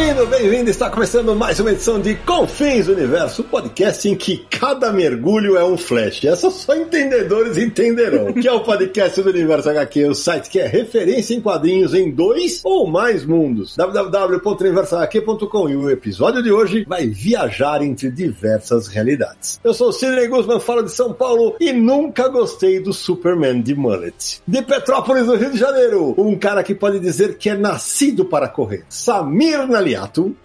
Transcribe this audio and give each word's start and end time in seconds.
Bem-vindo, 0.00 0.26
bem-vindo! 0.28 0.70
Está 0.70 0.88
começando 0.88 1.36
mais 1.36 1.60
uma 1.60 1.72
edição 1.72 2.00
de 2.00 2.14
Confins 2.14 2.88
Universo, 2.88 3.44
podcast 3.44 4.08
em 4.08 4.16
que 4.16 4.38
cada 4.48 4.90
mergulho 4.90 5.58
é 5.58 5.64
um 5.64 5.76
flash. 5.76 6.24
Essa 6.24 6.50
só 6.50 6.74
entendedores 6.74 7.58
entenderão. 7.58 8.32
que 8.32 8.48
é 8.48 8.52
o 8.52 8.60
podcast 8.60 9.20
do 9.20 9.28
Universo 9.28 9.68
HQ, 9.68 10.06
o 10.06 10.14
site 10.14 10.48
que 10.48 10.58
é 10.58 10.66
referência 10.66 11.34
em 11.34 11.40
quadrinhos 11.42 11.92
em 11.92 12.10
dois 12.10 12.62
ou 12.64 12.86
mais 12.86 13.26
mundos. 13.26 13.76
www.universohq.com 13.76 15.68
E 15.68 15.76
o 15.76 15.90
episódio 15.90 16.42
de 16.42 16.50
hoje 16.50 16.86
vai 16.88 17.06
viajar 17.06 17.82
entre 17.82 18.10
diversas 18.10 18.88
realidades. 18.88 19.60
Eu 19.62 19.74
sou 19.74 19.90
o 19.90 19.92
Sidney 19.92 20.28
Guzman, 20.28 20.60
falo 20.60 20.82
de 20.82 20.92
São 20.92 21.12
Paulo 21.12 21.56
e 21.60 21.74
nunca 21.74 22.26
gostei 22.28 22.80
do 22.80 22.94
Superman 22.94 23.60
de 23.60 23.74
mullet. 23.74 24.40
De 24.48 24.62
Petrópolis, 24.62 25.26
no 25.26 25.36
Rio 25.36 25.50
de 25.50 25.58
Janeiro, 25.58 26.14
um 26.16 26.38
cara 26.38 26.62
que 26.62 26.74
pode 26.74 26.98
dizer 26.98 27.36
que 27.36 27.50
é 27.50 27.54
nascido 27.54 28.24
para 28.24 28.48
correr. 28.48 28.86
Samir 28.88 29.68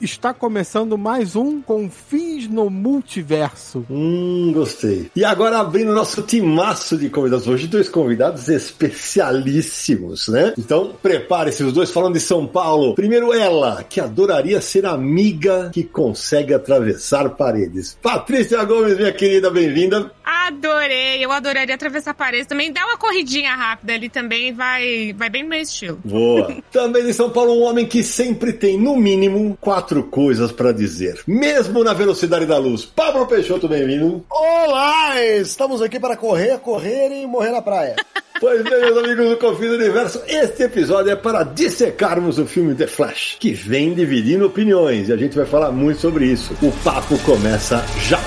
Está 0.02 0.34
começando 0.34 0.98
mais 0.98 1.36
um 1.36 1.62
Confins 1.62 2.48
no 2.48 2.70
Multiverso. 2.70 3.86
Hum, 3.90 4.52
gostei. 4.54 5.12
E 5.16 5.24
agora 5.24 5.60
abrindo 5.60 5.94
nosso 5.94 6.22
timaço 6.22 6.98
de 6.98 7.10
convidados. 7.10 7.48
Hoje 7.48 7.68
dois 7.68 7.90
convidados 7.90 8.48
especialíssimos, 8.50 10.28
né? 10.28 10.54
Então 10.58 10.94
prepare-se, 11.02 11.64
os 11.64 11.74
dois 11.74 11.92
falando 11.92 12.14
de 12.14 12.20
São 12.20 12.48
Paulo. 12.48 12.96
Primeiro 12.96 13.34
ela, 13.34 13.84
que 13.84 14.00
adoraria 14.00 14.62
ser 14.62 14.86
amiga 14.86 15.70
que 15.74 15.84
consegue 15.84 16.54
atravessar 16.54 17.30
paredes. 17.32 17.98
Patrícia 18.02 18.64
Gomes, 18.64 18.98
minha 18.98 19.12
querida, 19.12 19.50
bem-vinda. 19.50 20.12
Adorei, 20.46 21.26
eu 21.26 21.32
adoraria 21.32 21.74
atravessar 21.74 22.14
paredes 22.14 22.46
também. 22.46 22.72
Dá 22.72 22.86
uma 22.86 22.98
corridinha 22.98 23.56
rápida 23.56 23.94
ali 23.94 24.10
também, 24.10 24.54
vai, 24.54 25.12
vai 25.18 25.28
bem 25.28 25.42
no 25.42 25.50
meu 25.50 25.60
estilo. 25.60 26.00
Boa. 26.06 26.56
também 26.72 27.04
de 27.04 27.16
São 27.16 27.32
Paulo, 27.32 27.54
um 27.54 27.64
homem 27.64 27.88
que 27.88 28.04
sempre 28.04 28.54
tem, 28.54 28.80
no 28.80 28.96
mínimo, 28.96 29.58
quatro 29.60 30.04
coisas 30.04 30.52
para 30.52 30.72
dizer. 30.72 31.20
Mesmo 31.26 31.84
na 31.84 31.94
velocidade 31.94 32.46
da 32.46 32.60
luz. 32.60 32.86
Pablo 32.86 33.26
Peixoto, 33.26 33.68
bem-vindo. 33.68 34.24
Olá! 34.30 35.20
Estamos 35.24 35.82
aqui 35.82 36.00
para 36.00 36.16
correr, 36.16 36.60
correr 36.60 37.24
e 37.24 37.26
morrer 37.26 37.52
na 37.52 37.62
praia. 37.62 37.96
Pois 38.38 38.62
bem, 38.64 38.82
meus 38.82 38.98
amigos 38.98 39.30
do 39.30 39.38
Confins 39.38 39.70
do 39.70 39.76
Universo, 39.76 40.22
este 40.28 40.64
episódio 40.64 41.10
é 41.10 41.16
para 41.16 41.44
dissecarmos 41.44 42.38
o 42.38 42.46
filme 42.46 42.76
The 42.76 42.86
Flash, 42.86 43.38
que 43.40 43.54
vem 43.54 43.94
dividindo 43.94 44.46
opiniões, 44.46 45.08
e 45.08 45.14
a 45.14 45.16
gente 45.16 45.38
vai 45.38 45.46
falar 45.46 45.72
muito 45.72 46.02
sobre 46.02 46.26
isso. 46.26 46.54
O 46.62 46.70
papo 46.84 47.18
começa 47.20 47.82
já! 47.98 48.20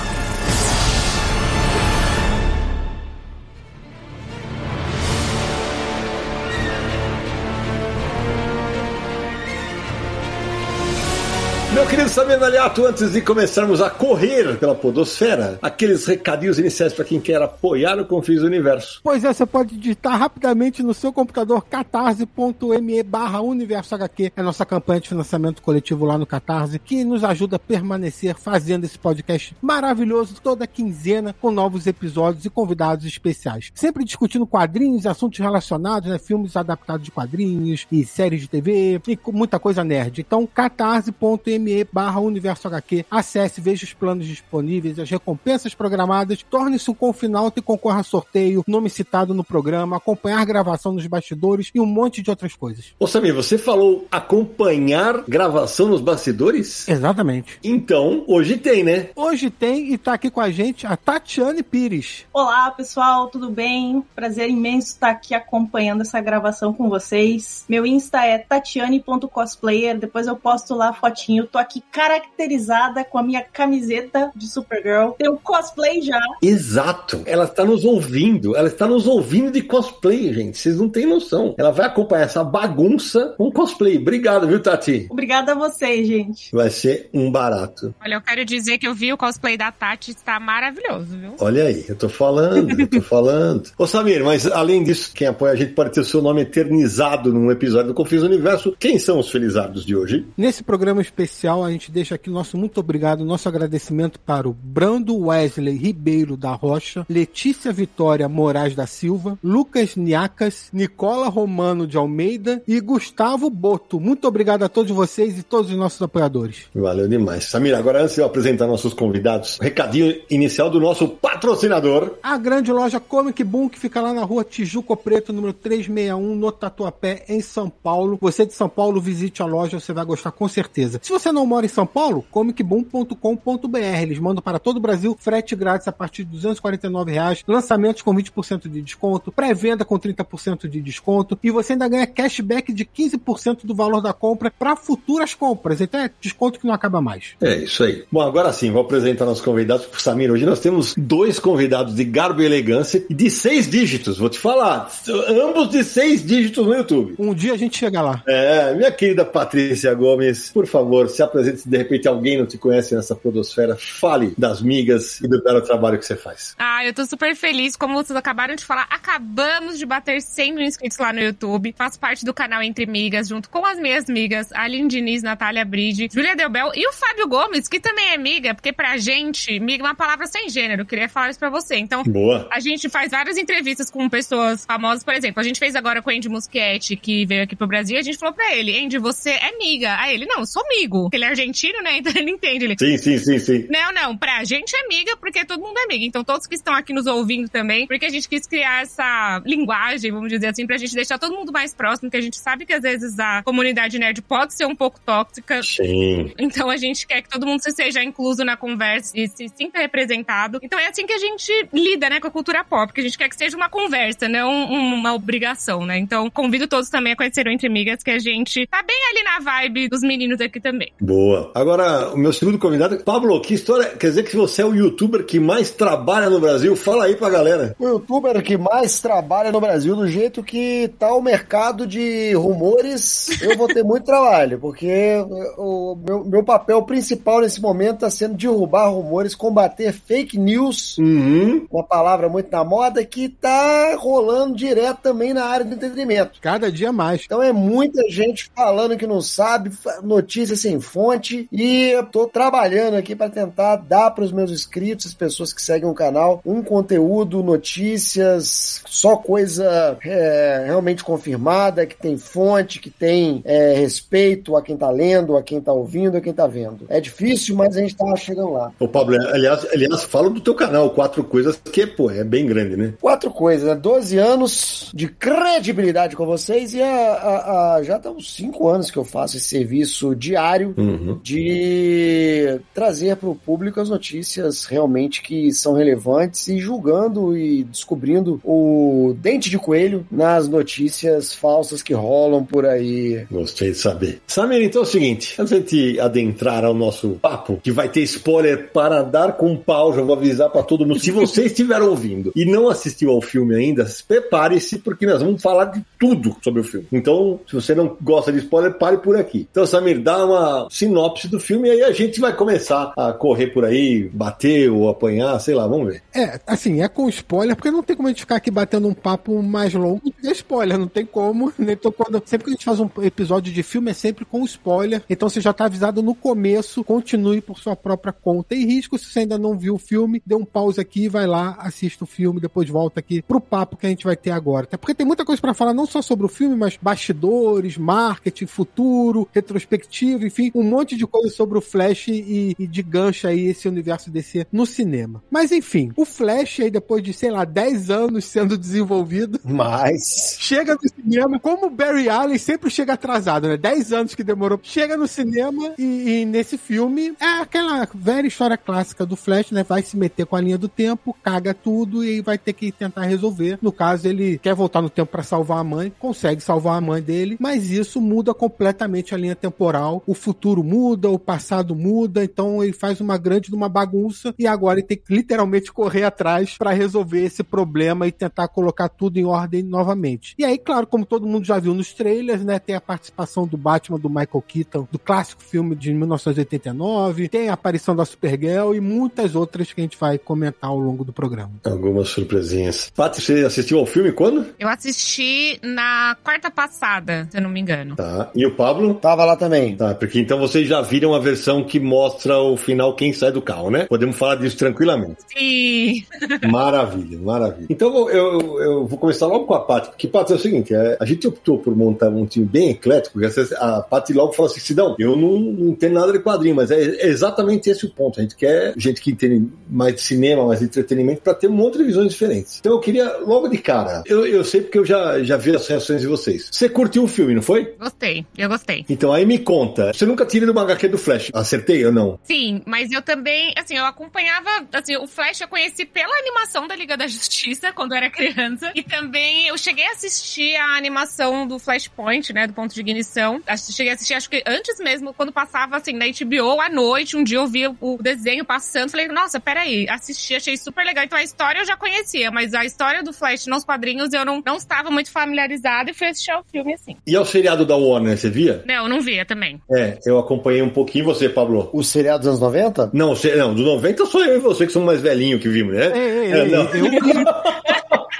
Samir 12.09 12.43
Aliato, 12.43 12.87
antes 12.87 13.13
de 13.13 13.21
começarmos 13.21 13.81
a 13.81 13.89
correr 13.89 14.57
pela 14.57 14.73
podosfera, 14.73 15.59
aqueles 15.61 16.07
recadinhos 16.07 16.57
iniciais 16.57 16.91
para 16.91 17.05
quem 17.05 17.21
quer 17.21 17.39
apoiar 17.39 17.99
o 17.99 18.05
Confins 18.05 18.41
do 18.41 18.47
Universo. 18.47 18.99
Pois 19.03 19.23
é, 19.23 19.31
você 19.31 19.45
pode 19.45 19.77
digitar 19.77 20.17
rapidamente 20.17 20.81
no 20.81 20.91
seu 20.91 21.13
computador 21.13 21.63
catarse.me 21.65 23.03
barra 23.03 23.41
Universo 23.41 23.93
HQ. 23.93 24.33
É 24.35 24.41
a 24.41 24.43
nossa 24.43 24.65
campanha 24.65 25.01
de 25.01 25.09
financiamento 25.09 25.61
coletivo 25.61 26.03
lá 26.03 26.17
no 26.17 26.25
Catarse, 26.25 26.79
que 26.79 27.03
nos 27.03 27.23
ajuda 27.23 27.57
a 27.57 27.59
permanecer 27.59 28.35
fazendo 28.35 28.85
esse 28.85 28.97
podcast 28.97 29.55
maravilhoso 29.61 30.41
toda 30.41 30.65
quinzena, 30.65 31.35
com 31.39 31.51
novos 31.51 31.85
episódios 31.85 32.43
e 32.43 32.49
convidados 32.49 33.05
especiais. 33.05 33.71
Sempre 33.75 34.03
discutindo 34.03 34.47
quadrinhos 34.47 35.05
assuntos 35.05 35.37
relacionados, 35.37 36.09
né? 36.09 36.17
Filmes 36.17 36.57
adaptados 36.57 37.05
de 37.05 37.11
quadrinhos 37.11 37.85
e 37.91 38.03
séries 38.03 38.41
de 38.41 38.47
TV 38.47 38.99
e 39.07 39.19
muita 39.31 39.59
coisa 39.59 39.83
nerd. 39.83 40.21
Então, 40.21 40.47
catarse.me 40.47 41.83
barra 41.91 41.98
Universo 42.19 42.67
HQ. 42.67 43.05
Acesse, 43.09 43.61
veja 43.61 43.85
os 43.85 43.93
planos 43.93 44.25
disponíveis, 44.25 44.99
as 44.99 45.09
recompensas 45.09 45.73
programadas, 45.73 46.43
torne-se 46.43 46.89
um 46.89 46.93
confinalto 46.93 47.59
e 47.59 47.61
concorra 47.61 48.01
a 48.01 48.03
sorteio, 48.03 48.63
nome 48.67 48.89
citado 48.89 49.33
no 49.33 49.43
programa, 49.43 49.97
acompanhar 49.97 50.45
gravação 50.45 50.93
nos 50.93 51.05
bastidores 51.07 51.71
e 51.73 51.79
um 51.79 51.85
monte 51.85 52.21
de 52.21 52.29
outras 52.29 52.55
coisas. 52.55 52.93
Ô 52.99 53.07
Samir, 53.07 53.33
você 53.33 53.57
falou 53.57 54.07
acompanhar 54.11 55.23
gravação 55.27 55.87
nos 55.87 56.01
bastidores? 56.01 56.87
Exatamente. 56.87 57.59
Então, 57.63 58.23
hoje 58.27 58.57
tem, 58.57 58.83
né? 58.83 59.09
Hoje 59.15 59.49
tem 59.49 59.93
e 59.93 59.97
tá 59.97 60.13
aqui 60.13 60.29
com 60.29 60.41
a 60.41 60.51
gente 60.51 60.85
a 60.85 60.95
Tatiane 60.95 61.63
Pires. 61.63 62.25
Olá, 62.33 62.69
pessoal, 62.71 63.27
tudo 63.27 63.49
bem? 63.49 64.03
Prazer 64.15 64.49
imenso 64.49 64.87
estar 64.89 65.09
aqui 65.09 65.33
acompanhando 65.33 66.01
essa 66.01 66.21
gravação 66.21 66.73
com 66.73 66.89
vocês. 66.89 67.65
Meu 67.67 67.85
Insta 67.85 68.25
é 68.25 68.37
tatiane.cosplayer, 68.37 69.97
depois 69.97 70.27
eu 70.27 70.35
posto 70.35 70.75
lá 70.75 70.89
a 70.89 70.93
fotinho. 70.93 71.47
Tô 71.47 71.57
aqui 71.57 71.81
caracterizada 71.91 73.03
com 73.03 73.17
a 73.17 73.23
minha 73.23 73.41
camiseta 73.43 74.31
de 74.35 74.47
Supergirl. 74.47 75.11
Tem 75.17 75.29
um 75.29 75.37
cosplay 75.37 76.01
já. 76.01 76.19
Exato. 76.41 77.21
Ela 77.25 77.45
está 77.45 77.65
nos 77.65 77.85
ouvindo. 77.85 78.55
Ela 78.55 78.67
está 78.67 78.87
nos 78.87 79.07
ouvindo 79.07 79.51
de 79.51 79.61
cosplay, 79.61 80.33
gente. 80.33 80.57
Vocês 80.57 80.77
não 80.77 80.89
têm 80.89 81.05
noção. 81.05 81.55
Ela 81.57 81.71
vai 81.71 81.85
acompanhar 81.85 82.23
essa 82.23 82.43
bagunça 82.43 83.33
com 83.37 83.51
cosplay. 83.51 83.97
Obrigado, 83.97 84.47
viu, 84.47 84.61
Tati? 84.61 85.07
Obrigada 85.09 85.53
a 85.53 85.55
vocês, 85.55 86.07
gente. 86.07 86.51
Vai 86.51 86.69
ser 86.69 87.09
um 87.13 87.31
barato. 87.31 87.93
Olha, 88.01 88.15
eu 88.15 88.21
quero 88.21 88.45
dizer 88.45 88.77
que 88.77 88.87
eu 88.87 88.93
vi 88.93 89.11
o 89.13 89.17
cosplay 89.17 89.57
da 89.57 89.71
Tati, 89.71 90.11
está 90.11 90.39
maravilhoso, 90.39 91.17
viu? 91.17 91.35
Olha 91.39 91.65
aí, 91.65 91.85
eu 91.87 91.95
tô 91.95 92.09
falando, 92.09 92.79
eu 92.79 92.87
tô 92.87 93.01
falando. 93.01 93.69
Ô 93.77 93.87
Samir, 93.87 94.23
mas 94.23 94.45
além 94.47 94.83
disso, 94.83 95.11
quem 95.13 95.27
apoia 95.27 95.53
a 95.53 95.55
gente 95.55 95.73
pode 95.73 95.91
ter 95.91 96.01
o 96.01 96.05
seu 96.05 96.21
nome 96.21 96.41
eternizado 96.41 97.33
num 97.33 97.51
episódio 97.51 97.87
do 97.87 97.93
Confins 97.93 98.23
Universo. 98.23 98.75
Quem 98.79 98.99
são 98.99 99.19
os 99.19 99.29
felizados 99.29 99.85
de 99.85 99.95
hoje? 99.95 100.25
Nesse 100.37 100.63
programa 100.63 101.01
especial, 101.01 101.63
a 101.63 101.71
gente 101.71 101.78
deixa 101.87 102.15
aqui 102.15 102.29
nosso 102.29 102.57
muito 102.57 102.79
obrigado, 102.79 103.23
nosso 103.23 103.47
agradecimento 103.47 104.19
para 104.19 104.47
o 104.47 104.53
Brando 104.53 105.17
Wesley 105.17 105.77
Ribeiro 105.77 106.35
da 106.35 106.51
Rocha, 106.51 107.05
Letícia 107.09 107.71
Vitória 107.71 108.27
Moraes 108.27 108.75
da 108.75 108.85
Silva, 108.85 109.37
Lucas 109.43 109.95
Niacas, 109.95 110.69
Nicola 110.73 111.29
Romano 111.29 111.87
de 111.87 111.97
Almeida 111.97 112.61
e 112.67 112.79
Gustavo 112.79 113.49
Boto. 113.49 113.99
Muito 113.99 114.27
obrigado 114.27 114.63
a 114.63 114.69
todos 114.69 114.91
vocês 114.91 115.37
e 115.37 115.43
todos 115.43 115.71
os 115.71 115.77
nossos 115.77 116.01
apoiadores. 116.01 116.65
Valeu 116.73 117.07
demais. 117.07 117.45
Samir, 117.45 117.75
agora 117.75 118.03
antes 118.03 118.15
de 118.15 118.21
eu 118.21 118.25
apresentar 118.25 118.67
nossos 118.67 118.93
convidados, 118.93 119.57
recadinho 119.61 120.15
inicial 120.29 120.69
do 120.69 120.79
nosso 120.79 121.07
patrocinador. 121.07 122.15
A 122.21 122.37
grande 122.37 122.71
loja 122.71 122.99
Comic 122.99 123.43
Boom, 123.43 123.69
que 123.69 123.79
fica 123.79 124.01
lá 124.01 124.13
na 124.13 124.23
rua 124.23 124.43
Tijuco 124.43 124.95
Preto, 124.97 125.31
número 125.31 125.53
361, 125.53 126.35
no 126.35 126.51
Tatuapé, 126.51 127.25
em 127.27 127.41
São 127.41 127.69
Paulo. 127.69 128.17
Você 128.21 128.45
de 128.45 128.53
São 128.53 128.67
Paulo, 128.67 128.99
visite 128.99 129.41
a 129.41 129.45
loja, 129.45 129.79
você 129.79 129.93
vai 129.93 130.05
gostar 130.05 130.31
com 130.31 130.47
certeza. 130.47 130.99
Se 131.01 131.11
você 131.11 131.31
não 131.31 131.45
mora 131.45 131.65
em 131.69 131.73
São 131.73 131.85
Paulo, 131.85 132.25
comicboom.com.br. 132.31 133.77
Eles 134.01 134.19
mandam 134.19 134.41
para 134.41 134.59
todo 134.59 134.77
o 134.77 134.79
Brasil 134.79 135.15
frete 135.19 135.55
grátis 135.55 135.87
a 135.87 135.91
partir 135.91 136.23
de 136.23 136.31
249 136.31 137.11
reais, 137.11 137.43
lançamentos 137.47 138.01
com 138.01 138.13
20% 138.13 138.67
de 138.67 138.81
desconto, 138.81 139.31
pré-venda 139.31 139.85
com 139.85 139.97
30% 139.97 140.67
de 140.67 140.81
desconto 140.81 141.37
e 141.43 141.51
você 141.51 141.73
ainda 141.73 141.87
ganha 141.87 142.07
cashback 142.07 142.73
de 142.73 142.85
15% 142.85 143.65
do 143.65 143.75
valor 143.75 144.01
da 144.01 144.13
compra 144.13 144.51
para 144.51 144.75
futuras 144.75 145.33
compras. 145.33 145.81
Então 145.81 145.99
é 145.99 146.09
desconto 146.19 146.59
que 146.59 146.67
não 146.67 146.73
acaba 146.73 147.01
mais. 147.01 147.35
É 147.41 147.55
isso 147.55 147.83
aí. 147.83 148.03
Bom, 148.11 148.21
agora 148.21 148.51
sim, 148.51 148.71
vou 148.71 148.81
apresentar 148.81 149.25
nossos 149.25 149.43
convidados 149.43 149.87
Samir. 149.99 150.31
Hoje 150.31 150.45
nós 150.45 150.59
temos 150.59 150.95
dois 150.97 151.39
convidados 151.39 151.95
de 151.95 152.03
garbo 152.03 152.41
e 152.41 152.45
elegância 152.45 153.05
e 153.09 153.13
de 153.13 153.29
seis 153.29 153.69
dígitos. 153.69 154.17
Vou 154.17 154.29
te 154.29 154.39
falar, 154.39 154.91
ambos 155.27 155.69
de 155.69 155.83
seis 155.83 156.25
dígitos 156.25 156.65
no 156.65 156.73
YouTube. 156.73 157.15
Um 157.19 157.33
dia 157.33 157.53
a 157.53 157.57
gente 157.57 157.77
chega 157.77 158.01
lá. 158.01 158.23
É, 158.27 158.73
minha 158.75 158.91
querida 158.91 159.25
Patrícia 159.25 159.93
Gomes, 159.93 160.49
por 160.51 160.65
favor, 160.65 161.09
se 161.09 161.25
pra 161.27 161.43
gente, 161.43 161.58
se 161.59 161.69
de 161.69 161.77
repente 161.77 162.07
alguém 162.07 162.37
não 162.37 162.45
te 162.45 162.57
conhece 162.57 162.95
nessa 162.95 163.15
podosfera, 163.15 163.75
fale 163.75 164.33
das 164.37 164.61
migas 164.61 165.19
e 165.21 165.27
do 165.27 165.41
belo 165.43 165.61
trabalho 165.61 165.97
que 165.97 166.05
você 166.05 166.15
faz. 166.15 166.55
Ah, 166.57 166.85
eu 166.85 166.93
tô 166.93 167.05
super 167.05 167.35
feliz. 167.35 167.75
Como 167.75 167.93
vocês 167.93 168.15
acabaram 168.15 168.55
de 168.55 168.65
falar, 168.65 168.87
acabamos 168.89 169.77
de 169.77 169.85
bater 169.85 170.21
100 170.21 170.53
mil 170.53 170.63
inscritos 170.63 170.97
lá 170.97 171.13
no 171.13 171.19
YouTube. 171.19 171.73
Faço 171.77 171.99
parte 171.99 172.25
do 172.25 172.33
canal 172.33 172.61
Entre 172.61 172.85
Migas, 172.85 173.27
junto 173.27 173.49
com 173.49 173.65
as 173.65 173.79
minhas 173.79 174.05
migas, 174.07 174.51
Aline 174.53 174.87
Diniz, 174.87 175.23
Natália 175.23 175.65
Bride, 175.65 176.09
Júlia 176.11 176.35
Delbel 176.35 176.71
e 176.75 176.87
o 176.87 176.93
Fábio 176.93 177.27
Gomes, 177.27 177.67
que 177.67 177.79
também 177.79 178.09
é 178.09 178.17
miga, 178.17 178.53
porque 178.53 178.71
pra 178.73 178.97
gente, 178.97 179.59
miga 179.59 179.83
é 179.83 179.87
uma 179.87 179.95
palavra 179.95 180.27
sem 180.27 180.49
gênero. 180.49 180.85
Queria 180.85 181.09
falar 181.09 181.29
isso 181.29 181.39
pra 181.39 181.49
você. 181.49 181.77
Então, 181.77 182.03
Boa. 182.03 182.47
a 182.51 182.59
gente 182.59 182.89
faz 182.89 183.11
várias 183.11 183.37
entrevistas 183.37 183.89
com 183.89 184.07
pessoas 184.09 184.65
famosas. 184.65 185.03
Por 185.03 185.13
exemplo, 185.13 185.39
a 185.39 185.43
gente 185.43 185.59
fez 185.59 185.75
agora 185.75 186.01
com 186.01 186.09
o 186.09 186.13
Andy 186.13 186.29
Muschietti, 186.29 186.95
que 186.95 187.25
veio 187.25 187.43
aqui 187.43 187.55
pro 187.55 187.67
Brasil. 187.67 187.97
A 187.97 188.01
gente 188.01 188.17
falou 188.17 188.33
pra 188.33 188.55
ele, 188.55 188.77
Andy, 188.79 188.97
você 188.97 189.31
é 189.31 189.57
miga. 189.57 189.95
Aí 189.97 190.13
ele, 190.13 190.25
não, 190.25 190.39
eu 190.39 190.45
sou 190.45 190.63
migo. 190.67 191.09
Ele 191.11 191.23
é 191.23 191.27
argentino, 191.27 191.48
né? 191.83 191.99
Então 191.99 192.13
ele 192.15 192.31
entende. 192.31 192.65
Ele, 192.65 192.75
Sim, 192.79 192.97
sim, 192.97 193.17
sim, 193.17 193.39
sim. 193.39 193.67
não, 193.69 193.91
não, 193.91 194.17
pra 194.17 194.43
gente 194.45 194.73
é 194.73 194.85
amiga, 194.85 195.17
porque 195.17 195.43
todo 195.43 195.61
mundo 195.61 195.77
é 195.77 195.83
amiga. 195.83 196.05
Então, 196.05 196.23
todos 196.23 196.47
que 196.47 196.55
estão 196.55 196.73
aqui 196.73 196.93
nos 196.93 197.05
ouvindo 197.07 197.49
também, 197.49 197.85
porque 197.87 198.05
a 198.05 198.09
gente 198.09 198.27
quis 198.29 198.47
criar 198.47 198.83
essa 198.83 199.41
linguagem, 199.45 200.11
vamos 200.11 200.29
dizer 200.29 200.47
assim, 200.47 200.65
pra 200.65 200.77
gente 200.77 200.95
deixar 200.95 201.19
todo 201.19 201.35
mundo 201.35 201.51
mais 201.51 201.73
próximo, 201.73 202.09
que 202.09 202.15
a 202.15 202.21
gente 202.21 202.37
sabe 202.37 202.65
que 202.65 202.73
às 202.73 202.81
vezes 202.81 203.19
a 203.19 203.43
comunidade 203.43 203.99
nerd 203.99 204.21
pode 204.21 204.53
ser 204.53 204.65
um 204.65 204.75
pouco 204.75 204.99
tóxica. 205.01 205.61
Sim. 205.61 206.31
Então, 206.39 206.69
a 206.69 206.77
gente 206.77 207.05
quer 207.05 207.21
que 207.21 207.29
todo 207.29 207.45
mundo 207.45 207.61
se 207.61 207.71
seja 207.71 208.01
incluso 208.01 208.45
na 208.45 208.55
conversa 208.55 209.11
e 209.15 209.27
se 209.27 209.49
sinta 209.49 209.79
representado. 209.79 210.59
Então, 210.63 210.79
é 210.79 210.87
assim 210.87 211.05
que 211.05 211.13
a 211.13 211.17
gente 211.17 211.51
lida, 211.73 212.09
né, 212.09 212.19
com 212.19 212.27
a 212.27 212.31
cultura 212.31 212.63
pop, 212.63 212.93
que 212.93 213.01
a 213.01 213.03
gente 213.03 213.17
quer 213.17 213.27
que 213.29 213.35
seja 213.35 213.57
uma 213.57 213.69
conversa, 213.69 214.29
não 214.29 214.65
uma 214.65 215.13
obrigação, 215.13 215.85
né? 215.85 215.97
Então, 215.97 216.29
convido 216.29 216.67
todos 216.67 216.89
também 216.89 217.13
a 217.13 217.15
conhecer 217.15 217.45
o 217.45 217.51
Entre 217.51 217.67
Amigas, 217.67 218.03
que 218.03 218.11
a 218.11 218.19
gente 218.19 218.65
tá 218.67 218.81
bem 218.83 218.97
ali 219.11 219.23
na 219.23 219.39
vibe 219.39 219.89
dos 219.89 220.01
meninos 220.01 220.39
aqui 220.41 220.59
também. 220.59 220.91
Boa. 220.99 221.38
Agora, 221.53 222.09
o 222.13 222.17
meu 222.17 222.31
segundo 222.33 222.57
convidado, 222.59 222.97
Pablo, 223.03 223.39
que 223.41 223.53
história. 223.53 223.89
Quer 223.97 224.07
dizer 224.09 224.23
que 224.23 224.35
você 224.35 224.61
é 224.61 224.65
o 224.65 224.73
youtuber 224.75 225.25
que 225.25 225.39
mais 225.39 225.71
trabalha 225.71 226.29
no 226.29 226.39
Brasil? 226.39 226.75
Fala 226.75 227.05
aí 227.05 227.15
pra 227.15 227.29
galera. 227.29 227.75
O 227.79 227.87
youtuber 227.87 228.41
que 228.43 228.57
mais 228.57 228.99
trabalha 229.01 229.51
no 229.51 229.59
Brasil, 229.61 229.95
do 229.95 230.07
jeito 230.07 230.43
que 230.43 230.89
tá 230.99 231.13
o 231.13 231.21
mercado 231.21 231.85
de 231.87 232.33
rumores, 232.33 233.41
eu 233.41 233.57
vou 233.57 233.67
ter 233.67 233.83
muito 233.83 234.05
trabalho, 234.05 234.59
porque 234.59 235.15
o 235.57 235.97
meu, 236.05 236.23
meu 236.25 236.43
papel 236.43 236.81
principal 236.83 237.41
nesse 237.41 237.61
momento 237.61 237.99
tá 237.99 238.09
sendo 238.09 238.35
derrubar 238.35 238.89
rumores, 238.89 239.35
combater 239.35 239.93
fake 239.93 240.37
news, 240.37 240.97
Uhum. 240.97 241.65
uma 241.71 241.83
palavra 241.83 242.29
muito 242.29 242.49
na 242.51 242.63
moda, 242.63 243.03
que 243.03 243.29
tá 243.29 243.95
rolando 243.97 244.55
direto 244.55 244.99
também 245.01 245.33
na 245.33 245.45
área 245.45 245.65
do 245.65 245.73
entretenimento. 245.75 246.39
Cada 246.41 246.71
dia 246.71 246.91
mais. 246.91 247.21
Então 247.25 247.41
é 247.41 247.51
muita 247.51 248.09
gente 248.09 248.49
falando 248.55 248.97
que 248.97 249.07
não 249.07 249.21
sabe, 249.21 249.69
fa- 249.71 249.99
notícia 250.01 250.55
sem 250.55 250.79
fonte, 250.79 251.28
e 251.51 251.89
eu 251.91 252.03
tô 252.05 252.27
trabalhando 252.27 252.95
aqui 252.95 253.15
para 253.15 253.29
tentar 253.29 253.75
dar 253.77 254.11
para 254.11 254.23
os 254.23 254.31
meus 254.31 254.51
inscritos, 254.51 255.07
as 255.07 255.13
pessoas 255.13 255.51
que 255.53 255.61
seguem 255.61 255.89
o 255.89 255.93
canal, 255.93 256.41
um 256.45 256.61
conteúdo, 256.61 257.43
notícias, 257.43 258.81
só 258.87 259.15
coisa 259.15 259.97
é, 260.03 260.63
realmente 260.67 261.03
confirmada, 261.03 261.85
que 261.85 261.95
tem 261.95 262.17
fonte, 262.17 262.79
que 262.79 262.89
tem 262.89 263.41
é, 263.45 263.73
respeito 263.73 264.55
a 264.55 264.61
quem 264.61 264.77
tá 264.77 264.89
lendo, 264.89 265.35
a 265.37 265.43
quem 265.43 265.59
tá 265.61 265.71
ouvindo, 265.73 266.17
a 266.17 266.21
quem 266.21 266.33
tá 266.33 266.47
vendo. 266.47 266.85
É 266.89 266.99
difícil, 266.99 267.55
mas 267.55 267.75
a 267.75 267.81
gente 267.81 267.95
tá 267.95 268.15
chegando 268.15 268.51
lá. 268.53 268.71
Ô, 268.79 268.87
Pablo, 268.87 269.15
aliás, 269.31 269.65
aliás, 269.73 270.03
fala 270.03 270.29
do 270.29 270.39
teu 270.41 270.55
canal, 270.55 270.89
Quatro 270.91 271.23
Coisas, 271.23 271.55
que, 271.57 271.85
pô, 271.85 272.09
é 272.11 272.23
bem 272.23 272.45
grande, 272.45 272.75
né? 272.75 272.93
Quatro 273.01 273.29
coisas, 273.31 273.67
né? 273.67 273.75
12 273.75 274.17
anos 274.17 274.91
de 274.93 275.07
credibilidade 275.07 276.15
com 276.15 276.25
vocês 276.25 276.73
e 276.73 276.81
a, 276.81 276.87
a- 277.13 277.75
a- 277.75 277.83
já 277.83 277.97
estão 277.97 278.15
uns 278.15 278.33
5 278.33 278.67
anos 278.67 278.91
que 278.91 278.97
eu 278.97 279.03
faço 279.05 279.37
esse 279.37 279.45
serviço 279.47 280.15
diário 280.15 280.73
Uhum. 280.77 281.08
De 281.15 282.59
trazer 282.73 283.15
para 283.15 283.29
o 283.29 283.35
público 283.35 283.79
as 283.79 283.89
notícias 283.89 284.65
realmente 284.65 285.21
que 285.21 285.51
são 285.51 285.73
relevantes 285.73 286.47
e 286.47 286.59
julgando 286.59 287.37
e 287.37 287.63
descobrindo 287.63 288.39
o 288.43 289.15
dente 289.17 289.49
de 289.49 289.57
coelho 289.57 290.05
nas 290.11 290.47
notícias 290.47 291.33
falsas 291.33 291.81
que 291.81 291.93
rolam 291.93 292.43
por 292.43 292.65
aí. 292.65 293.25
Gostei 293.31 293.71
de 293.71 293.77
saber. 293.77 294.21
Samir, 294.27 294.61
então 294.61 294.81
é 294.81 294.85
o 294.85 294.87
seguinte, 294.87 295.35
antes 295.39 295.63
de 295.65 295.99
adentrar 295.99 296.63
ao 296.63 296.73
nosso 296.73 297.11
papo, 297.21 297.59
que 297.63 297.71
vai 297.71 297.89
ter 297.89 298.01
spoiler 298.01 298.69
para 298.71 299.01
dar 299.01 299.33
com 299.33 299.55
pau, 299.55 299.93
já 299.93 300.01
vou 300.01 300.15
avisar 300.15 300.49
para 300.49 300.63
todo 300.63 300.85
mundo. 300.85 300.99
Se 300.99 301.11
você 301.11 301.45
estiver 301.45 301.81
ouvindo 301.81 302.31
e 302.35 302.45
não 302.45 302.69
assistiu 302.69 303.11
ao 303.11 303.21
filme 303.21 303.55
ainda, 303.55 303.85
prepare-se, 304.07 304.79
porque 304.79 305.05
nós 305.05 305.21
vamos 305.21 305.41
falar 305.41 305.65
de 305.65 305.83
tudo 305.99 306.35
sobre 306.41 306.61
o 306.61 306.63
filme. 306.63 306.87
Então, 306.91 307.39
se 307.47 307.55
você 307.55 307.75
não 307.75 307.97
gosta 308.01 308.31
de 308.31 308.39
spoiler, 308.39 308.73
pare 308.73 308.97
por 308.97 309.15
aqui. 309.15 309.47
Então, 309.51 309.65
Samir, 309.65 310.01
dá 310.01 310.25
uma 310.25 310.67
sinopse 310.69 310.98
do 311.29 311.39
filme 311.39 311.67
e 311.67 311.71
aí 311.71 311.83
a 311.83 311.91
gente 311.91 312.19
vai 312.19 312.35
começar 312.35 312.93
a 312.97 313.13
correr 313.13 313.47
por 313.47 313.65
aí, 313.65 314.09
bater 314.09 314.69
ou 314.69 314.89
apanhar, 314.89 315.39
sei 315.39 315.55
lá, 315.55 315.67
vamos 315.67 315.93
ver. 315.93 316.03
É, 316.13 316.39
assim, 316.45 316.81
é 316.81 316.87
com 316.87 317.07
spoiler, 317.09 317.55
porque 317.55 317.71
não 317.71 317.83
tem 317.83 317.95
como 317.95 318.07
a 318.07 318.11
gente 318.11 318.21
ficar 318.21 318.35
aqui 318.35 318.51
batendo 318.51 318.87
um 318.87 318.93
papo 318.93 319.41
mais 319.41 319.73
longo 319.73 320.01
de 320.21 320.31
spoiler, 320.31 320.77
não 320.77 320.87
tem 320.87 321.05
como. 321.05 321.53
Nem 321.57 321.75
tô 321.75 321.91
quando, 321.91 322.21
sempre 322.25 322.45
que 322.45 322.51
a 322.51 322.53
gente 322.53 322.65
faz 322.65 322.79
um 322.79 322.89
episódio 323.01 323.53
de 323.53 323.63
filme 323.63 323.91
é 323.91 323.93
sempre 323.93 324.25
com 324.25 324.43
spoiler, 324.45 325.03
então 325.09 325.29
você 325.29 325.41
já 325.41 325.53
tá 325.53 325.65
avisado 325.65 326.01
no 326.01 326.15
começo, 326.15 326.83
continue 326.83 327.41
por 327.41 327.59
sua 327.59 327.75
própria 327.75 328.13
conta 328.13 328.55
e 328.55 328.65
risco. 328.65 328.97
Se 328.97 329.05
você 329.05 329.19
ainda 329.19 329.37
não 329.37 329.57
viu 329.57 329.75
o 329.75 329.79
filme, 329.79 330.21
dê 330.25 330.35
um 330.35 330.45
pause 330.45 330.79
aqui, 330.79 331.07
vai 331.07 331.27
lá, 331.27 331.57
assista 331.59 332.03
o 332.03 332.07
filme, 332.07 332.39
depois 332.39 332.69
volta 332.69 332.99
aqui 332.99 333.21
pro 333.21 333.39
papo 333.39 333.77
que 333.77 333.85
a 333.85 333.89
gente 333.89 334.03
vai 334.03 334.15
ter 334.15 334.31
agora. 334.31 334.65
Até 334.65 334.77
porque 334.77 334.93
tem 334.93 335.05
muita 335.05 335.25
coisa 335.25 335.41
pra 335.41 335.53
falar, 335.53 335.73
não 335.73 335.85
só 335.85 336.01
sobre 336.01 336.25
o 336.25 336.29
filme, 336.29 336.55
mas 336.55 336.77
bastidores, 336.81 337.77
marketing, 337.77 338.45
futuro, 338.45 339.27
retrospectiva, 339.33 340.25
enfim, 340.25 340.51
um 340.53 340.63
monte 340.63 340.88
de 340.95 341.05
coisa 341.07 341.29
sobre 341.29 341.57
o 341.57 341.61
Flash 341.61 342.07
e, 342.07 342.55
e 342.57 342.67
de 342.67 342.81
gancho 342.81 343.27
aí 343.27 343.47
esse 343.47 343.67
universo 343.67 344.09
DC 344.11 344.47
no 344.51 344.65
cinema. 344.65 345.23
Mas 345.29 345.51
enfim, 345.51 345.91
o 345.95 346.05
Flash 346.05 346.59
aí 346.61 346.71
depois 346.71 347.03
de, 347.03 347.13
sei 347.13 347.31
lá, 347.31 347.45
10 347.45 347.89
anos 347.89 348.25
sendo 348.25 348.57
desenvolvido, 348.57 349.39
Mas 349.43 350.37
chega 350.39 350.75
no 350.75 350.89
cinema, 350.89 351.39
como 351.39 351.67
o 351.67 351.69
Barry 351.69 352.09
Allen 352.09 352.37
sempre 352.37 352.69
chega 352.69 352.93
atrasado, 352.93 353.47
né? 353.47 353.57
10 353.57 353.93
anos 353.93 354.15
que 354.15 354.23
demorou, 354.23 354.59
chega 354.61 354.97
no 354.97 355.07
cinema 355.07 355.73
e, 355.77 356.21
e 356.21 356.25
nesse 356.25 356.57
filme 356.57 357.13
é 357.19 357.41
aquela 357.41 357.87
velha 357.93 358.27
história 358.27 358.57
clássica 358.57 359.05
do 359.05 359.15
Flash, 359.15 359.51
né? 359.51 359.63
Vai 359.63 359.81
se 359.81 359.97
meter 359.97 360.25
com 360.25 360.35
a 360.35 360.41
linha 360.41 360.57
do 360.57 360.67
tempo, 360.67 361.15
caga 361.23 361.53
tudo 361.53 362.03
e 362.03 362.21
vai 362.21 362.37
ter 362.37 362.53
que 362.53 362.71
tentar 362.71 363.03
resolver. 363.03 363.57
No 363.61 363.71
caso, 363.71 364.07
ele 364.07 364.37
quer 364.37 364.53
voltar 364.53 364.81
no 364.81 364.89
tempo 364.89 365.11
pra 365.11 365.23
salvar 365.23 365.59
a 365.59 365.63
mãe, 365.63 365.91
consegue 365.99 366.41
salvar 366.41 366.77
a 366.77 366.81
mãe 366.81 367.01
dele, 367.01 367.37
mas 367.39 367.69
isso 367.69 368.01
muda 368.01 368.33
completamente 368.33 369.13
a 369.13 369.17
linha 369.17 369.35
temporal. 369.35 370.03
O 370.05 370.13
futuro 370.13 370.63
muda, 370.63 370.78
o 370.87 371.19
passado 371.19 371.75
muda, 371.75 372.23
então 372.23 372.63
ele 372.63 372.73
faz 372.73 373.01
uma 373.01 373.17
grande 373.17 373.53
uma 373.53 373.67
bagunça 373.67 374.33
e 374.37 374.47
agora 374.47 374.79
ele 374.79 374.87
tem 374.87 374.97
que 374.97 375.13
literalmente 375.13 375.71
correr 375.71 376.03
atrás 376.03 376.57
pra 376.57 376.71
resolver 376.71 377.23
esse 377.23 377.43
problema 377.43 378.07
e 378.07 378.11
tentar 378.11 378.47
colocar 378.47 378.89
tudo 378.89 379.17
em 379.17 379.25
ordem 379.25 379.63
novamente. 379.63 380.35
E 380.37 380.45
aí, 380.45 380.57
claro, 380.57 380.87
como 380.87 381.05
todo 381.05 381.25
mundo 381.25 381.45
já 381.45 381.59
viu 381.59 381.73
nos 381.73 381.93
trailers, 381.93 382.43
né, 382.43 382.59
tem 382.59 382.75
a 382.75 382.81
participação 382.81 383.45
do 383.47 383.57
Batman 383.57 383.99
do 383.99 384.09
Michael 384.09 384.43
Keaton, 384.47 384.87
do 384.91 384.99
clássico 384.99 385.41
filme 385.43 385.75
de 385.75 385.93
1989, 385.93 387.27
tem 387.27 387.49
a 387.49 387.53
aparição 387.53 387.95
da 387.95 388.05
Supergirl 388.05 388.73
e 388.73 388.79
muitas 388.79 389.35
outras 389.35 389.73
que 389.73 389.81
a 389.81 389.83
gente 389.83 389.97
vai 389.97 390.17
comentar 390.17 390.69
ao 390.69 390.79
longo 390.79 391.03
do 391.03 391.11
programa. 391.11 391.51
Algumas 391.65 392.09
surpresinhas. 392.09 392.91
Paty, 392.95 393.21
você 393.21 393.45
assistiu 393.45 393.79
ao 393.79 393.85
filme 393.85 394.11
quando? 394.11 394.45
Eu 394.59 394.69
assisti 394.69 395.59
na 395.63 396.15
quarta 396.23 396.51
passada, 396.51 397.27
se 397.29 397.37
eu 397.37 397.41
não 397.41 397.49
me 397.49 397.59
engano. 397.59 397.95
Tá. 397.95 398.31
E 398.35 398.45
o 398.45 398.55
Pablo? 398.55 398.99
tava 398.99 399.25
lá 399.25 399.35
também. 399.35 399.75
Tá, 399.75 399.95
porque 399.95 400.19
então 400.19 400.39
vocês 400.39 400.67
já 400.69 400.81
viram 400.81 401.13
a 401.13 401.19
versão 401.19 401.63
que 401.63 401.79
mostra 401.79 402.37
o 402.37 402.55
final 402.55 402.95
quem 402.95 403.11
sai 403.11 403.31
do 403.31 403.41
carro, 403.41 403.71
né? 403.71 403.85
Podemos 403.85 404.15
falar 404.15 404.35
disso 404.35 404.57
tranquilamente. 404.57 405.17
Sim. 405.35 406.03
Maravilha, 406.49 407.17
maravilha. 407.19 407.67
Então 407.69 408.09
eu, 408.09 408.61
eu, 408.61 408.87
vou 408.87 408.97
começar 408.97 409.25
logo 409.25 409.45
com 409.45 409.53
a 409.53 409.61
Paty, 409.61 409.89
porque 409.89 410.07
Paty 410.07 410.33
é 410.33 410.35
o 410.35 410.39
seguinte, 410.39 410.73
é, 410.73 410.97
a 410.99 411.05
gente 411.05 411.27
optou 411.27 411.57
por 411.57 411.75
montar 411.75 412.09
um 412.09 412.25
time 412.25 412.45
bem 412.45 412.69
eclético, 412.69 413.19
a 413.57 413.81
Paty 413.81 414.13
logo 414.13 414.33
fala 414.33 414.49
assim, 414.49 414.59
Sidão, 414.59 414.95
eu 414.99 415.15
não, 415.15 415.39
não 415.39 415.69
entendo 415.69 415.93
nada 415.93 416.11
de 416.11 416.19
quadrinho, 416.19 416.55
mas 416.55 416.71
é 416.71 417.07
exatamente 417.07 417.69
esse 417.69 417.85
o 417.85 417.89
ponto. 417.89 418.19
A 418.19 418.23
gente 418.23 418.35
quer 418.35 418.73
gente 418.77 419.01
que 419.01 419.11
entende 419.11 419.47
mais 419.69 419.95
de 419.95 420.01
cinema, 420.01 420.45
mais 420.45 420.59
de 420.59 420.65
entretenimento, 420.65 421.21
para 421.21 421.33
ter 421.33 421.47
um 421.47 421.53
monte 421.53 421.77
de 421.77 421.83
visões 421.83 422.11
diferentes. 422.11 422.59
Então 422.59 422.73
eu 422.73 422.79
queria, 422.79 423.17
logo 423.17 423.47
de 423.47 423.57
cara, 423.57 424.03
eu, 424.05 424.25
eu 424.25 424.43
sei 424.43 424.61
porque 424.61 424.77
eu 424.77 424.85
já, 424.85 425.21
já 425.23 425.37
vi 425.37 425.55
as 425.55 425.67
reações 425.67 426.01
de 426.01 426.07
vocês. 426.07 426.49
Você 426.51 426.69
curtiu 426.69 427.03
o 427.03 427.07
filme, 427.07 427.33
não 427.33 427.41
foi? 427.41 427.73
Gostei, 427.79 428.25
eu 428.37 428.49
gostei. 428.49 428.85
Então 428.89 429.11
aí 429.11 429.25
me 429.25 429.39
conta, 429.39 429.91
você 429.93 430.05
nunca 430.05 430.25
tira 430.25 430.45
uma 430.59 430.65
HQ 430.65 430.87
do 430.87 430.97
Flash, 430.97 431.31
acertei 431.33 431.85
ou 431.85 431.91
não? 431.91 432.19
Sim, 432.23 432.61
mas 432.65 432.91
eu 432.91 433.01
também, 433.01 433.53
assim, 433.57 433.75
eu 433.75 433.85
acompanhava, 433.85 434.49
assim, 434.71 434.95
o 434.97 435.07
Flash 435.07 435.41
eu 435.41 435.47
conheci 435.47 435.85
pela 435.85 436.15
animação 436.19 436.67
da 436.67 436.75
Liga 436.75 436.95
da 436.95 437.07
Justiça 437.07 437.71
quando 437.73 437.93
eu 437.93 437.97
era 437.97 438.09
criança. 438.09 438.71
E 438.75 438.83
também 438.83 439.47
eu 439.47 439.57
cheguei 439.57 439.85
a 439.87 439.91
assistir 439.91 440.55
a 440.55 440.77
animação 440.77 441.47
do 441.47 441.57
Flashpoint, 441.59 442.31
né, 442.33 442.47
do 442.47 442.53
ponto 442.53 442.73
de 442.73 442.79
ignição. 442.79 443.41
Cheguei 443.71 443.91
a 443.91 443.95
assistir, 443.95 444.13
acho 444.13 444.29
que 444.29 444.43
antes 444.45 444.79
mesmo, 444.79 445.13
quando 445.13 445.31
passava, 445.31 445.77
assim, 445.77 445.93
na 445.93 446.05
HBO 446.05 446.61
à 446.61 446.69
noite, 446.69 447.17
um 447.17 447.23
dia 447.23 447.37
eu 447.37 447.47
vi 447.47 447.67
o 447.67 447.97
desenho 448.01 448.45
passando, 448.45 448.91
falei, 448.91 449.07
nossa, 449.07 449.39
peraí, 449.39 449.87
assisti, 449.89 450.35
achei 450.35 450.57
super 450.57 450.85
legal. 450.85 451.03
Então 451.03 451.17
a 451.17 451.23
história 451.23 451.59
eu 451.59 451.65
já 451.65 451.75
conhecia, 451.75 452.31
mas 452.31 452.53
a 452.53 452.63
história 452.63 453.03
do 453.03 453.11
Flash 453.11 453.47
nos 453.47 453.63
quadrinhos 453.63 454.13
eu 454.13 454.23
não, 454.23 454.41
não 454.45 454.57
estava 454.57 454.91
muito 454.91 455.11
familiarizada 455.11 455.91
e 455.91 455.93
fui 455.93 456.07
assistir 456.07 456.31
ao 456.31 456.43
filme 456.43 456.73
assim. 456.73 456.95
E 457.07 457.15
ao 457.15 457.25
seriado 457.25 457.65
da 457.65 457.75
Warner, 457.75 458.17
você 458.17 458.29
via? 458.29 458.63
Não, 458.65 458.75
eu 458.75 458.89
não 458.89 459.01
via 459.01 459.25
também. 459.25 459.61
É, 459.71 459.97
eu 460.05 460.19
eu 460.19 460.23
acompanhei 460.49 460.61
um 460.61 460.69
pouquinho 460.69 461.05
você, 461.05 461.29
Pablo. 461.29 461.69
O 461.71 461.83
seriado 461.83 462.19
dos 462.19 462.27
anos 462.27 462.39
90? 462.39 462.89
Não, 462.93 463.13
não, 463.37 463.53
dos 463.53 463.65
90 463.65 464.05
sou 464.05 464.25
eu 464.25 464.37
e 464.37 464.39
você 464.39 464.65
que 464.65 464.71
somos 464.73 464.87
mais 464.87 465.01
velhinho 465.01 465.39
que 465.39 465.47
vimos, 465.47 465.75
né? 465.75 465.91
Ei, 465.95 466.01
ei, 466.01 466.31
É, 466.31 466.43
ei, 466.43 466.51
não. 466.51 466.63
eu, 466.69 466.85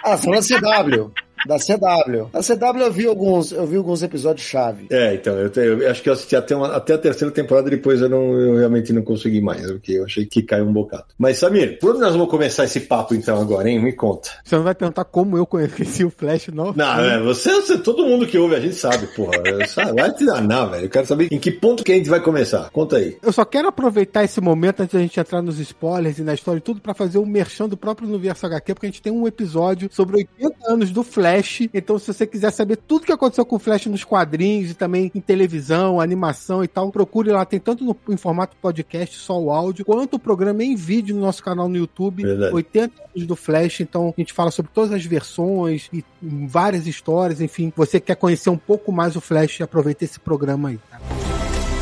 Ah, 0.04 0.18
são 0.18 0.32
da 0.32 0.40
CW. 0.40 1.12
Da 1.48 1.58
CW. 1.58 2.30
Da 2.32 2.42
CW 2.42 2.82
eu 2.84 2.92
vi 2.92 3.06
alguns, 3.08 3.52
eu 3.52 3.66
vi 3.66 3.78
alguns 3.78 4.04
episódios 4.04 4.46
chave. 4.46 4.88
É, 4.90 5.14
então, 5.16 5.34
eu, 5.38 5.50
te- 5.50 5.60
eu 5.60 5.90
acho 5.90 6.02
que 6.04 6.10
eu 6.10 6.14
assisti 6.14 6.36
até, 6.36 6.56
uma- 6.56 6.76
até 6.76 6.94
a 6.94 6.98
terceira 6.98 7.34
temporada, 7.34 7.70
depois 7.70 8.02
eu, 8.02 8.10
não, 8.10 8.34
eu 8.40 8.58
realmente 8.58 8.92
não 8.94 9.02
consegui 9.02 9.42
mais, 9.42 9.66
porque 9.72 9.94
eu 9.94 10.06
achei 10.06 10.26
que 10.26 10.42
caiu 10.42 10.66
um 10.66 10.74
bocado. 10.74 11.06
Mas, 11.18 11.38
Samir, 11.38 11.80
por 11.80 11.92
onde 11.92 12.02
nós 12.02 12.14
vamos 12.14 12.30
começar 12.30 12.66
esse 12.66 12.82
papo 12.82 13.14
então 13.16 13.40
agora, 13.42 13.70
hein? 13.70 13.80
Me 13.82 13.94
conta. 13.94 14.30
você 14.44 14.56
não 14.56 14.64
vai 14.64 14.76
perguntar 14.76 15.06
como 15.06 15.38
eu 15.38 15.46
conheci 15.46 16.04
o 16.04 16.10
Flash, 16.10 16.50
não? 16.50 16.74
Não, 16.74 17.00
é, 17.04 17.20
você, 17.22 17.50
você- 17.62 17.78
todo 17.78 18.06
mundo 18.06 18.28
que 18.28 18.38
ouve 18.38 18.56
a 18.56 18.60
gente 18.60 18.76
sabe, 18.76 19.08
porra. 19.08 19.32
Sabe, 19.68 19.94
vai 20.02 20.12
te 20.14 20.26
danar, 20.26 20.70
velho. 20.70 20.86
Eu 20.86 20.90
quero 20.90 21.08
saber 21.08 21.28
em 21.32 21.40
que 21.40 21.52
ponto 21.52 21.84
que 21.84 21.92
a 21.92 21.96
gente 21.96 22.10
vai 22.10 22.20
começar. 22.20 22.70
Conta 22.72 22.98
aí. 22.98 23.18
Eu 23.22 23.32
só 23.32 23.46
quero 23.46 23.68
aproveitar 23.68 24.24
esse 24.24 24.42
momento 24.42 24.82
antes 24.82 24.94
da 24.94 25.00
gente 25.00 25.20
entrar 25.20 25.42
nos 25.42 25.60
spoilers 25.60 26.18
e 26.20 26.24
na 26.24 26.34
história 26.34 26.58
e 26.60 26.62
tudo 26.62 26.82
pra 26.82 26.94
fazer 26.94 27.18
um 27.18 27.26
merchan 27.26 27.68
do 27.70 27.78
próprio 27.78 28.08
universo 28.08 28.46
HQ, 28.46 28.74
porque 28.74 28.88
a 28.88 28.90
gente 28.90 29.02
tem 29.02 29.12
um 29.14 29.28
episódio 29.28 29.90
sobre 29.92 30.18
80 30.18 30.56
anos 30.72 30.92
do 30.92 31.04
Flash. 31.04 31.29
Então, 31.74 32.00
se 32.00 32.08
você 32.08 32.26
quiser 32.26 32.52
saber 32.52 32.78
tudo 32.78 33.06
que 33.06 33.12
aconteceu 33.12 33.46
com 33.46 33.56
o 33.56 33.60
Flash 33.60 33.86
nos 33.88 34.04
quadrinhos 34.04 34.72
e 34.72 34.74
também 34.74 35.12
em 35.14 35.22
televisão, 35.22 36.00
animação 36.00 36.64
e 36.64 36.68
tal, 36.68 36.92
procure 36.92 37.32
lá. 37.32 37.46
Tem 37.46 37.60
tanto 37.60 37.84
no, 37.84 37.96
em 38.10 38.18
formato 38.18 38.56
podcast, 38.62 39.16
só 39.18 39.40
o 39.40 39.52
áudio, 39.52 39.86
quanto 39.86 40.16
o 40.16 40.20
programa 40.20 40.64
em 40.64 40.76
vídeo 40.76 41.16
no 41.16 41.22
nosso 41.22 41.44
canal 41.44 41.70
no 41.70 41.78
YouTube. 41.78 42.24
Verdade. 42.24 42.54
80 42.54 42.94
anos 43.16 43.28
do 43.28 43.36
Flash. 43.36 43.82
Então, 43.82 44.14
a 44.18 44.22
gente 44.22 44.34
fala 44.34 44.52
sobre 44.52 44.72
todas 44.74 44.92
as 44.92 45.06
versões 45.06 45.90
e 45.94 46.04
várias 46.22 46.88
histórias. 46.88 47.42
Enfim, 47.42 47.72
você 47.76 48.00
quer 48.00 48.16
conhecer 48.16 48.50
um 48.50 48.58
pouco 48.58 48.92
mais 48.92 49.16
o 49.16 49.22
Flash, 49.22 49.62
aproveita 49.62 50.04
esse 50.04 50.20
programa 50.20 50.70
aí. 50.70 50.80
Tá? 50.90 51.00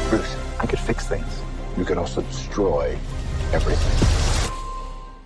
Bruce, 0.09 0.37
I 0.63 0.67
could 0.67 0.81
fix 0.81 1.05
things. 1.07 1.47
You 1.77 1.85
could 1.85 1.99
also 1.99 2.21
destroy 2.21 2.97
everything. 3.53 4.26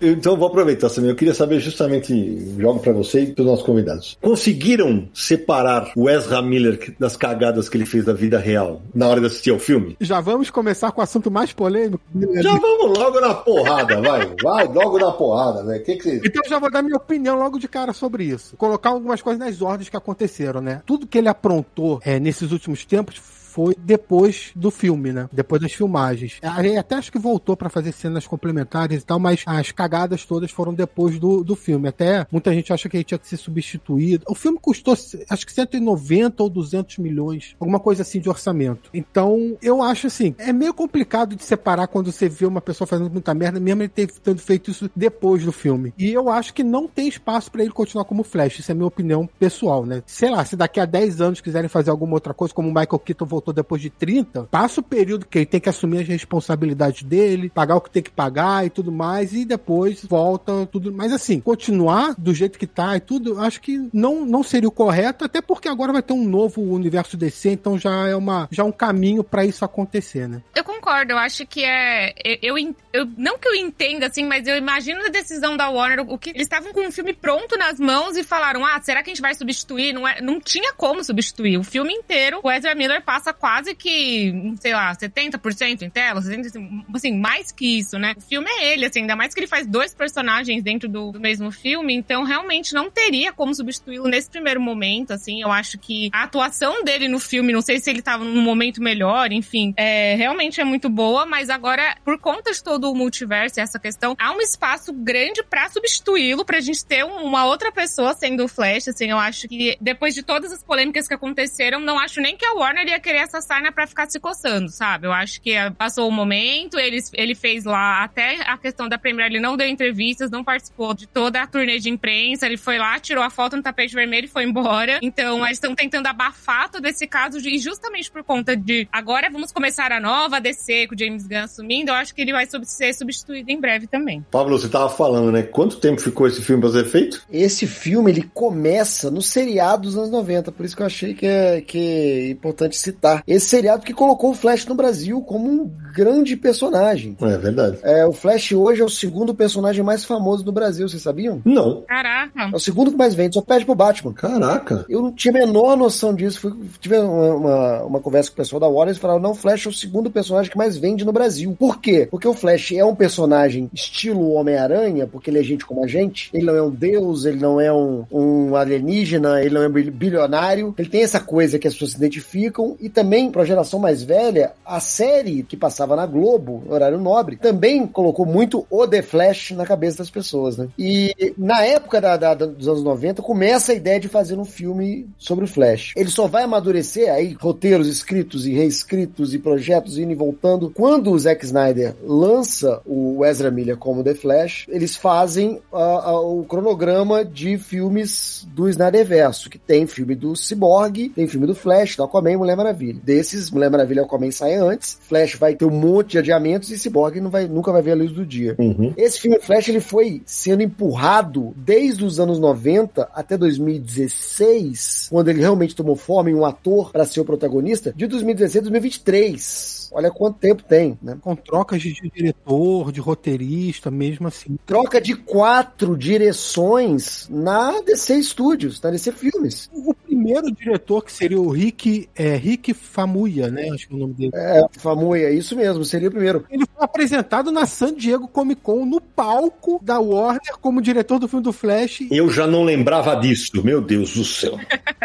Então, 0.02 0.36
vou 0.36 0.48
aproveitar, 0.48 0.88
Samir. 0.88 1.10
Eu 1.10 1.16
queria 1.16 1.34
saber 1.34 1.60
justamente, 1.60 2.56
jogo 2.58 2.80
pra 2.80 2.92
você 2.92 3.20
e 3.22 3.26
pros 3.32 3.46
nossos 3.46 3.64
convidados. 3.64 4.18
Conseguiram 4.20 5.08
separar 5.14 5.92
o 5.96 6.10
Ezra 6.10 6.42
Miller 6.42 6.94
das 6.98 7.16
cagadas 7.16 7.68
que 7.68 7.76
ele 7.76 7.86
fez 7.86 8.04
da 8.04 8.12
vida 8.12 8.38
real 8.38 8.82
na 8.94 9.06
hora 9.06 9.20
de 9.20 9.26
assistir 9.26 9.50
ao 9.50 9.58
filme? 9.58 9.96
Já 10.00 10.20
vamos 10.20 10.50
começar 10.50 10.90
com 10.90 11.00
o 11.00 11.04
assunto 11.04 11.30
mais 11.30 11.52
polêmico. 11.52 12.02
Já 12.42 12.56
vamos 12.58 12.98
logo 12.98 13.20
na 13.20 13.34
porrada, 13.34 14.00
vai. 14.00 14.30
Vai, 14.42 14.68
logo 14.68 14.98
na 14.98 15.12
porrada, 15.12 15.64
velho. 15.64 15.80
O 15.80 15.84
que 15.84 15.96
que 15.96 16.02
você... 16.02 16.16
Então 16.24 16.42
eu 16.44 16.50
já 16.50 16.58
vou 16.58 16.70
dar 16.70 16.82
minha 16.82 16.96
opinião 16.96 17.38
logo 17.38 17.58
de 17.58 17.68
cara 17.68 17.92
sobre 17.92 18.24
isso. 18.24 18.56
Colocar 18.56 18.90
algumas 18.90 19.22
coisas 19.22 19.38
nas 19.38 19.62
ordens 19.62 19.88
que 19.88 19.96
aconteceram, 19.96 20.60
né? 20.60 20.82
Tudo 20.84 21.06
que 21.06 21.18
ele 21.18 21.28
aprontou 21.28 22.00
é, 22.04 22.18
nesses 22.18 22.50
últimos 22.50 22.84
tempos 22.84 23.20
foi 23.52 23.76
depois 23.78 24.50
do 24.56 24.70
filme, 24.70 25.12
né? 25.12 25.28
Depois 25.30 25.60
das 25.60 25.72
filmagens. 25.72 26.38
Até 26.42 26.94
acho 26.94 27.12
que 27.12 27.18
voltou 27.18 27.54
pra 27.54 27.68
fazer 27.68 27.92
cenas 27.92 28.26
complementares 28.26 29.02
e 29.02 29.04
tal, 29.04 29.18
mas 29.18 29.42
as 29.46 29.70
cagadas 29.70 30.24
todas 30.24 30.50
foram 30.50 30.72
depois 30.72 31.18
do, 31.18 31.44
do 31.44 31.54
filme. 31.54 31.88
Até 31.88 32.26
muita 32.32 32.52
gente 32.54 32.72
acha 32.72 32.88
que 32.88 32.96
ele 32.96 33.04
tinha 33.04 33.18
que 33.18 33.28
ser 33.28 33.36
substituído. 33.36 34.24
O 34.26 34.34
filme 34.34 34.58
custou, 34.58 34.94
acho 35.28 35.46
que 35.46 35.52
190 35.52 36.42
ou 36.42 36.48
200 36.48 36.96
milhões, 36.98 37.54
alguma 37.60 37.78
coisa 37.78 38.00
assim 38.02 38.20
de 38.20 38.28
orçamento. 38.28 38.88
Então, 38.94 39.58
eu 39.60 39.82
acho 39.82 40.06
assim, 40.06 40.34
é 40.38 40.52
meio 40.52 40.72
complicado 40.72 41.36
de 41.36 41.44
separar 41.44 41.88
quando 41.88 42.10
você 42.10 42.28
vê 42.28 42.46
uma 42.46 42.60
pessoa 42.60 42.86
fazendo 42.86 43.10
muita 43.10 43.34
merda, 43.34 43.60
mesmo 43.60 43.82
ele 43.82 43.88
ter, 43.88 44.10
tendo 44.22 44.40
feito 44.40 44.70
isso 44.70 44.90
depois 44.96 45.44
do 45.44 45.52
filme. 45.52 45.92
E 45.98 46.10
eu 46.10 46.30
acho 46.30 46.54
que 46.54 46.64
não 46.64 46.88
tem 46.88 47.06
espaço 47.06 47.50
pra 47.50 47.62
ele 47.62 47.70
continuar 47.70 48.04
como 48.04 48.22
Flash. 48.22 48.60
Isso 48.60 48.72
é 48.72 48.74
minha 48.74 48.86
opinião 48.86 49.28
pessoal, 49.38 49.84
né? 49.84 50.02
Sei 50.06 50.30
lá, 50.30 50.42
se 50.44 50.56
daqui 50.56 50.80
a 50.80 50.86
10 50.86 51.20
anos 51.20 51.40
quiserem 51.40 51.68
fazer 51.68 51.90
alguma 51.90 52.14
outra 52.14 52.32
coisa, 52.32 52.54
como 52.54 52.68
o 52.68 52.72
Michael 52.72 52.98
Keaton 52.98 53.26
voltou 53.26 53.41
depois 53.50 53.80
de 53.80 53.88
30, 53.88 54.44
passa 54.50 54.80
o 54.80 54.84
período 54.84 55.24
que 55.24 55.38
ele 55.38 55.46
tem 55.46 55.60
que 55.60 55.70
assumir 55.70 56.00
as 56.02 56.08
responsabilidades 56.08 57.02
dele, 57.02 57.48
pagar 57.48 57.76
o 57.76 57.80
que 57.80 57.90
tem 57.90 58.02
que 58.02 58.10
pagar 58.10 58.66
e 58.66 58.70
tudo 58.70 58.92
mais, 58.92 59.32
e 59.32 59.46
depois 59.46 60.04
volta 60.04 60.66
tudo. 60.66 60.92
Mas 60.92 61.12
assim, 61.12 61.40
continuar 61.40 62.14
do 62.18 62.34
jeito 62.34 62.58
que 62.58 62.66
tá 62.66 62.96
e 62.96 63.00
tudo, 63.00 63.40
acho 63.40 63.60
que 63.60 63.88
não, 63.92 64.26
não 64.26 64.42
seria 64.42 64.68
o 64.68 64.72
correto, 64.72 65.24
até 65.24 65.40
porque 65.40 65.68
agora 65.68 65.92
vai 65.92 66.02
ter 66.02 66.12
um 66.12 66.24
novo 66.24 66.60
universo 66.60 67.16
DC, 67.16 67.50
então 67.50 67.78
já 67.78 68.08
é 68.08 68.14
uma, 68.14 68.48
já 68.50 68.62
é 68.62 68.66
um 68.66 68.72
caminho 68.72 69.24
pra 69.24 69.44
isso 69.44 69.64
acontecer, 69.64 70.28
né? 70.28 70.42
Eu 70.54 70.64
concordo, 70.64 71.12
eu 71.12 71.18
acho 71.18 71.46
que 71.46 71.64
é. 71.64 72.12
Eu, 72.42 72.56
eu, 72.92 73.06
não 73.16 73.38
que 73.38 73.48
eu 73.48 73.54
entenda, 73.54 74.06
assim, 74.06 74.24
mas 74.24 74.46
eu 74.46 74.56
imagino 74.56 75.04
a 75.04 75.08
decisão 75.08 75.56
da 75.56 75.70
Warner, 75.70 76.00
o 76.00 76.18
que 76.18 76.30
eles 76.30 76.42
estavam 76.42 76.72
com 76.72 76.86
o 76.86 76.92
filme 76.92 77.12
pronto 77.12 77.56
nas 77.56 77.78
mãos 77.78 78.16
e 78.16 78.24
falaram: 78.24 78.64
ah, 78.66 78.80
será 78.82 79.02
que 79.02 79.10
a 79.10 79.14
gente 79.14 79.22
vai 79.22 79.34
substituir? 79.34 79.92
Não, 79.92 80.06
é, 80.06 80.20
não 80.20 80.40
tinha 80.40 80.72
como 80.72 81.02
substituir. 81.04 81.56
O 81.56 81.64
filme 81.64 81.92
inteiro, 81.92 82.40
o 82.42 82.50
Ezra 82.50 82.74
Miller 82.74 83.02
passa 83.02 83.31
quase 83.32 83.74
que, 83.74 84.54
sei 84.60 84.72
lá, 84.72 84.92
70% 84.94 85.82
em 85.82 85.90
tela, 85.90 86.20
70%, 86.20 86.84
assim, 86.94 87.18
mais 87.18 87.50
que 87.52 87.78
isso, 87.78 87.98
né? 87.98 88.14
O 88.16 88.20
filme 88.20 88.48
é 88.50 88.72
ele, 88.72 88.86
assim, 88.86 89.00
ainda 89.00 89.16
mais 89.16 89.34
que 89.34 89.40
ele 89.40 89.46
faz 89.46 89.66
dois 89.66 89.94
personagens 89.94 90.62
dentro 90.62 90.88
do, 90.88 91.12
do 91.12 91.20
mesmo 91.20 91.50
filme, 91.50 91.94
então 91.94 92.24
realmente 92.24 92.74
não 92.74 92.90
teria 92.90 93.32
como 93.32 93.54
substituí-lo 93.54 94.08
nesse 94.08 94.30
primeiro 94.30 94.60
momento, 94.60 95.12
assim. 95.12 95.40
Eu 95.40 95.50
acho 95.50 95.78
que 95.78 96.10
a 96.12 96.24
atuação 96.24 96.84
dele 96.84 97.08
no 97.08 97.18
filme, 97.18 97.52
não 97.52 97.62
sei 97.62 97.78
se 97.78 97.90
ele 97.90 98.02
tava 98.02 98.24
num 98.24 98.42
momento 98.42 98.82
melhor, 98.82 99.32
enfim, 99.32 99.72
é, 99.76 100.14
realmente 100.16 100.60
é 100.60 100.64
muito 100.64 100.88
boa, 100.88 101.26
mas 101.26 101.48
agora, 101.50 101.96
por 102.04 102.18
conta 102.18 102.52
de 102.52 102.62
todo 102.62 102.90
o 102.90 102.94
multiverso 102.94 103.58
e 103.58 103.62
essa 103.62 103.78
questão, 103.78 104.14
há 104.18 104.32
um 104.32 104.40
espaço 104.40 104.92
grande 104.92 105.42
pra 105.42 105.68
substituí-lo, 105.68 106.44
pra 106.44 106.60
gente 106.60 106.84
ter 106.84 107.04
um- 107.04 107.22
uma 107.24 107.44
outra 107.46 107.70
pessoa 107.72 108.14
sendo 108.14 108.44
o 108.44 108.48
Flash, 108.48 108.88
assim, 108.88 109.10
eu 109.10 109.18
acho 109.18 109.48
que 109.48 109.76
depois 109.80 110.14
de 110.14 110.22
todas 110.22 110.52
as 110.52 110.62
polêmicas 110.62 111.06
que 111.08 111.14
aconteceram, 111.14 111.80
não 111.80 111.98
acho 111.98 112.20
nem 112.20 112.36
que 112.36 112.44
a 112.44 112.52
Warner 112.54 112.86
ia 112.88 113.00
querer 113.00 113.18
essa 113.22 113.40
sarna 113.40 113.72
pra 113.72 113.86
ficar 113.86 114.08
se 114.10 114.18
coçando, 114.20 114.68
sabe? 114.70 115.06
Eu 115.06 115.12
acho 115.12 115.40
que 115.40 115.54
ah, 115.56 115.70
passou 115.70 116.08
o 116.08 116.12
momento, 116.12 116.78
ele, 116.78 116.98
ele 117.14 117.34
fez 117.34 117.64
lá 117.64 118.02
até 118.04 118.40
a 118.48 118.56
questão 118.58 118.88
da 118.88 118.98
Premiere, 118.98 119.32
ele 119.34 119.40
não 119.40 119.56
deu 119.56 119.66
entrevistas, 119.68 120.30
não 120.30 120.44
participou 120.44 120.94
de 120.94 121.06
toda 121.06 121.42
a 121.42 121.46
turnê 121.46 121.78
de 121.78 121.88
imprensa, 121.90 122.46
ele 122.46 122.56
foi 122.56 122.78
lá, 122.78 122.98
tirou 122.98 123.22
a 123.22 123.30
foto 123.30 123.56
no 123.56 123.62
tapete 123.62 123.94
vermelho 123.94 124.26
e 124.26 124.28
foi 124.28 124.44
embora. 124.44 124.98
Então, 125.02 125.44
eles 125.44 125.56
estão 125.56 125.74
tentando 125.74 126.06
abafar 126.06 126.68
todo 126.70 126.86
esse 126.86 127.06
caso 127.06 127.38
e 127.38 127.58
justamente 127.58 128.10
por 128.10 128.22
conta 128.24 128.56
de 128.56 128.88
agora 128.92 129.30
vamos 129.30 129.52
começar 129.52 129.92
a 129.92 130.00
nova 130.00 130.40
DC 130.40 130.86
com 130.88 130.94
o 130.94 130.98
James 130.98 131.26
Gunn 131.26 131.44
assumindo, 131.44 131.90
eu 131.90 131.94
acho 131.94 132.14
que 132.14 132.20
ele 132.22 132.32
vai 132.32 132.46
sub- 132.46 132.64
ser 132.64 132.92
substituído 132.94 133.50
em 133.50 133.60
breve 133.60 133.86
também. 133.86 134.24
Pablo, 134.30 134.58
você 134.58 134.68
tava 134.68 134.88
falando, 134.88 135.30
né? 135.32 135.42
Quanto 135.42 135.76
tempo 135.78 136.00
ficou 136.00 136.26
esse 136.26 136.42
filme 136.42 136.60
pra 136.62 136.70
ser 136.70 136.84
feito? 136.84 137.22
Esse 137.30 137.66
filme, 137.66 138.10
ele 138.10 138.22
começa 138.34 139.10
no 139.10 139.22
seriado 139.22 139.82
dos 139.82 139.96
anos 139.96 140.10
90, 140.10 140.52
por 140.52 140.64
isso 140.66 140.76
que 140.76 140.82
eu 140.82 140.86
achei 140.86 141.14
que 141.14 141.26
é, 141.26 141.60
que 141.60 141.78
é 141.78 142.30
importante 142.30 142.76
citar. 142.76 143.11
Esse 143.26 143.46
seriado 143.46 143.84
que 143.84 143.92
colocou 143.92 144.30
o 144.30 144.34
Flash 144.34 144.66
no 144.66 144.74
Brasil 144.74 145.20
como 145.22 145.50
um 145.50 145.70
grande 145.94 146.36
personagem. 146.36 147.16
É 147.20 147.36
verdade. 147.36 147.78
É, 147.82 148.06
o 148.06 148.12
Flash 148.12 148.52
hoje 148.52 148.80
é 148.80 148.84
o 148.84 148.88
segundo 148.88 149.34
personagem 149.34 149.82
mais 149.82 150.04
famoso 150.04 150.42
do 150.44 150.52
Brasil, 150.52 150.88
vocês 150.88 151.02
sabiam? 151.02 151.40
Não. 151.44 151.82
Caraca. 151.82 152.50
É 152.52 152.56
o 152.56 152.60
segundo 152.60 152.90
que 152.90 152.96
mais 152.96 153.14
vende, 153.14 153.34
só 153.34 153.42
perde 153.42 153.64
pro 153.66 153.74
Batman. 153.74 154.12
Caraca. 154.12 154.84
Eu 154.88 155.02
não 155.02 155.12
tinha 155.12 155.32
a 155.32 155.38
menor 155.46 155.76
noção 155.76 156.14
disso. 156.14 156.40
Fui, 156.40 156.52
tive 156.80 156.98
uma, 156.98 157.34
uma, 157.34 157.82
uma 157.84 158.00
conversa 158.00 158.30
com 158.30 158.34
o 158.34 158.36
pessoal 158.36 158.60
da 158.60 158.66
Warner 158.68 158.88
e 158.88 158.90
eles 158.92 158.98
falaram: 158.98 159.20
não, 159.20 159.32
o 159.32 159.34
Flash 159.34 159.66
é 159.66 159.68
o 159.68 159.72
segundo 159.72 160.10
personagem 160.10 160.50
que 160.50 160.56
mais 160.58 160.76
vende 160.76 161.04
no 161.04 161.12
Brasil. 161.12 161.54
Por 161.58 161.80
quê? 161.80 162.08
Porque 162.10 162.26
o 162.28 162.34
Flash 162.34 162.72
é 162.72 162.84
um 162.84 162.94
personagem 162.94 163.70
estilo 163.72 164.32
Homem-Aranha, 164.32 165.06
porque 165.06 165.30
ele 165.30 165.38
é 165.38 165.42
gente 165.42 165.66
como 165.66 165.84
a 165.84 165.86
gente. 165.86 166.30
Ele 166.32 166.46
não 166.46 166.56
é 166.56 166.62
um 166.62 166.70
deus, 166.70 167.24
ele 167.24 167.38
não 167.38 167.60
é 167.60 167.72
um, 167.72 168.04
um 168.10 168.56
alienígena, 168.56 169.40
ele 169.42 169.54
não 169.54 169.62
é 169.62 169.68
bil- 169.68 169.92
bilionário. 169.92 170.74
Ele 170.78 170.88
tem 170.88 171.02
essa 171.02 171.20
coisa 171.20 171.58
que 171.58 171.66
as 171.66 171.74
pessoas 171.74 171.92
se 171.92 171.96
identificam. 171.96 172.76
E 172.80 172.88
também, 172.88 173.01
pra 173.30 173.44
geração 173.44 173.78
mais 173.78 174.02
velha, 174.02 174.52
a 174.64 174.80
série 174.80 175.42
que 175.42 175.56
passava 175.56 175.96
na 175.96 176.06
Globo, 176.06 176.62
horário 176.68 176.98
nobre, 177.00 177.36
também 177.36 177.86
colocou 177.86 178.24
muito 178.26 178.66
o 178.70 178.86
The 178.86 179.02
Flash 179.02 179.50
na 179.52 179.64
cabeça 179.66 179.98
das 179.98 180.10
pessoas, 180.10 180.56
né? 180.56 180.68
E 180.78 181.34
na 181.36 181.64
época 181.64 182.00
da- 182.00 182.16
da- 182.16 182.34
dos 182.34 182.68
anos 182.68 182.82
90, 182.82 183.22
começa 183.22 183.72
a 183.72 183.74
ideia 183.74 183.98
de 184.00 184.08
fazer 184.08 184.38
um 184.38 184.44
filme 184.44 185.06
sobre 185.18 185.44
o 185.44 185.48
Flash. 185.48 185.92
Ele 185.96 186.10
só 186.10 186.26
vai 186.26 186.44
amadurecer 186.44 187.12
aí 187.12 187.36
roteiros 187.40 187.88
escritos 187.88 188.46
e 188.46 188.52
reescritos 188.52 189.34
e 189.34 189.38
projetos 189.38 189.98
indo 189.98 190.12
e 190.12 190.14
voltando. 190.14 190.70
Quando 190.70 191.10
o 191.10 191.18
Zack 191.18 191.44
Snyder 191.44 191.94
lança 192.04 192.80
o 192.86 193.24
Ezra 193.24 193.50
Miller 193.50 193.76
como 193.76 194.02
The 194.04 194.14
Flash, 194.14 194.66
eles 194.68 194.96
fazem 194.96 195.60
ah, 195.72 196.02
ah, 196.04 196.20
o 196.20 196.44
cronograma 196.44 197.24
de 197.24 197.58
filmes 197.58 198.46
do 198.52 198.68
Snyderverso, 198.68 199.48
que 199.50 199.58
tem 199.58 199.86
filme 199.86 200.14
do 200.14 200.34
Cyborg, 200.36 201.08
tem 201.10 201.26
filme 201.26 201.46
do 201.46 201.54
Flash, 201.54 201.96
do 201.96 202.02
Aquaman 202.04 202.36
Mulher 202.36 202.56
Maravilha. 202.56 202.91
Desses, 202.92 203.50
Mulher 203.50 203.70
Maravilha 203.70 204.00
e 204.00 204.04
Aquaman 204.04 204.30
saem 204.30 204.56
antes, 204.56 204.98
Flash 205.02 205.36
vai 205.36 205.54
ter 205.54 205.64
um 205.64 205.70
monte 205.70 206.12
de 206.12 206.18
adiamentos 206.18 206.70
e 206.70 206.78
Cyborg 206.78 207.20
não 207.20 207.30
vai, 207.30 207.46
nunca 207.46 207.72
vai 207.72 207.82
ver 207.82 207.92
a 207.92 207.96
luz 207.96 208.12
do 208.12 208.24
dia. 208.24 208.54
Uhum. 208.58 208.92
Esse 208.96 209.20
filme 209.20 209.38
Flash 209.40 209.68
ele 209.68 209.80
foi 209.80 210.22
sendo 210.24 210.62
empurrado 210.62 211.52
desde 211.56 212.04
os 212.04 212.20
anos 212.20 212.38
90 212.38 213.08
até 213.14 213.36
2016, 213.36 215.08
quando 215.10 215.28
ele 215.28 215.40
realmente 215.40 215.76
tomou 215.76 215.96
forma 215.96 216.30
em 216.30 216.34
um 216.34 216.44
ator 216.44 216.90
para 216.92 217.04
ser 217.04 217.20
o 217.20 217.24
protagonista, 217.24 217.92
de 217.94 218.06
2016 218.06 218.56
a 218.56 218.60
2023. 218.62 219.81
Olha 219.92 220.10
quanto 220.10 220.38
tempo 220.38 220.62
tem, 220.62 220.98
né? 221.02 221.18
Com 221.20 221.36
trocas 221.36 221.82
de 221.82 221.92
diretor, 221.92 222.90
de 222.90 223.00
roteirista, 223.00 223.90
mesmo 223.90 224.26
assim. 224.26 224.56
Troca 224.64 225.00
de 225.00 225.14
quatro 225.14 225.96
direções 225.96 227.28
na 227.30 227.80
DC 227.82 228.22
Studios, 228.22 228.80
na 228.80 228.90
DC 228.90 229.12
Filmes. 229.12 229.70
O 229.72 229.94
primeiro 229.94 230.50
diretor, 230.50 231.04
que 231.04 231.12
seria 231.12 231.40
o 231.40 231.50
Rick, 231.50 232.08
é, 232.14 232.36
Rick 232.36 232.72
Famuya, 232.72 233.50
né? 233.50 233.68
Acho 233.70 233.88
que 233.88 233.92
é 233.92 233.96
o 233.96 234.00
nome 234.00 234.14
dele. 234.14 234.32
É, 234.34 234.62
Famuya, 234.78 235.30
isso 235.30 235.54
mesmo, 235.54 235.84
seria 235.84 236.08
o 236.08 236.12
primeiro. 236.12 236.44
Ele 236.50 236.64
foi 236.66 236.84
apresentado 236.84 237.52
na 237.52 237.66
San 237.66 237.94
Diego 237.94 238.26
Comic 238.28 238.62
Con 238.62 238.86
no 238.86 239.00
palco 239.00 239.80
da 239.82 239.98
Warner 239.98 240.56
como 240.60 240.80
diretor 240.80 241.18
do 241.18 241.28
filme 241.28 241.44
do 241.44 241.52
Flash. 241.52 242.06
Eu 242.10 242.30
já 242.30 242.46
não 242.46 242.64
lembrava 242.64 243.14
disso, 243.16 243.62
meu 243.62 243.80
Deus 243.80 244.14
do 244.14 244.24
céu. 244.24 244.58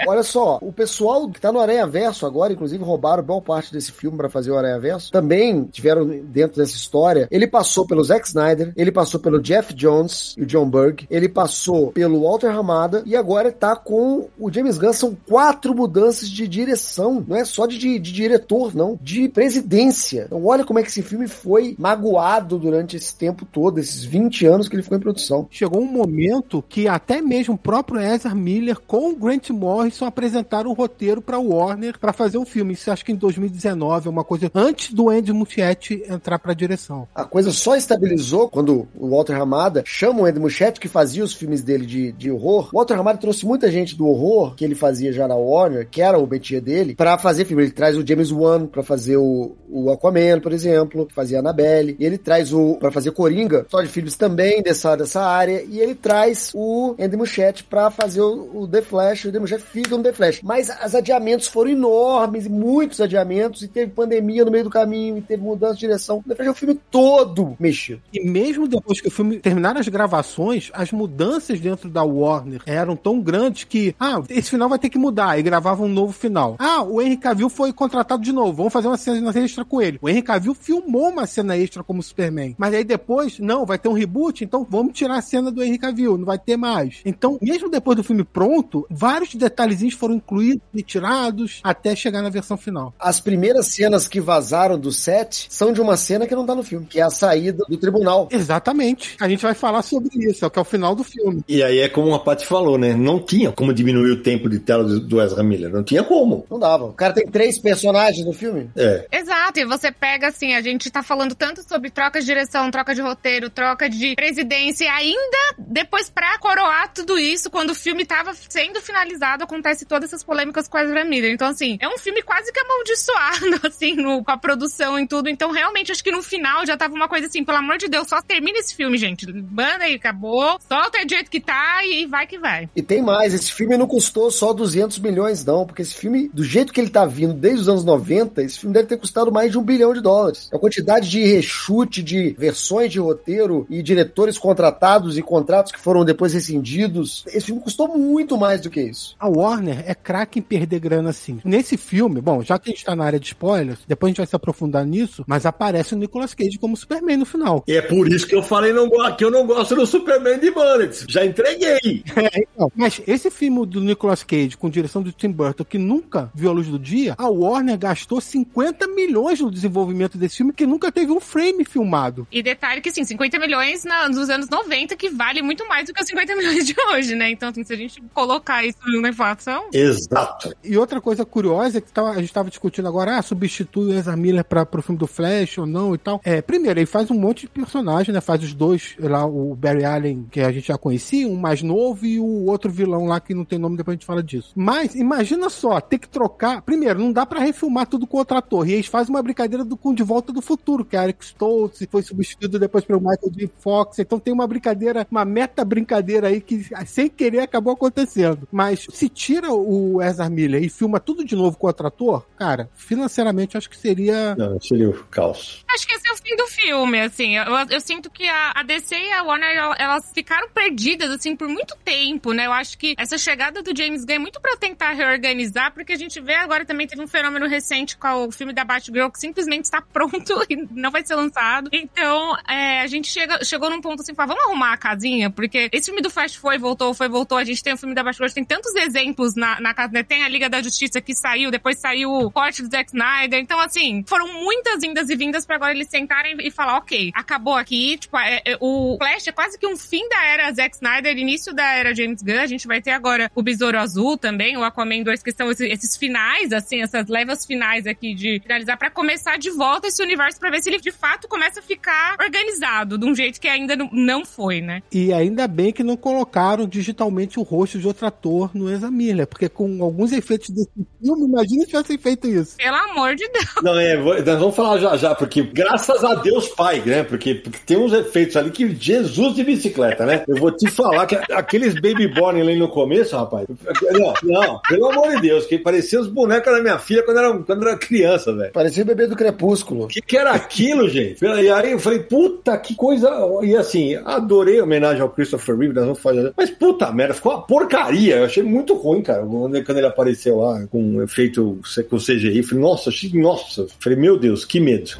Olha 0.07 0.23
só, 0.23 0.59
o 0.61 0.71
pessoal 0.71 1.29
que 1.29 1.41
tá 1.41 1.51
no 1.51 1.59
Aranha 1.59 1.85
Verso 1.87 2.25
agora, 2.25 2.53
inclusive 2.53 2.83
roubaram 2.83 3.23
boa 3.23 3.41
parte 3.41 3.73
desse 3.73 3.91
filme 3.91 4.17
para 4.17 4.29
fazer 4.29 4.51
o 4.51 4.57
Aranha 4.57 4.76
Também 5.11 5.65
tiveram 5.65 6.05
dentro 6.05 6.57
dessa 6.57 6.75
história. 6.75 7.27
Ele 7.31 7.47
passou 7.47 7.85
pelo 7.85 8.03
Zack 8.03 8.27
Snyder, 8.27 8.73
ele 8.75 8.91
passou 8.91 9.19
pelo 9.19 9.41
Jeff 9.41 9.73
Jones 9.73 10.35
e 10.37 10.43
o 10.43 10.45
John 10.45 10.69
Berg, 10.69 11.05
ele 11.09 11.29
passou 11.29 11.91
pelo 11.91 12.21
Walter 12.21 12.47
Hamada 12.47 13.03
e 13.05 13.15
agora 13.15 13.51
tá 13.51 13.75
com 13.75 14.27
o 14.39 14.51
James 14.51 14.77
Gunn. 14.77 14.93
São 14.93 15.17
quatro 15.27 15.75
mudanças 15.75 16.29
de 16.29 16.47
direção, 16.47 17.23
não 17.27 17.35
é 17.35 17.45
só 17.45 17.65
de, 17.65 17.77
de, 17.77 17.99
diretor, 17.99 18.75
não, 18.75 18.97
de 19.01 19.29
presidência. 19.29 20.23
Então, 20.25 20.43
olha 20.45 20.65
como 20.65 20.79
é 20.79 20.83
que 20.83 20.89
esse 20.89 21.01
filme 21.01 21.27
foi 21.27 21.75
magoado 21.77 22.57
durante 22.57 22.95
esse 22.95 23.15
tempo 23.15 23.45
todo, 23.45 23.79
esses 23.79 24.03
20 24.03 24.45
anos 24.45 24.67
que 24.67 24.75
ele 24.75 24.83
ficou 24.83 24.97
em 24.97 25.01
produção. 25.01 25.47
Chegou 25.49 25.81
um 25.81 25.91
momento 25.91 26.63
que 26.67 26.87
até 26.87 27.21
mesmo 27.21 27.55
o 27.55 27.57
próprio 27.57 27.99
Ezra 27.99 28.33
Miller 28.33 28.79
com 28.79 29.09
o 29.09 29.15
Grant 29.15 29.49
Morrison 29.49 30.05
apresentaram 30.05 30.69
o 30.69 30.73
roteiro 30.73 31.21
para 31.21 31.39
Warner 31.39 31.99
para 31.99 32.13
fazer 32.13 32.37
um 32.37 32.45
filme. 32.45 32.73
Isso 32.73 32.91
acho 32.91 33.05
que 33.05 33.11
em 33.11 33.15
2019, 33.15 34.09
uma 34.09 34.23
coisa 34.23 34.45
antes 34.67 34.93
do 34.93 35.09
Andy 35.09 35.31
Muschietti 35.31 36.03
entrar 36.09 36.37
para 36.39 36.51
a 36.51 36.55
direção. 36.55 37.07
A 37.15 37.23
coisa 37.23 37.51
só 37.51 37.75
estabilizou 37.75 38.49
quando 38.49 38.87
o 38.95 39.09
Walter 39.09 39.39
Hamada 39.39 39.83
chama 39.85 40.21
o 40.21 40.25
Andy 40.25 40.39
Muschietti, 40.39 40.79
que 40.79 40.87
fazia 40.87 41.23
os 41.23 41.33
filmes 41.33 41.61
dele 41.61 41.85
de, 41.85 42.11
de 42.11 42.29
horror. 42.29 42.69
O 42.73 42.77
Walter 42.77 42.99
Hamada 42.99 43.17
trouxe 43.17 43.45
muita 43.45 43.71
gente 43.71 43.95
do 43.95 44.07
horror 44.07 44.55
que 44.55 44.65
ele 44.65 44.75
fazia 44.75 45.11
já 45.13 45.27
na 45.27 45.35
Warner, 45.35 45.87
que 45.89 46.01
era 46.01 46.17
o 46.17 46.27
métier 46.27 46.61
dele, 46.61 46.95
para 46.95 47.17
fazer 47.17 47.45
filme. 47.45 47.63
Ele 47.63 47.71
traz 47.71 47.95
o 47.95 48.05
James 48.05 48.31
Wan 48.31 48.65
para 48.65 48.83
fazer 48.83 49.17
o, 49.17 49.55
o 49.69 49.91
Aquaman, 49.91 50.39
por 50.41 50.51
exemplo, 50.51 51.05
que 51.05 51.13
fazia 51.13 51.39
Annabelle. 51.39 51.95
E 51.99 52.05
ele 52.05 52.17
traz 52.17 52.51
o 52.53 52.75
para 52.75 52.91
fazer 52.91 53.11
Coringa, 53.11 53.65
Todd 53.69 53.87
Phillips 53.87 54.15
também 54.15 54.61
dessa, 54.61 54.95
dessa 54.95 55.21
área, 55.21 55.63
e 55.63 55.79
ele 55.79 55.95
traz 55.95 56.51
o 56.53 56.95
Andy 56.99 57.15
Muschietti 57.15 57.63
para 57.63 57.89
fazer 57.89 58.21
o, 58.21 58.61
o, 58.61 58.67
The 58.67 58.81
Flash, 58.81 59.25
o 59.25 59.29
Andy 59.29 59.39
Muschietti 59.39 59.63
fica 59.63 59.95
no 59.95 60.03
The 60.03 60.13
Flash. 60.13 60.41
Mas 60.43 60.69
os 60.85 60.95
adiamentos 60.95 61.47
foram 61.47 61.71
enormes, 61.71 62.47
muitos 62.47 63.01
adiamentos, 63.01 63.61
e 63.61 63.67
teve 63.67 63.91
pandemia 63.91 64.45
no 64.47 64.51
meio 64.51 64.63
do 64.63 64.69
caminho, 64.69 65.17
e 65.17 65.21
teve 65.21 65.43
mudança 65.43 65.75
de 65.75 65.81
direção. 65.81 66.23
The 66.27 66.35
Flash 66.35 66.47
é 66.47 66.51
o 66.51 66.55
filme 66.55 66.79
todo 66.89 67.55
mexido. 67.59 68.01
E 68.13 68.25
mesmo 68.27 68.67
depois 68.67 68.99
que 68.99 69.07
o 69.07 69.11
filme 69.11 69.39
terminaram 69.39 69.79
as 69.79 69.87
gravações, 69.87 70.71
as 70.73 70.91
mudanças 70.91 71.59
dentro 71.59 71.89
da 71.89 72.03
Warner 72.03 72.61
eram 72.65 72.95
tão 72.95 73.19
grandes 73.21 73.63
que, 73.63 73.95
ah, 73.99 74.21
esse 74.29 74.49
final 74.49 74.69
vai 74.69 74.79
ter 74.79 74.89
que 74.89 74.97
mudar, 74.97 75.37
e 75.37 75.43
gravavam 75.43 75.87
um 75.87 75.93
novo 75.93 76.13
final. 76.13 76.55
Ah, 76.59 76.83
o 76.83 77.01
Henry 77.01 77.17
Cavill 77.17 77.49
foi 77.49 77.71
contratado 77.71 78.23
de 78.23 78.31
novo, 78.31 78.53
vamos 78.53 78.73
fazer 78.73 78.87
uma 78.87 78.97
cena 78.97 79.31
extra 79.37 79.65
com 79.65 79.81
ele. 79.81 79.99
O 80.01 80.09
Henry 80.09 80.21
Cavill 80.21 80.53
filmou 80.53 81.09
uma 81.09 81.27
cena 81.27 81.57
extra 81.57 81.83
como 81.83 82.01
Superman. 82.01 82.55
Mas 82.57 82.73
aí 82.73 82.83
depois, 82.83 83.39
não, 83.39 83.65
vai 83.65 83.77
ter 83.77 83.89
um 83.89 83.93
reboot, 83.93 84.43
então 84.43 84.65
vamos 84.69 84.93
tirar 84.93 85.17
a 85.17 85.21
cena 85.21 85.51
do 85.51 85.63
Henry 85.63 85.77
Cavill, 85.77 86.17
não 86.17 86.25
vai 86.25 86.39
ter 86.39 86.57
mais. 86.57 87.01
Então, 87.05 87.37
mesmo 87.41 87.69
depois 87.69 87.97
do 87.97 88.03
filme 88.03 88.23
pronto, 88.23 88.85
vários 88.89 89.35
detalhezinhos 89.35 89.93
foram 89.93 90.15
incluídos 90.15 90.61
e 90.73 90.81
tirados 90.81 91.59
até 91.63 91.95
chegar 91.95 92.21
na 92.21 92.29
versão 92.29 92.57
final. 92.57 92.93
As 92.99 93.19
primeiras 93.19 93.67
cenas 93.67 94.07
que 94.07 94.21
vazaram 94.21 94.36
do 94.77 94.91
set 94.91 95.47
são 95.49 95.71
de 95.71 95.81
uma 95.81 95.97
cena 95.97 96.27
que 96.27 96.35
não 96.35 96.45
tá 96.45 96.55
no 96.55 96.63
filme, 96.63 96.85
que 96.85 96.99
é 96.99 97.03
a 97.03 97.09
saída 97.09 97.63
do 97.67 97.77
tribunal. 97.77 98.27
Exatamente. 98.31 99.15
A 99.19 99.27
gente 99.27 99.41
vai 99.41 99.53
falar 99.53 99.81
sobre 99.81 100.09
isso, 100.29 100.43
é 100.43 100.47
o 100.47 100.51
que 100.51 100.59
é 100.59 100.61
o 100.61 100.65
final 100.65 100.95
do 100.95 101.03
filme. 101.03 101.43
E 101.47 101.63
aí 101.63 101.79
é 101.79 101.89
como 101.89 102.13
a 102.13 102.19
Paty 102.19 102.45
falou, 102.45 102.77
né? 102.77 102.93
Não 102.93 103.19
tinha 103.19 103.51
como 103.51 103.73
diminuir 103.73 104.11
o 104.11 104.21
tempo 104.21 104.49
de 104.49 104.59
tela 104.59 104.83
do 104.83 105.21
Ezra 105.21 105.43
Miller. 105.43 105.71
Não 105.71 105.83
tinha 105.83 106.03
como. 106.03 106.45
Não 106.49 106.59
dava. 106.59 106.85
O 106.85 106.93
cara 106.93 107.13
tem 107.13 107.27
três 107.27 107.59
personagens 107.59 108.25
no 108.25 108.33
filme. 108.33 108.69
É. 108.75 109.07
Exato, 109.11 109.59
e 109.59 109.65
você 109.65 109.91
pega 109.91 110.27
assim, 110.27 110.53
a 110.53 110.61
gente 110.61 110.89
tá 110.89 111.03
falando 111.03 111.35
tanto 111.35 111.67
sobre 111.67 111.89
troca 111.89 112.19
de 112.19 112.25
direção, 112.25 112.69
troca 112.71 112.93
de 112.93 113.01
roteiro, 113.01 113.49
troca 113.49 113.89
de 113.89 114.15
presidência, 114.15 114.85
e 114.85 114.87
ainda 114.87 115.37
depois 115.57 116.09
pra 116.09 116.37
coroar 116.39 116.91
tudo 116.93 117.17
isso, 117.17 117.49
quando 117.49 117.71
o 117.71 117.75
filme 117.75 118.05
tava 118.05 118.33
sendo 118.33 118.81
finalizado, 118.81 119.43
acontece 119.43 119.85
todas 119.85 120.09
essas 120.09 120.23
polêmicas 120.23 120.67
com 120.67 120.77
Ezra 120.77 121.03
Miller. 121.03 121.31
Então, 121.31 121.47
assim, 121.47 121.77
é 121.79 121.87
um 121.87 121.97
filme 121.97 122.21
quase 122.21 122.51
que 122.51 122.59
amaldiçoado, 122.59 123.59
assim, 123.67 123.95
no, 123.95 124.23
com 124.27 124.31
a 124.33 124.37
produção 124.37 124.99
e 124.99 125.07
tudo. 125.07 125.29
Então, 125.29 125.51
realmente, 125.51 125.89
acho 125.89 126.03
que 126.03 126.11
no 126.11 126.21
final 126.21 126.65
já 126.65 126.75
tava 126.75 126.93
uma 126.93 127.07
coisa 127.07 127.27
assim, 127.27 127.45
pelo 127.45 127.59
amor 127.59 127.77
de 127.77 127.87
Deus, 127.87 128.09
só 128.09 128.21
termina 128.21 128.59
esse 128.59 128.75
filme, 128.75 128.97
gente. 128.97 129.25
Manda 129.31 129.85
aí, 129.85 129.95
acabou, 129.95 130.59
solta 130.67 131.05
do 131.05 131.09
jeito 131.09 131.31
que 131.31 131.39
tá 131.39 131.85
e 131.85 132.05
vai 132.05 132.27
que 132.27 132.37
vai. 132.37 132.69
E 132.75 132.81
tem 132.81 133.01
mais, 133.01 133.33
esse 133.33 133.49
filme 133.49 133.77
não 133.77 133.87
custou 133.87 134.29
só 134.29 134.51
200 134.51 134.99
milhões, 134.99 135.45
não, 135.45 135.65
porque 135.65 135.81
esse 135.81 135.93
filme, 135.93 136.29
do 136.33 136.43
jeito 136.43 136.73
que 136.73 136.81
ele 136.81 136.89
tá 136.89 137.05
vindo 137.05 137.33
desde 137.33 137.61
os 137.61 137.69
anos 137.69 137.85
90, 137.85 138.43
esse 138.43 138.59
filme 138.59 138.73
deve 138.73 138.89
ter 138.89 138.97
custado 138.97 139.31
mais 139.31 139.49
de 139.49 139.57
um 139.57 139.63
bilhão 139.63 139.93
de 139.93 140.01
dólares. 140.01 140.49
A 140.51 140.59
quantidade 140.59 141.09
de 141.09 141.23
rechute, 141.23 142.03
de 142.03 142.35
versões 142.37 142.91
de 142.91 142.99
roteiro 142.99 143.65
e 143.69 143.81
diretores 143.81 144.37
contratados 144.37 145.17
e 145.17 145.21
contratos 145.21 145.71
que 145.71 145.79
foram 145.79 146.03
depois 146.03 146.33
rescindidos, 146.33 147.23
esse 147.27 147.45
filme 147.45 147.61
custou 147.61 147.97
muito 147.97 148.37
mais 148.37 148.59
do 148.59 148.69
que 148.69 148.81
isso. 148.81 149.15
A 149.17 149.29
Warner 149.29 149.85
é 149.87 149.95
craque 149.95 150.39
em 150.39 150.41
perder 150.41 150.81
grana 150.81 151.11
assim. 151.11 151.39
Nesse 151.45 151.77
filme, 151.77 152.19
bom, 152.19 152.43
já 152.43 152.59
que 152.59 152.69
a 152.69 152.73
gente 152.73 152.83
tá 152.83 152.93
na 152.93 153.05
área 153.05 153.19
de 153.19 153.27
spoilers, 153.27 153.79
depois 153.87 154.16
a 154.16 154.16
gente 154.17 154.19
vai 154.19 154.27
se 154.27 154.35
aprofundar 154.35 154.85
nisso, 154.85 155.23
mas 155.27 155.45
aparece 155.45 155.93
o 155.93 155.97
Nicolas 155.97 156.33
Cage 156.33 156.57
como 156.57 156.75
Superman 156.75 157.17
no 157.17 157.25
final. 157.25 157.63
E 157.67 157.73
é 157.73 157.81
por 157.81 158.07
isso 158.07 158.27
que 158.27 158.35
eu 158.35 158.41
falei 158.41 158.73
não, 158.73 158.89
que 159.15 159.23
eu 159.23 159.31
não 159.31 159.45
gosto 159.45 159.75
do 159.75 159.85
Superman 159.85 160.39
de 160.39 160.51
Bullets. 160.51 161.05
Já 161.07 161.25
entreguei. 161.25 162.03
É, 162.17 162.39
então, 162.39 162.71
mas 162.75 162.99
esse 163.05 163.29
filme 163.29 163.65
do 163.65 163.79
Nicolas 163.79 164.23
Cage, 164.23 164.57
com 164.57 164.69
direção 164.69 165.03
do 165.03 165.11
Tim 165.11 165.29
Burton, 165.29 165.63
que 165.63 165.77
nunca 165.77 166.31
viu 166.33 166.49
a 166.49 166.53
luz 166.53 166.67
do 166.67 166.79
dia, 166.79 167.13
a 167.15 167.27
Warner 167.27 167.77
gastou 167.77 168.19
50 168.19 168.87
milhões 168.87 169.39
no 169.39 169.51
desenvolvimento 169.51 170.17
desse 170.17 170.37
filme, 170.37 170.51
que 170.51 170.65
nunca 170.65 170.91
teve 170.91 171.11
um 171.11 171.19
frame 171.19 171.63
filmado. 171.63 172.27
E 172.31 172.41
detalhe 172.41 172.81
que, 172.81 172.91
sim, 172.91 173.03
50 173.03 173.37
milhões 173.37 173.83
na, 173.83 174.09
nos 174.09 174.29
anos 174.31 174.49
90, 174.49 174.95
que 174.95 175.09
vale 175.09 175.43
muito 175.43 175.67
mais 175.67 175.85
do 175.87 175.93
que 175.93 176.01
os 176.01 176.07
50 176.07 176.35
milhões 176.37 176.65
de 176.65 176.75
hoje, 176.91 177.15
né? 177.15 177.29
Então, 177.29 177.49
assim, 177.49 177.63
se 177.63 177.73
a 177.73 177.77
gente 177.77 178.01
colocar 178.13 178.65
isso 178.65 178.79
na 178.99 179.09
inflação... 179.09 179.69
Exato. 179.71 180.55
E 180.63 180.75
outra 180.75 180.99
coisa 180.99 181.23
curiosa 181.23 181.77
é 181.77 181.81
que 181.81 181.91
tava, 181.91 182.09
a 182.09 182.15
gente 182.15 182.25
estava 182.25 182.49
discutindo 182.49 182.87
agora, 182.87 183.17
ah, 183.17 183.21
substitui 183.21 183.91
o 183.91 183.93
Ezra 184.07 184.15
Miller 184.15 184.43
para 184.43 184.67
o 184.71 184.81
filme 184.81 184.97
do 184.97 185.07
Flash 185.07 185.57
ou 185.57 185.65
não 185.65 185.93
e 185.93 185.97
tal. 185.97 186.21
É, 186.23 186.41
primeiro, 186.41 186.79
ele 186.79 186.85
faz 186.85 187.11
um 187.11 187.19
monte 187.19 187.41
de 187.41 187.49
personagem, 187.49 188.13
né? 188.13 188.21
Faz 188.21 188.43
os 188.43 188.53
dois 188.53 188.95
lá, 188.99 189.25
o 189.25 189.55
Barry 189.55 189.83
Allen, 189.83 190.27
que 190.31 190.41
a 190.41 190.51
gente 190.51 190.67
já 190.67 190.77
conhecia, 190.77 191.27
um 191.27 191.35
mais 191.35 191.61
novo 191.61 192.05
e 192.05 192.19
o 192.19 192.45
outro 192.45 192.71
vilão 192.71 193.05
lá 193.05 193.19
que 193.19 193.33
não 193.33 193.43
tem 193.43 193.59
nome, 193.59 193.77
depois 193.77 193.93
a 193.93 193.97
gente 193.97 194.05
fala 194.05 194.23
disso. 194.23 194.51
Mas, 194.55 194.95
imagina 194.95 195.49
só, 195.49 195.79
ter 195.81 195.97
que 195.97 196.07
trocar... 196.07 196.61
Primeiro, 196.61 196.99
não 196.99 197.11
dá 197.11 197.25
para 197.25 197.39
refilmar 197.39 197.87
tudo 197.87 198.07
com 198.07 198.17
outro 198.17 198.37
ator. 198.37 198.67
E 198.67 198.73
eles 198.73 198.87
fazem 198.87 199.13
uma 199.13 199.21
brincadeira 199.21 199.63
do, 199.63 199.75
com 199.75 199.93
De 199.93 200.03
Volta 200.03 200.31
do 200.31 200.41
Futuro, 200.41 200.85
que 200.85 200.95
é 200.95 201.03
Eric 201.03 201.23
Stoltz 201.23 201.81
foi 201.89 202.03
substituído 202.03 202.59
depois 202.59 202.83
pelo 202.83 202.99
Michael 202.99 203.31
J. 203.31 203.49
Fox. 203.59 203.99
Então 203.99 204.19
tem 204.19 204.33
uma 204.33 204.47
brincadeira, 204.47 205.07
uma 205.09 205.25
meta 205.25 205.63
brincadeira 205.63 206.27
aí 206.27 206.41
que 206.41 206.65
sem 206.85 207.09
querer 207.09 207.39
acabou 207.39 207.73
acontecendo. 207.73 208.47
Mas 208.51 208.85
se 208.91 209.09
tira 209.09 209.51
o 209.51 210.01
Ezra 210.01 210.29
Miller 210.29 210.63
e 210.63 210.69
filma 210.69 210.99
tudo 210.99 211.23
de 211.23 211.35
novo 211.35 211.57
com 211.57 211.67
outro 211.67 211.87
ator, 211.87 212.25
cara, 212.37 212.69
financeiramente 212.75 213.57
acho 213.57 213.69
que 213.69 213.77
seria. 213.77 213.96
Não, 214.35 214.59
seria 214.59 214.89
o 214.89 214.93
caos. 215.05 215.63
Acho 215.69 215.87
que 215.87 215.93
esse 215.93 216.07
é 216.07 216.13
o 216.13 216.17
fim 216.17 216.35
do 216.35 216.47
filme, 216.47 216.99
assim. 217.01 217.37
Eu, 217.37 217.45
eu 217.69 217.81
sinto 217.81 218.09
que 218.09 218.27
a, 218.27 218.53
a 218.55 218.63
DC 218.63 218.95
e 218.95 219.11
a 219.11 219.23
Warner, 219.23 219.75
elas 219.77 220.11
ficaram 220.13 220.49
perdidas, 220.49 221.11
assim, 221.11 221.35
por 221.35 221.47
muito 221.47 221.75
tempo, 221.83 222.33
né? 222.33 222.45
Eu 222.45 222.53
acho 222.53 222.77
que 222.77 222.95
essa 222.97 223.17
chegada 223.17 223.61
do 223.61 223.75
James 223.75 224.05
Gunn 224.05 224.15
é 224.15 224.19
muito 224.19 224.41
pra 224.41 224.57
tentar 224.57 224.91
reorganizar, 224.91 225.73
porque 225.73 225.93
a 225.93 225.97
gente 225.97 226.19
vê 226.21 226.35
agora 226.35 226.65
também 226.65 226.87
teve 226.87 227.01
um 227.01 227.07
fenômeno 227.07 227.47
recente 227.47 227.97
com 227.97 228.27
o 228.27 228.31
filme 228.31 228.53
da 228.53 228.63
Batgirl 228.63 229.09
que 229.09 229.19
simplesmente 229.19 229.65
está 229.65 229.81
pronto 229.81 230.33
e 230.49 230.55
não 230.71 230.91
vai 230.91 231.05
ser 231.05 231.15
lançado. 231.15 231.69
Então, 231.71 232.35
é, 232.47 232.81
a 232.81 232.87
gente 232.87 233.07
chega, 233.07 233.43
chegou 233.43 233.69
num 233.69 233.81
ponto 233.81 234.01
assim, 234.01 234.13
falar, 234.15 234.27
vamos 234.27 234.43
arrumar 234.45 234.73
a 234.73 234.77
casinha, 234.77 235.29
porque 235.29 235.69
esse 235.71 235.85
filme 235.85 236.01
do 236.01 236.09
Fast 236.09 236.39
foi, 236.39 236.57
voltou, 236.57 236.93
foi, 236.93 237.07
voltou. 237.07 237.37
A 237.37 237.43
gente 237.43 237.63
tem 237.63 237.73
o 237.73 237.77
filme 237.77 237.93
da 237.93 238.03
Batgirl, 238.03 238.27
tem 238.33 238.43
tantos 238.43 238.73
exemplos 238.75 239.35
na, 239.35 239.59
na 239.61 239.73
casa, 239.73 239.93
né? 239.93 240.03
Tem 240.03 240.23
a 240.23 240.29
Liga 240.29 240.49
da 240.49 240.61
Justiça 240.61 240.99
que 241.01 241.13
saiu, 241.15 241.51
depois 241.51 241.79
saiu 241.79 242.11
o 242.11 242.31
corte 242.31 242.61
do 242.61 242.69
Zack 242.69 242.89
Snyder. 242.89 243.39
Então, 243.39 243.59
assim, 243.59 243.86
foram 244.07 244.27
muitas 244.33 244.83
indas 244.83 245.09
e 245.09 245.15
vindas 245.15 245.45
para 245.45 245.55
agora 245.55 245.73
eles 245.73 245.89
sentarem 245.89 246.35
e 246.39 246.51
falar, 246.51 246.77
ok, 246.77 247.11
acabou 247.13 247.55
aqui. 247.55 247.97
Tipo, 247.97 248.17
é, 248.17 248.41
é, 248.45 248.57
o 248.59 248.97
Flash 248.97 249.27
é 249.27 249.31
quase 249.31 249.57
que 249.57 249.67
um 249.67 249.77
fim 249.77 250.07
da 250.09 250.23
era 250.25 250.51
Zack 250.51 250.75
Snyder, 250.75 251.17
início 251.17 251.53
da 251.53 251.63
era 251.63 251.93
James 251.93 252.21
Gunn. 252.21 252.39
A 252.39 252.45
gente 252.45 252.67
vai 252.67 252.81
ter 252.81 252.91
agora 252.91 253.31
o 253.35 253.41
Besouro 253.41 253.77
Azul 253.77 254.17
também, 254.17 254.57
o 254.57 254.63
Aquaman 254.63 255.03
2, 255.03 255.23
que 255.23 255.31
são 255.31 255.51
esses, 255.51 255.69
esses 255.69 255.97
finais, 255.97 256.51
assim, 256.51 256.81
essas 256.81 257.07
levas 257.07 257.45
finais 257.45 257.85
aqui 257.87 258.13
de 258.13 258.39
finalizar 258.41 258.77
para 258.77 258.89
começar 258.89 259.37
de 259.37 259.49
volta 259.49 259.87
esse 259.87 260.01
universo 260.01 260.39
para 260.39 260.49
ver 260.49 260.61
se 260.61 260.69
ele 260.69 260.79
de 260.79 260.91
fato 260.91 261.27
começa 261.27 261.59
a 261.59 261.63
ficar 261.63 262.15
organizado 262.21 262.97
de 262.97 263.05
um 263.05 263.15
jeito 263.15 263.39
que 263.39 263.47
ainda 263.47 263.75
não 263.91 264.25
foi, 264.25 264.61
né? 264.61 264.81
E 264.91 265.13
ainda 265.13 265.47
bem 265.47 265.71
que 265.71 265.83
não 265.83 265.97
colocaram 265.97 266.67
digitalmente 266.67 267.39
o 267.39 267.43
rosto 267.43 267.79
de 267.79 267.87
outro 267.87 268.05
ator 268.05 268.51
no 268.53 268.71
Ezra 268.71 268.91
Miller, 268.91 269.27
porque 269.27 269.49
com 269.49 269.83
alguns 269.83 270.11
efeitos 270.11 270.49
desse 270.49 270.87
filme, 271.01 271.25
imagina 271.25 271.61
se 271.61 271.67
tivessem 271.67 271.97
feito 271.97 272.27
isso. 272.27 272.57
Pelo 272.57 272.77
amor 272.77 273.15
de 273.15 273.27
Deus. 273.29 273.55
Não, 273.63 273.76
é, 273.79 273.95
nós 273.97 274.39
vamos 274.39 274.55
falar 274.55 274.77
já 274.79 274.97
já, 274.97 275.15
porque 275.15 275.41
graças 275.41 276.03
a 276.03 276.15
Deus 276.15 276.47
Pai, 276.49 276.81
né? 276.85 277.03
Porque, 277.03 277.35
porque 277.35 277.59
tem 277.65 277.77
uns 277.77 277.93
efeitos 277.93 278.35
ali 278.35 278.51
que 278.51 278.75
Jesus 278.75 279.35
de 279.35 279.43
bicicleta, 279.43 280.05
né? 280.05 280.23
Eu 280.27 280.35
vou 280.35 280.51
te 280.51 280.69
falar 280.69 281.05
que 281.05 281.15
aqueles 281.31 281.73
baby 281.75 282.07
born 282.07 282.41
ali 282.41 282.57
no 282.57 282.67
começo, 282.67 283.15
rapaz. 283.15 283.47
Não, 283.91 284.13
não, 284.23 284.59
pelo 284.67 284.91
amor 284.91 285.15
de 285.15 285.21
Deus, 285.21 285.45
que 285.45 285.57
parecia 285.57 285.99
os 285.99 286.07
bonecos 286.07 286.51
da 286.51 286.61
minha 286.61 286.79
filha 286.79 287.03
quando 287.03 287.17
era, 287.17 287.37
quando 287.39 287.67
era 287.67 287.77
criança, 287.77 288.33
velho. 288.33 288.51
Parecia 288.51 288.83
o 288.83 288.85
bebê 288.85 289.07
do 289.07 289.15
crepúsculo. 289.15 289.85
O 289.85 289.87
que, 289.87 290.01
que 290.01 290.17
era 290.17 290.31
aquilo, 290.31 290.87
gente? 290.89 291.23
E 291.23 291.51
aí 291.51 291.71
eu 291.71 291.79
falei, 291.79 291.99
puta, 291.99 292.57
que 292.57 292.75
coisa. 292.75 293.09
E 293.43 293.55
assim, 293.55 293.95
adorei 294.05 294.59
a 294.59 294.63
homenagem 294.63 295.01
ao 295.01 295.09
Christopher 295.09 295.57
Reeve, 295.57 295.73
nós 295.73 295.85
vamos 295.85 295.99
fazer. 295.99 296.33
Mas 296.35 296.49
puta 296.49 296.91
merda, 296.91 297.13
ficou 297.13 297.33
uma 297.33 297.41
porcaria. 297.41 298.17
Eu 298.17 298.25
achei 298.25 298.43
muito 298.43 298.75
ruim, 298.75 299.01
cara, 299.01 299.25
quando 299.25 299.77
ele 299.77 299.87
apareceu 299.87 300.37
lá 300.37 300.65
com 300.67 300.81
um 300.81 301.01
efeito 301.01 301.59
com 301.89 301.97
CGI. 301.97 302.43
Falei, 302.43 302.63
nossa, 302.63 302.89
achei, 302.89 303.11
nossa. 303.13 303.56
Falei, 303.79 303.97
meu 303.97 304.17
Deus, 304.17 304.45
que 304.45 304.59
medo. 304.59 304.91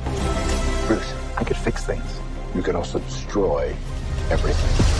Bruce, 0.88 1.14
I 1.40 1.44
could 1.44 1.58
fix 1.58 1.86
things. 1.86 2.22
You 2.56 2.64
could 2.64 2.76
also 2.76 3.00
destroy 3.00 3.74
everything. 4.32 4.97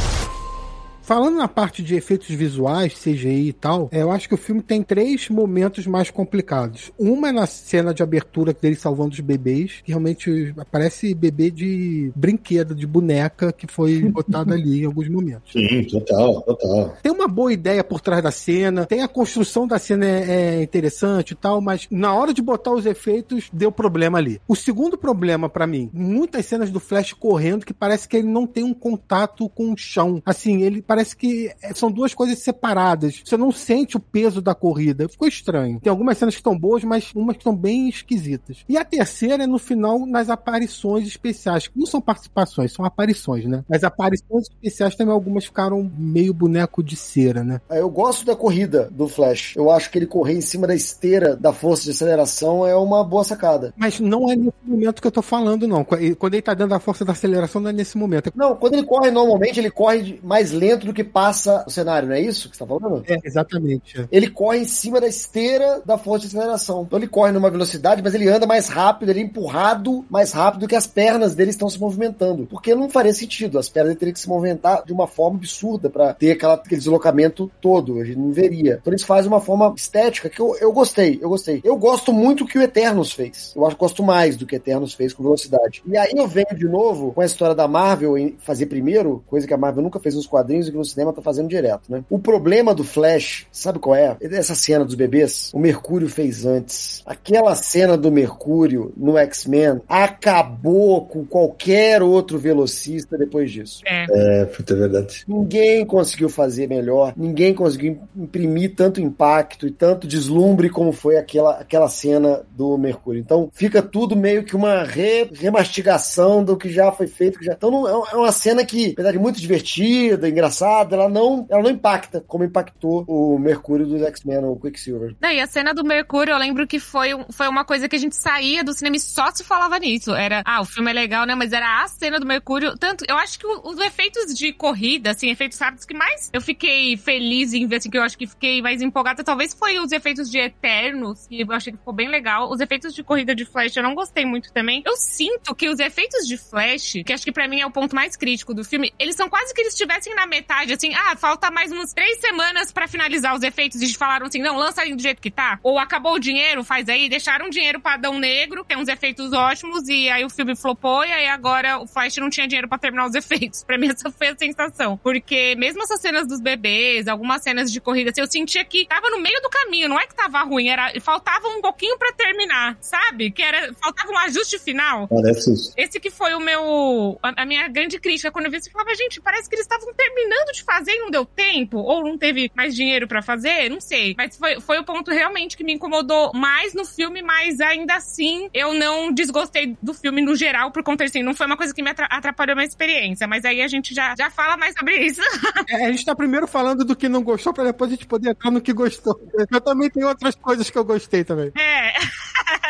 Falando 1.08 1.38
na 1.38 1.48
parte 1.48 1.82
de 1.82 1.96
efeitos 1.96 2.28
visuais, 2.28 2.94
CGI 2.94 3.48
e 3.48 3.54
tal, 3.54 3.88
é, 3.94 4.02
eu 4.02 4.12
acho 4.12 4.28
que 4.28 4.34
o 4.34 4.38
filme 4.38 4.62
tem 4.62 4.84
três 4.84 5.30
momentos 5.30 5.88
mais 5.88 6.12
complicados. 6.12 6.92
Uma 7.00 7.30
é 7.30 7.32
na 7.32 7.46
cena 7.46 7.94
de 7.94 8.04
abertura 8.04 8.52
dele 8.52 8.76
salvando 8.76 9.14
os 9.14 9.20
bebês, 9.22 9.80
que 9.86 9.92
realmente 9.94 10.54
parece 10.70 11.14
bebê 11.14 11.50
de 11.50 12.12
brinquedo, 12.14 12.76
de 12.76 12.86
boneca, 12.86 13.54
que 13.54 13.66
foi 13.68 14.02
botado 14.12 14.54
ali 14.54 14.82
em 14.82 14.86
alguns 14.86 15.08
momentos. 15.08 15.54
Sim, 15.54 15.82
total, 15.86 16.42
total. 16.42 16.98
Tem 17.02 17.10
uma 17.10 17.30
boa 17.30 17.54
ideia 17.54 17.86
por 17.86 18.02
trás 18.02 18.22
da 18.22 18.30
cena, 18.30 18.86
tem 18.86 19.02
a 19.02 19.08
construção 19.08 19.66
da 19.66 19.80
cena 19.80 20.06
é, 20.06 20.58
é 20.58 20.62
interessante 20.62 21.32
e 21.32 21.36
tal, 21.36 21.62
mas 21.62 21.88
na 21.90 22.14
hora 22.14 22.34
de 22.34 22.42
botar 22.42 22.74
os 22.74 22.86
efeitos, 22.86 23.50
deu 23.54 23.72
problema 23.72 24.18
ali. 24.18 24.42
O 24.46 24.58
segundo 24.58 24.98
problema 24.98 25.48
para 25.48 25.66
mim, 25.66 25.90
muitas 25.94 26.46
cenas 26.48 26.70
do 26.70 26.82
Flash 26.82 27.14
correndo 27.14 27.66
que 27.66 27.74
parece 27.74 28.10
que 28.10 28.18
ele 28.18 28.28
não 28.28 28.46
tem 28.46 28.66
um 28.66 28.74
contato 28.74 29.48
com 29.48 29.72
o 29.72 29.78
chão. 29.78 30.22
Assim, 30.26 30.64
ele 30.64 30.82
parece 30.82 30.97
parece 30.98 31.16
que 31.16 31.52
é, 31.62 31.74
são 31.76 31.92
duas 31.92 32.16
coisas 32.16 32.40
separadas. 32.40 33.22
Você 33.24 33.38
não 33.38 33.52
sente 33.52 33.96
o 33.96 34.00
peso 34.00 34.42
da 34.42 34.56
corrida. 34.56 35.08
Ficou 35.08 35.28
estranho. 35.28 35.80
Tem 35.80 35.92
algumas 35.92 36.18
cenas 36.18 36.34
que 36.34 36.40
estão 36.40 36.58
boas, 36.58 36.84
mas 36.84 37.12
umas 37.14 37.36
que 37.36 37.42
estão 37.42 37.56
bem 37.56 37.88
esquisitas. 37.88 38.66
E 38.68 38.78
a 38.78 38.84
terceira 38.84 39.44
é 39.44 39.48
no 39.48 39.60
final, 39.60 40.06
nas 40.08 40.30
aparições 40.30 41.08
especiais. 41.08 41.70
Não 41.76 41.86
são 41.86 42.02
participações, 42.02 42.74
são 42.74 42.84
aparições, 42.84 43.46
né? 43.46 43.64
As 43.70 43.84
aparições 43.84 44.46
especiais 44.50 44.96
também 44.96 45.14
algumas 45.14 45.46
ficaram 45.46 45.92
meio 45.98 46.34
boneco 46.34 46.82
de 46.82 46.96
cera, 46.96 47.44
né? 47.44 47.62
É, 47.70 47.80
eu 47.80 47.90
gosto 47.90 48.26
da 48.26 48.36
corrida 48.36 48.90
do 48.92 49.08
Flash. 49.08 49.54
Eu 49.56 49.70
acho 49.70 49.92
que 49.92 50.00
ele 50.00 50.08
correr 50.08 50.34
em 50.34 50.42
cima 50.42 50.66
da 50.66 50.74
esteira 50.74 51.36
da 51.36 51.54
força 51.54 51.84
de 51.84 51.92
aceleração 51.92 52.66
é 52.66 52.76
uma 52.76 53.04
boa 53.04 53.24
sacada. 53.24 53.72
Mas 53.78 54.00
não 54.00 54.32
é 54.32 54.36
nesse 54.36 54.58
momento 54.66 55.02
que 55.02 55.08
eu 55.08 55.12
tô 55.12 55.22
falando, 55.22 55.68
não. 55.68 55.84
Quando 55.84 56.34
ele 56.34 56.42
tá 56.42 56.56
dentro 56.56 56.72
da 56.72 56.80
força 56.80 57.06
da 57.06 57.12
aceleração, 57.12 57.62
não 57.62 57.70
é 57.70 57.74
nesse 57.74 57.98
momento. 57.98 58.32
Não, 58.36 58.56
quando 58.56 58.74
ele 58.74 58.84
corre 58.84 59.12
normalmente, 59.12 59.60
ele 59.60 59.70
corre 59.70 60.20
mais 60.24 60.52
lento 60.52 60.87
do 60.88 60.94
que 60.94 61.04
passa 61.04 61.64
o 61.68 61.70
cenário, 61.70 62.10
não 62.10 62.16
é 62.16 62.22
isso 62.22 62.50
que 62.50 62.58
você 62.58 62.66
tá 62.66 62.68
falando? 62.68 63.04
É, 63.08 63.18
exatamente. 63.24 64.08
Ele 64.12 64.30
corre 64.30 64.60
em 64.60 64.66
cima 64.66 65.00
da 65.00 65.08
esteira 65.08 65.82
da 65.86 65.98
força 65.98 66.28
de 66.28 66.36
aceleração. 66.36 66.84
Então 66.84 66.98
ele 66.98 67.08
corre 67.08 67.32
numa 67.32 67.50
velocidade, 67.50 68.02
mas 68.02 68.14
ele 68.14 68.28
anda 68.28 68.48
mais 68.48 68.68
rápido, 68.68 69.10
ele 69.10 69.20
é 69.20 69.24
empurrado 69.24 70.06
mais 70.10 70.32
rápido 70.32 70.62
do 70.62 70.68
que 70.68 70.76
as 70.76 70.88
pernas 70.88 71.36
dele 71.36 71.52
estão 71.52 71.70
se 71.70 71.80
movimentando. 71.80 72.46
Porque 72.48 72.74
não 72.74 72.90
faria 72.90 73.14
sentido. 73.14 73.60
As 73.60 73.70
pernas 73.70 73.90
dele 73.90 74.00
teriam 74.00 74.14
que 74.14 74.20
se 74.20 74.30
movimentar 74.30 74.84
de 74.86 74.94
uma 74.94 75.08
forma 75.08 75.38
absurda 75.38 75.90
para 75.90 76.14
ter 76.14 76.32
aquela, 76.32 76.56
aquele 76.56 76.80
deslocamento 76.80 77.52
todo. 77.62 78.00
A 78.00 78.06
gente 78.06 78.18
não 78.18 78.32
veria. 78.32 78.80
Então 78.82 78.92
eles 78.92 79.04
fazem 79.04 79.30
uma 79.30 79.42
forma 79.42 79.74
estética 79.76 80.30
que 80.30 80.40
eu, 80.40 80.56
eu 80.60 80.72
gostei, 80.72 81.20
eu 81.22 81.30
gostei. 81.30 81.62
Eu 81.64 81.76
gosto 81.78 82.14
muito 82.14 82.46
que 82.46 82.58
o 82.58 82.62
Eternos 82.62 83.12
fez. 83.12 83.54
Eu 83.56 83.66
acho 83.66 83.76
que 83.76 83.80
gosto 83.80 84.04
mais 84.04 84.36
do 84.36 84.46
que 84.46 84.56
o 84.56 84.58
Eternos 84.58 84.94
fez 84.94 85.14
com 85.14 85.24
velocidade. 85.24 85.82
E 85.86 85.98
aí 85.98 86.14
eu 86.16 86.28
venho 86.28 86.56
de 86.56 86.66
novo 86.66 87.12
com 87.12 87.22
a 87.22 87.26
história 87.26 87.56
da 87.56 87.68
Marvel 87.68 88.18
em 88.18 88.36
fazer 88.40 88.66
primeiro, 88.68 89.24
coisa 89.28 89.48
que 89.48 89.54
a 89.54 89.58
Marvel 89.58 89.84
nunca 89.84 90.00
fez 90.00 90.16
nos 90.16 90.28
quadrinhos 90.28 90.68
e 90.68 90.72
no 90.78 90.86
cinema 90.86 91.14
tá 91.14 91.22
fazendo 91.22 91.50
direto, 91.50 91.92
né? 91.92 92.04
O 92.10 92.20
problema 92.20 92.74
do 92.74 92.84
Flash, 92.84 93.48
sabe 93.52 93.80
qual 93.80 93.96
é? 93.96 94.16
Essa 94.22 94.56
cena 94.56 94.86
dos 94.86 94.96
bebês, 94.96 95.52
o 95.54 95.60
Mercúrio 95.60 96.10
fez 96.10 96.46
antes. 96.46 97.02
Aquela 97.06 97.56
cena 97.56 97.98
do 97.98 98.12
Mercúrio 98.12 98.94
no 98.96 99.18
X-Men 99.18 99.82
acabou 99.88 101.06
com 101.06 101.26
qualquer 101.26 102.02
outro 102.02 102.38
velocista 102.38 103.18
depois 103.18 103.52
disso. 103.52 103.82
É. 103.86 104.06
É, 104.10 104.46
puta, 104.46 104.74
é 104.74 104.78
verdade. 104.78 105.24
Ninguém 105.28 105.86
conseguiu 105.86 106.30
fazer 106.30 106.68
melhor, 106.68 107.14
ninguém 107.16 107.54
conseguiu 107.54 108.00
imprimir 108.16 108.76
tanto 108.76 109.02
impacto 109.02 109.68
e 109.68 109.72
tanto 109.72 110.08
deslumbre 110.08 110.70
como 110.70 110.92
foi 110.92 111.18
aquela, 111.18 111.60
aquela 111.60 111.90
cena 111.90 112.42
do 112.56 112.78
Mercúrio. 112.78 113.20
Então 113.20 113.50
fica 113.54 113.82
tudo 113.82 114.16
meio 114.16 114.44
que 114.44 114.56
uma 114.56 114.84
re, 114.84 115.30
remastigação 115.34 116.44
do 116.44 116.58
que 116.58 116.70
já 116.70 116.92
foi 116.92 117.08
feito. 117.08 117.40
Que 117.40 117.46
já... 117.46 117.54
Então 117.54 117.72
não, 117.72 117.88
é 117.88 118.16
uma 118.16 118.32
cena 118.32 118.66
que, 118.66 118.92
apesar 118.92 119.12
de 119.12 119.20
muito 119.20 119.40
divertida, 119.40 120.30
engraçada, 120.30 120.67
ela 120.92 121.10
não, 121.10 121.46
ela 121.50 121.64
não 121.64 121.70
impacta 121.70 122.22
como 122.22 122.44
impactou 122.44 123.06
o 123.08 123.38
Mercúrio 123.40 123.86
dos 123.86 124.02
X-Men, 124.02 124.46
o 124.46 124.56
Quicksilver. 124.56 125.16
Não, 125.22 125.32
e 125.32 125.40
a 125.40 125.48
cena 125.48 125.74
do 125.74 125.84
Mercúrio, 125.84 126.34
eu 126.34 126.38
lembro 126.38 126.68
que 126.68 126.80
foi, 126.80 127.10
foi 127.32 127.48
uma 127.48 127.66
coisa 127.66 127.88
que 127.88 127.96
a 127.96 128.00
gente 128.00 128.16
saía 128.16 128.64
do 128.64 128.74
cinema 128.74 128.96
e 128.96 129.00
só 129.00 129.32
se 129.32 129.44
falava 129.44 129.78
nisso. 129.80 130.14
Era, 130.14 130.42
ah, 130.46 130.62
o 130.62 130.66
filme 130.66 130.92
é 130.92 130.94
legal, 130.94 131.26
né? 131.26 131.36
Mas 131.36 131.54
era 131.54 131.84
a 131.84 131.88
cena 131.88 132.20
do 132.20 132.26
Mercúrio. 132.26 132.78
Tanto, 132.78 133.06
eu 133.08 133.18
acho 133.18 133.40
que 133.40 133.48
os 133.48 133.78
efeitos 133.80 134.34
de 134.34 134.54
corrida, 134.54 135.12
assim, 135.12 135.30
efeitos 135.30 135.58
rápidos 135.60 135.86
que 135.86 135.94
mais 135.94 136.30
eu 136.34 136.42
fiquei 136.42 136.98
feliz 136.98 137.54
em 137.54 137.68
ver, 137.68 137.78
assim, 137.78 137.90
que 137.90 137.98
eu 137.98 138.04
acho 138.04 138.18
que 138.18 138.28
fiquei 138.28 138.62
mais 138.62 138.82
empolgada, 138.82 139.24
talvez 139.24 139.54
foi 139.54 139.80
os 139.80 139.92
efeitos 139.92 140.30
de 140.30 140.40
Eternos, 140.40 141.28
que 141.28 141.42
eu 141.42 141.52
achei 141.52 141.72
que 141.72 141.80
ficou 141.80 141.94
bem 141.94 142.10
legal. 142.10 142.52
Os 142.52 142.60
efeitos 142.60 142.94
de 142.94 143.04
corrida 143.04 143.34
de 143.34 143.46
Flash 143.46 143.76
eu 143.76 143.84
não 143.84 143.96
gostei 143.96 144.26
muito 144.26 144.52
também. 144.52 144.84
Eu 144.86 144.96
sinto 144.96 145.56
que 145.56 145.70
os 145.70 145.80
efeitos 145.80 146.28
de 146.28 146.38
Flash, 146.38 146.94
que 147.06 147.14
acho 147.14 147.24
que 147.24 147.32
para 147.32 147.48
mim 147.48 147.62
é 147.62 147.66
o 147.66 147.72
ponto 147.72 147.96
mais 147.96 148.16
crítico 148.16 148.54
do 148.54 148.64
filme, 148.64 148.94
eles 149.00 149.16
são 149.16 149.30
quase 149.30 149.54
que 149.54 149.62
eles 149.62 149.74
estivessem 149.74 150.14
na 150.16 150.26
metade, 150.48 150.74
assim, 150.74 150.94
ah, 150.96 151.16
falta 151.18 151.52
mais 151.52 151.72
umas 151.72 151.94
três 151.94 152.20
semanas 152.20 152.72
para 152.72 152.88
finalizar 152.88 153.36
os 153.36 153.44
efeitos 153.44 153.82
e 153.82 153.94
falaram 153.94 154.28
assim, 154.28 154.40
não, 154.40 154.56
lança 154.56 154.82
aí 154.82 154.96
do 154.96 155.02
jeito 155.02 155.22
que 155.22 155.30
tá. 155.30 155.60
Ou 155.62 155.78
acabou 155.78 156.14
o 156.14 156.20
dinheiro, 156.20 156.64
faz 156.64 156.88
aí. 156.88 157.10
Deixaram 157.10 157.50
dinheiro 157.50 157.82
pra 157.82 157.96
Adão 157.96 158.18
Negro, 158.18 158.64
tem 158.64 158.78
uns 158.78 158.88
efeitos 158.88 159.34
ótimos, 159.34 159.88
e 159.90 160.10
aí 160.10 160.24
o 160.24 160.30
filme 160.30 160.56
flopou, 160.56 161.04
e 161.04 161.12
aí 161.12 161.28
agora 161.28 161.80
o 161.80 161.86
Flash 161.86 162.16
não 162.18 162.30
tinha 162.30 162.48
dinheiro 162.48 162.70
para 162.70 162.78
terminar 162.78 163.08
os 163.08 163.16
efeitos. 163.16 163.64
Pra 163.68 163.78
mim 163.78 163.90
essa 163.90 164.10
foi 164.10 164.30
a 164.30 164.38
sensação. 164.38 164.98
Porque 164.98 165.56
mesmo 165.58 165.84
essas 165.84 166.00
cenas 166.00 166.26
dos 166.26 166.40
bebês, 166.40 167.08
algumas 167.08 167.44
cenas 167.44 167.70
de 167.70 167.82
corrida, 167.82 168.12
assim, 168.12 168.22
eu 168.22 168.28
sentia 168.28 168.64
que 168.64 168.86
tava 168.88 169.10
no 169.10 169.20
meio 169.20 169.42
do 169.42 169.50
caminho, 169.50 169.90
não 169.90 170.00
é 170.00 170.08
que 170.08 170.16
tava 170.16 170.42
ruim, 170.44 170.70
era 170.70 170.94
faltava 171.02 171.48
um 171.50 171.62
pouquinho 171.62 171.98
para 171.98 172.14
terminar, 172.14 172.78
sabe? 172.80 173.32
Que 173.32 173.42
era 173.42 173.74
faltava 173.74 174.10
um 174.10 174.18
ajuste 174.20 174.58
final. 174.60 175.08
Parece 175.08 175.54
isso. 175.54 175.74
Esse 175.76 176.00
que 176.00 176.10
foi 176.10 176.34
o 176.34 176.40
meu 176.40 177.20
a, 177.22 177.42
a 177.42 177.46
minha 177.46 177.68
grande 177.68 178.00
crítica 178.00 178.32
quando 178.32 178.46
eu 178.46 178.52
vi 178.52 178.58
isso, 178.58 178.70
eu 178.70 178.74
falava, 178.74 178.96
gente, 178.96 179.20
parece 179.20 179.50
que 179.50 179.56
eles 179.56 179.66
estavam 179.66 179.94
terminando 179.94 180.37
de 180.52 180.64
fazer 180.64 180.92
e 180.92 181.00
não 181.00 181.12
deu 181.12 181.26
tempo, 181.26 181.78
ou 181.78 182.04
não 182.04 182.18
teve 182.18 182.52
mais 182.56 182.76
dinheiro 182.76 183.08
para 183.08 183.22
fazer, 183.22 183.70
não 183.70 183.82
sei. 183.82 184.16
Mas 184.18 184.38
foi, 184.38 184.60
foi 184.60 184.80
o 184.80 184.84
ponto 184.84 185.12
realmente 185.12 185.58
que 185.58 185.64
me 185.64 185.74
incomodou 185.74 186.32
mais 186.34 186.74
no 186.74 186.86
filme, 186.86 187.22
mas 187.22 187.60
ainda 187.60 187.96
assim 187.96 188.50
eu 188.54 188.74
não 188.74 189.12
desgostei 189.12 189.78
do 189.82 189.94
filme 189.94 190.22
no 190.22 190.36
geral, 190.36 190.72
por 190.72 190.84
conta 190.84 191.04
assim, 191.04 191.24
não 191.24 191.34
foi 191.34 191.46
uma 191.46 191.58
coisa 191.58 191.74
que 191.74 191.82
me 191.82 191.90
atrapalhou 191.90 192.54
a 192.54 192.56
minha 192.56 192.68
experiência, 192.68 193.28
mas 193.28 193.46
aí 193.46 193.62
a 193.62 193.68
gente 193.68 193.94
já, 193.94 194.16
já 194.18 194.30
fala 194.30 194.58
mais 194.58 194.76
sobre 194.78 194.98
isso. 194.98 195.22
É, 195.70 195.86
a 195.86 195.92
gente 195.92 196.06
tá 196.06 196.16
primeiro 196.16 196.48
falando 196.48 196.86
do 196.86 196.96
que 196.96 197.10
não 197.10 197.22
gostou, 197.22 197.54
pra 197.54 197.64
depois 197.64 197.92
a 197.92 197.96
gente 197.96 198.06
poder 198.06 198.30
entrar 198.30 198.52
no 198.52 198.62
que 198.62 198.72
gostou. 198.72 199.20
Eu 199.52 199.60
também 199.60 199.90
tenho 199.90 200.08
outras 200.08 200.36
coisas 200.36 200.70
que 200.70 200.78
eu 200.78 200.86
gostei 200.86 201.24
também. 201.24 201.52
É. 201.58 201.94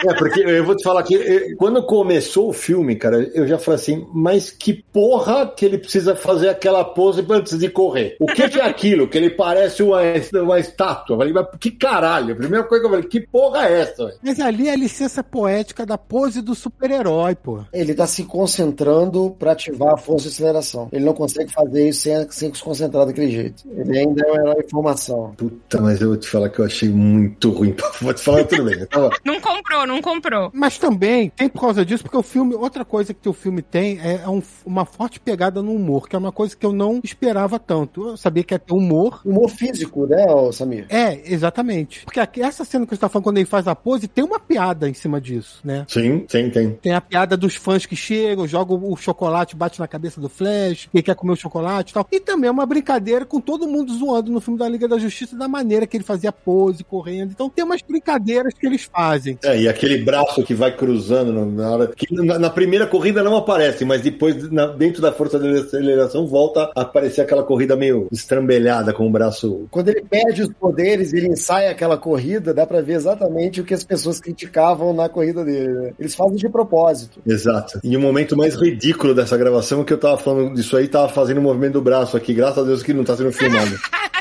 É, 0.06 0.14
porque 0.14 0.42
eu 0.42 0.64
vou 0.64 0.76
te 0.76 0.84
falar 0.84 1.04
que 1.04 1.56
quando 1.56 1.84
começou 1.84 2.50
o 2.50 2.54
filme, 2.54 2.96
cara, 2.96 3.30
eu 3.34 3.48
já 3.48 3.58
falei 3.58 3.80
assim, 3.80 4.08
mas 4.14 4.52
que 4.52 4.74
porra 4.74 5.48
que 5.48 5.66
ele 5.66 5.78
precisa 5.78 6.16
fazer 6.16 6.50
aquela 6.50 6.84
pose 6.84 7.26
antes 7.30 7.57
de 7.58 7.70
correr? 7.70 8.16
O 8.20 8.28
que, 8.28 8.50
que 8.50 8.60
é 8.60 8.66
aquilo? 8.66 9.08
Que 9.08 9.18
ele 9.18 9.30
parece 9.30 9.84
uma, 9.84 10.02
uma 10.34 10.60
estátua. 10.60 11.14
Eu 11.14 11.18
falei, 11.18 11.34
mas 11.34 11.48
que 11.60 11.72
caralho? 11.72 12.34
A 12.34 12.38
primeira 12.38 12.64
coisa 12.66 12.82
que 12.82 12.88
eu 12.88 12.92
falei, 12.92 13.10
que 13.10 13.22
porra 13.22 13.68
é 13.68 13.82
essa? 13.82 14.06
Véio? 14.06 14.18
Mas 14.24 14.40
ali 14.40 14.68
é 14.68 14.74
a 14.74 14.76
licença 14.76 15.24
poética 15.24 15.86
da 15.86 15.98
pose 15.98 16.42
do 16.42 16.56
super-herói, 16.56 17.36
pô. 17.36 17.64
Ele 17.74 17.94
tá 17.94 18.08
se 18.08 18.24
concentrando 18.24 19.36
pra 19.38 19.52
ativar 19.52 19.94
a 19.94 19.98
força 19.98 20.28
de 20.28 20.36
aceleração. 20.36 20.90
Ele 20.92 21.06
não 21.06 21.14
consegue 21.14 21.52
fazer 21.52 21.90
isso 21.90 22.02
sem, 22.02 22.32
sem 22.32 22.54
se 22.54 22.64
concentrar 22.64 23.06
daquele 23.06 23.32
jeito. 23.32 23.64
Ele 23.76 23.98
ainda 23.98 24.26
é 24.26 24.32
um 24.32 24.36
herói 24.36 24.66
formação. 24.70 25.34
Puta, 25.38 25.82
mas 25.82 26.02
eu 26.02 26.10
vou 26.10 26.18
te 26.18 26.28
falar 26.28 26.50
que 26.50 26.60
eu 26.60 26.66
achei 26.66 26.90
muito 26.90 27.50
ruim. 27.52 27.76
Vou 28.02 28.14
te 28.14 28.22
falar 28.22 28.44
tudo 28.44 28.66
bem. 28.66 28.86
Tava... 28.86 29.10
Não 29.26 29.42
comprou, 29.42 29.86
não 29.86 30.02
comprou. 30.02 30.52
Mas 30.54 30.78
também 30.78 31.30
tem 31.30 31.50
por 31.50 31.62
causa 31.62 31.86
disso, 31.86 32.04
porque 32.04 32.18
o 32.18 32.24
filme, 32.24 32.56
outra 32.56 32.86
coisa 32.86 33.14
que 33.14 33.28
o 33.28 33.34
filme 33.34 33.62
tem 33.62 34.00
é 34.00 34.28
um, 34.28 34.42
uma 34.66 34.86
forte 34.86 35.20
pegada 35.20 35.62
no 35.62 35.74
humor, 35.74 36.08
que 36.08 36.16
é 36.16 36.20
uma 36.20 36.32
coisa 36.32 36.56
que 36.56 36.66
eu 36.66 36.72
não 36.72 37.00
esperava 37.04 37.47
tanto. 37.58 38.10
Eu 38.10 38.18
sabia 38.18 38.44
que 38.44 38.54
ia 38.54 38.60
ter 38.60 38.74
humor. 38.74 39.22
Humor 39.26 39.50
físico, 39.50 40.06
né, 40.06 40.26
Samir? 40.52 40.86
É, 40.90 41.22
exatamente. 41.32 42.04
Porque 42.04 42.20
aqui, 42.20 42.42
essa 42.42 42.66
cena 42.66 42.86
que 42.86 42.94
você 42.96 43.00
tá 43.00 43.08
falando, 43.08 43.24
quando 43.24 43.38
ele 43.38 43.46
faz 43.46 43.68
a 43.68 43.76
pose, 43.76 44.08
tem 44.08 44.24
uma 44.26 44.40
piada 44.40 44.90
em 44.90 44.94
cima 44.94 45.22
disso, 45.22 45.60
né? 45.64 45.86
Sim, 45.88 46.20
tem, 46.28 46.50
tem. 46.50 46.72
Tem 46.82 46.94
a 46.94 47.02
piada 47.02 47.38
dos 47.38 47.56
fãs 47.56 47.86
que 47.86 47.96
chegam, 47.96 48.48
jogam 48.48 48.80
o 48.92 48.96
chocolate, 48.98 49.56
bate 49.56 49.80
na 49.80 49.88
cabeça 49.88 50.20
do 50.20 50.28
Flash, 50.30 50.90
que 50.92 51.02
quer 51.02 51.16
comer 51.16 51.34
o 51.34 51.36
chocolate 51.38 51.92
e 51.92 51.94
tal. 51.94 52.06
E 52.12 52.20
também 52.20 52.48
é 52.48 52.52
uma 52.52 52.66
brincadeira 52.66 53.26
com 53.26 53.40
todo 53.40 53.68
mundo 53.68 53.94
zoando 53.94 54.32
no 54.32 54.42
filme 54.42 54.60
da 54.60 54.68
Liga 54.68 54.88
da 54.88 54.98
Justiça 54.98 55.38
da 55.38 55.48
maneira 55.48 55.88
que 55.88 55.96
ele 55.98 56.04
fazia 56.04 56.32
pose, 56.32 56.84
correndo. 56.84 57.32
Então 57.32 57.50
tem 57.50 57.64
umas 57.64 57.82
brincadeiras 57.82 58.54
que 58.54 58.66
eles 58.66 58.84
fazem. 58.92 59.38
É, 59.44 59.60
e 59.62 59.68
aquele 59.68 59.98
braço 60.04 60.44
que 60.44 60.54
vai 60.54 60.76
cruzando 60.76 61.46
na 61.46 61.70
hora. 61.70 61.88
Que 61.96 62.14
na, 62.14 62.40
na 62.40 62.50
primeira 62.50 62.88
corrida 62.88 63.24
não 63.24 63.36
aparece, 63.36 63.86
mas 63.86 64.02
depois, 64.02 64.50
na- 64.52 64.68
dentro 64.68 65.02
da 65.02 65.12
força 65.12 65.40
de 65.40 65.48
aceleração, 65.60 66.26
volta 66.28 66.72
a 66.76 66.82
aparecer 66.82 67.22
aquela 67.22 67.37
corrida 67.44 67.76
meio 67.76 68.08
estrambelhada 68.12 68.94
com 68.94 69.08
o 69.08 69.12
braço. 69.12 69.68
Quando 69.72 69.90
ele 69.90 70.02
perde 70.02 70.44
os 70.44 70.54
poderes, 70.54 71.14
ele 71.14 71.28
ensaia 71.28 71.72
aquela 71.72 71.98
corrida, 71.98 72.54
dá 72.54 72.66
pra 72.66 72.82
ver 72.82 72.94
exatamente 72.94 73.62
o 73.62 73.64
que 73.64 73.74
as 73.74 73.84
pessoas 73.84 74.20
criticavam 74.20 74.94
na 74.94 75.10
corrida 75.10 75.44
dele. 75.44 75.68
né? 75.68 75.94
Eles 76.00 76.16
fazem 76.16 76.36
de 76.36 76.50
propósito. 76.50 77.20
Exato. 77.26 77.80
E 77.84 77.96
o 77.96 78.00
momento 78.00 78.38
mais 78.38 78.56
ridículo 78.56 79.14
dessa 79.14 79.38
gravação 79.38 79.82
é 79.82 79.84
que 79.84 79.94
eu 79.94 80.00
tava 80.00 80.18
falando 80.18 80.54
disso 80.54 80.76
aí, 80.78 80.88
tava 80.88 81.10
fazendo 81.10 81.40
o 81.40 81.44
movimento 81.44 81.74
do 81.74 81.82
braço 81.82 82.16
aqui. 82.18 82.34
Graças 82.34 82.60
a 82.60 82.64
Deus 82.64 82.84
que 82.84 82.94
não 82.94 83.04
tá 83.04 83.16
sendo 83.16 83.32
filmado. 83.32 83.78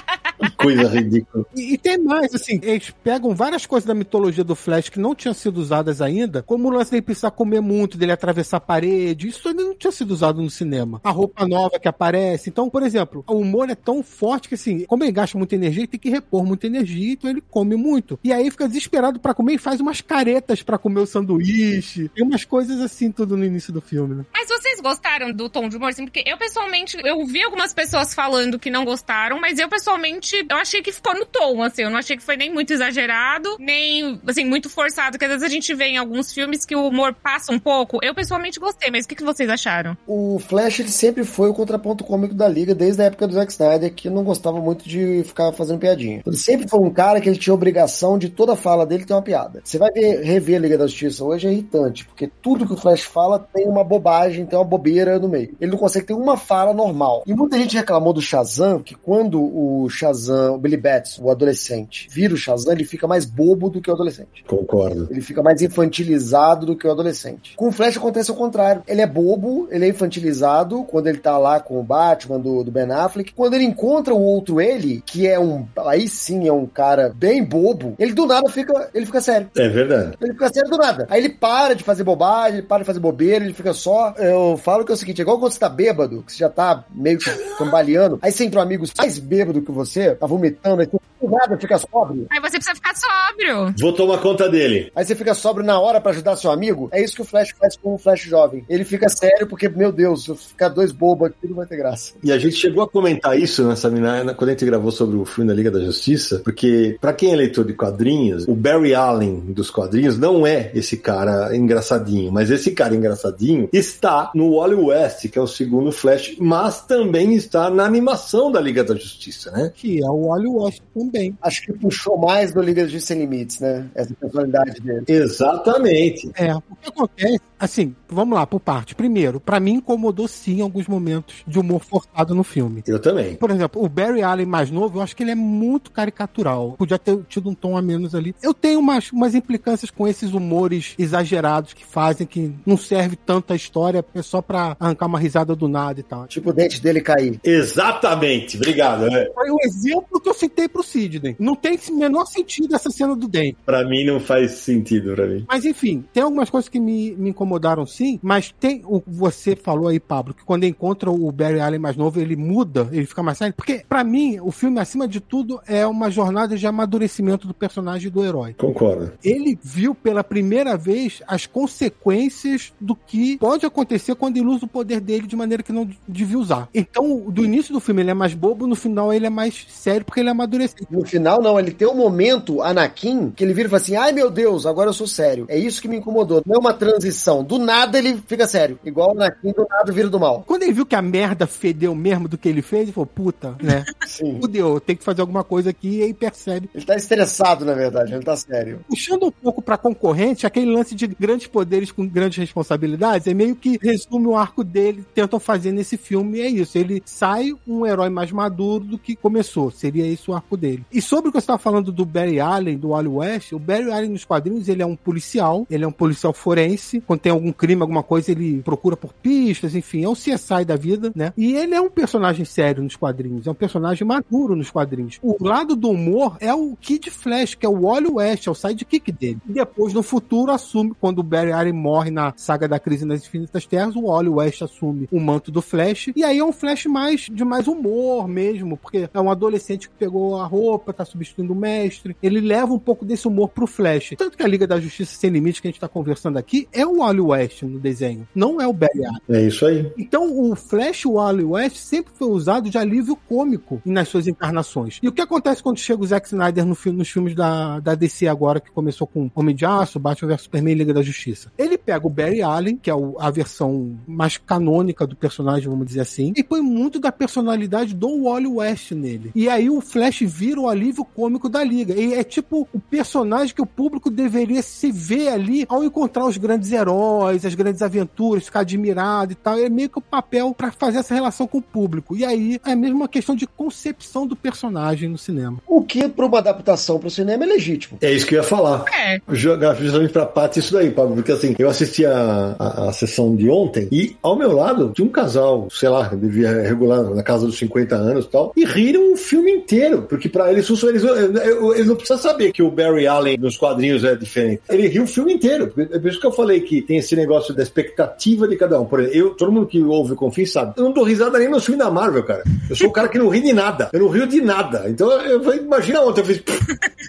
Que 0.51 0.57
coisa 0.57 0.89
ridícula. 0.89 1.45
E, 1.55 1.75
e 1.75 1.79
tem 1.79 1.99
mais, 1.99 2.35
assim, 2.35 2.61
eles 2.63 2.91
pegam 3.03 3.35
várias 3.35 3.67
coisas 3.67 3.87
da 3.87 3.95
mitologia 3.95 4.45
do 4.45 4.55
Flash 4.55 4.89
que 4.89 4.99
não 4.99 5.15
tinham 5.15 5.35
sido 5.35 5.59
usadas 5.59 6.01
ainda, 6.01 6.43
como 6.43 6.69
o 6.69 6.71
lance 6.71 6.91
dele 6.91 7.03
precisar 7.03 7.31
comer 7.31 7.61
muito, 7.61 7.99
dele 7.99 8.13
atravessar 8.13 8.59
a 8.59 8.61
parede, 8.61 9.29
isso 9.29 9.49
ainda 9.49 9.63
não 9.63 9.75
tinha 9.75 9.93
sido 9.93 10.11
usado 10.11 10.41
no 10.41 10.51
cinema. 10.51 11.01
A 11.05 11.11
roupa 11.11 11.47
nova 11.47 11.79
que 11.79 11.89
aparece. 11.89 12.49
Então, 12.51 12.69
por 12.69 12.83
exemplo, 12.83 13.25
o 13.27 13.35
humor 13.35 13.71
é 13.71 13.75
tão 13.75 14.03
forte 14.03 14.49
que, 14.49 14.55
assim, 14.55 14.85
como 14.87 15.05
ele 15.05 15.13
gasta 15.13 15.37
muita 15.39 15.55
energia, 15.55 15.83
ele 15.83 15.89
tem 15.89 16.01
que 16.01 16.11
repor 16.11 16.45
muita 16.45 16.67
energia, 16.67 17.13
então 17.13 17.31
ele 17.31 17.43
come 17.51 17.77
muito. 17.77 18.19
E 18.23 18.33
aí 18.33 18.51
fica 18.51 18.69
desesperado 18.69 19.19
pra 19.21 19.35
comer 19.35 19.55
e 19.55 19.59
faz 19.59 19.81
umas 19.81 20.01
caretas 20.01 20.63
pra 20.63 20.79
comer 20.79 21.01
o 21.01 21.07
sanduíche. 21.07 22.09
Tem 22.15 22.25
umas 22.25 22.45
coisas 22.45 22.81
assim, 22.81 23.11
tudo 23.11 23.37
no 23.37 23.45
início 23.45 23.73
do 23.73 23.81
filme, 23.81 24.15
né? 24.15 24.25
Mas 24.33 24.49
vocês 24.49 24.81
gostaram 24.81 25.33
do 25.33 25.49
tom 25.49 25.69
de 25.69 25.77
humor? 25.77 25.91
Assim, 25.91 26.05
porque 26.05 26.23
eu, 26.27 26.37
pessoalmente, 26.37 26.97
eu 27.05 27.25
vi 27.27 27.43
algumas 27.43 27.73
pessoas 27.73 28.15
falando 28.15 28.59
que 28.59 28.71
não 28.71 28.85
gostaram, 28.85 29.41
mas 29.41 29.59
eu, 29.59 29.69
pessoalmente, 29.69 30.36
eu 30.49 30.57
achei 30.57 30.83
que 30.83 30.93
ficou 30.93 31.15
no 31.15 31.25
tom, 31.25 31.63
assim. 31.63 31.83
Eu 31.83 31.91
não 31.91 31.99
achei 31.99 32.17
que 32.17 32.23
foi 32.23 32.37
nem 32.37 32.53
muito 32.53 32.73
exagerado, 32.73 33.57
nem, 33.59 34.21
assim, 34.27 34.45
muito 34.45 34.69
forçado. 34.69 35.19
Que 35.19 35.25
às 35.25 35.31
vezes 35.31 35.45
a 35.45 35.49
gente 35.49 35.75
vê 35.75 35.87
em 35.87 35.99
alguns 35.99 36.33
filmes 36.33 36.65
que 36.65 36.75
o 36.75 36.87
humor 36.87 37.15
passa 37.15 37.53
um 37.53 37.59
pouco. 37.59 37.99
Eu, 38.03 38.15
pessoalmente, 38.15 38.59
gostei, 38.59 38.91
mas 38.91 39.05
o 39.05 39.09
que, 39.09 39.15
que 39.15 39.25
vocês 39.25 39.49
acharam? 39.49 39.97
O 40.07 40.39
Flash 40.39 40.81
ele 40.81 40.89
sempre 40.91 41.25
foi 41.25 41.49
o 41.49 41.55
contraponto 41.55 42.05
cômico 42.05 42.35
da 42.35 42.49
liga 42.49 42.75
desde 42.75 43.03
a 43.03 43.07
época 43.07 43.27
do 43.27 43.35
Zack 43.35 43.53
Snyder, 43.53 43.93
que 43.93 44.11
não 44.11 44.25
gostava 44.25 44.61
muito 44.61 44.89
de 44.89 45.23
ficar 45.25 45.53
fazendo 45.53 45.79
piadinha. 45.79 46.23
Ele 46.27 46.37
sempre 46.37 46.69
foi 46.69 46.81
um 46.81 46.91
cara 46.91 47.21
que 47.21 47.29
ele 47.29 47.39
tinha 47.39 47.55
obrigação 47.55 48.19
de 48.19 48.29
toda 48.29 48.57
fala 48.57 48.87
dele 48.87 49.05
ter 49.05 49.15
uma 49.15 49.23
piada. 49.23 49.61
Você 49.65 49.79
vai 49.79 49.91
ver, 49.91 50.23
rever 50.23 50.57
a 50.57 50.61
Liga 50.61 50.79
da 50.79 50.87
Justiça 50.87 51.25
hoje 51.25 51.49
é 51.49 51.53
irritante, 51.53 52.05
porque 52.05 52.31
tudo 52.43 52.67
que 52.67 52.73
o 52.73 52.77
Flash 52.77 53.03
fala 53.03 53.39
tem 53.39 53.67
uma 53.67 53.85
bobagem, 53.85 54.47
tem 54.47 54.59
uma 54.59 54.65
bobeira 54.65 55.19
no 55.19 55.29
meio. 55.29 55.55
Ele 55.61 55.71
não 55.71 55.79
consegue 55.79 56.07
ter 56.07 56.15
uma 56.15 56.37
fala 56.37 56.73
normal. 56.73 57.23
E 57.27 57.35
muita 57.35 57.59
gente 57.59 57.77
reclamou 57.77 58.13
do 58.13 58.23
Shazam, 58.23 58.81
que 58.81 58.95
quando 58.95 59.41
o 59.41 59.89
Shazam, 59.89 60.26
o 60.29 60.59
Billy 60.59 60.77
Batts, 60.77 61.19
o 61.19 61.31
adolescente, 61.31 62.09
vira 62.11 62.35
o 62.35 62.37
Shazam, 62.37 62.73
ele 62.73 62.85
fica 62.85 63.07
mais 63.07 63.25
bobo 63.25 63.69
do 63.69 63.81
que 63.81 63.91
o 63.91 63.95
adolescente. 63.95 64.45
Concordo. 64.47 65.09
Ele 65.11 65.21
fica 65.21 65.43
mais 65.43 65.63
infantilizado 65.63 66.67
do 66.67 66.77
que 66.77 66.87
o 66.87 66.91
adolescente. 66.91 67.55
Com 67.57 67.69
o 67.69 67.73
Flash 67.73 67.97
acontece 67.97 68.31
o 68.31 68.35
contrário. 68.35 68.83
Ele 68.87 69.01
é 69.01 69.07
bobo, 69.07 69.69
ele 69.71 69.85
é 69.85 69.89
infantilizado 69.89 70.85
quando 70.85 71.07
ele 71.09 71.19
tá 71.19 71.39
lá 71.39 71.61
com 71.61 71.79
o 71.79 71.83
Batman 71.83 72.39
do, 72.39 72.65
do 72.65 72.71
Ben 72.71 72.91
Affleck. 72.91 73.33
Quando 73.33 73.55
ele 73.55 73.65
encontra 73.65 74.15
o 74.15 74.21
outro 74.21 74.61
ele, 74.61 75.03
que 75.05 75.27
é 75.27 75.39
um. 75.39 75.67
Aí 75.87 76.09
sim 76.09 76.47
é 76.49 76.53
um 76.53 76.67
cara 76.67 77.13
bem 77.15 77.43
bobo, 77.43 77.95
ele 77.99 78.13
do 78.13 78.27
nada 78.27 78.49
fica. 78.49 78.91
Ele 78.95 79.07
fica 79.07 79.21
sério. 79.21 79.51
É 79.57 79.69
verdade. 79.69 80.17
Ele 80.21 80.33
fica 80.33 80.53
sério 80.53 80.71
do 80.71 80.77
nada. 80.77 81.07
Aí 81.11 81.21
ele 81.21 81.31
para 81.31 81.75
de 81.75 81.85
fazer 81.85 82.05
bobagem, 82.05 82.59
ele 82.59 82.67
para 82.67 82.79
de 82.79 82.85
fazer 82.85 83.01
bobeira, 83.01 83.45
ele 83.45 83.55
fica 83.55 83.73
só. 83.73 84.15
Eu 84.19 84.57
falo 84.57 84.85
que 84.85 84.93
é 84.93 84.95
o 84.95 84.99
seguinte: 84.99 85.21
é 85.21 85.23
igual 85.23 85.39
quando 85.39 85.53
você 85.53 85.59
tá 85.59 85.69
bêbado, 85.69 86.23
que 86.23 86.33
você 86.33 86.39
já 86.39 86.49
tá 86.49 86.85
meio 86.91 87.19
que 87.19 87.31
cambaleando. 87.59 88.19
Aí 88.23 88.33
você 88.33 88.45
entra 88.45 88.61
um 88.61 88.63
amigo 88.63 88.85
mais 88.97 89.19
bêbado 89.19 89.63
que 89.63 89.73
você, 89.73 90.06
tá 90.15 90.27
vomitando, 90.27 90.81
aí 90.81 90.87
do 90.87 91.01
nada 91.23 91.57
fica 91.59 91.79
sóbrio. 91.79 92.27
Aí 92.31 92.41
você 92.41 92.57
precisa 92.59 92.75
ficar 92.75 92.95
sóbrio. 92.95 93.75
Vou 93.79 93.93
tomar 93.93 94.19
conta 94.19 94.49
dele. 94.49 94.91
Aí 94.95 95.05
você 95.05 95.15
fica 95.15 95.35
sóbrio 95.35 95.65
na 95.67 95.79
hora 95.81 96.01
pra 96.01 96.11
ajudar 96.13 96.37
seu 96.37 96.51
amigo. 96.51 96.89
É 96.93 97.03
isso 97.03 97.15
que 97.17 97.23
o 97.23 97.25
Flash 97.25 97.55
faz 97.59 97.77
com 97.77 97.95
o 97.95 97.99
Flash 97.99 98.21
jovem. 98.23 98.65
Ele 98.69 98.85
fica 98.85 99.09
sério 99.09 99.47
porque, 99.47 99.69
meu 99.69 99.93
Deus, 99.93 100.25
se 100.25 100.31
eu 100.31 100.35
ficar 100.37 100.69
dois 100.69 100.93
bobos 100.93 101.29
aqui, 101.29 101.47
não 101.49 101.57
vai 101.57 101.67
ter 101.67 101.77
graça. 101.77 102.15
E 102.23 102.33
a 102.33 102.39
gente 102.39 102.57
chegou 102.57 102.83
a 102.83 102.89
comentar 102.89 103.39
isso 103.39 103.67
nessa 103.67 103.89
mina- 103.91 104.35
quando 104.35 104.51
a 104.51 104.53
gente 104.53 104.65
gravou 104.65 104.91
sobre 104.91 105.17
o 105.17 105.25
filme 105.25 105.49
da 105.49 105.55
Liga 105.55 105.71
da 105.71 105.81
Justiça, 105.81 106.41
porque 106.45 106.97
pra 107.01 107.13
quem 107.13 107.33
é 107.33 107.37
leitor 107.37 107.65
de 107.65 107.73
quadrinhos, 107.75 108.47
o 108.49 108.55
Barry 108.55 108.95
Allen 108.95 109.41
dos 109.53 109.71
quadrinhos 109.71 110.19
não 110.19 110.47
é 110.47 110.71
esse 110.75 110.97
cara 110.97 111.55
engraçadinho, 111.57 112.31
mas 112.33 112.51
esse 112.51 112.71
cara 112.73 112.95
engraçadinho 112.95 113.69
está 113.73 114.31
no 114.35 114.57
Wally 114.57 114.75
West, 114.75 115.29
que 115.29 115.39
é 115.39 115.43
o 115.43 115.47
segundo 115.47 115.93
Flash, 115.93 116.37
mas 116.39 116.83
também 116.83 117.35
está 117.35 117.71
na 117.71 117.85
animação 117.85 118.51
da 118.51 118.61
Liga 118.61 118.83
da 118.85 118.95
Justiça, 118.95 119.51
né? 119.51 119.73
Que 119.75 120.03
é 120.03 120.09
o 120.09 120.29
Wally 120.29 120.49
West 120.49 120.81
também. 121.07 121.37
Acho 121.41 121.63
que 121.63 121.73
puxou 121.73 122.19
mais 122.19 122.53
do 122.53 122.61
Liga 122.61 122.87
de 122.87 123.01
Sem 123.01 123.21
Limites, 123.21 123.61
né? 123.61 123.89
Essa 123.95 124.15
personalidade 124.15 124.81
dele. 124.81 125.05
Exatamente. 125.09 126.31
É, 126.35 126.55
o 126.55 126.61
que 126.61 126.89
acontece, 126.89 127.41
assim, 127.59 127.95
vamos 128.09 128.35
lá, 128.37 128.47
por 128.47 128.61
parte. 128.61 128.95
Primeiro, 128.95 129.41
pra 129.41 129.61
mim 129.61 129.75
incomodou 129.75 130.29
sim 130.29 130.61
alguns 130.61 130.87
momentos 130.87 131.37
de 131.47 131.59
humor 131.59 131.83
forçado 131.83 132.35
no 132.35 132.45
filme. 132.45 132.83
Eu 132.87 132.99
também. 133.01 133.35
Por 133.37 133.51
exemplo, 133.51 133.83
o 133.83 133.89
Barry 133.89 134.23
Allen 134.23 134.47
mais 134.47 134.71
novo, 134.71 134.99
eu 134.99 135.03
acho 135.03 135.15
que 135.17 135.23
ele 135.23 135.31
é 135.33 135.35
muito 135.37 135.91
caricatural. 135.91 136.75
Podia 136.79 136.99
ter 136.99 137.19
tido 137.29 137.51
um 137.51 137.55
tom 137.55 137.77
a 137.77 137.83
menos 137.83 138.15
ali. 138.15 138.35
Eu 138.43 138.55
tenho 138.55 138.79
umas, 138.81 139.11
umas 139.13 139.35
implicâncias 139.35 139.91
com 139.91 140.07
esses 140.07 140.33
humores 140.33 140.95
exagerados 140.99 141.73
que 141.73 141.85
fazem, 141.85 142.27
que 142.27 142.53
não 142.65 142.77
serve 142.77 143.17
tanto 143.17 143.53
a 143.53 143.57
história, 143.57 144.05
é 144.15 144.23
só 144.23 144.41
pra 144.43 144.77
arrancar 144.79 145.07
uma 145.07 145.19
risada 145.19 145.55
do 145.55 145.69
nada 145.69 146.01
e 146.01 146.03
tal. 146.03 146.27
Tipo 146.27 146.51
o 146.51 146.53
dente 146.53 146.81
dele 146.81 147.01
cair. 147.01 147.41
Exatamente. 147.43 148.57
Obrigado. 148.57 149.07
né? 149.11 149.27
Foi 149.35 149.51
o 149.51 149.59
exemplo 149.63 150.21
que 150.21 150.29
eu 150.29 150.35
citei 150.35 150.69
pro 150.69 150.83
Sidney. 150.83 151.37
Não 151.39 151.55
tem 151.55 151.75
esse 151.75 151.93
menor 151.93 152.27
sentido 152.27 152.75
essa 152.75 152.91
cena 152.91 153.15
do 153.15 153.29
dente. 153.29 153.57
Pra 153.65 153.85
mim 153.85 154.05
não 154.05 154.21
faz 154.21 154.53
sentido 154.53 155.15
pra 155.15 155.27
mim. 155.27 155.45
Mas 155.49 155.65
enfim, 155.65 156.05
tem 156.13 156.23
algumas 156.23 156.51
coisas 156.51 156.69
que 156.69 156.79
me, 156.81 157.15
me 157.17 157.31
incomodaram 157.47 157.87
sim, 157.87 158.19
mas 158.23 158.53
tem 158.59 158.83
o 158.85 159.01
que 159.01 159.11
você 159.11 159.55
falou 159.55 159.89
aí, 159.89 160.01
Pablo, 160.01 160.35
que 160.35 160.45
quando 160.45 160.65
encontra 160.65 161.11
o 161.11 161.31
Barry 161.31 161.61
Allen 161.61 161.79
mais 161.79 161.97
novo, 161.97 162.21
ele 162.21 162.37
muda, 162.37 162.89
ele 162.91 163.07
fica 163.07 163.23
mais 163.23 163.39
sério. 163.39 163.55
Porque, 163.57 163.85
pra 163.89 164.03
mim, 164.03 164.39
o 164.41 164.51
filme, 164.51 164.81
acima 164.81 165.07
de 165.07 165.21
tudo, 165.21 165.61
é 165.67 165.87
uma 165.87 166.11
jornada 166.11 166.57
de 166.57 166.67
amadurecimento 166.67 167.47
do 167.47 167.55
personagem 167.55 168.09
e 168.09 168.11
do 168.11 168.25
herói. 168.25 168.55
Concordo. 168.55 169.13
Ele 169.25 169.59
viu 169.63 169.95
pela 169.95 170.25
primeira 170.25 170.77
vez 170.77 171.23
as 171.27 171.47
consequências 171.47 172.73
do 172.81 172.95
que 172.97 173.39
pode 173.39 173.65
acontecer 173.65 174.15
quando 174.17 174.37
ele 174.37 174.47
usa 174.47 174.65
o 174.65 174.69
poder 174.69 175.01
dele 175.01 175.27
de 175.27 175.37
maneira 175.37 175.63
que 175.63 175.73
não 175.73 175.89
devia 176.07 176.39
usar. 176.39 176.69
Então, 176.75 177.21
do 177.29 177.45
início 177.45 177.73
do 177.73 177.81
filme 177.81 178.03
ele 178.03 178.11
é 178.11 178.15
mais 178.15 178.35
bobo, 178.35 178.67
no 178.67 178.75
final 178.75 179.13
ele 179.13 179.27
é 179.27 179.31
mais 179.31 179.67
sério 179.69 180.05
porque 180.05 180.21
ele 180.21 180.31
amadureceu. 180.31 180.87
No 180.91 181.07
final, 181.07 181.41
não, 181.41 181.59
ele 181.59 181.71
tem 181.71 181.87
um 181.87 181.95
momento, 181.95 182.61
Anakin, 182.63 183.31
que 183.31 183.45
ele 183.45 183.55
vira 183.55 183.69
e 183.69 183.71
fala 183.71 183.83
assim: 183.83 183.97
ai 183.97 184.13
meu 184.13 184.31
Deus, 184.31 184.67
agora 184.67 184.89
eu 184.89 184.95
sou 184.95 185.07
sério. 185.07 185.47
É 185.49 185.59
isso 185.59 185.81
que 185.81 185.89
me 185.89 185.97
incomodou. 185.97 186.43
Não 186.45 186.57
é 186.57 186.59
uma 186.59 186.73
transição. 186.73 187.36
Do 187.43 187.59
nada 187.59 187.99
ele 187.99 188.21
fica 188.27 188.47
sério. 188.47 188.79
Igual 188.85 189.09
o 189.09 189.13
Anakin, 189.13 189.53
do 189.53 189.67
nada 189.69 189.93
vira 189.93 190.09
do 190.09 190.21
mal. 190.21 190.45
Quando 190.47 190.63
ele 190.63 190.73
viu 190.73 190.87
que 190.87 190.95
a 190.95 191.03
merda 191.03 191.47
fedeu 191.47 191.95
mesmo 191.95 192.29
do 192.29 192.39
que 192.39 192.49
ele 192.49 192.63
fez, 192.63 192.85
ele 192.85 192.93
falou, 192.93 193.07
puta, 193.07 193.57
né? 193.63 193.85
Sim. 194.07 194.39
Fudeu, 194.41 194.81
tem 194.81 194.97
que 194.97 195.05
fazer 195.05 195.21
alguma 195.21 195.45
coisa 195.45 195.71
aqui 195.71 195.99
e 195.99 196.03
aí 196.03 196.15
percebe. 196.15 196.69
Ele 196.75 196.85
tá 196.85 196.97
estressado, 196.97 197.65
na 197.65 197.75
verdade, 197.75 198.15
ele 198.15 198.25
tá 198.25 198.37
sério. 198.37 198.81
Puxando 198.89 199.27
um 199.27 199.31
pouco 199.31 199.63
pra 199.63 199.77
concorrente, 199.77 200.47
aquele 200.47 200.73
lance 200.73 200.95
de 200.95 201.07
grandes 201.07 201.47
poderes 201.47 201.91
com 201.93 202.07
grandes 202.07 202.39
responsabilidades 202.39 203.27
é 203.27 203.35
meio 203.35 203.57
que 203.57 203.79
resume 203.83 204.27
o 204.27 204.37
arco 204.37 204.63
dele, 204.63 205.05
tentam 205.15 205.39
fazer 205.39 205.73
nesse 205.73 205.97
filme, 205.97 206.39
e 206.39 206.43
é 206.43 206.49
isso. 206.49 206.79
Ele 206.79 207.03
sai 207.05 207.53
um 207.67 207.87
herói 207.87 208.09
mais 208.09 208.33
maduro 208.33 208.85
do 208.85 208.99
que 208.99 209.17
começou. 209.17 209.71
Seria 209.71 210.07
isso 210.07 210.33
o 210.33 210.35
arco 210.35 210.57
dele. 210.57 210.85
E 210.93 211.01
sobre 211.01 211.29
o 211.29 211.33
que 211.33 211.39
você 211.39 211.45
estava 211.45 211.59
falando 211.59 211.93
do 211.93 212.05
Barry 212.05 212.41
Allen, 212.41 212.77
do 212.77 212.89
Wally 212.89 213.09
West, 213.09 213.53
o 213.53 213.59
Barry 213.59 213.91
Allen 213.91 214.11
nos 214.11 214.25
quadrinhos, 214.25 214.69
ele 214.69 214.83
é 214.83 214.87
um 214.87 214.97
policial, 214.97 215.67
ele 215.71 215.85
é 215.85 215.89
um 215.89 215.93
policial 215.93 216.33
forense. 216.33 217.01
Quando 217.01 217.21
tem 217.27 217.33
algum 217.33 217.51
crime, 217.51 217.83
alguma 217.83 218.05
coisa, 218.05 218.31
ele 218.31 218.63
procura 218.63 218.97
por 218.97 219.13
pistas, 219.13 219.75
enfim, 219.75 220.05
é 220.05 220.09
um 220.09 220.15
CSI 220.15 220.65
da 220.65 220.77
vida, 220.77 221.11
né? 221.13 221.33
E 221.37 221.57
ele 221.57 221.75
é 221.75 221.81
um 221.81 221.91
personagem 221.91 222.45
sério 222.45 222.85
nos 222.85 222.95
quadrinhos, 222.95 223.49
é 223.49 223.51
um 223.51 223.55
personagem 223.55 224.07
maduro 224.07 224.55
nos 224.55 224.71
quadrinhos. 224.71 225.19
O 225.21 225.37
lado 225.41 225.75
do 225.75 225.91
humor 225.91 226.37
é 226.39 226.55
o 226.55 226.77
Kid 226.81 227.11
Flash, 227.11 227.57
que 227.57 227.67
é 227.67 227.69
o 227.69 227.81
Wally 227.81 228.13
West, 228.13 228.47
é 228.47 228.51
o 228.53 228.55
sidekick 228.55 229.11
dele. 229.11 229.39
E 229.49 229.55
depois, 229.55 229.93
no 229.93 230.05
futuro, 230.05 230.53
assume, 230.53 230.95
quando 231.01 231.19
o 231.19 231.23
Barry 231.25 231.51
Allen 231.51 231.73
morre 231.73 232.13
na 232.13 232.33
saga 232.37 232.69
da 232.69 232.79
Crise 232.79 233.05
nas 233.05 233.27
Infinitas 233.27 233.67
Terras, 233.67 233.97
o 233.97 234.03
Wally 234.03 234.29
West 234.29 234.63
assume 234.63 235.09
o 235.11 235.19
manto 235.19 235.51
do 235.51 235.61
Flash. 235.61 236.13
E 236.15 236.23
aí 236.23 236.39
é 236.39 236.45
um 236.45 236.53
Flash 236.53 236.87
mais 236.87 237.23
de 237.23 237.45
mais 237.45 237.67
humor 237.67 238.29
mesmo, 238.29 238.77
porque 238.77 239.11
é 239.13 239.21
um 239.21 239.33
adolescente 239.33 239.89
que 239.89 239.97
pegou 239.97 240.37
a 240.39 240.47
roupa, 240.47 240.93
tá 240.93 241.05
substituindo 241.05 241.53
o 241.53 241.57
mestre. 241.57 242.17
Ele 242.23 242.41
leva 242.41 242.73
um 242.73 242.79
pouco 242.79 243.05
desse 243.05 243.27
humor 243.27 243.49
pro 243.49 243.67
Flash. 243.67 244.15
Tanto 244.17 244.37
que 244.37 244.45
a 244.45 244.47
Liga 244.47 244.65
da 244.65 244.79
Justiça 244.79 245.19
Sem 245.19 245.31
Limites, 245.31 245.59
que 245.59 245.67
a 245.67 245.73
gente 245.73 245.81
tá 245.81 245.89
conversando 245.89 246.37
aqui, 246.37 246.69
é 246.73 246.87
o 246.87 246.99
Wally 246.99 247.16
Wally 247.21 247.43
West 247.43 247.63
no 247.63 247.79
desenho, 247.79 248.27
não 248.35 248.61
é 248.61 248.67
o 248.67 248.73
Barry 248.73 249.05
Allen. 249.05 249.21
É 249.29 249.43
isso 249.47 249.67
aí. 249.67 249.91
Então 249.99 250.39
o 250.51 250.55
Flash 250.57 251.05
Wally 251.05 251.45
West 251.45 251.77
sempre 251.77 252.13
foi 252.15 252.29
usado 252.29 252.69
de 252.71 252.79
alívio 252.79 253.17
cômico 253.29 253.81
nas 253.85 254.09
suas 254.09 254.27
encarnações. 254.27 254.99
E 255.03 255.09
o 255.09 255.13
que 255.13 255.21
acontece 255.21 255.63
quando 255.63 255.79
chega 255.79 256.03
o 256.03 256.07
Zack 256.07 256.27
Snyder 256.27 256.65
no 256.65 256.75
filme, 256.75 256.99
nos 256.99 257.09
filmes 257.09 257.35
da, 257.35 257.81
da 257.81 257.95
DC 257.95 258.27
agora, 258.27 258.61
que 258.61 258.71
começou 258.71 259.07
com 259.07 259.31
Homem 259.35 259.55
de 259.55 259.65
Aço, 259.65 259.99
Batman 259.99 260.29
vs 260.33 260.43
Superman 260.43 260.75
e 260.75 260.79
Liga 260.79 260.95
da 260.95 261.03
Justiça? 261.03 261.53
Ele 261.59 261.77
pega 261.79 262.07
o 262.07 262.11
Barry 262.11 262.43
Allen, 262.43 262.77
que 262.77 262.91
é 262.91 262.95
o- 262.95 263.17
a 263.19 263.31
versão 263.31 263.97
mais 264.07 264.37
canônica 264.37 265.07
do 265.07 265.17
personagem, 265.17 265.69
vamos 265.69 265.87
dizer 265.87 266.01
assim, 266.01 266.33
e 266.37 266.43
põe 266.43 266.61
muito 266.61 266.99
da 266.99 267.11
personalidade 267.13 267.95
do 267.95 268.25
Wally 268.25 268.47
West 268.47 268.93
nele. 268.93 269.31
E 269.35 269.49
aí 269.49 269.69
o 269.71 269.81
Flash 269.81 270.21
vira 270.23 270.61
o 270.61 270.69
alívio 270.69 271.05
cômico 271.05 271.49
da 271.49 271.63
Liga. 271.63 271.95
E 271.95 272.15
é 272.15 272.23
tipo 272.25 272.69
o 272.73 272.81
personagem 272.81 273.55
que 273.55 273.63
o 273.63 273.67
público 273.67 274.11
deveria 274.11 274.63
se 274.63 274.91
ver 274.93 275.29
ali 275.29 275.65
ao 275.69 275.85
encontrar 275.85 276.27
os 276.27 276.37
grandes 276.37 276.73
heróis, 276.73 276.87
as 277.27 277.55
grandes 277.55 277.83
aventuras, 277.83 278.45
ficar 278.45 278.61
admirado 278.61 279.33
e 279.33 279.35
tal. 279.35 279.59
É 279.59 279.69
meio 279.69 279.89
que 279.89 279.99
o 279.99 280.03
papel 280.03 280.55
pra 280.57 280.71
fazer 280.71 280.99
essa 280.99 281.15
relação 281.15 281.47
com 281.47 281.59
o 281.59 281.63
público. 281.63 282.17
E 282.17 282.25
aí 282.25 282.61
é 282.65 282.75
mesmo 282.75 282.97
uma 282.97 283.09
questão 283.09 283.35
de 283.35 283.47
concepção 283.47 284.27
do 284.27 284.37
personagem 284.37 285.09
no 285.09 285.19
cinema. 285.19 285.59
O 285.67 285.83
que, 285.83 286.09
para 286.09 286.27
uma 286.27 286.39
adaptação 286.39 286.99
para 286.99 287.09
o 287.09 287.11
cinema, 287.11 287.45
é 287.45 287.47
legítimo. 287.47 287.99
É 288.01 288.11
isso 288.11 288.27
que 288.27 288.35
eu 288.35 288.39
ia 288.39 288.45
falar. 288.45 288.85
É. 288.93 289.21
Jogar 289.31 289.75
justamente 289.75 290.13
pra 290.13 290.27
Paty 290.27 290.61
isso 290.61 290.73
daí, 290.73 290.91
Pablo, 290.91 291.15
porque 291.17 291.33
assim, 291.33 291.55
eu 291.59 291.69
assisti 291.69 292.05
a, 292.05 292.57
a, 292.59 292.89
a 292.89 292.93
sessão 292.93 293.35
de 293.35 293.49
ontem 293.49 293.89
e 293.91 294.17
ao 294.23 294.37
meu 294.37 294.53
lado 294.53 294.93
tinha 294.95 295.07
um 295.07 295.11
casal, 295.11 295.69
sei 295.71 295.89
lá, 295.89 296.09
devia 296.09 296.63
regular 296.63 297.03
na 297.15 297.23
casa 297.23 297.47
dos 297.47 297.59
50 297.59 297.95
anos 297.95 298.25
e 298.25 298.29
tal, 298.29 298.53
e 298.57 298.65
riram 298.65 299.13
o 299.13 299.17
filme 299.17 299.51
inteiro, 299.51 300.03
porque 300.03 300.29
pra 300.29 300.51
eles, 300.51 300.69
eles, 300.83 301.03
eles 301.05 301.87
não 301.87 301.97
precisam 301.97 302.19
saber 302.19 302.53
que 302.53 302.63
o 302.63 302.71
Barry 302.71 303.07
Allen 303.07 303.37
nos 303.39 303.57
quadrinhos 303.57 304.05
é 304.05 304.15
diferente. 304.15 304.63
Ele 304.69 304.89
riu 304.89 305.05
o 305.05 305.07
filme 305.07 305.33
inteiro. 305.33 305.73
É 305.77 305.99
por 305.99 306.09
isso 306.09 306.21
que 306.21 306.27
eu 306.27 306.33
falei 306.33 306.61
que 306.61 306.83
tem 306.83 306.96
esse 306.99 307.15
negócio 307.17 307.55
da 307.55 307.63
expectativa 307.63 308.47
de 308.49 308.57
cada 308.57 308.81
um. 308.81 308.87
Por 308.87 309.01
exemplo, 309.01 309.17
eu, 309.19 309.31
todo 309.35 309.53
mundo 309.53 309.67
que 309.67 309.83
ouve 309.83 310.13
o 310.13 310.17
Confins 310.17 310.53
sabe, 310.53 310.75
eu 310.77 310.85
não 310.85 310.93
dou 310.93 311.05
risada 311.05 311.39
nem 311.39 311.49
no 311.49 311.61
filme 311.61 311.79
da 311.79 311.91
Marvel, 311.91 312.23
cara. 312.25 312.43
Eu 312.69 312.77
sou 312.77 312.89
o 312.89 312.93
cara 312.93 313.09
que 313.09 313.19
não 313.19 313.29
ri 313.29 313.41
de 313.41 313.53
nada. 313.53 313.91
Eu 313.93 314.01
não 314.01 314.09
rio 314.09 314.27
de 314.27 314.41
nada. 314.41 314.85
Então, 314.89 315.11
eu 315.23 315.43
falei, 315.43 315.61
imagina 315.61 316.01
ontem, 316.03 316.21
eu 316.21 316.25
fiz. 316.25 316.43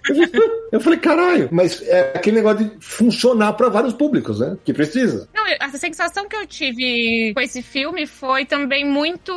Eu 0.10 0.16
fiz- 0.16 0.32
Eu 0.72 0.80
falei, 0.82 1.00
caralho, 1.00 1.48
mas 1.52 1.82
é 1.84 2.12
aquele 2.16 2.38
negócio 2.38 2.66
de 2.66 2.72
funcionar 2.86 3.54
pra 3.54 3.70
vários 3.70 3.94
públicos, 3.94 4.40
né? 4.40 4.58
Que 4.66 4.74
precisa. 4.74 5.28
Não, 5.34 5.44
a 5.60 5.70
sensação 5.78 6.28
que 6.28 6.36
eu 6.36 6.46
tive 6.46 7.34
com 7.34 7.40
esse 7.42 7.62
filme 7.62 8.06
foi 8.06 8.46
também 8.46 8.86
muito. 8.86 9.32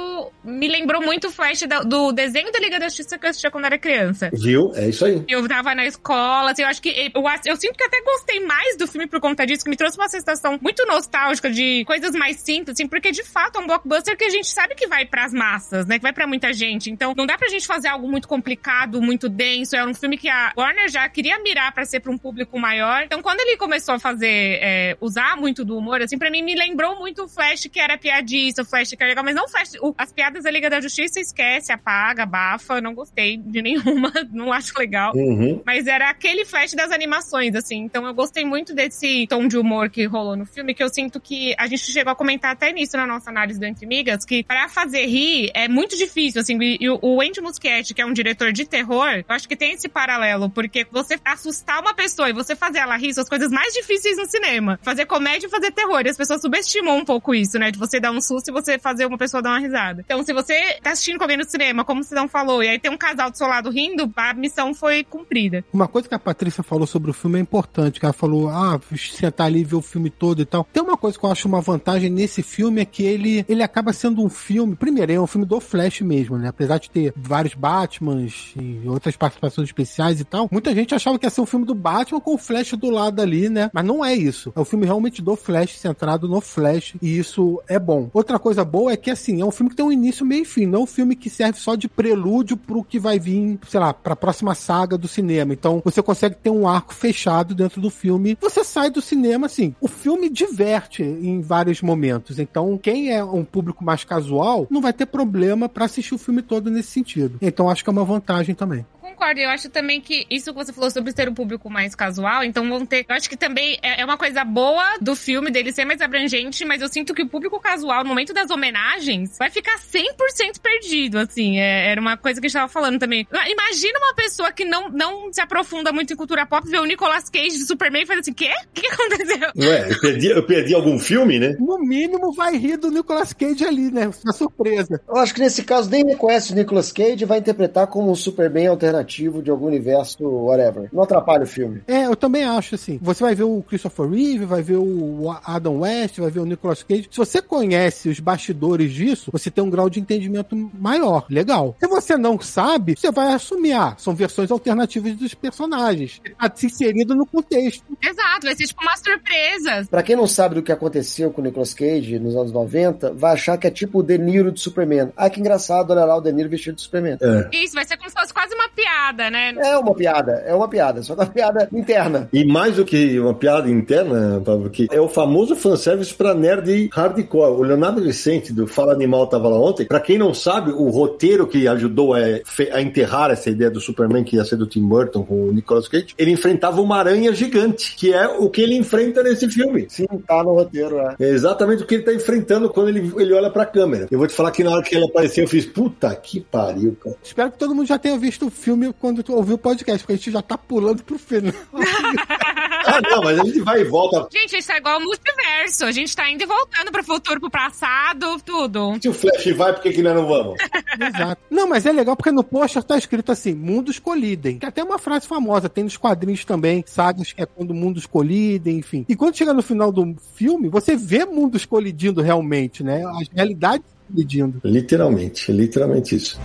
Me 0.44 0.68
lembrou 0.68 1.00
muito 1.02 1.28
o 1.28 1.30
flash 1.30 1.60
da- 1.68 1.82
do 1.82 2.12
desenho 2.12 2.50
da 2.50 2.58
Liga 2.58 2.78
da 2.78 2.88
Justiça 2.88 3.16
que 3.18 3.26
eu 3.26 3.30
assistia 3.30 3.50
quando 3.50 3.66
era 3.66 3.78
criança. 3.78 4.30
Viu? 4.32 4.72
É 4.74 4.88
isso 4.88 5.04
aí. 5.04 5.22
Eu 5.28 5.46
tava 5.46 5.74
na 5.74 5.86
escola, 5.86 6.50
assim, 6.50 6.62
eu 6.62 6.68
acho 6.68 6.82
que. 6.82 6.88
Eu, 6.88 7.22
eu 7.46 7.56
sinto 7.56 7.76
que 7.76 7.84
até 7.84 8.00
gostei 8.02 8.40
mais 8.44 8.76
do 8.76 8.86
filme 8.86 9.06
por 9.06 9.20
conta 9.20 9.46
disso, 9.46 9.62
que 9.64 9.70
me 9.70 9.76
trouxe 9.76 9.96
uma 9.98 10.08
sensação 10.08 10.30
muito 10.60 10.84
nostálgica 10.86 11.50
de 11.50 11.84
coisas 11.84 12.12
mais 12.12 12.36
simples, 12.40 12.74
assim, 12.74 12.86
porque 12.86 13.10
de 13.10 13.24
fato 13.24 13.58
é 13.58 13.62
um 13.62 13.66
blockbuster 13.66 14.16
que 14.16 14.24
a 14.24 14.30
gente 14.30 14.48
sabe 14.48 14.74
que 14.74 14.86
vai 14.86 15.04
pras 15.04 15.32
massas, 15.32 15.86
né? 15.86 15.96
Que 15.98 16.02
vai 16.02 16.12
pra 16.12 16.26
muita 16.26 16.52
gente. 16.52 16.90
Então 16.90 17.14
não 17.16 17.26
dá 17.26 17.36
pra 17.36 17.48
gente 17.48 17.66
fazer 17.66 17.88
algo 17.88 18.08
muito 18.08 18.26
complicado, 18.28 19.00
muito 19.02 19.28
denso. 19.28 19.76
É 19.76 19.84
um 19.86 19.94
filme 19.94 20.16
que 20.16 20.28
a 20.28 20.52
Warner 20.56 20.88
já 20.88 21.08
queria 21.08 21.38
mirar 21.40 21.72
pra 21.72 21.84
ser 21.84 22.00
pra 22.00 22.10
um 22.12 22.18
público 22.18 22.58
maior. 22.58 23.02
Então 23.02 23.22
quando 23.22 23.40
ele 23.40 23.56
começou 23.56 23.94
a 23.94 23.98
fazer, 23.98 24.58
é, 24.62 24.96
usar 25.00 25.36
muito 25.36 25.64
do 25.64 25.76
humor, 25.76 26.00
assim, 26.02 26.18
pra 26.18 26.30
mim 26.30 26.42
me 26.42 26.54
lembrou 26.54 26.98
muito 26.98 27.24
o 27.24 27.28
Flash 27.28 27.66
que 27.70 27.80
era 27.80 27.96
piadista, 27.98 28.62
o 28.62 28.64
Flash 28.64 28.90
que 28.90 28.96
era 29.02 29.08
legal, 29.10 29.24
mas 29.24 29.34
não 29.34 29.44
o 29.44 29.48
Flash. 29.48 29.72
o- 29.80 29.94
as 29.98 30.12
piadas 30.12 30.44
da 30.44 30.50
Liga 30.50 30.68
da 30.70 30.80
Justiça 30.80 31.20
esquece, 31.20 31.72
apaga, 31.72 32.22
abafa. 32.22 32.80
Não 32.80 32.94
gostei 32.94 33.36
de 33.36 33.60
nenhuma, 33.62 34.12
não 34.32 34.52
acho 34.52 34.72
legal. 34.78 35.12
Uhum. 35.14 35.62
Mas 35.66 35.86
era 35.86 36.08
aquele 36.10 36.44
flash 36.44 36.74
das 36.74 36.90
animações, 36.92 37.54
assim. 37.54 37.78
Então 37.78 38.06
eu 38.06 38.14
gostei 38.14 38.44
muito 38.44 38.74
desse 38.74 39.26
tom 39.28 39.46
de 39.48 39.56
humor 39.58 39.90
que 39.90 40.04
rolou 40.04 40.19
no 40.36 40.46
filme, 40.46 40.74
que 40.74 40.82
eu 40.82 40.88
sinto 40.88 41.20
que 41.20 41.54
a 41.58 41.66
gente 41.66 41.82
chegou 41.90 42.12
a 42.12 42.16
comentar 42.16 42.52
até 42.52 42.72
nisso 42.72 42.96
na 42.96 43.06
nossa 43.06 43.30
análise 43.30 43.58
do 43.58 43.64
Entre 43.66 43.86
Migas, 43.86 44.24
que 44.24 44.42
pra 44.44 44.68
fazer 44.68 45.06
rir 45.06 45.50
é 45.54 45.68
muito 45.68 45.96
difícil, 45.96 46.40
assim. 46.40 46.58
E 46.60 46.88
o- 46.88 47.20
Andy 47.20 47.40
Muschietti, 47.40 47.94
que 47.94 48.00
é 48.02 48.06
um 48.06 48.12
diretor 48.12 48.52
de 48.52 48.64
terror, 48.64 49.08
eu 49.08 49.24
acho 49.28 49.48
que 49.48 49.56
tem 49.56 49.72
esse 49.72 49.88
paralelo, 49.88 50.48
porque 50.50 50.86
você 50.90 51.18
assustar 51.24 51.80
uma 51.80 51.94
pessoa 51.94 52.28
e 52.30 52.32
você 52.32 52.54
fazer 52.56 52.78
ela 52.78 52.96
rir 52.96 53.12
são 53.14 53.22
as 53.22 53.28
coisas 53.28 53.50
mais 53.50 53.72
difíceis 53.74 54.16
no 54.16 54.26
cinema. 54.26 54.78
Fazer 54.82 55.06
comédia 55.06 55.46
e 55.46 55.50
fazer 55.50 55.70
terror. 55.70 56.02
E 56.04 56.08
as 56.10 56.16
pessoas 56.16 56.40
subestimam 56.40 56.96
um 56.98 57.04
pouco 57.04 57.34
isso, 57.34 57.58
né? 57.58 57.70
De 57.70 57.78
você 57.78 58.00
dar 58.00 58.10
um 58.12 58.20
susto 58.20 58.48
e 58.48 58.52
você 58.52 58.78
fazer 58.78 59.06
uma 59.06 59.18
pessoa 59.18 59.42
dar 59.42 59.50
uma 59.50 59.58
risada. 59.58 60.02
Então, 60.04 60.22
se 60.22 60.32
você 60.32 60.78
tá 60.82 60.90
assistindo 60.92 61.18
com 61.18 61.24
alguém 61.24 61.36
no 61.36 61.44
cinema, 61.44 61.84
como 61.84 62.00
o 62.00 62.04
Cidão 62.04 62.28
falou, 62.28 62.62
e 62.62 62.68
aí 62.68 62.78
tem 62.78 62.90
um 62.90 62.96
casal 62.98 63.30
do 63.30 63.36
seu 63.36 63.46
lado 63.46 63.70
rindo, 63.70 64.12
a 64.16 64.34
missão 64.34 64.74
foi 64.74 65.04
cumprida. 65.04 65.64
Uma 65.72 65.88
coisa 65.88 66.08
que 66.08 66.14
a 66.14 66.18
Patrícia 66.18 66.62
falou 66.62 66.86
sobre 66.86 67.10
o 67.10 67.14
filme 67.14 67.38
é 67.38 67.42
importante, 67.42 67.98
que 68.00 68.04
ela 68.06 68.12
falou, 68.12 68.48
ah, 68.48 68.78
sentar 68.96 69.46
ali 69.46 69.60
e 69.60 69.64
ver 69.64 69.76
o 69.76 69.82
filme 69.82 70.09
todo 70.10 70.42
e 70.42 70.44
tal. 70.44 70.66
Tem 70.72 70.82
uma 70.82 70.96
coisa 70.96 71.18
que 71.18 71.24
eu 71.24 71.30
acho 71.30 71.48
uma 71.48 71.60
vantagem 71.60 72.10
nesse 72.10 72.42
filme 72.42 72.80
é 72.80 72.84
que 72.84 73.02
ele, 73.02 73.44
ele 73.48 73.62
acaba 73.62 73.92
sendo 73.92 74.24
um 74.24 74.28
filme, 74.28 74.74
primeiro, 74.76 75.12
é 75.12 75.20
um 75.20 75.26
filme 75.26 75.46
do 75.46 75.60
Flash 75.60 76.00
mesmo, 76.00 76.36
né? 76.38 76.48
Apesar 76.48 76.78
de 76.78 76.90
ter 76.90 77.12
vários 77.16 77.54
Batmans 77.54 78.54
e 78.56 78.88
outras 78.88 79.16
participações 79.16 79.68
especiais 79.68 80.20
e 80.20 80.24
tal, 80.24 80.48
muita 80.50 80.74
gente 80.74 80.94
achava 80.94 81.18
que 81.18 81.26
ia 81.26 81.30
ser 81.30 81.40
um 81.40 81.46
filme 81.46 81.64
do 81.64 81.74
Batman 81.74 82.20
com 82.20 82.34
o 82.34 82.38
Flash 82.38 82.72
do 82.72 82.90
lado 82.90 83.20
ali, 83.20 83.48
né? 83.48 83.70
Mas 83.72 83.84
não 83.84 84.04
é 84.04 84.14
isso. 84.14 84.52
É 84.54 84.60
um 84.60 84.64
filme 84.64 84.86
realmente 84.86 85.22
do 85.22 85.36
Flash, 85.36 85.78
centrado 85.78 86.28
no 86.28 86.40
Flash, 86.40 86.94
e 87.00 87.18
isso 87.18 87.60
é 87.68 87.78
bom. 87.78 88.10
Outra 88.12 88.38
coisa 88.38 88.64
boa 88.64 88.92
é 88.92 88.96
que, 88.96 89.10
assim, 89.10 89.40
é 89.40 89.44
um 89.44 89.50
filme 89.50 89.70
que 89.70 89.76
tem 89.76 89.84
um 89.84 89.92
início, 89.92 90.24
meio 90.24 90.42
e 90.42 90.44
fim, 90.44 90.66
não 90.66 90.80
é 90.80 90.82
um 90.82 90.86
filme 90.86 91.14
que 91.14 91.30
serve 91.30 91.58
só 91.58 91.74
de 91.74 91.88
prelúdio 91.88 92.56
pro 92.56 92.84
que 92.84 92.98
vai 92.98 93.18
vir, 93.18 93.58
sei 93.68 93.80
lá, 93.80 93.92
pra 93.92 94.16
próxima 94.16 94.54
saga 94.54 94.96
do 94.96 95.08
cinema. 95.08 95.52
Então, 95.52 95.80
você 95.84 96.02
consegue 96.02 96.36
ter 96.36 96.50
um 96.50 96.66
arco 96.66 96.94
fechado 96.94 97.54
dentro 97.54 97.80
do 97.80 97.90
filme. 97.90 98.36
Você 98.40 98.64
sai 98.64 98.90
do 98.90 99.00
cinema, 99.00 99.46
assim, 99.46 99.74
o 99.80 99.88
filme 100.00 100.30
diverte 100.30 101.02
em 101.02 101.40
vários 101.42 101.82
momentos. 101.82 102.38
Então, 102.38 102.78
quem 102.78 103.12
é 103.12 103.22
um 103.22 103.44
público 103.44 103.84
mais 103.84 104.02
casual 104.02 104.66
não 104.70 104.80
vai 104.80 104.92
ter 104.92 105.06
problema 105.06 105.68
pra 105.68 105.84
assistir 105.84 106.14
o 106.14 106.18
filme 106.18 106.40
todo 106.40 106.70
nesse 106.70 106.88
sentido. 106.88 107.38
Então, 107.42 107.68
acho 107.68 107.84
que 107.84 107.90
é 107.90 107.92
uma 107.92 108.04
vantagem 108.04 108.54
também. 108.54 108.86
Concordo, 109.10 109.40
eu 109.40 109.50
acho 109.50 109.68
também 109.68 110.00
que 110.00 110.26
isso 110.28 110.52
que 110.52 110.58
você 110.58 110.72
falou 110.72 110.90
sobre 110.90 111.12
ser 111.12 111.28
um 111.28 111.34
público 111.34 111.70
mais 111.70 111.94
casual, 111.94 112.42
então 112.42 112.68
vão 112.68 112.84
ter. 112.86 113.04
Eu 113.08 113.14
acho 113.14 113.28
que 113.28 113.36
também 113.36 113.78
é 113.82 114.00
é 114.00 114.04
uma 114.04 114.16
coisa 114.16 114.42
boa 114.44 114.96
do 115.00 115.14
filme 115.14 115.50
dele 115.50 115.72
ser 115.72 115.84
mais 115.84 116.00
abrangente, 116.00 116.64
mas 116.64 116.80
eu 116.80 116.88
sinto 116.88 117.12
que 117.12 117.22
o 117.22 117.28
público 117.28 117.60
casual, 117.60 118.02
no 118.02 118.08
momento 118.08 118.32
das 118.32 118.50
homenagens, 118.50 119.36
vai 119.38 119.50
ficar 119.50 119.78
100% 119.78 120.60
perdido, 120.62 121.18
assim. 121.18 121.58
É, 121.58 121.90
era 121.90 122.00
uma 122.00 122.16
coisa 122.16 122.40
que 122.40 122.46
a 122.46 122.48
gente 122.48 122.58
tava 122.58 122.72
falando 122.72 122.98
também. 122.98 123.26
Imagina 123.30 123.98
uma 123.98 124.14
pessoa 124.14 124.50
que 124.52 124.64
não, 124.64 124.88
não 124.88 125.30
se 125.32 125.40
aprofunda 125.40 125.92
muito 125.92 126.12
em 126.12 126.16
cultura 126.16 126.46
pop 126.46 126.66
ver 126.68 126.80
o 126.80 126.84
Nicolas 126.86 127.28
Cage 127.28 127.58
de 127.58 127.66
Superman 127.66 128.02
e 128.02 128.06
faz 128.06 128.20
assim: 128.20 128.32
quê? 128.32 128.50
O 128.50 128.72
que, 128.72 128.80
que 128.80 128.86
aconteceu? 128.88 129.50
Ué, 129.58 129.90
eu 129.90 130.00
perdi, 130.00 130.26
eu 130.28 130.46
perdi 130.46 130.74
algum 130.74 130.98
filme, 130.98 131.38
né? 131.38 131.56
No 131.58 131.78
mínimo, 131.78 132.32
vai 132.32 132.56
rir 132.56 132.78
do 132.78 132.90
Nicolas 132.90 133.32
Cage 133.32 133.64
ali, 133.66 133.90
né? 133.90 134.10
Uma 134.24 134.32
surpresa. 134.32 135.00
Eu 135.06 135.16
acho 135.16 135.34
que 135.34 135.40
nesse 135.40 135.62
caso 135.62 135.90
nem 135.90 136.06
reconhece 136.06 136.52
o 136.52 136.56
Nicolas 136.56 136.90
Cage 136.90 137.22
e 137.22 137.26
vai 137.26 137.38
interpretar 137.38 137.86
como 137.88 138.10
um 138.10 138.14
Superman 138.14 138.68
alternativo 138.68 138.99
de 139.04 139.50
algum 139.50 139.66
universo, 139.66 140.24
whatever. 140.24 140.88
Não 140.92 141.02
atrapalha 141.02 141.44
o 141.44 141.46
filme. 141.46 141.82
É, 141.86 142.06
eu 142.06 142.16
também 142.16 142.44
acho 142.44 142.74
assim. 142.74 142.98
Você 143.02 143.22
vai 143.22 143.34
ver 143.34 143.44
o 143.44 143.62
Christopher 143.62 144.08
Reeve, 144.08 144.44
vai 144.44 144.62
ver 144.62 144.76
o 144.76 145.34
Adam 145.44 145.80
West, 145.80 146.18
vai 146.18 146.30
ver 146.30 146.40
o 146.40 146.44
Nicolas 146.44 146.82
Cage. 146.82 147.08
Se 147.10 147.18
você 147.18 147.40
conhece 147.42 148.08
os 148.08 148.20
bastidores 148.20 148.92
disso, 148.92 149.30
você 149.32 149.50
tem 149.50 149.62
um 149.62 149.70
grau 149.70 149.88
de 149.88 150.00
entendimento 150.00 150.56
maior. 150.74 151.26
Legal. 151.28 151.76
Se 151.80 151.86
você 151.86 152.16
não 152.16 152.40
sabe, 152.40 152.94
você 152.96 153.10
vai 153.10 153.32
assumir, 153.32 153.72
ah, 153.72 153.94
são 153.98 154.14
versões 154.14 154.50
alternativas 154.50 155.14
dos 155.14 155.34
personagens. 155.34 156.20
Tá 156.38 156.50
se 156.54 156.66
inserido 156.66 157.14
no 157.14 157.26
contexto. 157.26 157.84
Exato, 158.02 158.46
vai 158.46 158.56
ser 158.56 158.66
tipo 158.66 158.82
uma 158.82 158.96
surpresa. 158.96 159.86
Pra 159.90 160.02
quem 160.02 160.16
não 160.16 160.26
sabe 160.26 160.54
do 160.56 160.62
que 160.62 160.72
aconteceu 160.72 161.30
com 161.30 161.40
o 161.40 161.44
Nicolas 161.44 161.74
Cage 161.74 162.18
nos 162.18 162.36
anos 162.36 162.52
90, 162.52 163.12
vai 163.12 163.32
achar 163.32 163.56
que 163.56 163.66
é 163.66 163.70
tipo 163.70 164.00
o 164.00 164.02
De 164.02 164.18
Niro 164.18 164.52
de 164.52 164.60
Superman. 164.60 165.12
Ah, 165.16 165.30
que 165.30 165.40
engraçado, 165.40 165.90
olha 165.90 166.04
lá 166.04 166.16
o 166.16 166.20
De 166.20 166.32
Niro 166.32 166.48
vestido 166.48 166.76
de 166.76 166.82
Superman. 166.82 167.18
É. 167.20 167.56
Isso, 167.56 167.74
vai 167.74 167.84
ser 167.84 167.96
como 167.96 168.08
se 168.08 168.16
fosse 168.16 168.32
quase 168.32 168.54
uma 168.54 168.68
piada, 168.70 168.89
né? 169.30 169.54
É 169.56 169.76
uma 169.76 169.94
piada, 169.94 170.32
é 170.46 170.54
uma 170.54 170.68
piada, 170.68 171.02
só 171.02 171.14
que 171.14 171.20
é 171.20 171.24
uma 171.24 171.32
piada 171.32 171.68
interna. 171.72 172.28
E 172.32 172.44
mais 172.44 172.76
do 172.76 172.84
que 172.84 173.18
uma 173.18 173.34
piada 173.34 173.70
interna, 173.70 174.40
Pablo, 174.44 174.70
que 174.70 174.88
é 174.90 175.00
o 175.00 175.08
famoso 175.08 175.56
fanservice 175.56 176.14
pra 176.14 176.34
nerd 176.34 176.90
hardcore. 176.92 177.52
O 177.52 177.62
Leonardo 177.62 178.02
Vicente, 178.02 178.52
do 178.52 178.66
Fala 178.66 178.92
Animal, 178.92 179.26
tava 179.26 179.48
lá 179.48 179.58
ontem. 179.58 179.86
Pra 179.86 180.00
quem 180.00 180.18
não 180.18 180.32
sabe, 180.32 180.70
o 180.70 180.88
roteiro 180.88 181.46
que 181.46 181.66
ajudou 181.66 182.14
a 182.14 182.80
enterrar 182.80 183.30
essa 183.30 183.50
ideia 183.50 183.70
do 183.70 183.80
Superman, 183.80 184.24
que 184.24 184.36
ia 184.36 184.44
ser 184.44 184.56
do 184.56 184.66
Tim 184.66 184.82
Burton 184.82 185.22
com 185.22 185.48
o 185.48 185.52
Nicolas 185.52 185.88
Cage, 185.88 186.14
ele 186.18 186.30
enfrentava 186.30 186.80
uma 186.80 186.96
aranha 186.96 187.32
gigante, 187.32 187.94
que 187.96 188.12
é 188.12 188.26
o 188.28 188.48
que 188.48 188.60
ele 188.60 188.76
enfrenta 188.76 189.22
nesse 189.22 189.48
filme. 189.48 189.86
Sim, 189.88 190.06
tá 190.26 190.42
no 190.42 190.54
roteiro, 190.54 190.98
é. 190.98 191.16
É 191.20 191.28
exatamente 191.28 191.82
o 191.82 191.86
que 191.86 191.96
ele 191.96 192.04
tá 192.04 192.12
enfrentando 192.12 192.70
quando 192.70 192.88
ele, 192.88 193.12
ele 193.18 193.32
olha 193.32 193.50
pra 193.50 193.66
câmera. 193.66 194.06
Eu 194.10 194.18
vou 194.18 194.26
te 194.26 194.34
falar 194.34 194.50
que 194.50 194.64
na 194.64 194.70
hora 194.70 194.82
que 194.82 194.94
ele 194.94 195.04
apareceu, 195.04 195.44
eu 195.44 195.48
fiz, 195.48 195.66
puta 195.66 196.14
que 196.14 196.40
pariu, 196.40 196.96
cara. 197.02 197.16
Espero 197.22 197.50
que 197.50 197.58
todo 197.58 197.74
mundo 197.74 197.86
já 197.86 197.98
tenha 197.98 198.18
visto 198.18 198.46
o 198.46 198.50
filme 198.50 198.69
quando 198.98 199.22
tu 199.22 199.34
ouviu 199.34 199.56
o 199.56 199.58
podcast, 199.58 200.00
porque 200.00 200.12
a 200.12 200.16
gente 200.16 200.30
já 200.30 200.42
tá 200.42 200.56
pulando 200.56 201.02
pro 201.02 201.18
final. 201.18 201.52
Ah, 202.82 203.00
não, 203.08 203.22
mas 203.22 203.38
a 203.38 203.44
gente 203.44 203.60
vai 203.60 203.82
e 203.82 203.84
volta. 203.84 204.26
Gente, 204.32 204.56
isso 204.56 204.72
é 204.72 204.78
igual 204.78 204.94
ao 204.94 205.00
multiverso. 205.00 205.84
A 205.84 205.92
gente 205.92 206.16
tá 206.16 206.28
indo 206.30 206.42
e 206.42 206.46
voltando 206.46 206.90
pro 206.90 207.04
futuro, 207.04 207.38
pro 207.38 207.50
passado, 207.50 208.40
tudo. 208.44 208.98
Se 209.00 209.08
o 209.08 209.12
Flash 209.12 209.54
vai, 209.54 209.72
por 209.74 209.82
que, 209.82 209.92
que 209.92 210.02
nós 210.02 210.14
não 210.14 210.26
vamos? 210.26 210.56
Exato. 210.98 211.40
Não, 211.50 211.68
mas 211.68 211.84
é 211.86 211.92
legal 211.92 212.16
porque 212.16 212.32
no 212.32 212.42
pôster 212.42 212.82
tá 212.82 212.96
escrito 212.96 213.30
assim: 213.30 213.54
mundos 213.54 213.98
colidem. 213.98 214.58
Que 214.58 214.66
é 214.66 214.68
até 214.68 214.82
uma 214.82 214.98
frase 214.98 215.26
famosa, 215.26 215.68
tem 215.68 215.84
nos 215.84 215.96
quadrinhos 215.96 216.44
também, 216.44 216.82
sagas 216.86 217.32
que 217.32 217.42
é 217.42 217.46
quando 217.46 217.74
mundos 217.74 218.06
colidem, 218.06 218.78
enfim. 218.78 219.04
E 219.08 219.14
quando 219.14 219.36
chega 219.36 219.52
no 219.52 219.62
final 219.62 219.92
do 219.92 220.16
filme, 220.34 220.68
você 220.68 220.96
vê 220.96 221.24
mundos 221.24 221.64
colidindo 221.64 222.22
realmente, 222.22 222.82
né? 222.82 223.04
As 223.20 223.28
realidades 223.28 223.84
colidindo. 224.10 224.60
Literalmente, 224.64 225.52
literalmente 225.52 226.16
isso. 226.16 226.40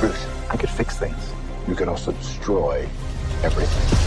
Bruce, 0.00 0.26
I 0.52 0.58
could. 0.58 0.83
You 1.66 1.74
can 1.74 1.88
also 1.88 2.12
destroy 2.12 2.86
everything. 3.42 4.03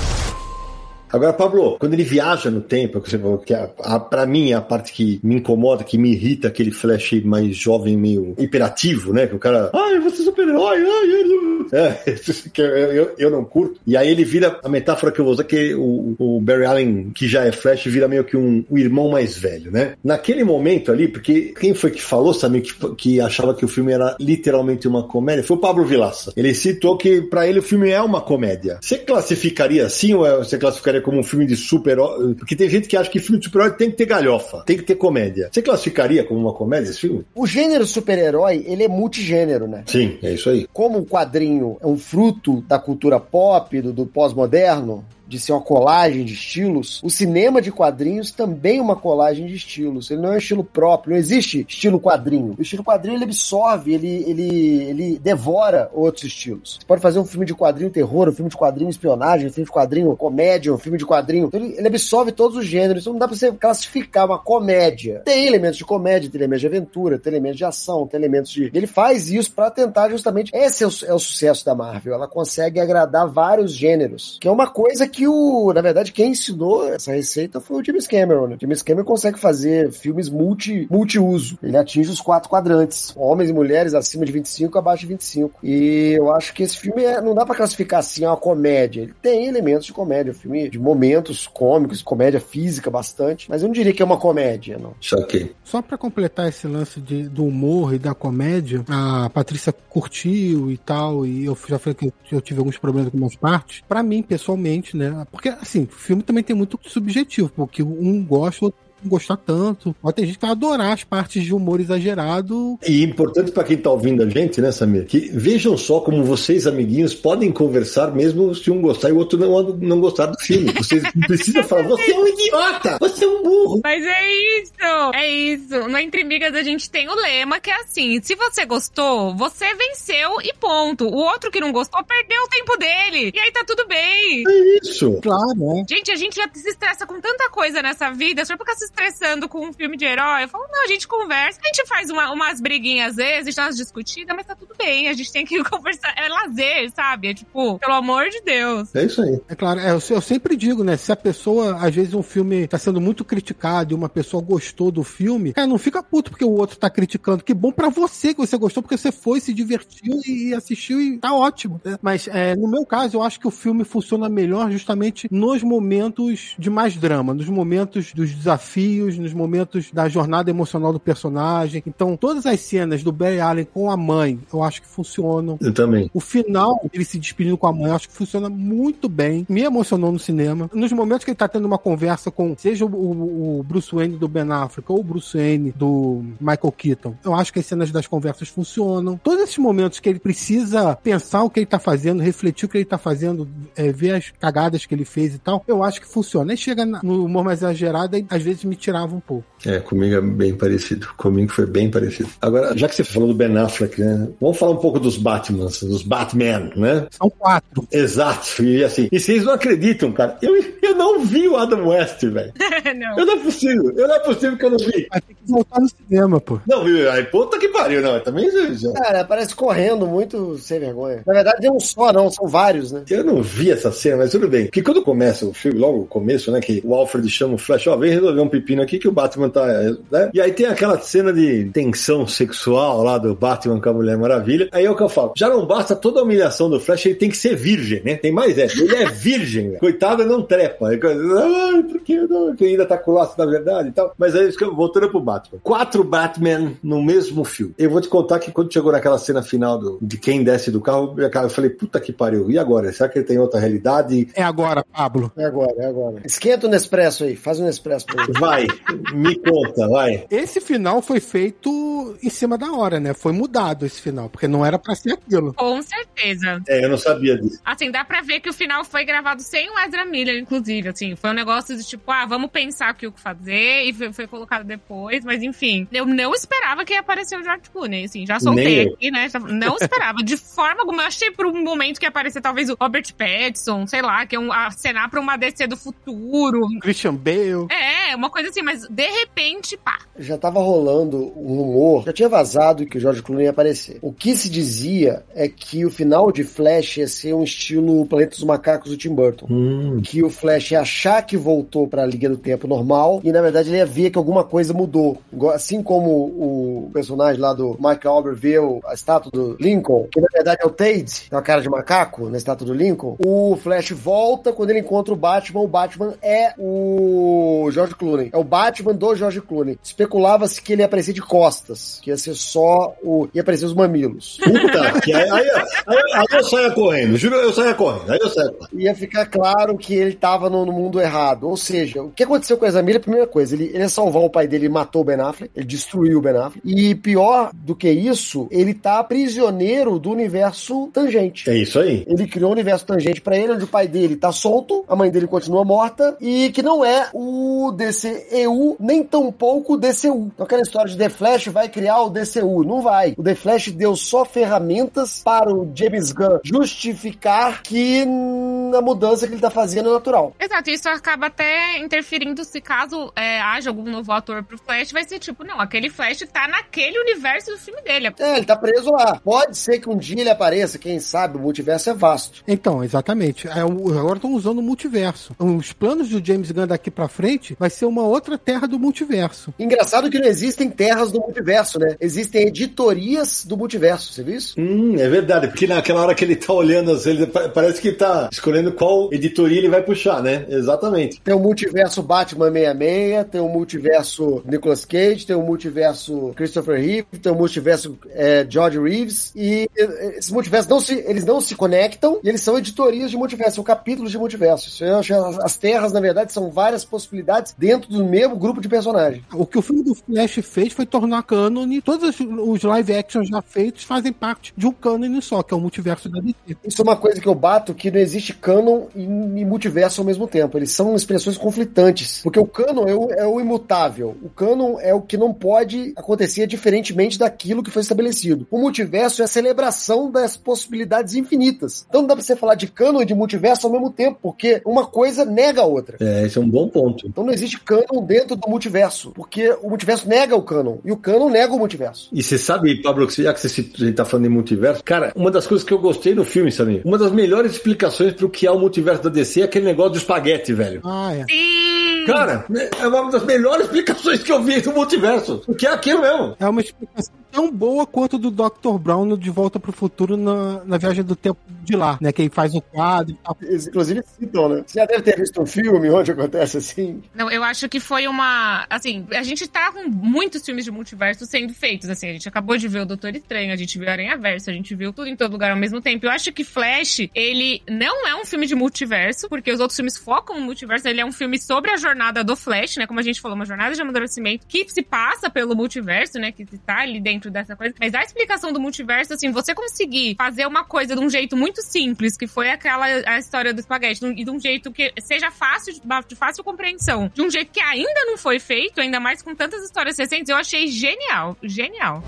Agora, 1.11 1.33
Pablo, 1.33 1.77
quando 1.79 1.93
ele 1.93 2.03
viaja 2.03 2.51
no 2.51 2.61
tempo, 2.61 3.01
que 3.45 3.53
a, 3.53 3.69
a, 3.79 3.99
pra 3.99 4.25
mim 4.25 4.51
a 4.53 4.61
parte 4.61 4.91
que 4.91 5.19
me 5.23 5.35
incomoda, 5.35 5.83
que 5.83 5.97
me 5.97 6.11
irrita, 6.11 6.47
aquele 6.47 6.71
flash 6.71 7.21
mais 7.23 7.55
jovem, 7.55 7.97
meio 7.97 8.35
hiperativo, 8.37 9.13
né? 9.13 9.27
Que 9.27 9.35
o 9.35 9.39
cara, 9.39 9.69
ai, 9.73 9.99
você 9.99 10.21
é 10.21 10.25
super-herói, 10.25 10.77
ai, 10.77 10.85
ai, 10.85 11.27
é, 11.71 11.97
eu, 12.57 12.65
eu, 12.65 13.15
eu 13.17 13.31
não 13.31 13.43
curto. 13.43 13.79
E 13.85 13.95
aí 13.95 14.09
ele 14.09 14.23
vira 14.23 14.59
a 14.63 14.69
metáfora 14.69 15.11
que 15.11 15.19
eu 15.19 15.25
vou 15.25 15.33
usar, 15.33 15.43
que 15.43 15.73
o, 15.73 16.15
o 16.17 16.41
Barry 16.41 16.65
Allen, 16.65 17.11
que 17.13 17.27
já 17.27 17.45
é 17.45 17.51
flash, 17.51 17.85
vira 17.85 18.07
meio 18.07 18.23
que 18.23 18.37
um, 18.37 18.63
um 18.69 18.77
irmão 18.77 19.09
mais 19.09 19.37
velho, 19.37 19.71
né? 19.71 19.93
Naquele 20.03 20.43
momento 20.43 20.91
ali, 20.91 21.07
porque 21.07 21.53
quem 21.59 21.73
foi 21.73 21.91
que 21.91 22.01
falou, 22.01 22.33
sabe, 22.33 22.61
que, 22.61 22.95
que 22.95 23.21
achava 23.21 23.53
que 23.53 23.65
o 23.65 23.67
filme 23.67 23.91
era 23.91 24.15
literalmente 24.19 24.87
uma 24.87 25.03
comédia? 25.03 25.43
Foi 25.43 25.57
o 25.57 25.59
Pablo 25.59 25.85
Vilaça. 25.85 26.33
Ele 26.35 26.53
citou 26.53 26.97
que 26.97 27.21
pra 27.21 27.47
ele 27.47 27.59
o 27.59 27.63
filme 27.63 27.89
é 27.89 28.01
uma 28.01 28.21
comédia. 28.21 28.79
Você 28.81 28.97
classificaria 28.97 29.85
assim 29.85 30.13
ou 30.13 30.25
é, 30.25 30.37
você 30.37 30.57
classificaria 30.57 30.96
como 31.01 31.19
um 31.19 31.23
filme 31.23 31.45
de 31.45 31.55
super-herói? 31.55 32.35
Porque 32.35 32.55
tem 32.55 32.69
gente 32.69 32.87
que 32.87 32.97
acha 32.97 33.09
que 33.09 33.19
filme 33.19 33.39
de 33.39 33.45
super-herói 33.45 33.75
tem 33.75 33.89
que 33.89 33.97
ter 33.97 34.05
galhofa, 34.05 34.63
tem 34.65 34.77
que 34.77 34.83
ter 34.83 34.95
comédia. 34.95 35.49
Você 35.51 35.61
classificaria 35.61 36.23
como 36.23 36.39
uma 36.39 36.53
comédia 36.53 36.89
esse 36.89 36.99
filme? 36.99 37.25
O 37.35 37.45
gênero 37.45 37.85
super-herói, 37.85 38.63
ele 38.67 38.83
é 38.83 38.87
multigênero, 38.87 39.67
né? 39.67 39.83
Sim, 39.85 40.17
é 40.21 40.33
isso 40.33 40.49
aí. 40.49 40.67
Como 40.73 40.99
o 40.99 41.05
quadrinho 41.05 41.77
é 41.81 41.87
um 41.87 41.97
fruto 41.97 42.61
da 42.67 42.79
cultura 42.79 43.19
pop, 43.19 43.81
do, 43.81 43.93
do 43.93 44.05
pós-moderno, 44.05 45.03
de 45.27 45.39
ser 45.39 45.51
uma 45.51 45.61
colagem 45.61 46.23
de 46.23 46.33
estilos, 46.33 47.01
o 47.03 47.09
cinema 47.09 47.61
de 47.61 47.71
quadrinhos 47.71 48.31
também 48.31 48.79
é 48.79 48.81
uma 48.81 48.95
colagem 48.95 49.45
de 49.45 49.55
estilos. 49.55 50.09
Ele 50.09 50.21
não 50.21 50.31
é 50.31 50.35
um 50.35 50.37
estilo 50.37 50.63
próprio, 50.63 51.11
não 51.11 51.17
existe 51.17 51.65
estilo 51.67 51.99
quadrinho. 51.99 52.55
O 52.57 52.61
estilo 52.61 52.83
quadrinho 52.83 53.17
ele 53.17 53.25
absorve, 53.25 53.93
ele, 53.93 54.23
ele, 54.27 54.83
ele 54.83 55.19
devora 55.19 55.89
outros 55.93 56.25
estilos. 56.25 56.77
Você 56.79 56.85
pode 56.85 57.01
fazer 57.01 57.19
um 57.19 57.25
filme 57.25 57.45
de 57.45 57.53
quadrinho 57.53 57.89
terror, 57.89 58.29
um 58.29 58.31
filme 58.31 58.49
de 58.49 58.57
quadrinho 58.57 58.89
espionagem, 58.89 59.47
um 59.47 59.51
filme 59.51 59.65
de 59.65 59.71
quadrinho 59.71 60.15
comédia, 60.15 60.73
um 60.73 60.77
filme 60.77 60.97
de 60.97 61.05
quadrinho. 61.05 61.49
Ele, 61.53 61.75
ele 61.77 61.87
absorve 61.87 62.31
todos 62.31 62.57
os 62.57 62.65
gêneros. 62.65 63.03
Então 63.03 63.13
não 63.13 63.19
dá 63.19 63.27
pra 63.27 63.35
você 63.35 63.51
classificar 63.51 64.25
uma 64.25 64.39
comédia. 64.39 65.21
Tem 65.25 65.45
elementos 65.45 65.77
de 65.77 65.85
comédia, 65.85 66.29
tem 66.29 66.39
elementos 66.39 66.61
de 66.61 66.67
aventura, 66.67 67.19
tem 67.19 67.31
elementos 67.31 67.57
de 67.57 67.65
ação, 67.65 68.07
tem 68.07 68.19
elementos 68.19 68.51
de. 68.51 68.71
Ele 68.73 68.87
faz 68.87 69.29
isso 69.29 69.51
para 69.51 69.71
tentar 69.71 70.09
justamente. 70.09 70.51
Esse 70.53 70.83
é 70.83 70.87
o, 70.87 70.91
é 71.07 71.13
o 71.13 71.19
sucesso 71.19 71.65
da 71.65 71.75
Marvel. 71.75 72.13
Ela 72.13 72.27
consegue 72.27 72.79
agradar 72.79 73.27
vários 73.27 73.73
gêneros, 73.73 74.37
que 74.39 74.47
é 74.47 74.51
uma 74.51 74.67
coisa 74.67 75.07
que 75.07 75.16
que 75.17 75.27
o, 75.27 75.73
na 75.73 75.81
verdade, 75.81 76.11
quem 76.11 76.29
ensinou 76.29 76.87
essa 76.87 77.11
receita 77.11 77.59
foi 77.59 77.81
o 77.81 77.83
James 77.83 78.05
Cameron. 78.05 78.45
Né? 78.45 78.55
O 78.55 78.61
James 78.61 78.83
Cameron 78.83 79.03
consegue 79.03 79.39
fazer 79.39 79.91
filmes 79.91 80.29
multi, 80.29 80.87
multiuso. 80.91 81.57
Ele 81.63 81.75
atinge 81.75 82.11
os 82.11 82.21
quatro 82.21 82.47
quadrantes: 82.47 83.15
homens 83.17 83.49
e 83.49 83.53
mulheres 83.53 83.95
acima 83.95 84.23
de 84.25 84.31
25 84.31 84.77
abaixo 84.77 85.01
de 85.01 85.07
25. 85.07 85.59
E 85.63 86.13
eu 86.15 86.31
acho 86.31 86.53
que 86.53 86.61
esse 86.61 86.77
filme 86.77 87.03
é, 87.03 87.19
não 87.19 87.33
dá 87.33 87.43
para 87.47 87.55
classificar 87.55 88.01
assim, 88.01 88.25
é 88.25 88.27
uma 88.27 88.37
comédia. 88.37 89.01
Ele 89.01 89.13
tem 89.19 89.47
elementos 89.47 89.87
de 89.87 89.93
comédia, 89.93 90.31
um 90.31 90.35
filme 90.35 90.69
de 90.69 90.77
momentos 90.77 91.47
cômicos, 91.47 92.03
comédia 92.03 92.39
física 92.39 92.91
bastante, 92.91 93.49
mas 93.49 93.63
eu 93.63 93.67
não 93.67 93.73
diria 93.73 93.93
que 93.93 94.03
é 94.03 94.05
uma 94.05 94.17
comédia, 94.17 94.77
não. 94.77 94.93
Choquei. 95.01 95.55
Só 95.63 95.81
para 95.81 95.97
completar 95.97 96.47
esse 96.47 96.67
lance 96.67 97.01
de, 97.01 97.27
do 97.27 97.43
humor 97.43 97.95
e 97.95 97.97
da 97.97 98.13
comédia, 98.13 98.85
a 98.87 99.31
Patrícia 99.31 99.73
curtiu 99.73 100.69
e 100.69 100.77
tal, 100.77 101.25
e 101.25 101.45
eu 101.45 101.57
já 101.67 101.79
falei 101.79 101.95
que 101.95 102.35
eu 102.35 102.39
tive 102.39 102.59
alguns 102.59 102.77
problemas 102.77 103.09
com 103.09 103.17
algumas 103.17 103.35
partes. 103.35 103.81
Para 103.87 104.03
mim, 104.03 104.21
pessoalmente, 104.21 104.95
né? 104.95 105.06
Porque, 105.31 105.49
assim, 105.49 105.83
o 105.83 105.87
filme 105.87 106.23
também 106.23 106.43
tem 106.43 106.55
muito 106.55 106.79
subjetivo, 106.87 107.49
porque 107.55 107.83
um 107.83 108.23
gosta, 108.23 108.65
outro 108.65 108.86
não 109.01 109.09
gostar 109.09 109.37
tanto. 109.37 109.95
Pode 110.01 110.15
ter 110.15 110.25
gente 110.25 110.35
que 110.37 110.41
vai 110.41 110.51
adorar 110.51 110.93
as 110.93 111.03
partes 111.03 111.43
de 111.43 111.53
humor 111.53 111.79
exagerado. 111.79 112.77
E 112.87 113.03
importante 113.03 113.51
para 113.51 113.63
quem 113.63 113.77
tá 113.77 113.89
ouvindo 113.89 114.23
a 114.23 114.29
gente, 114.29 114.61
né, 114.61 114.71
Samir? 114.71 115.05
Que 115.05 115.29
vejam 115.33 115.77
só 115.77 115.99
como 115.99 116.23
vocês, 116.23 116.67
amiguinhos, 116.67 117.13
podem 117.13 117.51
conversar 117.51 118.13
mesmo 118.13 118.53
se 118.55 118.71
um 118.71 118.81
gostar 118.81 119.09
e 119.09 119.11
o 119.11 119.17
outro 119.17 119.37
não, 119.37 119.63
não 119.77 120.01
gostar 120.01 120.27
do 120.27 120.39
filme. 120.39 120.71
Vocês 120.73 121.03
não 121.03 121.27
precisam 121.27 121.63
falar, 121.63 121.83
você 121.83 122.11
é 122.11 122.19
um 122.19 122.27
idiota, 122.27 122.97
você 122.99 123.25
é 123.25 123.27
um 123.27 123.43
burro. 123.43 123.81
Mas 123.83 124.03
é 124.03 124.61
isso, 124.61 124.73
é 125.13 125.27
isso. 125.27 125.87
No 125.87 125.97
Entre 125.97 126.23
Migas 126.23 126.53
a 126.53 126.63
gente 126.63 126.89
tem 126.89 127.07
o 127.09 127.15
lema 127.15 127.59
que 127.59 127.69
é 127.69 127.75
assim: 127.81 128.19
se 128.21 128.35
você 128.35 128.65
gostou, 128.65 129.35
você 129.35 129.73
venceu 129.75 130.41
e 130.43 130.53
ponto. 130.59 131.05
O 131.05 131.17
outro 131.17 131.51
que 131.51 131.59
não 131.59 131.71
gostou 131.71 132.03
perdeu 132.03 132.41
o 132.43 132.49
tempo 132.49 132.77
dele. 132.77 133.31
E 133.33 133.39
aí 133.39 133.51
tá 133.51 133.63
tudo 133.65 133.87
bem. 133.87 134.43
É 134.47 134.77
isso. 134.81 135.19
Claro, 135.21 135.53
né? 135.57 135.83
Gente, 135.89 136.11
a 136.11 136.15
gente 136.15 136.35
já 136.35 136.49
se 136.53 136.69
estressa 136.69 137.05
com 137.05 137.19
tanta 137.19 137.49
coisa 137.49 137.81
nessa 137.81 138.09
vida, 138.11 138.45
só 138.45 138.57
porque 138.57 138.75
se 138.75 138.86
estressando 138.87 139.47
com 139.47 139.67
um 139.67 139.73
filme 139.73 139.97
de 139.97 140.05
herói. 140.05 140.43
Eu 140.43 140.49
falo, 140.49 140.65
não, 140.71 140.83
a 140.83 140.87
gente 140.87 141.07
conversa, 141.07 141.59
a 141.63 141.67
gente 141.67 141.87
faz 141.87 142.09
uma, 142.09 142.31
umas 142.31 142.59
briguinhas 142.59 143.07
às 143.07 143.15
vezes, 143.15 143.55
dá 143.55 143.63
umas 143.63 143.77
discutidas, 143.77 144.35
mas 144.35 144.45
tá 144.45 144.55
tudo 144.55 144.73
bem, 144.77 145.07
a 145.07 145.13
gente 145.13 145.31
tem 145.31 145.45
que 145.45 145.61
conversar. 145.63 146.13
É 146.17 146.27
lazer, 146.27 146.91
sabe? 146.91 147.29
É 147.29 147.33
tipo, 147.33 147.79
pelo 147.79 147.93
amor 147.93 148.29
de 148.29 148.41
Deus. 148.41 148.93
É 148.95 149.05
isso 149.05 149.21
aí. 149.21 149.39
É 149.47 149.55
claro, 149.55 149.79
é, 149.79 149.91
eu, 149.91 150.01
eu 150.09 150.21
sempre 150.21 150.55
digo, 150.55 150.83
né? 150.83 150.97
Se 150.97 151.11
a 151.11 151.15
pessoa, 151.15 151.77
às 151.77 151.93
vezes, 151.93 152.13
um 152.13 152.23
filme 152.23 152.67
tá 152.67 152.77
sendo 152.77 152.99
muito 152.99 153.23
criticado 153.23 153.93
e 153.93 153.95
uma 153.95 154.09
pessoa 154.09 154.41
gostou 154.41 154.91
do 154.91 155.03
filme, 155.03 155.53
cara, 155.53 155.67
não 155.67 155.77
fica 155.77 156.03
puto 156.03 156.31
porque 156.31 156.45
o 156.45 156.51
outro 156.51 156.77
tá 156.77 156.89
criticando. 156.89 157.43
Que 157.43 157.53
bom 157.53 157.71
pra 157.71 157.89
você 157.89 158.33
que 158.33 158.39
você 158.39 158.57
gostou, 158.57 158.83
porque 158.83 158.97
você 158.97 159.11
foi, 159.11 159.39
se 159.39 159.53
divertiu 159.53 160.19
e 160.25 160.53
assistiu 160.53 161.01
e 161.01 161.17
tá 161.17 161.33
ótimo. 161.33 161.79
Né? 161.83 161.97
Mas 162.01 162.27
é, 162.27 162.55
no 162.55 162.67
meu 162.67 162.85
caso, 162.85 163.17
eu 163.17 163.23
acho 163.23 163.39
que 163.39 163.47
o 163.47 163.51
filme 163.51 163.83
funciona 163.83 164.29
melhor 164.29 164.71
justamente 164.71 165.27
nos 165.31 165.63
momentos 165.63 166.55
de 166.57 166.69
mais 166.69 166.95
drama, 166.95 167.33
nos 167.33 167.49
momentos 167.49 168.13
dos 168.13 168.31
desafios, 168.31 168.76
nos 168.77 169.33
momentos 169.33 169.91
da 169.91 170.07
jornada 170.07 170.49
emocional 170.49 170.93
do 170.93 170.99
personagem. 170.99 171.83
Então, 171.85 172.15
todas 172.15 172.45
as 172.45 172.59
cenas 172.59 173.03
do 173.03 173.11
Barry 173.11 173.39
Allen 173.39 173.67
com 173.73 173.89
a 173.89 173.97
mãe, 173.97 174.39
eu 174.53 174.63
acho 174.63 174.81
que 174.81 174.87
funcionam. 174.87 175.57
Eu 175.61 175.73
também. 175.73 176.09
O 176.13 176.19
final, 176.19 176.79
ele 176.93 177.05
se 177.05 177.17
despedindo 177.17 177.57
com 177.57 177.67
a 177.67 177.73
mãe, 177.73 177.87
eu 177.89 177.95
acho 177.95 178.09
que 178.09 178.15
funciona 178.15 178.49
muito 178.49 179.09
bem. 179.09 179.45
Me 179.49 179.63
emocionou 179.63 180.11
no 180.11 180.19
cinema. 180.19 180.69
Nos 180.73 180.91
momentos 180.91 181.23
que 181.23 181.31
ele 181.31 181.37
tá 181.37 181.47
tendo 181.47 181.65
uma 181.65 181.77
conversa 181.77 182.29
com, 182.29 182.55
seja 182.57 182.85
o, 182.85 182.89
o, 182.89 183.59
o 183.59 183.63
Bruce 183.63 183.93
Wayne 183.93 184.17
do 184.17 184.27
Ben 184.27 184.51
Affleck 184.51 184.91
ou 184.91 184.99
o 184.99 185.03
Bruce 185.03 185.37
Wayne 185.37 185.71
do 185.71 186.23
Michael 186.39 186.71
Keaton, 186.77 187.15
eu 187.23 187.33
acho 187.33 187.51
que 187.51 187.59
as 187.59 187.65
cenas 187.65 187.91
das 187.91 188.07
conversas 188.07 188.49
funcionam. 188.49 189.19
Todos 189.23 189.43
esses 189.43 189.57
momentos 189.57 189.99
que 189.99 190.09
ele 190.09 190.19
precisa 190.19 190.95
pensar 190.95 191.43
o 191.43 191.49
que 191.49 191.59
ele 191.59 191.65
tá 191.65 191.79
fazendo, 191.79 192.21
refletir 192.21 192.65
o 192.65 192.69
que 192.69 192.77
ele 192.77 192.85
tá 192.85 192.97
fazendo, 192.97 193.47
é, 193.75 193.91
ver 193.91 194.15
as 194.15 194.31
cagadas 194.39 194.85
que 194.85 194.93
ele 194.93 195.05
fez 195.05 195.35
e 195.35 195.39
tal, 195.39 195.63
eu 195.67 195.83
acho 195.83 196.01
que 196.01 196.07
funciona. 196.07 196.51
Aí 196.51 196.57
chega 196.57 196.85
no 196.85 197.25
humor 197.25 197.43
mais 197.43 197.59
exagerado 197.59 198.17
e 198.17 198.25
às 198.29 198.41
vezes 198.41 198.63
me 198.67 198.75
tirava 198.75 199.15
um 199.15 199.19
pouco. 199.19 199.45
É, 199.65 199.79
comigo 199.79 200.15
é 200.15 200.21
bem 200.21 200.53
parecido. 200.55 201.07
Comigo 201.17 201.51
foi 201.51 201.65
bem 201.65 201.89
parecido. 201.89 202.29
Agora, 202.41 202.77
já 202.77 202.87
que 202.87 202.95
você 202.95 203.03
falou 203.03 203.27
do 203.29 203.33
Ben 203.33 203.55
Affleck, 203.57 203.99
né? 203.99 204.27
Vamos 204.39 204.57
falar 204.57 204.73
um 204.73 204.77
pouco 204.77 204.99
dos 204.99 205.17
Batmans, 205.17 205.81
dos 205.83 206.03
Batman, 206.03 206.71
né? 206.75 207.07
São 207.11 207.29
quatro. 207.29 207.87
Exato. 207.91 208.63
E 208.63 208.83
assim, 208.83 209.07
e 209.11 209.19
vocês 209.19 209.43
não 209.43 209.53
acreditam, 209.53 210.11
cara. 210.11 210.37
Eu, 210.41 210.55
eu 210.83 210.95
não 210.95 211.23
vi 211.25 211.47
o 211.47 211.57
Adam 211.57 211.87
West, 211.87 212.23
velho. 212.23 212.53
não. 212.97 213.17
Eu 213.19 213.25
não 213.25 213.33
é 213.33 213.37
possível. 213.39 213.91
Eu 213.95 214.07
não 214.07 214.15
é 214.15 214.19
possível 214.19 214.57
que 214.57 214.65
eu 214.65 214.69
não 214.69 214.77
vi. 214.77 215.07
Vai 215.09 215.21
ter 215.21 215.33
que 215.33 215.51
voltar 215.51 215.79
no 215.81 215.89
cinema, 215.89 216.39
pô. 216.39 216.59
Não, 216.67 216.83
viu? 216.83 217.09
Aí, 217.11 217.23
puta 217.23 217.57
que 217.57 217.69
pariu, 217.69 218.01
não. 218.01 218.19
Também 218.19 218.49
já- 218.75 218.91
Cara, 218.93 219.23
parece 219.23 219.55
correndo 219.55 220.05
muito 220.05 220.57
sem 220.57 220.79
vergonha. 220.79 221.23
Na 221.25 221.33
verdade, 221.33 221.65
é 221.65 221.71
um 221.71 221.79
só, 221.79 222.11
não, 222.13 222.29
são 222.29 222.47
vários, 222.47 222.91
né? 222.91 223.03
Eu 223.09 223.23
não 223.23 223.41
vi 223.41 223.71
essa 223.71 223.91
cena, 223.91 224.17
mas 224.17 224.31
tudo 224.31 224.47
bem. 224.47 224.65
Porque 224.65 224.81
quando 224.83 225.01
começa 225.01 225.45
o 225.45 225.53
filme, 225.53 225.79
logo 225.79 225.99
no 225.99 226.05
começo, 226.05 226.51
né, 226.51 226.59
que 226.59 226.81
o 226.83 226.93
Alfred 226.93 227.27
chama 227.29 227.55
o 227.55 227.57
Flash, 227.57 227.87
ó, 227.87 227.95
vem 227.95 228.11
resolver 228.11 228.41
um 228.41 228.49
pepino 228.59 228.81
aqui 228.81 228.99
que 228.99 229.07
o 229.07 229.11
Batman 229.11 229.49
tá, 229.49 229.65
né? 230.11 230.29
E 230.33 230.41
aí 230.41 230.51
tem 230.51 230.65
aquela 230.65 230.99
cena 230.99 231.31
de 231.33 231.65
tensão 231.73 232.27
sexual 232.27 233.03
lá 233.03 233.17
do 233.17 233.35
Batman 233.35 233.79
com 233.79 233.89
a 233.89 233.93
Mulher 233.93 234.17
Maravilha. 234.17 234.69
Aí 234.71 234.85
é 234.85 234.91
o 234.91 234.95
que 234.95 235.03
eu 235.03 235.09
falo, 235.09 235.33
já 235.35 235.49
não 235.49 235.65
basta 235.65 235.95
toda 235.95 236.19
a 236.19 236.23
humilhação 236.23 236.69
do 236.69 236.79
Flash, 236.79 237.05
ele 237.05 237.15
tem 237.15 237.29
que 237.29 237.37
ser 237.37 237.55
virgem, 237.55 238.01
né? 238.03 238.15
Tem 238.15 238.31
mais 238.31 238.57
essa. 238.57 238.81
Ele 238.81 238.95
é 238.95 239.05
virgem, 239.05 239.75
coitado, 239.77 240.25
não 240.25 240.41
trepa. 240.41 240.89
Ai, 240.89 241.83
por 241.83 242.01
que 242.01 242.17
não? 242.27 242.55
Que 242.55 242.65
ainda 242.65 242.85
tá 242.85 242.97
com 242.97 243.13
laço 243.13 243.35
na 243.37 243.45
verdade 243.45 243.89
e 243.89 243.91
tal. 243.91 244.13
Mas 244.17 244.35
aí, 244.35 244.51
voltando 244.75 245.09
pro 245.09 245.19
Batman. 245.19 245.59
Quatro 245.63 246.03
Batman 246.03 246.73
no 246.83 247.03
mesmo 247.03 247.43
filme. 247.43 247.73
Eu 247.77 247.89
vou 247.89 248.01
te 248.01 248.07
contar 248.07 248.39
que 248.39 248.51
quando 248.51 248.71
chegou 248.71 248.91
naquela 248.91 249.17
cena 249.17 249.41
final 249.41 249.77
do, 249.77 249.97
de 250.01 250.17
quem 250.17 250.43
desce 250.43 250.71
do 250.71 250.81
carro, 250.81 251.15
eu 251.17 251.49
falei, 251.49 251.69
puta 251.69 251.99
que 251.99 252.11
pariu. 252.11 252.49
E 252.49 252.57
agora? 252.57 252.91
Será 252.91 253.09
que 253.09 253.19
ele 253.19 253.25
tem 253.25 253.37
outra 253.37 253.59
realidade? 253.59 254.29
É 254.33 254.43
agora, 254.43 254.83
Pablo. 254.83 255.31
É 255.37 255.45
agora, 255.45 255.73
é 255.77 255.85
agora. 255.85 256.21
Esquenta 256.25 256.67
o 256.67 256.69
Nespresso 256.69 257.23
aí, 257.23 257.35
faz 257.35 257.59
um 257.59 257.65
Nespresso 257.65 258.05
pra 258.05 258.23
ele. 258.23 258.39
Vai, 258.49 258.67
me 259.13 259.35
conta, 259.39 259.87
vai. 259.87 260.25
Esse 260.29 260.61
final 260.61 261.01
foi 261.01 261.19
feito 261.19 262.17
em 262.23 262.29
cima 262.29 262.57
da 262.57 262.71
hora, 262.71 262.99
né? 262.99 263.13
Foi 263.13 263.31
mudado 263.31 263.85
esse 263.85 264.01
final, 264.01 264.29
porque 264.29 264.47
não 264.47 264.65
era 264.65 264.79
pra 264.79 264.95
ser 264.95 265.13
aquilo. 265.13 265.53
Com 265.53 265.81
certeza. 265.81 266.61
É, 266.67 266.83
eu 266.85 266.89
não 266.89 266.97
sabia 266.97 267.37
disso. 267.37 267.59
Assim, 267.65 267.91
dá 267.91 268.03
pra 268.03 268.21
ver 268.21 268.39
que 268.39 268.49
o 268.49 268.53
final 268.53 268.83
foi 268.83 269.03
gravado 269.05 269.41
sem 269.41 269.69
o 269.69 269.79
Ezra 269.79 270.05
Miller, 270.05 270.37
inclusive. 270.37 270.89
assim. 270.89 271.15
Foi 271.15 271.29
um 271.29 271.33
negócio 271.33 271.75
de 271.75 271.83
tipo, 271.83 272.11
ah, 272.11 272.25
vamos 272.25 272.49
pensar 272.51 272.89
aqui 272.89 273.07
o 273.07 273.11
que 273.11 273.19
fazer, 273.19 273.83
e 273.83 273.93
foi, 273.93 274.13
foi 274.13 274.27
colocado 274.27 274.63
depois, 274.65 275.23
mas 275.23 275.43
enfim. 275.43 275.87
Eu 275.91 276.05
não 276.05 276.33
esperava 276.33 276.85
que 276.85 276.93
ia 276.93 276.99
aparecer 276.99 277.37
o 277.37 277.43
George 277.43 277.69
Clooney, 277.71 278.05
assim. 278.05 278.25
Já 278.25 278.39
soltei 278.39 278.87
aqui, 278.89 279.11
né? 279.11 279.27
Não 279.49 279.75
esperava, 279.75 280.19
de 280.23 280.37
forma 280.37 280.81
alguma. 280.81 281.03
Eu 281.03 281.07
achei 281.07 281.31
por 281.31 281.45
um 281.45 281.63
momento 281.63 281.99
que 281.99 282.05
ia 282.05 282.09
aparecer 282.09 282.41
talvez 282.41 282.69
o 282.69 282.77
Robert 282.79 283.05
Pattinson, 283.13 283.85
sei 283.87 284.01
lá, 284.01 284.25
que 284.25 284.35
é 284.35 284.39
um, 284.39 284.51
acenar 284.51 285.09
pra 285.09 285.19
uma 285.19 285.37
DC 285.37 285.67
do 285.67 285.77
futuro. 285.77 286.67
Christian 286.81 287.15
Bale. 287.15 287.67
É, 287.69 288.15
uma 288.15 288.29
coisa 288.29 288.36
assim, 288.45 288.61
mas 288.61 288.87
de 288.89 289.07
repente, 289.07 289.77
pá. 289.77 289.97
Já 290.19 290.37
tava 290.37 290.59
rolando 290.59 291.31
um 291.35 291.57
rumor, 291.57 292.03
já 292.05 292.13
tinha 292.13 292.29
vazado 292.29 292.85
que 292.85 292.97
o 292.97 293.01
George 293.01 293.21
Clooney 293.21 293.45
ia 293.45 293.51
aparecer. 293.51 293.97
O 294.01 294.11
que 294.11 294.35
se 294.35 294.49
dizia 294.49 295.23
é 295.35 295.47
que 295.47 295.85
o 295.85 295.91
final 295.91 296.31
de 296.31 296.43
Flash 296.43 296.97
ia 296.97 297.07
ser 297.07 297.33
um 297.33 297.43
estilo 297.43 298.05
Planeta 298.05 298.31
dos 298.35 298.43
Macacos 298.43 298.89
do 298.91 298.97
Tim 298.97 299.13
Burton. 299.13 299.47
Hum. 299.49 300.01
Que 300.03 300.23
o 300.23 300.29
Flash 300.29 300.71
ia 300.71 300.81
achar 300.81 301.21
que 301.25 301.37
voltou 301.37 301.87
pra 301.87 302.05
Liga 302.05 302.29
do 302.29 302.37
Tempo 302.37 302.67
normal 302.67 303.21
e 303.23 303.31
na 303.31 303.41
verdade 303.41 303.69
ele 303.69 303.77
ia 303.77 303.85
ver 303.85 304.09
que 304.09 304.17
alguma 304.17 304.43
coisa 304.43 304.73
mudou. 304.73 305.17
Assim 305.53 305.81
como 305.83 306.09
o 306.25 306.89
personagem 306.93 307.39
lá 307.41 307.53
do 307.53 307.75
Michael 307.79 308.09
Albert 308.15 308.35
vê 308.35 308.59
o- 308.59 308.81
a 308.85 308.93
estátua 308.93 309.31
do 309.31 309.55
Lincoln, 309.59 310.07
que 310.11 310.19
na 310.21 310.27
verdade 310.33 310.59
é 310.63 310.65
o 310.65 310.69
Tate, 310.69 311.29
tem 311.29 311.37
uma 311.37 311.41
cara 311.41 311.61
de 311.61 311.69
macaco 311.69 312.29
na 312.29 312.37
estátua 312.37 312.65
do 312.67 312.73
Lincoln, 312.73 313.15
o 313.25 313.55
Flash 313.57 313.91
volta 313.91 314.51
quando 314.51 314.71
ele 314.71 314.79
encontra 314.79 315.13
o 315.13 315.17
Batman. 315.17 315.61
O 315.61 315.67
Batman 315.67 316.13
é 316.21 316.53
o 316.57 317.69
George 317.71 317.95
Clooney. 317.95 318.26
É 318.33 318.37
o 318.37 318.43
Batman 318.43 318.93
do 318.93 319.15
George 319.15 319.41
Clooney. 319.41 319.77
Especulava-se 319.83 320.61
que 320.61 320.73
ele 320.73 320.81
ia 320.81 320.85
aparecer 320.85 321.13
de 321.13 321.21
costas, 321.21 321.99
que 322.01 322.09
ia 322.09 322.17
ser 322.17 322.35
só 322.35 322.95
o. 323.03 323.27
ia 323.33 323.41
aparecer 323.41 323.65
os 323.65 323.73
mamilos. 323.73 324.37
Puta, 324.43 325.01
que 325.01 325.13
aí, 325.13 325.29
aí, 325.29 325.49
aí, 325.87 325.97
aí 326.13 326.25
eu 326.31 326.43
saia 326.43 326.71
correndo, 326.71 327.17
juro, 327.17 327.35
eu 327.35 327.53
saia 327.53 327.73
correndo, 327.73 328.11
aí 328.11 328.19
eu 328.21 328.29
saia 328.29 328.49
correndo. 328.51 328.81
ia 328.81 328.95
ficar 328.95 329.25
claro 329.25 329.77
que 329.77 329.93
ele 329.93 330.13
tava 330.13 330.49
no, 330.49 330.65
no 330.65 330.71
mundo 330.71 330.99
errado. 330.99 331.47
Ou 331.47 331.57
seja, 331.57 332.03
o 332.03 332.11
que 332.11 332.23
aconteceu 332.23 332.57
com 332.57 332.65
a 332.65 332.99
primeira 332.99 333.27
coisa, 333.27 333.55
ele, 333.55 333.65
ele 333.65 333.79
ia 333.79 333.89
salvar 333.89 334.23
o 334.23 334.29
pai 334.29 334.47
dele, 334.47 334.65
ele 334.65 334.73
matou 334.73 335.01
o 335.01 335.05
Ben 335.05 335.19
Affleck, 335.19 335.51
ele 335.55 335.65
destruiu 335.65 336.19
o 336.19 336.21
Ben 336.21 336.35
Affleck. 336.35 336.61
E 336.63 336.95
pior 336.95 337.51
do 337.53 337.75
que 337.75 337.89
isso, 337.89 338.47
ele 338.51 338.73
tá 338.73 339.03
prisioneiro 339.03 339.99
do 339.99 340.11
universo 340.11 340.87
tangente. 340.93 341.49
É 341.49 341.55
isso 341.55 341.79
aí. 341.79 342.03
Ele 342.07 342.27
criou 342.27 342.49
um 342.49 342.53
universo 342.53 342.85
tangente 342.85 343.21
pra 343.21 343.37
ele, 343.37 343.53
onde 343.53 343.63
o 343.63 343.67
pai 343.67 343.87
dele 343.87 344.15
tá 344.15 344.31
solto, 344.31 344.83
a 344.87 344.95
mãe 344.95 345.09
dele 345.09 345.27
continua 345.27 345.63
morta, 345.63 346.17
e 346.19 346.49
que 346.51 346.61
não 346.61 346.83
é 346.83 347.09
o 347.13 347.71
DCEU, 348.07 348.77
nem 348.79 349.03
tampouco 349.03 349.73
o 349.73 349.77
DCU. 349.77 350.31
Então 350.33 350.45
aquela 350.45 350.61
história 350.61 350.91
de 350.91 350.97
The 350.97 351.09
Flash 351.09 351.47
vai 351.47 351.69
criar 351.69 352.01
o 352.01 352.09
DCU. 352.09 352.63
Não 352.63 352.81
vai. 352.81 353.13
O 353.17 353.23
The 353.23 353.35
Flash 353.35 353.71
deu 353.71 353.95
só 353.95 354.25
ferramentas 354.25 355.21
para 355.23 355.53
o 355.53 355.69
James 355.73 356.11
Gunn 356.11 356.39
justificar 356.43 357.61
que 357.63 358.05
na 358.05 358.81
mudança 358.81 359.27
que 359.27 359.33
ele 359.33 359.41
tá 359.41 359.49
fazendo 359.49 359.89
é 359.89 359.93
natural. 359.93 360.33
Exato, 360.39 360.69
isso 360.69 360.89
acaba 360.89 361.27
até 361.27 361.79
interferindo 361.79 362.43
se 362.43 362.59
caso 362.61 363.11
é, 363.15 363.39
haja 363.39 363.69
algum 363.69 363.89
novo 363.89 364.11
ator 364.11 364.43
pro 364.43 364.57
Flash, 364.57 364.91
vai 364.91 365.03
ser 365.03 365.19
tipo, 365.19 365.43
não, 365.43 365.59
aquele 365.59 365.89
Flash 365.89 366.25
tá 366.31 366.47
naquele 366.47 366.99
universo 366.99 367.51
do 367.51 367.57
filme 367.57 367.81
dele. 367.81 368.13
É, 368.19 368.37
ele 368.37 368.45
tá 368.45 368.55
preso 368.55 368.91
lá. 368.91 369.19
Pode 369.23 369.57
ser 369.57 369.79
que 369.79 369.89
um 369.89 369.97
dia 369.97 370.21
ele 370.21 370.29
apareça, 370.29 370.77
quem 370.77 370.99
sabe, 370.99 371.37
o 371.37 371.41
multiverso 371.41 371.89
é 371.89 371.93
vasto. 371.93 372.43
Então, 372.47 372.83
exatamente. 372.83 373.47
É, 373.47 373.59
agora 373.59 374.15
estão 374.15 374.33
usando 374.33 374.59
o 374.59 374.63
multiverso. 374.63 375.35
Os 375.39 375.73
planos 375.73 376.09
do 376.09 376.25
James 376.25 376.51
Gunn 376.51 376.67
daqui 376.67 376.91
pra 376.91 377.07
frente 377.07 377.55
vai 377.59 377.69
ser 377.69 377.85
uma 377.85 377.96
outra 378.03 378.37
terra 378.37 378.67
do 378.67 378.79
multiverso. 378.79 379.53
Engraçado 379.59 380.09
que 380.09 380.19
não 380.19 380.27
existem 380.27 380.69
terras 380.69 381.11
do 381.11 381.19
multiverso, 381.19 381.79
né? 381.79 381.95
Existem 381.99 382.47
editorias 382.47 383.45
do 383.45 383.57
multiverso, 383.57 384.13
você 384.13 384.23
viu 384.23 384.35
isso? 384.35 384.59
Hum, 384.59 384.95
é 384.97 385.07
verdade, 385.09 385.47
porque 385.47 385.67
naquela 385.67 386.01
hora 386.01 386.15
que 386.15 386.23
ele 386.23 386.35
tá 386.35 386.53
olhando, 386.53 386.91
assim, 386.91 387.11
ele 387.11 387.27
pa- 387.27 387.49
parece 387.49 387.81
que 387.81 387.91
tá 387.91 388.29
escolhendo 388.31 388.71
qual 388.71 389.11
editoria 389.13 389.57
ele 389.57 389.69
vai 389.69 389.81
puxar, 389.81 390.21
né? 390.21 390.45
Exatamente. 390.49 391.19
Tem 391.21 391.33
o 391.33 391.39
multiverso 391.39 392.01
Batman 392.03 392.51
66, 392.51 393.25
tem 393.31 393.41
o 393.41 393.49
multiverso 393.49 394.41
Nicolas 394.45 394.85
Cage, 394.85 395.25
tem 395.25 395.35
o 395.35 395.41
multiverso 395.41 396.31
Christopher 396.35 396.79
Reeve, 396.79 397.07
tem 397.21 397.31
o 397.31 397.35
multiverso 397.35 397.97
é, 398.11 398.45
George 398.49 398.79
Reeves, 398.79 399.31
e 399.35 399.69
esses 400.15 400.31
multiversos 400.31 400.69
não 400.69 400.79
se, 400.79 400.93
eles 401.07 401.25
não 401.25 401.39
se 401.41 401.55
conectam, 401.55 402.19
e 402.23 402.29
eles 402.29 402.41
são 402.41 402.57
editorias 402.57 403.11
de 403.11 403.17
multiverso, 403.17 403.55
são 403.55 403.63
capítulos 403.63 404.11
de 404.11 404.17
multiverso. 404.17 404.67
Isso 404.69 404.83
eu 404.83 404.97
acho- 404.97 405.13
As 405.41 405.57
terras, 405.57 405.91
na 405.91 405.99
verdade, 405.99 406.31
são 406.33 406.49
várias 406.51 406.83
possibilidades 406.85 407.55
dentro 407.57 407.86
do 407.89 408.03
mesmo 408.05 408.35
grupo 408.35 408.61
de 408.61 408.67
personagens. 408.67 409.23
O 409.33 409.45
que 409.45 409.57
o 409.57 409.61
filme 409.61 409.83
do 409.83 409.95
Flash 409.95 410.39
fez 410.43 410.73
foi 410.73 410.85
tornar 410.85 411.23
cânone. 411.23 411.81
Todos 411.81 412.09
os- 412.19 412.27
os 412.47 412.63
live 412.63 412.93
actions 412.93 413.27
já 413.29 413.41
feitos 413.41 413.83
fazem 413.83 414.11
parte 414.13 414.53
de 414.55 414.65
um 414.67 414.71
cânone 414.71 415.21
só, 415.21 415.41
que 415.43 415.53
é 415.53 415.57
o 415.57 415.59
multiverso 415.59 416.09
da 416.09 416.19
DC. 416.19 416.35
Isso 416.65 416.81
é 416.81 416.83
uma 416.83 416.95
coisa 416.95 417.19
que 417.21 417.27
eu 417.27 417.35
bato, 417.35 417.73
que 417.73 417.89
não 417.91 417.99
existe 417.99 418.33
canon 418.33 418.85
e, 418.95 419.03
e 419.03 419.45
multiverso 419.45 420.01
ao 420.01 420.05
mesmo 420.05 420.27
tempo. 420.27 420.57
Eles 420.57 420.71
são 420.71 420.95
expressões 420.95 421.37
conflitantes. 421.37 422.21
Porque 422.23 422.39
o 422.39 422.45
canon 422.45 422.85
é 422.87 422.95
o, 422.95 423.11
é 423.11 423.27
o 423.27 423.39
imutável. 423.39 424.15
O 424.21 424.29
canon 424.29 424.79
é 424.79 424.93
o 424.93 425.01
que 425.01 425.17
não 425.17 425.33
pode 425.33 425.93
acontecer 425.95 426.47
diferentemente 426.47 427.17
daquilo 427.17 427.63
que 427.63 427.71
foi 427.71 427.81
estabelecido. 427.81 428.47
O 428.51 428.59
multiverso 428.59 429.21
é 429.21 429.25
a 429.25 429.27
celebração 429.27 430.09
das 430.11 430.35
possibilidades 430.37 431.15
infinitas. 431.15 431.85
Então 431.87 432.01
não 432.01 432.07
dá 432.07 432.15
pra 432.15 432.23
você 432.23 432.35
falar 432.35 432.55
de 432.55 432.67
canon 432.67 433.01
e 433.01 433.05
de 433.05 433.15
multiverso 433.15 433.67
ao 433.67 433.73
mesmo 433.73 433.89
tempo, 433.91 434.19
porque 434.21 434.61
uma 434.65 434.85
coisa 434.85 435.25
nega 435.25 435.61
a 435.61 435.65
outra. 435.65 435.97
É, 435.99 436.25
esse 436.25 436.37
é 436.37 436.41
um 436.41 436.49
bom 436.49 436.67
ponto. 436.67 437.07
Então 437.07 437.23
não 437.23 437.33
existe 437.33 437.59
canon 437.59 437.76
dentro 438.05 438.35
do 438.35 438.49
multiverso, 438.49 439.11
porque 439.11 439.49
o 439.61 439.69
multiverso 439.69 440.07
nega 440.07 440.35
o 440.35 440.41
canon 440.41 440.77
e 440.85 440.91
o 440.91 440.97
canon 440.97 441.29
nega 441.29 441.53
o 441.53 441.59
multiverso. 441.59 442.09
E 442.11 442.21
você 442.23 442.37
sabe, 442.37 442.81
Pablo, 442.81 443.07
que 443.07 443.21
já 443.23 443.33
que 443.33 443.39
você 443.41 443.49
cit- 443.49 443.81
a 443.81 443.85
gente 443.85 443.95
tá 443.95 444.05
falando 444.05 444.23
de 444.23 444.29
multiverso, 444.29 444.83
cara, 444.83 445.11
uma 445.15 445.31
das 445.31 445.45
coisas 445.47 445.65
que 445.65 445.73
eu 445.73 445.79
gostei 445.79 446.13
no 446.15 446.23
filme, 446.23 446.51
sabe? 446.51 446.81
Uma 446.85 446.97
das 446.97 447.11
melhores 447.11 447.51
explicações 447.53 448.13
pro 448.13 448.29
que 448.29 448.45
é 448.47 448.51
o 448.51 448.59
multiverso 448.59 449.03
da 449.03 449.09
DC 449.09 449.41
é 449.41 449.43
aquele 449.43 449.65
negócio 449.65 449.91
do 449.93 449.97
espaguete, 449.97 450.53
velho. 450.53 450.81
Ah, 450.83 451.13
é. 451.13 451.25
Sim! 451.29 452.05
Cara, 452.07 452.45
é 452.79 452.87
uma 452.87 453.11
das 453.11 453.23
melhores 453.25 453.65
explicações 453.65 454.23
que 454.23 454.31
eu 454.31 454.41
vi 454.41 454.61
do 454.61 454.71
multiverso. 454.71 455.41
Que 455.57 455.67
é 455.67 455.71
aquilo 455.71 456.01
mesmo. 456.01 456.35
É 456.39 456.47
uma 456.47 456.61
explicação 456.61 457.13
tão 457.37 457.51
boa 457.51 457.85
quanto 457.85 458.17
do 458.17 458.31
Dr. 458.31 458.79
Brown 458.79 459.05
no 459.05 459.15
De 459.15 459.29
Volta 459.29 459.59
pro 459.59 459.71
Futuro 459.71 460.17
na, 460.17 460.63
na 460.65 460.77
viagem 460.79 461.03
do 461.03 461.15
tempo 461.15 461.39
de 461.61 461.75
lá, 461.75 461.95
né? 462.01 462.11
Que 462.11 462.23
ele 462.23 462.31
faz 462.31 462.55
o 462.55 462.61
quadro 462.61 463.13
e 463.13 463.17
tal. 463.23 463.37
Eles, 463.39 463.67
inclusive 463.67 464.01
citam, 464.17 464.49
né? 464.49 464.63
Você 464.65 464.79
já 464.79 464.87
deve 464.87 465.03
ter 465.03 465.15
visto 465.15 465.39
um 465.39 465.45
filme 465.45 465.87
onde 465.91 466.11
acontece 466.11 466.57
assim. 466.57 467.03
Não, 467.13 467.29
eu 467.29 467.43
acho 467.43 467.69
que 467.69 467.79
foi 467.79 468.07
uma. 468.07 468.65
Assim, 468.67 469.05
a 469.11 469.21
gente 469.21 469.47
tá 469.47 469.71
com 469.71 469.87
muitos 469.87 470.43
filmes 470.43 470.65
de 470.65 470.71
multiverso 470.71 471.27
sendo 471.27 471.53
feitos. 471.53 471.87
Assim, 471.91 472.09
a 472.09 472.13
gente 472.13 472.27
acabou 472.27 472.57
de 472.57 472.67
ver 472.67 472.81
o 472.81 472.85
Doutor 472.87 473.15
Estranho, 473.15 473.53
a 473.53 473.55
gente 473.55 473.77
viu 473.77 473.87
Aranha 473.87 474.17
Verso, 474.17 474.49
a 474.49 474.53
gente 474.53 474.73
viu 474.73 474.91
tudo 474.91 475.07
em 475.07 475.15
todo 475.15 475.31
lugar 475.31 475.51
ao 475.51 475.57
mesmo 475.57 475.79
tempo. 475.79 476.07
Eu 476.07 476.09
acho 476.09 476.31
que 476.31 476.43
Flash, 476.43 477.07
ele 477.13 477.61
não 477.69 478.07
é 478.07 478.15
um 478.15 478.25
filme 478.25 478.47
de 478.47 478.55
multiverso, 478.55 479.29
porque 479.29 479.51
os 479.51 479.59
outros 479.59 479.75
filmes 479.75 479.95
focam 479.95 480.39
no 480.39 480.41
multiverso. 480.45 480.87
Ele 480.87 481.01
é 481.01 481.05
um 481.05 481.11
filme 481.11 481.37
sobre 481.37 481.69
a 481.69 481.77
jornada 481.77 482.23
do 482.23 482.35
Flash, 482.35 482.77
né? 482.77 482.87
Como 482.87 482.99
a 482.99 483.03
gente 483.03 483.21
falou, 483.21 483.35
uma 483.35 483.45
jornada 483.45 483.75
de 483.75 483.81
amadurecimento 483.81 484.47
que 484.47 484.67
se 484.69 484.81
passa 484.81 485.29
pelo 485.29 485.55
multiverso, 485.55 486.17
né? 486.17 486.31
Que 486.31 486.43
tá 486.57 486.79
ali 486.79 486.99
dentro 486.99 487.26
dessa 487.29 487.55
coisa. 487.55 487.73
Mas 487.79 487.93
a 487.93 488.01
explicação 488.01 488.51
do 488.51 488.59
multiverso, 488.59 489.13
assim, 489.13 489.31
você 489.31 489.53
conseguir 489.53 490.15
fazer 490.17 490.45
uma 490.45 490.63
coisa 490.63 490.95
de 490.95 491.01
um 491.01 491.09
jeito 491.09 491.35
muito 491.35 491.61
simples, 491.61 492.17
que 492.17 492.27
foi 492.27 492.49
aquela 492.49 492.85
a 492.85 493.17
história 493.17 493.53
do 493.53 493.59
espaguete, 493.59 494.05
e 494.05 494.23
de 494.23 494.29
um 494.29 494.39
jeito 494.39 494.71
que 494.71 494.93
seja 494.99 495.31
fácil, 495.31 495.73
de 496.07 496.15
fácil 496.15 496.43
compreensão, 496.43 497.11
de 497.13 497.21
um 497.21 497.29
jeito 497.29 497.51
que 497.51 497.61
ainda 497.61 498.05
não 498.05 498.17
foi 498.17 498.39
feito, 498.39 498.81
ainda 498.81 498.99
mais 498.99 499.21
com 499.21 499.35
tantas 499.35 499.63
histórias 499.63 499.97
recentes, 499.97 500.29
eu 500.29 500.35
achei 500.35 500.67
genial. 500.67 501.37
Genial. 501.43 502.03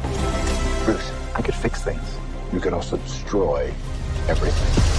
Bruce, 0.85 1.11
I 1.37 1.41
could 1.41 1.55
fix 1.55 1.81
things. 1.83 2.19
You 2.51 2.59
could 2.59 2.73
also 2.73 2.97
destroy 2.97 3.71
everything. 4.27 4.98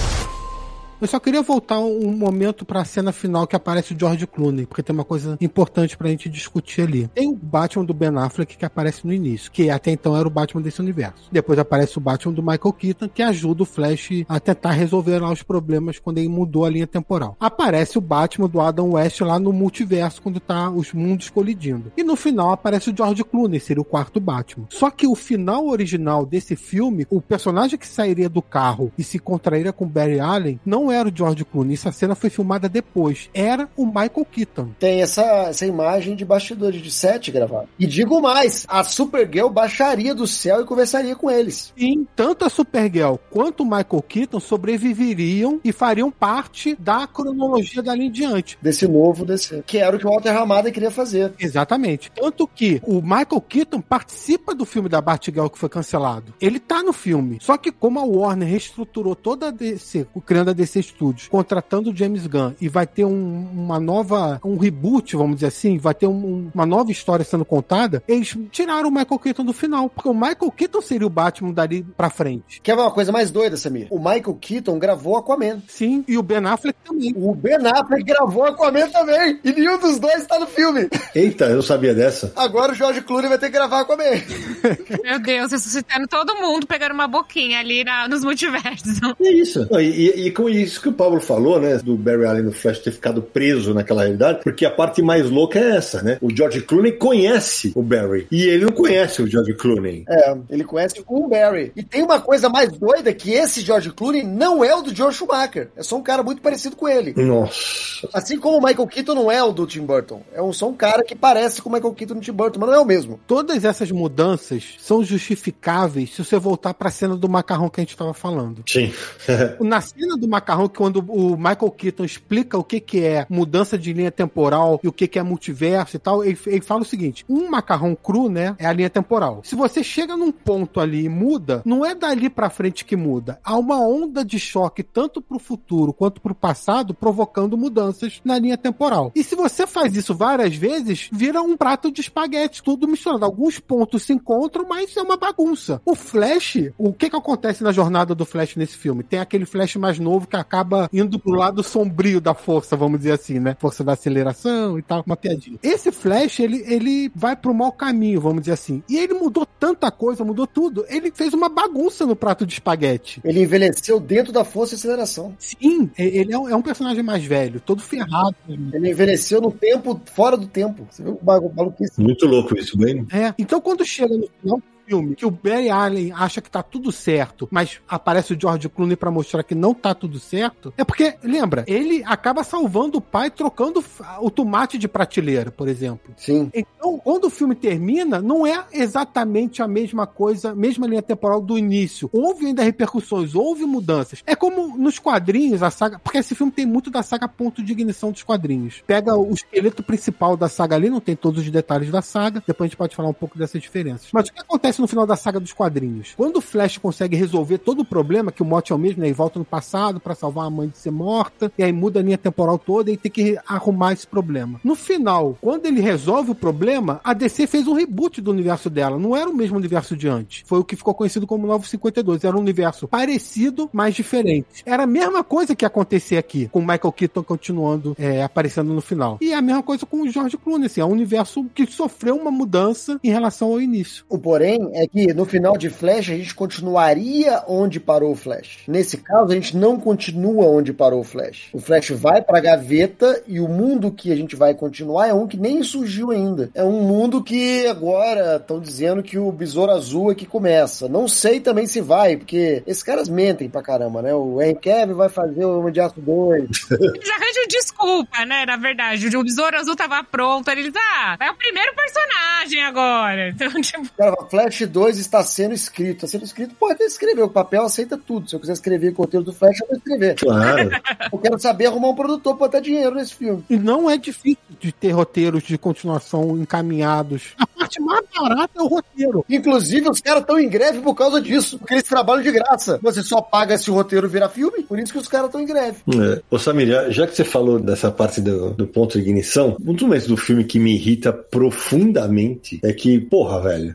Eu 1.00 1.08
só 1.08 1.18
queria 1.18 1.40
voltar 1.40 1.78
um 1.78 2.12
momento 2.12 2.62
pra 2.66 2.84
cena 2.84 3.10
final 3.10 3.46
que 3.46 3.56
aparece 3.56 3.94
o 3.94 3.98
George 3.98 4.26
Clooney, 4.26 4.66
porque 4.66 4.82
tem 4.82 4.94
uma 4.94 5.04
coisa 5.04 5.38
importante 5.40 5.96
pra 5.96 6.10
gente 6.10 6.28
discutir 6.28 6.82
ali. 6.82 7.08
Tem 7.08 7.26
o 7.26 7.34
Batman 7.34 7.86
do 7.86 7.94
Ben 7.94 8.10
Affleck 8.18 8.54
que 8.54 8.66
aparece 8.66 9.06
no 9.06 9.12
início, 9.12 9.50
que 9.50 9.70
até 9.70 9.90
então 9.90 10.14
era 10.14 10.28
o 10.28 10.30
Batman 10.30 10.60
desse 10.60 10.78
universo. 10.78 11.30
Depois 11.32 11.58
aparece 11.58 11.96
o 11.96 12.02
Batman 12.02 12.34
do 12.34 12.42
Michael 12.42 12.72
Keaton, 12.74 13.08
que 13.08 13.22
ajuda 13.22 13.62
o 13.62 13.66
Flash 13.66 14.10
a 14.28 14.38
tentar 14.38 14.72
resolver 14.72 15.18
lá 15.20 15.32
os 15.32 15.42
problemas 15.42 15.98
quando 15.98 16.18
ele 16.18 16.28
mudou 16.28 16.66
a 16.66 16.70
linha 16.70 16.86
temporal. 16.86 17.34
Aparece 17.40 17.96
o 17.96 18.02
Batman 18.02 18.48
do 18.48 18.60
Adam 18.60 18.90
West 18.90 19.22
lá 19.22 19.38
no 19.38 19.54
multiverso, 19.54 20.20
quando 20.20 20.38
tá 20.38 20.68
os 20.68 20.92
mundos 20.92 21.30
colidindo. 21.30 21.90
E 21.96 22.02
no 22.02 22.14
final 22.14 22.50
aparece 22.50 22.90
o 22.90 22.96
George 22.96 23.24
Clooney, 23.24 23.58
seria 23.58 23.80
o 23.80 23.86
quarto 23.86 24.20
Batman. 24.20 24.66
Só 24.68 24.90
que 24.90 25.06
o 25.06 25.14
final 25.14 25.66
original 25.66 26.26
desse 26.26 26.56
filme, 26.56 27.06
o 27.08 27.22
personagem 27.22 27.78
que 27.78 27.86
sairia 27.86 28.28
do 28.28 28.42
carro 28.42 28.92
e 28.98 29.02
se 29.02 29.18
contrairia 29.18 29.72
com 29.72 29.88
Barry 29.88 30.20
Allen, 30.20 30.60
não 30.90 30.92
era 30.92 31.08
o 31.08 31.12
George 31.14 31.44
Clooney. 31.44 31.74
Essa 31.74 31.92
cena 31.92 32.14
foi 32.14 32.28
filmada 32.28 32.68
depois. 32.68 33.30
Era 33.32 33.68
o 33.76 33.86
Michael 33.86 34.26
Keaton. 34.30 34.70
Tem 34.78 35.00
essa, 35.00 35.22
essa 35.48 35.64
imagem 35.64 36.16
de 36.16 36.24
bastidores 36.24 36.82
de 36.82 36.90
set 36.90 37.30
gravado. 37.30 37.68
E 37.78 37.86
digo 37.86 38.20
mais, 38.20 38.66
a 38.68 38.82
Supergirl 38.82 39.48
baixaria 39.48 40.14
do 40.14 40.26
céu 40.26 40.60
e 40.60 40.64
conversaria 40.64 41.14
com 41.14 41.30
eles. 41.30 41.72
Sim, 41.78 42.06
tanto 42.16 42.44
a 42.44 42.50
Supergirl 42.50 43.16
quanto 43.30 43.62
o 43.62 43.64
Michael 43.64 44.04
Keaton 44.06 44.40
sobreviveriam 44.40 45.60
e 45.62 45.72
fariam 45.72 46.10
parte 46.10 46.76
da 46.78 47.06
cronologia 47.06 47.82
dali 47.82 48.06
em 48.06 48.10
diante. 48.10 48.58
Desse 48.60 48.88
novo 48.88 49.24
DC. 49.24 49.62
Que 49.66 49.78
era 49.78 49.96
o 49.96 49.98
que 49.98 50.06
o 50.06 50.10
Walter 50.10 50.32
Ramada 50.32 50.70
queria 50.72 50.90
fazer. 50.90 51.32
Exatamente. 51.38 52.10
Tanto 52.12 52.46
que 52.46 52.82
o 52.84 53.00
Michael 53.00 53.40
Keaton 53.48 53.80
participa 53.80 54.54
do 54.54 54.64
filme 54.64 54.88
da 54.88 55.00
Batgirl 55.00 55.48
que 55.48 55.58
foi 55.58 55.68
cancelado. 55.68 56.34
Ele 56.40 56.58
tá 56.58 56.82
no 56.82 56.92
filme. 56.92 57.38
Só 57.40 57.56
que 57.56 57.70
como 57.70 58.00
a 58.00 58.04
Warner 58.04 58.48
reestruturou 58.48 59.14
toda 59.14 59.48
a 59.48 59.50
DC, 59.50 60.06
criando 60.26 60.50
a 60.50 60.54
DC 60.54 60.79
DC 60.80 60.90
Studios 60.90 61.28
contratando 61.28 61.90
o 61.90 61.96
James 61.96 62.26
Gunn 62.26 62.52
e 62.60 62.68
vai 62.68 62.86
ter 62.86 63.04
um, 63.04 63.48
uma 63.52 63.78
nova, 63.80 64.40
um 64.44 64.56
reboot, 64.56 65.16
vamos 65.16 65.36
dizer 65.36 65.46
assim, 65.48 65.78
vai 65.78 65.94
ter 65.94 66.06
um, 66.06 66.50
uma 66.54 66.66
nova 66.66 66.90
história 66.90 67.24
sendo 67.24 67.44
contada, 67.44 68.02
eles 68.08 68.36
tiraram 68.50 68.88
o 68.88 68.92
Michael 68.92 69.18
Keaton 69.18 69.44
do 69.44 69.52
final, 69.52 69.88
porque 69.88 70.08
o 70.08 70.14
Michael 70.14 70.50
Keaton 70.56 70.80
seria 70.80 71.06
o 71.06 71.10
Batman 71.10 71.52
dali 71.52 71.82
pra 71.96 72.10
frente. 72.10 72.60
Quer 72.62 72.74
ver 72.76 72.82
uma 72.82 72.90
coisa 72.90 73.12
mais 73.12 73.30
doida, 73.30 73.56
Samir? 73.56 73.86
O 73.90 73.98
Michael 73.98 74.36
Keaton 74.40 74.78
gravou 74.78 75.16
Aquaman. 75.16 75.62
Sim, 75.68 76.04
e 76.08 76.16
o 76.18 76.22
Ben 76.22 76.44
Affleck 76.46 76.78
também. 76.84 77.12
O 77.16 77.34
Ben 77.34 77.56
Affleck 77.66 78.02
gravou 78.04 78.44
Aquaman 78.44 78.88
também. 78.90 79.38
E 79.44 79.52
nenhum 79.52 79.78
dos 79.78 79.98
dois 79.98 80.26
tá 80.26 80.38
no 80.38 80.46
filme. 80.46 80.88
Eita, 81.14 81.46
eu 81.46 81.62
sabia 81.62 81.94
dessa. 81.94 82.32
Agora 82.36 82.72
o 82.72 82.74
George 82.74 83.00
Clooney 83.02 83.28
vai 83.28 83.38
ter 83.38 83.46
que 83.46 83.52
gravar 83.52 83.80
Aquaman. 83.80 84.04
Meu 85.02 85.18
Deus, 85.20 85.52
ressuscitando 85.52 86.06
todo 86.08 86.34
mundo, 86.36 86.66
pegando 86.66 86.92
uma 86.92 87.06
boquinha 87.08 87.58
ali 87.58 87.84
na- 87.84 88.08
nos 88.08 88.24
multiversos. 88.24 88.98
É 89.20 89.30
isso. 89.32 89.66
E, 89.72 89.78
e- 89.82 90.26
e 90.26 90.30
com 90.32 90.48
isso 90.48 90.69
que 90.78 90.88
o 90.88 90.92
Pablo 90.92 91.20
falou, 91.20 91.60
né? 91.60 91.78
Do 91.78 91.96
Barry 91.96 92.26
Allen 92.26 92.42
no 92.42 92.52
Flash 92.52 92.80
ter 92.80 92.90
ficado 92.90 93.22
preso 93.22 93.72
naquela 93.72 94.02
realidade, 94.02 94.40
porque 94.42 94.64
a 94.64 94.70
parte 94.70 95.02
mais 95.02 95.28
louca 95.30 95.58
é 95.58 95.76
essa, 95.76 96.02
né? 96.02 96.18
O 96.20 96.34
George 96.34 96.60
Clooney 96.62 96.92
conhece 96.92 97.72
o 97.74 97.82
Barry. 97.82 98.26
E 98.30 98.42
ele 98.42 98.64
não 98.64 98.72
conhece 98.72 99.22
o 99.22 99.26
George 99.26 99.54
Clooney. 99.54 100.04
É, 100.08 100.36
ele 100.50 100.64
conhece 100.64 101.02
o 101.06 101.28
Barry. 101.28 101.72
E 101.74 101.82
tem 101.82 102.02
uma 102.02 102.20
coisa 102.20 102.48
mais 102.48 102.70
doida 102.70 103.12
que 103.12 103.32
esse 103.32 103.60
George 103.62 103.90
Clooney 103.90 104.22
não 104.22 104.64
é 104.64 104.74
o 104.74 104.82
do 104.82 104.94
George 104.94 105.18
Schumacher. 105.18 105.70
É 105.76 105.82
só 105.82 105.96
um 105.96 106.02
cara 106.02 106.22
muito 106.22 106.42
parecido 106.42 106.76
com 106.76 106.88
ele. 106.88 107.14
Nossa. 107.16 108.08
Assim 108.12 108.38
como 108.38 108.58
o 108.58 108.62
Michael 108.62 108.86
Keaton 108.86 109.14
não 109.14 109.30
é 109.30 109.42
o 109.42 109.52
do 109.52 109.66
Tim 109.66 109.84
Burton. 109.84 110.22
É 110.34 110.42
um, 110.42 110.52
só 110.52 110.68
um 110.68 110.74
cara 110.74 111.02
que 111.02 111.14
parece 111.14 111.62
com 111.62 111.68
o 111.68 111.72
Michael 111.72 111.94
Keaton 111.94 112.14
no 112.14 112.20
Tim 112.20 112.32
Burton, 112.32 112.60
mas 112.60 112.68
não 112.70 112.76
é 112.76 112.80
o 112.80 112.84
mesmo. 112.84 113.20
Todas 113.26 113.64
essas 113.64 113.90
mudanças 113.90 114.76
são 114.78 115.04
justificáveis 115.04 116.14
se 116.14 116.24
você 116.24 116.38
voltar 116.38 116.74
pra 116.74 116.90
cena 116.90 117.16
do 117.16 117.28
macarrão 117.28 117.68
que 117.68 117.80
a 117.80 117.84
gente 117.84 117.96
tava 117.96 118.14
falando. 118.14 118.62
Sim. 118.66 118.92
Na 119.60 119.80
cena 119.80 120.16
do 120.16 120.28
macarrão, 120.28 120.59
quando 120.68 120.98
o 121.08 121.36
Michael 121.36 121.70
Keaton 121.70 122.04
explica 122.04 122.58
o 122.58 122.64
que, 122.64 122.80
que 122.80 123.04
é 123.04 123.26
mudança 123.28 123.78
de 123.78 123.92
linha 123.92 124.10
temporal 124.10 124.80
e 124.82 124.88
o 124.88 124.92
que, 124.92 125.06
que 125.06 125.18
é 125.18 125.22
multiverso 125.22 125.96
e 125.96 125.98
tal, 125.98 126.24
ele, 126.24 126.38
ele 126.46 126.60
fala 126.60 126.82
o 126.82 126.84
seguinte: 126.84 127.24
um 127.28 127.48
macarrão 127.48 127.94
cru, 127.94 128.28
né, 128.28 128.54
é 128.58 128.66
a 128.66 128.72
linha 128.72 128.90
temporal. 128.90 129.40
Se 129.44 129.54
você 129.54 129.82
chega 129.82 130.16
num 130.16 130.32
ponto 130.32 130.80
ali 130.80 131.04
e 131.04 131.08
muda, 131.08 131.62
não 131.64 131.84
é 131.84 131.94
dali 131.94 132.28
pra 132.28 132.50
frente 132.50 132.84
que 132.84 132.96
muda. 132.96 133.38
Há 133.44 133.56
uma 133.56 133.80
onda 133.80 134.24
de 134.24 134.38
choque 134.38 134.82
tanto 134.82 135.20
pro 135.20 135.38
futuro 135.38 135.92
quanto 135.92 136.20
pro 136.20 136.34
passado, 136.34 136.94
provocando 136.94 137.56
mudanças 137.56 138.20
na 138.24 138.38
linha 138.38 138.56
temporal. 138.56 139.12
E 139.14 139.22
se 139.22 139.34
você 139.34 139.66
faz 139.66 139.96
isso 139.96 140.14
várias 140.14 140.54
vezes, 140.54 141.08
vira 141.12 141.42
um 141.42 141.56
prato 141.56 141.90
de 141.90 142.00
espaguete, 142.00 142.62
tudo 142.62 142.88
misturado. 142.88 143.24
Alguns 143.24 143.58
pontos 143.58 144.02
se 144.02 144.12
encontram, 144.12 144.66
mas 144.68 144.96
é 144.96 145.02
uma 145.02 145.16
bagunça. 145.16 145.80
O 145.84 145.94
Flash, 145.94 146.70
o 146.78 146.92
que 146.92 147.10
que 147.10 147.16
acontece 147.16 147.62
na 147.62 147.72
jornada 147.72 148.14
do 148.14 148.24
Flash 148.24 148.56
nesse 148.56 148.76
filme? 148.76 149.02
Tem 149.02 149.20
aquele 149.20 149.46
Flash 149.46 149.76
mais 149.76 149.98
novo 149.98 150.26
que 150.26 150.36
acaba 150.50 150.90
indo 150.92 151.18
pro 151.18 151.32
lado 151.32 151.62
sombrio 151.62 152.20
da 152.20 152.34
força, 152.34 152.76
vamos 152.76 152.98
dizer 152.98 153.12
assim, 153.12 153.38
né? 153.38 153.56
Força 153.60 153.84
da 153.84 153.92
aceleração 153.92 154.76
e 154.76 154.82
tal, 154.82 155.04
uma 155.06 155.16
piadinha. 155.16 155.58
Esse 155.62 155.92
Flash, 155.92 156.40
ele, 156.40 156.64
ele 156.66 157.10
vai 157.14 157.36
pro 157.36 157.54
mau 157.54 157.70
caminho, 157.70 158.20
vamos 158.20 158.40
dizer 158.40 158.52
assim. 158.52 158.82
E 158.88 158.98
ele 158.98 159.14
mudou 159.14 159.46
tanta 159.46 159.90
coisa, 159.90 160.24
mudou 160.24 160.46
tudo. 160.46 160.84
Ele 160.88 161.12
fez 161.12 161.32
uma 161.32 161.48
bagunça 161.48 162.04
no 162.04 162.16
prato 162.16 162.44
de 162.44 162.54
espaguete. 162.54 163.20
Ele 163.22 163.42
envelheceu 163.42 164.00
dentro 164.00 164.32
da 164.32 164.44
força 164.44 164.74
e 164.74 164.76
aceleração. 164.76 165.34
Sim, 165.38 165.88
ele 165.96 166.32
é 166.32 166.38
um, 166.38 166.48
é 166.48 166.56
um 166.56 166.62
personagem 166.62 167.02
mais 167.02 167.24
velho, 167.24 167.60
todo 167.60 167.80
ferrado. 167.80 168.34
Ele 168.48 168.90
envelheceu 168.90 169.40
no 169.40 169.52
tempo, 169.52 170.00
fora 170.12 170.36
do 170.36 170.48
tempo. 170.48 170.86
Você 170.90 171.02
viu 171.02 171.20
o 171.22 171.54
maluquice? 171.54 172.00
Muito 172.00 172.26
louco 172.26 172.58
isso, 172.58 172.76
bem. 172.76 173.06
É. 173.12 173.32
Então 173.38 173.60
quando 173.60 173.84
chega 173.84 174.16
no 174.16 174.28
final 174.40 174.60
filme, 174.90 175.14
que 175.14 175.24
o 175.24 175.30
Barry 175.30 175.70
Allen 175.70 176.12
acha 176.12 176.40
que 176.40 176.50
tá 176.50 176.62
tudo 176.62 176.90
certo, 176.90 177.46
mas 177.50 177.80
aparece 177.88 178.34
o 178.34 178.40
George 178.40 178.68
Clooney 178.68 178.96
pra 178.96 179.10
mostrar 179.10 179.44
que 179.44 179.54
não 179.54 179.72
tá 179.72 179.94
tudo 179.94 180.18
certo, 180.18 180.74
é 180.76 180.84
porque, 180.84 181.16
lembra, 181.22 181.64
ele 181.68 182.02
acaba 182.04 182.42
salvando 182.42 182.98
o 182.98 183.00
pai 183.00 183.30
trocando 183.30 183.84
o 184.20 184.30
tomate 184.30 184.76
de 184.76 184.88
prateleira, 184.88 185.52
por 185.52 185.68
exemplo. 185.68 186.12
Sim. 186.16 186.50
Então, 186.52 186.98
quando 186.98 187.26
o 187.26 187.30
filme 187.30 187.54
termina, 187.54 188.20
não 188.20 188.44
é 188.44 188.64
exatamente 188.72 189.62
a 189.62 189.68
mesma 189.68 190.06
coisa, 190.06 190.54
mesma 190.54 190.88
linha 190.88 191.02
temporal 191.02 191.40
do 191.40 191.56
início. 191.56 192.10
Houve 192.12 192.46
ainda 192.46 192.64
repercussões, 192.64 193.34
houve 193.34 193.64
mudanças. 193.64 194.22
É 194.26 194.34
como 194.34 194.76
nos 194.76 194.98
quadrinhos, 194.98 195.62
a 195.62 195.70
saga. 195.70 195.98
Porque 195.98 196.18
esse 196.18 196.34
filme 196.34 196.50
tem 196.50 196.66
muito 196.66 196.90
da 196.90 197.02
saga 197.02 197.28
ponto 197.28 197.62
de 197.62 197.72
ignição 197.72 198.10
dos 198.10 198.22
quadrinhos. 198.22 198.82
Pega 198.86 199.16
o 199.16 199.32
esqueleto 199.32 199.82
principal 199.82 200.36
da 200.36 200.48
saga 200.48 200.74
ali, 200.74 200.90
não 200.90 201.00
tem 201.00 201.14
todos 201.14 201.42
os 201.42 201.50
detalhes 201.50 201.90
da 201.90 202.02
saga. 202.02 202.42
Depois 202.46 202.66
a 202.66 202.68
gente 202.68 202.76
pode 202.76 202.96
falar 202.96 203.08
um 203.08 203.14
pouco 203.14 203.38
dessas 203.38 203.60
diferenças. 203.60 204.08
Mas 204.12 204.28
o 204.28 204.32
que 204.32 204.40
acontece 204.40 204.79
no 204.80 204.88
final 204.88 205.06
da 205.06 205.16
saga 205.16 205.38
dos 205.38 205.52
quadrinhos? 205.52 206.14
Quando 206.16 206.36
o 206.36 206.40
Flash 206.40 206.78
consegue 206.78 207.16
resolver 207.16 207.58
todo 207.58 207.80
o 207.80 207.84
problema, 207.84 208.32
que 208.32 208.42
o 208.42 208.46
mote 208.46 208.72
é 208.72 208.74
o 208.74 208.78
mesmo, 208.78 209.00
né? 209.00 209.06
Ele 209.06 209.14
volta 209.14 209.38
no 209.38 209.44
passado 209.44 210.00
pra 210.00 210.14
salvar 210.14 210.46
a 210.46 210.50
mãe 210.50 210.68
de 210.68 210.78
ser 210.78 210.90
morta, 210.90 211.52
e 211.56 211.62
aí 211.62 211.72
muda 211.72 212.00
a 212.00 212.02
linha 212.02 212.18
temporal 212.18 212.58
toda 212.58 212.90
e 212.90 212.96
tem 212.96 213.10
que 213.10 213.38
arrumar 213.46 213.92
esse 213.92 214.06
problema. 214.06 214.60
No 214.64 214.74
final, 214.74 215.36
quando 215.40 215.66
ele 215.66 215.80
resolve 215.80 216.32
o 216.32 216.34
problema, 216.34 217.00
a 217.04 217.12
DC 217.12 217.46
fez 217.46 217.66
um 217.66 217.74
reboot 217.74 218.20
do 218.20 218.30
universo 218.30 218.70
dela. 218.70 218.98
Não 218.98 219.16
era 219.16 219.28
o 219.28 219.34
mesmo 219.34 219.56
universo 219.56 219.96
de 219.96 220.08
antes. 220.08 220.42
Foi 220.46 220.58
o 220.58 220.64
que 220.64 220.76
ficou 220.76 220.94
conhecido 220.94 221.26
como 221.26 221.46
Novo 221.46 221.66
52. 221.66 222.24
Era 222.24 222.36
um 222.36 222.40
universo 222.40 222.88
parecido, 222.88 223.68
mas 223.72 223.94
diferente. 223.94 224.62
Era 224.64 224.84
a 224.84 224.86
mesma 224.86 225.22
coisa 225.22 225.54
que 225.54 225.64
ia 225.64 225.68
acontecer 225.68 226.16
aqui, 226.16 226.48
com 226.48 226.60
Michael 226.60 226.92
Keaton 226.92 227.22
continuando 227.22 227.94
é, 227.98 228.22
aparecendo 228.22 228.72
no 228.72 228.80
final. 228.80 229.18
E 229.20 229.32
é 229.32 229.36
a 229.36 229.42
mesma 229.42 229.62
coisa 229.62 229.84
com 229.86 230.02
o 230.02 230.08
George 230.08 230.36
Clooney. 230.36 230.66
Assim, 230.66 230.80
é 230.80 230.84
um 230.84 230.92
universo 230.92 231.44
que 231.54 231.66
sofreu 231.66 232.16
uma 232.16 232.30
mudança 232.30 232.98
em 233.02 233.10
relação 233.10 233.48
ao 233.48 233.60
início. 233.60 234.04
O 234.08 234.18
porém 234.18 234.59
é 234.74 234.86
que 234.86 235.12
no 235.12 235.24
final 235.24 235.56
de 235.56 235.70
Flash 235.70 236.10
a 236.10 236.16
gente 236.16 236.34
continuaria 236.34 237.42
onde 237.46 237.80
parou 237.80 238.12
o 238.12 238.16
Flash. 238.16 238.60
Nesse 238.66 238.96
caso, 238.96 239.32
a 239.32 239.34
gente 239.34 239.56
não 239.56 239.78
continua 239.78 240.46
onde 240.46 240.72
parou 240.72 241.00
o 241.00 241.04
Flash. 241.04 241.48
O 241.52 241.60
Flash 241.60 241.90
vai 241.90 242.22
pra 242.22 242.40
gaveta 242.40 243.22
e 243.26 243.40
o 243.40 243.48
mundo 243.48 243.90
que 243.90 244.12
a 244.12 244.16
gente 244.16 244.36
vai 244.36 244.54
continuar 244.54 245.08
é 245.08 245.14
um 245.14 245.26
que 245.26 245.36
nem 245.36 245.62
surgiu 245.62 246.10
ainda. 246.10 246.50
É 246.54 246.64
um 246.64 246.82
mundo 246.82 247.22
que 247.22 247.66
agora 247.66 248.36
estão 248.36 248.60
dizendo 248.60 249.02
que 249.02 249.18
o 249.18 249.32
Besouro 249.32 249.72
Azul 249.72 250.10
é 250.10 250.14
que 250.14 250.26
começa. 250.26 250.88
Não 250.88 251.08
sei 251.08 251.40
também 251.40 251.66
se 251.66 251.80
vai, 251.80 252.16
porque 252.16 252.62
esses 252.66 252.82
caras 252.82 253.08
mentem 253.08 253.48
pra 253.48 253.62
caramba, 253.62 254.02
né? 254.02 254.14
O 254.14 254.40
Henry 254.40 254.58
Cavill 254.60 254.96
vai 254.96 255.08
fazer 255.08 255.44
o 255.44 255.58
Homem 255.60 255.72
de 255.72 255.80
Aço 255.80 256.00
2. 256.00 256.42
Eles 256.42 257.10
arranjam 257.10 257.46
desculpa, 257.48 258.24
né? 258.24 258.44
Na 258.46 258.56
verdade. 258.56 259.16
O 259.16 259.22
Besouro 259.22 259.56
Azul 259.56 259.76
tava 259.76 260.02
pronto. 260.04 260.48
Eles, 260.50 260.72
ah, 260.76 261.16
é 261.20 261.30
o 261.30 261.34
primeiro 261.34 261.74
personagem 261.74 262.64
agora. 262.64 263.30
Então, 263.40 263.60
tipo, 263.60 263.88
Cara, 263.96 264.16
Flash 264.28 264.49
2 264.58 264.98
está 264.98 265.22
sendo 265.22 265.54
escrito. 265.54 265.96
Está 265.96 266.06
sendo 266.06 266.24
escrito, 266.24 266.54
pode 266.54 266.74
até 266.74 266.84
escrever. 266.84 267.22
O 267.22 267.28
papel 267.28 267.62
aceita 267.64 267.98
tudo. 267.98 268.28
Se 268.28 268.36
eu 268.36 268.40
quiser 268.40 268.52
escrever 268.52 268.92
o 268.92 268.96
roteiro 268.96 269.24
do 269.24 269.32
Flash, 269.32 269.60
eu 269.60 269.66
vou 269.68 269.76
escrever. 269.76 270.16
Claro. 270.16 270.70
Eu 271.12 271.18
quero 271.18 271.38
saber 271.38 271.66
arrumar 271.66 271.88
um 271.88 271.94
produtor 271.94 272.36
pra 272.36 272.46
botar 272.46 272.60
dinheiro 272.60 272.94
nesse 272.94 273.14
filme. 273.14 273.44
E 273.48 273.56
não 273.56 273.88
é 273.88 273.96
difícil 273.96 274.38
de 274.58 274.72
ter 274.72 274.90
roteiros 274.90 275.42
de 275.42 275.56
continuação 275.56 276.38
encaminhados. 276.38 277.34
A 277.38 277.46
parte 277.46 277.80
mais 277.80 278.04
barata 278.14 278.52
é 278.56 278.62
o 278.62 278.66
roteiro. 278.66 279.24
Inclusive, 279.28 279.88
os 279.88 280.00
caras 280.00 280.22
estão 280.22 280.38
em 280.38 280.48
greve 280.48 280.80
por 280.80 280.94
causa 280.94 281.20
disso, 281.20 281.58
porque 281.58 281.74
eles 281.74 281.84
trabalham 281.84 282.22
de 282.22 282.32
graça. 282.32 282.78
Você 282.82 283.02
só 283.02 283.20
paga 283.20 283.56
se 283.56 283.70
o 283.70 283.74
roteiro 283.74 284.08
virar 284.08 284.28
filme, 284.28 284.62
por 284.62 284.78
isso 284.78 284.92
que 284.92 284.98
os 284.98 285.08
caras 285.08 285.26
estão 285.26 285.40
em 285.40 285.46
greve. 285.46 285.78
É. 285.94 286.22
Ô 286.30 286.38
Samir, 286.38 286.68
já, 286.68 286.90
já 286.90 287.06
que 287.06 287.14
você 287.14 287.24
falou 287.24 287.58
dessa 287.58 287.90
parte 287.90 288.20
do, 288.20 288.50
do 288.50 288.66
ponto 288.66 288.92
de 288.92 289.04
ignição, 289.04 289.56
um 289.64 289.72
dos 289.72 289.82
momentos 289.82 290.06
do 290.06 290.16
filme 290.16 290.44
que 290.44 290.58
me 290.58 290.74
irrita 290.74 291.12
profundamente 291.12 292.60
é 292.62 292.72
que, 292.72 292.98
porra, 293.00 293.40
velho, 293.40 293.72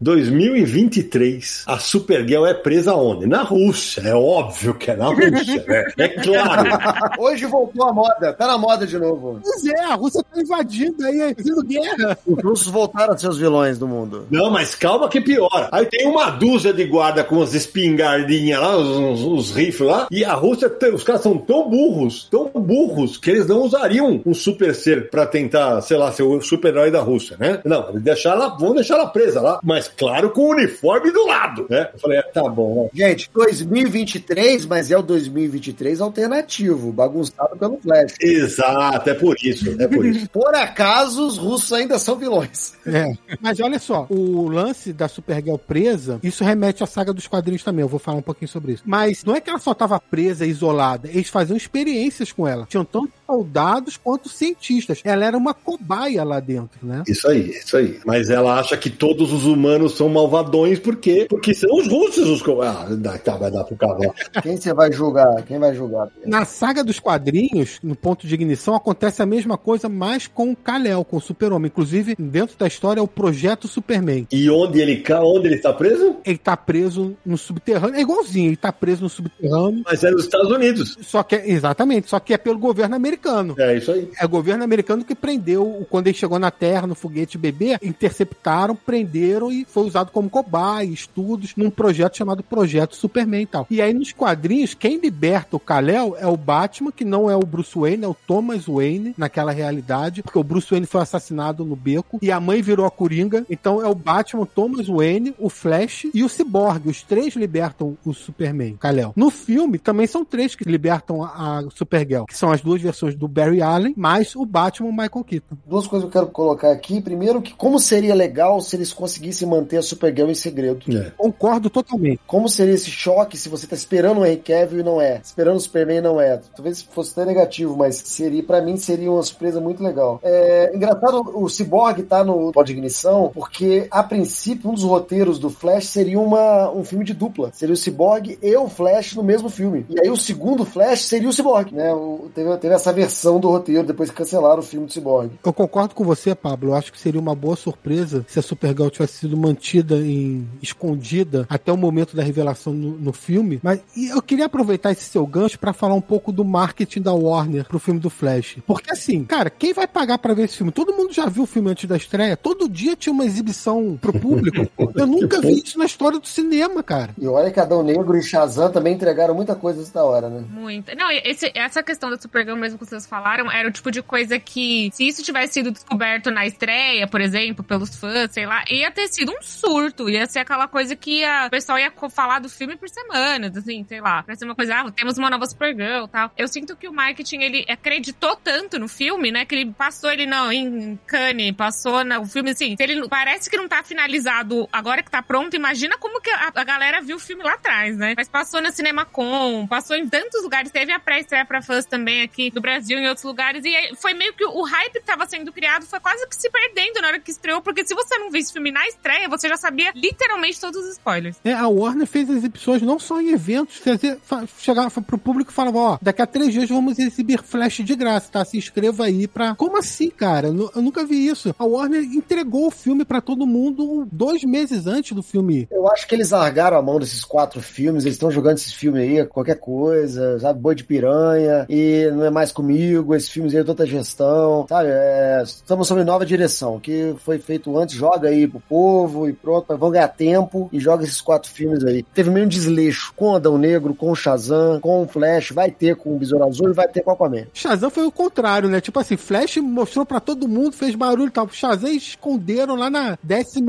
2023, 0.66 1.64
a 1.68 1.78
Supergirl 1.78 2.46
é 2.46 2.54
presa 2.54 2.96
onde? 2.96 3.28
Na 3.28 3.44
Rússia. 3.44 4.02
É 4.02 4.16
óbvio 4.16 4.74
que 4.74 4.92
é 4.92 4.96
na 4.96 5.08
Rússia, 5.08 5.64
né? 5.68 5.86
É 5.98 6.08
claro. 6.10 6.70
Hoje 7.20 7.46
voltou 7.46 7.88
a 7.88 7.94
moda, 7.94 8.34
tá 8.34 8.48
na 8.48 8.58
moda 8.58 8.86
de 8.86 8.98
novo. 8.98 9.40
Pois 9.44 9.66
é, 9.66 9.84
a 9.84 9.96
Rússia 9.96 10.24
tá 10.24 10.42
invadindo 10.42 11.06
aí, 11.06 11.36
fazendo 11.36 11.64
guerra. 11.64 12.18
Os 12.26 12.44
russos 12.44 12.68
voltaram 12.68 13.14
a 13.14 13.18
ser 13.18 13.30
os 13.30 13.38
vilões 13.38 13.78
do 13.78 13.88
mundo. 13.88 14.26
Não, 14.30 14.50
mas 14.50 14.74
calma 14.76 15.08
que 15.08 15.22
piora. 15.22 15.70
Aí 15.72 15.86
tem 15.86 16.08
uma 16.08 16.32
dúzia 16.32 16.74
de 16.74 16.84
guarda 16.86 17.24
com 17.24 17.42
as 17.42 17.54
espingardinhas 17.54 18.60
lá, 18.60 18.76
os, 18.76 19.22
os 19.22 19.52
rifles 19.52 19.88
lá, 19.88 20.08
e 20.10 20.26
a 20.26 20.34
Rússia, 20.34 20.72
os 20.94 21.04
caras 21.04 21.22
são 21.22 21.38
tão 21.38 21.70
burros, 21.70 22.28
tão 22.30 22.50
burros, 22.50 23.18
que 23.18 23.30
eles 23.30 23.46
não 23.48 23.62
usariam 23.62 24.22
um 24.26 24.34
super 24.34 24.74
ser 24.74 25.10
pra 25.10 25.26
tentar, 25.26 25.82
sei 25.82 25.98
lá, 25.98 26.12
ser 26.12 26.24
o 26.24 26.42
super-herói 26.42 26.90
da 26.90 27.02
Rússia, 27.02 27.38
né? 27.40 27.62
Não, 27.64 27.90
eles 27.90 28.02
deixaram 28.02 28.42
ela, 28.42 28.58
vão 28.58 28.74
deixar 28.74 28.96
ela 28.96 29.08
presa 29.08 29.42
lá, 29.42 29.60
mas 29.64 29.88
claro, 29.88 30.32
com 30.32 30.50
o 30.50 30.55
uniforme 30.56 31.12
do 31.12 31.26
lado, 31.26 31.66
né? 31.70 31.90
Eu 31.94 32.00
falei, 32.00 32.18
é, 32.20 32.22
tá 32.22 32.44
bom. 32.44 32.90
Gente, 32.94 33.30
2023, 33.34 34.66
mas 34.66 34.92
é 34.92 34.98
o 34.98 35.02
2023 35.02 36.02
alternativo, 36.02 36.92
bagunçado 36.92 37.56
pelo 37.58 37.78
Flash. 37.78 38.16
Exato, 38.22 39.10
é 39.10 39.14
por 39.14 39.36
isso, 39.44 39.76
é 39.82 39.88
por 39.88 40.06
isso. 40.06 40.30
Por 40.36 40.54
acaso, 40.54 41.26
os 41.26 41.38
russos 41.38 41.72
ainda 41.74 41.98
são 41.98 42.18
vilões. 42.18 42.74
É. 42.86 43.14
Mas 43.42 43.60
olha 43.60 43.80
só, 43.80 44.06
o 44.10 44.48
lance 44.48 44.92
da 44.92 45.08
Supergirl 45.08 45.58
presa, 45.58 46.20
isso 46.22 46.44
remete 46.44 46.84
à 46.84 46.88
saga 46.88 47.14
dos 47.14 47.28
quadrinhos 47.28 47.64
também. 47.64 47.82
Eu 47.82 47.88
vou 47.88 48.00
falar 48.00 48.18
um 48.18 48.24
pouquinho 48.24 48.50
sobre 48.50 48.74
isso. 48.74 48.84
Mas 48.86 49.24
não 49.24 49.36
é 49.36 49.42
que 49.42 49.50
ela 49.50 49.60
só 49.60 49.74
tava 49.74 50.00
presa, 50.00 50.46
isolada. 50.46 51.10
Eles 51.10 51.30
faziam 51.30 51.58
experiências 51.58 52.32
com 52.32 52.48
ela. 52.48 52.66
Tinham 52.70 52.86
tanta 52.86 53.12
soldados 53.26 53.98
quanto 53.98 54.30
cientistas. 54.30 55.02
Ela 55.04 55.26
era 55.26 55.38
uma 55.38 55.54
cobaia 55.54 56.24
lá 56.24 56.40
dentro, 56.40 56.86
né? 56.86 57.04
Isso 57.08 57.28
aí, 57.28 57.50
isso 57.50 57.76
aí. 57.76 58.00
Mas 58.06 58.30
ela 58.30 58.60
acha 58.60 58.78
que 58.78 58.90
todos 58.90 59.34
os 59.34 59.46
humanos 59.46 59.96
são 59.98 60.08
malvadões 60.46 60.80
porque, 60.80 61.26
porque 61.30 61.54
são 61.54 61.76
os 61.78 61.88
russos 61.88 62.30
os 62.30 62.46
Ah, 62.62 62.88
dá, 62.92 63.18
tá, 63.18 63.36
vai 63.38 63.52
dar 63.52 63.64
pro 63.64 63.76
cavalo. 63.76 64.14
Quem 64.42 64.58
você 64.58 64.74
vai 64.74 64.92
julgar? 64.92 65.44
Quem 65.44 65.60
vai 65.60 65.74
julgar? 65.76 66.08
Na 66.26 66.46
saga 66.46 66.84
dos 66.84 67.00
quadrinhos, 67.00 67.80
no 67.84 67.96
ponto 67.96 68.28
de 68.28 68.34
ignição, 68.34 68.76
acontece 68.76 69.22
a 69.22 69.26
mesma 69.26 69.58
coisa, 69.58 69.90
mas 69.90 70.28
com 70.28 70.52
o 70.52 70.56
Kal-El, 70.56 71.04
com 71.04 71.18
o 71.18 71.22
Super-Homem. 71.22 71.68
Inclusive, 71.68 72.16
dentro 72.18 72.58
da 72.58 72.68
história, 72.68 73.00
é 73.00 73.04
o 73.04 73.08
Projeto 73.08 73.68
Superman. 73.68 74.28
E 74.32 74.50
onde 74.50 74.80
ele, 74.80 75.04
onde 75.22 75.48
ele 75.48 75.56
está 75.56 75.74
preso? 75.74 76.18
Ele 76.24 76.38
tá 76.38 76.56
preso 76.56 77.16
no 77.26 77.38
subterrâneo. 77.38 77.96
É 77.96 78.02
igualzinho, 78.02 78.48
ele 78.50 78.56
tá 78.58 78.72
preso 78.72 79.02
no 79.04 79.10
subterrâneo. 79.10 79.84
Mas 79.86 80.04
é 80.04 80.12
nos 80.12 80.24
Estados 80.24 80.52
Unidos. 80.52 80.98
Só 81.02 81.24
que 81.24 81.36
é, 81.36 81.50
exatamente, 81.50 82.10
só 82.10 82.20
que 82.20 82.34
é 82.34 82.38
pelo 82.38 82.60
governo 82.60 82.96
americano. 82.96 83.56
É 83.58 83.76
isso 83.78 83.92
aí. 83.92 84.10
É 84.20 84.26
o 84.26 84.30
governo 84.30 84.64
americano 84.64 85.04
que 85.04 85.16
prendeu, 85.16 85.64
o- 85.64 85.86
quando 85.86 86.08
ele 86.08 86.18
chegou 86.18 86.40
na 86.40 86.52
Terra, 86.52 86.88
no 86.88 86.96
foguete 86.96 87.38
bebê, 87.38 87.78
interceptaram, 87.82 88.76
prenderam 88.76 89.52
e 89.52 89.66
foi 89.66 89.84
usado 89.86 90.12
como 90.12 90.30
cobaia, 90.36 90.84
estudos, 90.84 91.54
num 91.56 91.70
projeto 91.70 92.18
chamado 92.18 92.44
Projeto 92.44 92.94
Superman 92.94 93.44
e 93.44 93.46
tal. 93.46 93.68
E 93.72 93.82
aí 93.82 93.94
nos 93.94 94.12
quadrinhos, 94.12 94.74
quem 94.74 95.00
liberta 95.00 95.56
o 95.56 95.60
Kal-El 95.62 96.18
é 96.20 96.28
o 96.28 96.36
Batman, 96.36 96.92
que 96.92 97.06
não 97.06 97.30
é 97.30 97.36
o 97.38 97.46
Bruce 97.46 97.80
Wayne, 97.80 98.04
é 98.04 98.08
o 98.08 98.14
Thomas 98.14 98.66
Wayne, 98.66 99.14
naquela 99.18 99.54
realidade, 99.54 100.22
porque 100.22 100.38
o 100.38 100.44
Bruce 100.44 100.70
Wayne 100.70 100.86
foi 100.86 101.00
assassinado 101.00 101.64
no 101.64 101.74
beco 101.74 102.20
e 102.22 102.34
a 102.34 102.40
mãe 102.42 102.62
virou 102.62 102.86
a 102.86 102.92
Coringa. 102.92 103.46
Então 103.50 103.82
é 103.82 103.88
o 103.88 103.96
Batman, 103.96 104.46
Thomas 104.46 104.88
Wayne, 104.88 105.34
o 105.40 105.48
Flash 105.50 106.08
e 106.14 106.22
o 106.22 106.28
Cyborg. 106.28 106.90
Os 106.90 107.02
três 107.02 107.34
libertam 107.36 107.98
o 108.04 108.14
Superman, 108.14 108.76
Kal-El. 108.76 109.14
No 109.16 109.30
filme, 109.30 109.80
também 109.80 110.06
são 110.06 110.26
três 110.26 110.54
que 110.54 110.70
libertam 110.70 111.24
a, 111.24 111.60
a 111.60 111.64
Supergirl, 111.74 112.26
que 112.26 112.38
são 112.38 112.52
as 112.52 112.60
duas 112.60 112.82
versões 112.82 113.16
do 113.16 113.26
Barry 113.26 113.62
Allen, 113.62 113.94
mais 113.96 114.36
o 114.36 114.46
Batman 114.46 114.92
Michael 114.92 115.24
Keaton. 115.24 115.56
Duas 115.66 115.88
coisas 115.88 116.10
que 116.10 116.18
eu 116.18 116.22
quero 116.22 116.34
colocar 116.34 116.74
aqui. 116.74 117.00
Primeiro, 117.00 117.42
que 117.42 117.54
como 117.54 117.80
seria 117.80 118.14
legal 118.14 118.60
se 118.60 118.76
eles 118.76 118.92
conseguissem 118.92 119.48
manter 119.48 119.78
a 119.78 119.82
Supergirl 119.82 120.25
em 120.32 120.36
segredo. 120.36 120.80
É. 120.96 121.12
Concordo 121.18 121.70
totalmente. 121.70 122.20
Como 122.28 122.48
seria 122.50 122.74
esse 122.74 122.90
choque 122.90 123.38
se 123.38 123.50
você 123.50 123.66
tá 123.68 123.76
esperando 123.76 124.20
o 124.22 124.26
Henry 124.26 124.38
Cavill 124.38 124.80
e 124.80 124.84
não 124.84 125.02
é? 125.02 125.20
Esperando 125.24 125.58
o 125.58 125.60
Superman 125.60 125.98
e 125.98 126.02
não 126.02 126.20
é? 126.22 126.40
Talvez 126.56 126.82
fosse 126.82 127.12
até 127.12 127.26
negativo, 127.26 127.76
mas 127.76 127.96
seria, 127.96 128.44
para 128.44 128.62
mim 128.62 128.78
seria 128.78 129.12
uma 129.12 129.24
surpresa 129.24 129.60
muito 129.60 129.84
legal. 129.84 130.20
É 130.24 130.72
engraçado 130.76 131.32
o 131.36 131.48
Cyborg 131.50 132.04
tá 132.04 132.24
no 132.24 132.52
Pod 132.52 132.72
Ignição, 132.72 133.32
porque 133.34 133.88
a 133.92 134.04
princípio 134.04 134.70
um 134.70 134.74
dos 134.74 134.84
roteiros 134.84 135.40
do 135.40 135.50
Flash 135.50 135.88
seria 135.88 136.20
uma, 136.20 136.72
um 136.72 136.84
filme 136.84 137.06
de 137.06 137.14
dupla. 137.14 137.52
Seria 137.54 137.74
o 137.74 137.78
Cyborg 137.78 138.38
e 138.42 138.56
o 138.58 138.68
Flash 138.70 139.16
no 139.16 139.24
mesmo 139.24 139.50
filme. 139.50 139.86
E 139.90 140.00
aí 140.00 140.10
o 140.10 140.18
segundo 140.18 140.66
Flash 140.66 141.02
seria 141.06 141.30
o 141.30 141.34
Cyborg, 141.34 141.74
né? 141.74 141.94
O- 141.94 142.30
teve, 142.34 142.58
teve 142.58 142.74
essa 142.74 142.92
versão 142.94 143.40
do 143.40 143.50
roteiro 143.50 143.84
depois 143.86 144.10
que 144.10 144.16
cancelaram 144.16 144.60
o 144.60 144.64
filme 144.64 144.88
do 144.88 144.94
Cyborg. 144.94 145.32
Eu 145.44 145.54
concordo 145.54 145.94
com 145.96 146.04
você, 146.04 146.34
Pablo. 146.36 146.70
Eu 146.70 146.76
acho 146.76 146.92
que 146.92 147.00
seria 147.00 147.20
uma 147.20 147.36
boa 147.36 147.56
surpresa 147.56 148.26
se 148.28 148.40
a 148.40 148.42
Supergirl 148.42 148.90
tivesse 148.90 149.20
sido 149.20 149.38
mantida 149.38 149.96
em 149.98 150.15
escondida 150.62 151.46
até 151.50 151.72
o 151.72 151.78
momento 151.78 152.16
da 152.16 152.24
revelação 152.24 152.74
no, 152.74 152.92
no 152.98 153.14
filme. 153.14 153.60
Mas 153.64 153.80
e 153.96 154.08
eu 154.10 154.22
queria 154.22 154.46
aproveitar 154.46 154.92
esse 154.92 155.04
seu 155.04 155.26
gancho 155.26 155.58
pra 155.60 155.74
falar 155.74 155.96
um 155.96 156.02
pouco 156.02 156.32
do 156.32 156.44
marketing 156.46 157.02
da 157.02 157.14
Warner 157.14 157.66
pro 157.66 157.80
filme 157.80 158.00
do 158.00 158.10
Flash. 158.10 158.58
Porque 158.66 158.92
assim, 158.92 159.24
cara, 159.24 159.50
quem 159.50 159.74
vai 159.74 159.88
pagar 159.88 160.18
pra 160.18 160.34
ver 160.34 160.44
esse 160.46 160.58
filme? 160.58 160.72
Todo 160.72 160.94
mundo 160.94 161.14
já 161.14 161.26
viu 161.28 161.44
o 161.44 161.48
filme 161.48 161.70
antes 161.72 161.88
da 161.88 161.98
estreia. 161.98 162.36
Todo 162.38 162.68
dia 162.70 162.96
tinha 162.96 163.14
uma 163.14 163.26
exibição 163.26 163.98
pro 164.00 164.14
público. 164.14 164.68
Eu 164.96 165.08
nunca 165.08 165.42
vi 165.42 165.62
isso 165.64 165.78
na 165.78 165.86
história 165.86 166.20
do 166.20 166.28
cinema, 166.28 166.82
cara. 166.84 167.12
E 167.20 167.28
olha 167.28 167.52
que 167.52 167.60
Adão 167.60 167.84
Negro 167.84 168.18
e 168.18 168.24
Shazam 168.24 168.72
também 168.72 168.94
entregaram 168.96 169.34
muita 169.36 169.56
coisa 169.56 169.86
da 169.94 170.04
hora, 170.04 170.30
né? 170.30 170.44
Muito. 170.50 170.96
Não, 170.96 171.10
esse- 171.12 171.52
essa 171.54 171.82
questão 171.84 172.10
da 172.10 172.18
Supergirl 172.20 172.58
mesmo 172.58 172.78
que 172.80 172.86
vocês 172.86 173.06
falaram 173.06 173.52
era 173.52 173.68
o 173.68 173.72
tipo 173.72 173.92
de 173.92 174.02
coisa 174.02 174.40
que, 174.40 174.90
se 174.94 175.08
isso 175.08 175.24
tivesse 175.24 175.54
sido 175.54 175.72
descoberto 175.72 176.32
na 176.32 176.46
estreia, 176.46 177.08
por 177.08 177.22
exemplo, 177.22 177.64
pelos 177.64 177.96
fãs, 177.96 178.32
sei 178.32 178.46
lá, 178.46 178.64
ia 178.70 178.90
ter 178.92 179.08
sido 179.08 179.32
um 179.32 179.42
surto. 179.42 180.05
Ia 180.10 180.26
ser 180.28 180.40
aquela 180.40 180.68
coisa 180.68 180.96
que 180.96 181.20
ia- 181.20 181.48
o 181.48 181.50
pessoal 181.50 181.78
ia 181.80 181.92
falar 182.10 182.40
do 182.40 182.50
filme 182.50 182.76
por 182.76 182.88
semana, 182.90 183.52
assim, 183.56 183.84
sei 183.88 184.02
lá. 184.02 184.24
Ser 184.36 184.46
uma 184.46 184.56
coisa, 184.56 184.76
ah, 184.76 184.92
temos 184.92 185.18
uma 185.18 185.30
nova 185.30 185.46
Supergirl 185.46 186.06
e 186.06 186.10
tal. 186.10 186.32
Eu 186.38 186.48
sinto 186.48 186.76
que 186.76 186.88
o 186.88 186.94
marketing, 186.94 187.42
ele 187.42 187.66
acreditou 187.70 188.36
tanto 188.36 188.78
no 188.80 188.88
filme, 188.88 189.32
né, 189.32 189.46
que 189.46 189.56
ele 189.56 189.72
passou 189.72 190.12
ele 190.12 190.26
não, 190.26 190.52
em 190.52 190.98
Cannes, 191.08 191.54
passou 191.56 192.04
na, 192.04 192.20
o 192.20 192.26
filme, 192.26 192.52
assim, 192.52 192.76
ele 192.80 193.08
parece 193.08 193.50
que 193.50 193.58
não 193.58 193.68
tá 193.68 193.84
finalizado 193.84 194.68
agora 194.72 195.02
que 195.04 195.10
tá 195.12 195.22
pronto, 195.22 195.56
imagina 195.56 195.98
como 195.98 196.22
que 196.22 196.30
a, 196.30 196.52
a 196.54 196.64
galera 196.64 197.02
viu 197.02 197.16
o 197.18 197.20
filme 197.20 197.44
lá 197.44 197.54
atrás, 197.54 197.98
né? 197.98 198.14
Mas 198.18 198.28
passou 198.30 198.62
na 198.62 198.72
CinemaCon, 198.72 199.68
passou 199.68 199.96
em 199.96 200.08
tantos 200.08 200.44
lugares, 200.44 200.72
teve 200.72 200.92
a 200.92 201.00
pré-estreia 201.00 201.46
pra 201.46 201.62
fãs 201.62 201.86
também 201.86 202.22
aqui 202.22 202.50
do 202.52 202.62
Brasil, 202.62 202.98
em 202.98 203.08
outros 203.08 203.24
lugares, 203.26 203.64
e 203.66 203.96
foi 203.96 204.14
meio 204.14 204.34
que 204.34 204.46
o 204.46 204.62
hype 204.64 204.94
que 204.94 205.02
tava 205.02 205.26
sendo 205.26 205.52
criado 205.52 205.86
foi 205.86 206.00
quase 206.00 206.28
que 206.28 206.36
se 206.36 206.50
perdendo 206.50 207.02
na 207.02 207.08
hora 207.08 207.20
que 207.20 207.32
estreou, 207.32 207.62
porque 207.62 207.86
se 207.86 207.94
você 207.94 208.18
não 208.18 208.30
viu 208.30 208.42
esse 208.42 208.52
filme 208.54 208.72
na 208.72 208.86
estreia, 208.88 209.28
você 209.30 209.48
já 209.50 209.58
sabia 209.58 209.85
literalmente 209.94 210.60
todos 210.60 210.84
os 210.84 210.92
spoilers. 210.94 211.38
É, 211.44 211.54
a 211.54 211.68
Warner 211.68 212.08
fez 212.08 212.30
exibições 212.30 212.82
não 212.82 212.98
só 213.00 213.22
em 213.22 213.32
eventos, 213.32 213.78
fazia, 213.78 214.18
fa, 214.24 214.46
chegava 214.58 214.90
pro 215.02 215.18
público 215.18 215.52
e 215.52 215.54
falava, 215.54 215.78
ó, 215.78 215.98
daqui 216.02 216.22
a 216.22 216.26
três 216.28 216.54
dias 216.54 216.70
vamos 216.70 216.98
exibir 217.00 217.42
Flash 217.44 217.78
de 217.84 217.96
graça, 217.96 218.30
tá? 218.32 218.44
Se 218.46 218.58
inscreva 218.58 219.06
aí 219.06 219.28
pra... 219.28 219.56
Como 219.56 219.78
assim, 219.78 220.10
cara? 220.10 220.48
Eu, 220.48 220.54
nu- 220.54 220.72
eu 220.76 220.82
nunca 220.82 221.06
vi 221.06 221.28
isso. 221.28 221.54
A 221.58 221.66
Warner 221.66 222.02
entregou 222.04 222.68
o 222.68 222.72
filme 222.72 223.04
pra 223.06 223.22
todo 223.22 223.46
mundo 223.48 224.08
dois 224.12 224.44
meses 224.44 224.88
antes 224.88 225.12
do 225.14 225.22
filme. 225.24 225.68
Eu 225.72 225.88
acho 225.92 226.08
que 226.08 226.16
eles 226.16 226.32
largaram 226.32 226.78
a 226.78 226.82
mão 226.82 227.00
desses 227.00 227.24
quatro 227.24 227.62
filmes, 227.62 228.04
eles 228.04 228.16
estão 228.16 228.32
jogando 228.32 228.58
esses 228.58 228.74
filmes 228.74 229.02
aí, 229.02 229.26
qualquer 229.26 229.60
coisa, 229.60 230.40
sabe? 230.40 230.60
Boi 230.60 230.76
de 230.76 230.84
piranha, 230.84 231.66
e 231.70 232.10
não 232.14 232.26
é 232.26 232.30
mais 232.30 232.52
comigo, 232.52 233.14
esses 233.16 233.30
filmes 233.30 233.54
aí, 233.54 233.62
outra 233.62 233.86
gestão, 233.86 234.66
sabe? 234.68 234.90
É, 234.92 235.42
estamos 235.44 235.88
sob 235.88 236.04
nova 236.04 236.26
direção. 236.26 236.76
O 236.76 236.80
que 236.80 237.16
foi 237.20 237.38
feito 237.40 237.78
antes, 237.78 237.96
joga 237.96 238.30
aí 238.30 238.48
pro 238.48 238.60
povo 238.60 239.28
e 239.28 239.34
pronto, 239.34 239.66
vão 239.78 239.92
ganhar 239.92 240.08
tempo 240.08 240.70
e 240.72 240.80
joga 240.80 241.04
esses 241.04 241.22
quatro 241.22 241.50
filmes 241.52 241.84
aí. 241.84 242.04
Teve 242.04 242.30
meio 242.30 242.46
um 242.46 242.50
desleixo 242.50 243.14
com 243.16 243.32
o 243.32 243.36
Adão 243.36 243.58
Negro, 243.58 243.94
com 243.94 244.12
o 244.12 244.16
Shazam, 244.16 244.80
com 244.80 245.04
o 245.04 245.08
Flash, 245.08 245.52
vai 245.52 245.72
ter 245.72 245.96
com 245.96 246.16
o 246.16 246.20
Besouro 246.20 246.46
Azul 246.46 246.70
e 246.70 246.74
vai 246.74 246.88
ter 246.88 247.02
com 247.02 247.12
o 247.12 247.14
Aquaman. 247.14 247.48
Shazam 247.54 247.90
foi 247.90 248.06
o 248.06 248.12
contrário, 248.12 248.70
né? 248.70 248.82
Tipo 248.82 249.00
assim, 249.00 249.18
Flash 249.18 249.58
mostrou 249.58 250.06
pra 250.06 250.20
todo 250.20 250.48
mundo, 250.48 250.74
fez 250.74 250.96
barulho 250.96 251.28
e 251.28 251.32
tal. 251.32 251.48
Shazam 251.50 251.92
esconderam 251.92 252.76
lá 252.76 252.90
na 252.90 253.18
14 253.18 253.62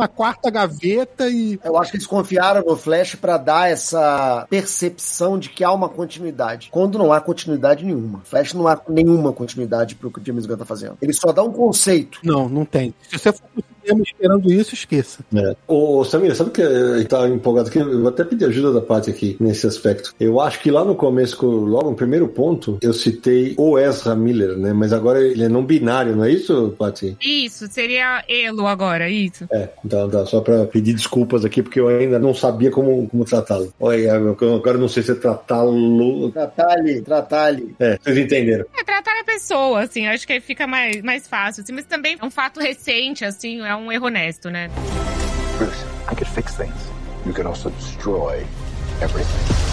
gaveta 0.50 1.28
e... 1.28 1.58
Eu 1.64 1.76
acho 1.76 1.90
que 1.90 1.96
eles 1.96 2.06
confiaram 2.06 2.62
no 2.64 2.76
Flash 2.76 3.14
pra 3.14 3.36
dar 3.36 3.70
essa 3.70 4.46
percepção 4.48 5.38
de 5.38 5.48
que 5.48 5.64
há 5.64 5.72
uma 5.72 5.88
continuidade. 5.88 6.68
Quando 6.70 6.98
não 6.98 7.12
há 7.12 7.20
continuidade 7.20 7.84
nenhuma. 7.84 8.20
Flash 8.24 8.54
não 8.54 8.66
há 8.66 8.80
nenhuma 8.88 9.32
continuidade 9.32 9.94
pro 9.94 10.10
que 10.10 10.20
o 10.20 10.24
James 10.24 10.46
Gunn 10.46 10.56
tá 10.56 10.64
fazendo. 10.64 10.96
Ele 11.00 11.12
só 11.12 11.32
dá 11.32 11.42
um 11.42 11.52
conceito. 11.52 12.20
Não, 12.22 12.48
não 12.48 12.64
tem. 12.64 12.94
Se 13.08 13.18
você 13.18 13.32
for 13.32 13.42
cinema 13.86 14.02
esperando 14.02 14.52
isso, 14.52 14.74
esqueça. 14.74 15.24
É. 15.34 15.56
Ô, 15.66 16.04
Samir, 16.04 16.34
sabe 16.34 16.50
que 16.50 16.60
ele 16.62 17.04
tá 17.04 17.26
empolgado 17.28 17.68
aqui? 17.68 17.78
Eu 17.78 18.00
vou 18.00 18.08
até 18.08 18.24
pedir 18.24 18.46
ajuda 18.46 18.72
da 18.72 18.80
parte 18.80 19.10
aqui 19.10 19.36
nesse 19.40 19.66
aspecto. 19.66 20.14
Eu 20.18 20.40
acho 20.40 20.60
que 20.60 20.70
lá 20.70 20.84
no 20.84 20.94
começo, 20.94 21.46
logo 21.46 21.90
no 21.90 21.96
primeiro 21.96 22.28
ponto, 22.28 22.78
eu 22.82 22.92
citei 22.92 23.54
o 23.56 23.78
Ezra 23.78 24.14
Miller, 24.14 24.56
né? 24.56 24.72
Mas 24.72 24.92
agora 24.92 25.20
ele 25.20 25.44
é 25.44 25.48
não 25.48 25.64
binário, 25.64 26.16
não 26.16 26.24
é 26.24 26.30
isso, 26.30 26.74
Paty? 26.78 27.16
Isso, 27.24 27.66
seria 27.68 28.24
Elo 28.28 28.66
agora, 28.66 29.08
isso. 29.08 29.46
É, 29.50 29.68
então 29.84 30.08
tá, 30.08 30.26
só 30.26 30.40
pra 30.40 30.64
pedir 30.66 30.94
desculpas 30.94 31.44
aqui, 31.44 31.62
porque 31.62 31.80
eu 31.80 31.88
ainda 31.88 32.18
não 32.18 32.34
sabia 32.34 32.70
como, 32.70 33.08
como 33.08 33.24
tratá-lo. 33.24 33.72
Olha, 33.78 33.98
eu- 34.10 34.54
agora 34.54 34.76
eu 34.76 34.80
não 34.80 34.88
sei 34.88 35.02
se 35.02 35.12
é 35.12 35.14
tratá-lo. 35.14 36.30
Tratar-lhe, 36.32 37.00
tratar-lhe. 37.02 37.74
É, 37.78 37.98
vocês 38.02 38.16
entenderam. 38.16 38.64
É 38.78 38.84
tratar 38.84 39.20
a 39.20 39.24
pessoa, 39.24 39.82
assim, 39.82 40.06
acho 40.06 40.26
que 40.26 40.32
aí 40.32 40.40
fica 40.40 40.66
mais, 40.66 41.02
mais 41.02 41.26
fácil, 41.26 41.62
assim, 41.62 41.72
mas 41.72 41.84
também 41.84 42.16
é 42.20 42.24
um 42.24 42.30
fato 42.30 42.60
recente, 42.60 43.24
assim, 43.24 43.60
é 43.62 43.75
um 43.76 43.90
erro 43.92 44.06
honesto, 44.06 44.50
né? 44.50 44.70
Bruce, 45.58 45.84
I 46.10 46.14
could 46.14 46.28
fix 46.28 46.54
things. 46.56 46.90
You 47.24 47.32
could 47.32 47.46
also 47.46 47.70
destroy 47.70 48.44
everything. 49.00 49.65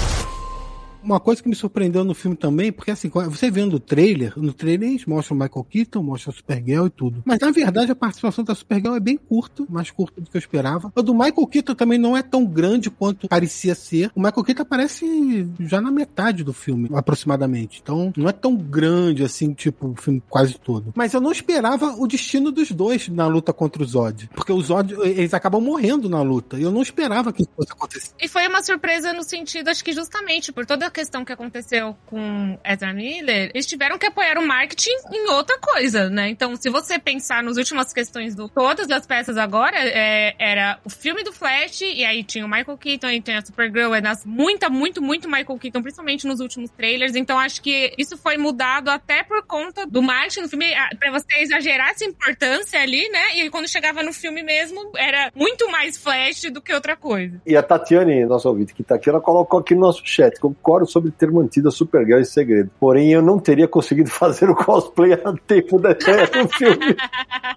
Uma 1.04 1.20
coisa 1.20 1.41
que 1.41 1.49
me 1.49 1.56
surpreendeu 1.56 2.04
no 2.04 2.14
filme 2.14 2.36
também, 2.38 2.72
porque 2.72 2.91
assim, 2.91 3.10
você 3.10 3.51
vendo 3.51 3.76
o 3.76 3.80
trailer, 3.80 4.34
no 4.38 4.54
trailer 4.54 4.89
eles 4.89 5.06
mostram 5.06 5.38
o 5.38 5.39
Michael 5.39 5.66
Keaton, 5.70 6.04
mostra 6.04 6.32
a 6.32 6.34
Supergirl 6.34 6.86
e 6.86 6.89
tudo. 6.89 7.24
Mas 7.26 7.39
na 7.39 7.51
verdade 7.51 7.91
a 7.91 7.95
participação 7.95 8.43
da 8.43 8.56
Supergirl 8.56 8.95
é 8.95 8.99
bem 8.99 9.18
curta, 9.18 9.66
mais 9.70 9.91
curta 9.91 10.22
do 10.22 10.30
que 10.30 10.38
eu 10.38 10.39
esperava. 10.39 10.91
A 10.95 11.01
do 11.01 11.14
Michael 11.14 11.47
Keaton 11.47 11.76
também 11.76 11.99
não 11.99 12.16
é 12.16 12.22
tão 12.22 12.45
grande 12.45 12.89
quanto 12.89 13.28
parecia 13.28 13.76
ser. 13.76 14.12
O 14.16 14.22
Michael 14.22 14.43
Keaton 14.43 14.62
aparece 14.62 15.47
já 15.60 15.82
na 15.82 15.91
metade 15.91 16.43
do 16.43 16.54
filme, 16.54 16.89
aproximadamente. 16.93 17.82
Então 17.84 18.14
não 18.16 18.30
é 18.30 18.32
tão 18.32 18.56
grande 18.56 19.24
assim, 19.24 19.54
tipo, 19.54 19.89
o 19.89 19.95
filme 19.95 20.22
quase 20.30 20.58
todo. 20.58 20.93
Mas 20.95 21.14
eu 21.14 21.22
não 21.22 21.32
esperava 21.32 21.95
o 21.97 22.08
destino 22.08 22.51
dos 22.51 22.72
dois 22.72 23.10
na 23.10 23.28
luta 23.28 23.51
contra 23.51 23.84
o 23.84 23.86
Zod. 23.86 24.30
Porque 24.34 24.51
o 24.51 24.62
Zod, 24.62 24.93
eles 25.01 25.34
acabam 25.34 25.62
morrendo 25.62 26.08
na 26.08 26.22
luta. 26.22 26.58
E 26.58 26.64
eu 26.64 26.72
não 26.72 26.82
esperava 26.82 27.34
que 27.34 27.41
isso 27.41 27.51
fosse 27.56 27.72
acontecer. 27.72 28.12
E 28.22 28.28
foi 28.28 28.47
uma 28.47 28.62
surpresa 28.62 29.12
no 29.14 29.24
sentido, 29.24 29.70
acho 29.70 29.84
que 29.84 29.91
justamente 29.91 30.51
por 30.51 30.66
toda 30.66 30.89
questão 30.94 31.26
que 31.26 31.34
aconteceu 31.34 31.98
com 32.06 32.58
Ezra 32.64 32.94
Miller, 32.94 33.52
eles 33.54 33.66
tiveram 33.66 33.98
que 33.98 34.06
apoiar 34.06 34.38
o 34.38 34.48
marketing 34.48 34.96
em 35.12 35.30
outra 35.32 35.58
coisa, 35.60 36.10
né? 36.10 36.30
Então, 36.30 36.56
se 36.56 36.70
você 36.70 36.98
pensar 37.00 37.44
nas 37.44 37.58
últimas 37.58 37.91
questões 37.91 38.36
do 38.36 38.48
todas 38.48 38.89
as 38.89 39.06
peças 39.06 39.38
agora, 39.38 39.76
é, 39.78 40.36
era 40.39 40.80
o 40.86 40.89
filme 40.89 41.24
do 41.24 41.34
Flash, 41.34 41.82
e 41.82 42.06
aí 42.06 42.24
tinha 42.24 42.46
o 42.46 42.50
Michael 42.50 42.78
Keaton, 42.78 43.08
aí 43.08 43.22
tinha 43.22 43.39
a 43.39 43.46
Supergirl, 43.46 43.94
é 43.94 44.02
nas, 44.02 44.26
muita, 44.26 44.70
muito, 44.70 45.02
muito 45.02 45.28
Michael 45.28 45.58
Keaton, 45.58 45.82
principalmente 45.82 46.28
nos 46.28 46.39
últimos 46.39 46.70
trailers. 46.70 47.16
Então, 47.16 47.38
acho 47.39 47.62
que 47.62 47.94
isso 47.98 48.16
foi 48.18 48.38
mudado 48.38 48.89
até 48.89 49.24
por 49.24 49.44
conta 49.46 49.86
do 49.86 50.02
marketing 50.02 50.41
no 50.41 50.50
filme, 50.50 50.68
pra 51.00 51.12
você 51.12 51.39
exagerar 51.39 51.89
essa 51.89 52.06
importância 52.06 52.80
ali, 52.80 53.10
né? 53.10 53.38
E 53.38 53.50
quando 53.50 53.68
chegava 53.68 54.04
no 54.04 54.14
filme 54.14 54.44
mesmo, 54.44 54.91
era 54.96 55.32
muito 55.36 55.70
mais 55.72 55.98
Flash 55.98 56.44
do 56.52 56.62
que 56.62 56.74
outra 56.74 56.96
coisa. 56.96 57.41
E 57.46 57.58
a 57.58 57.64
Tatiane, 57.64 58.26
nossa 58.26 58.48
ouvinte 58.48 58.74
que 58.74 58.84
tá 58.84 58.96
aqui, 58.96 59.10
ela 59.10 59.20
colocou 59.20 59.60
aqui 59.60 59.74
no 59.74 59.82
nosso 59.82 60.06
chat, 60.06 60.39
concordo 60.39 60.83
sobre 60.86 61.12
ter 61.12 61.32
mantido 61.32 61.70
a 61.70 61.72
Supergirl 61.72 62.20
em 62.20 62.26
segredo. 62.26 62.70
Porém, 62.80 63.12
eu 63.12 63.22
não 63.22 63.40
teria 63.40 63.68
conseguido 63.68 64.10
fazer 64.12 64.50
o 64.50 64.56
cosplay 64.56 65.14
a 65.14 65.34
tempo 65.46 65.80
da 65.80 65.92
estreia 65.92 66.28
do 66.28 66.48
filme. 66.50 66.96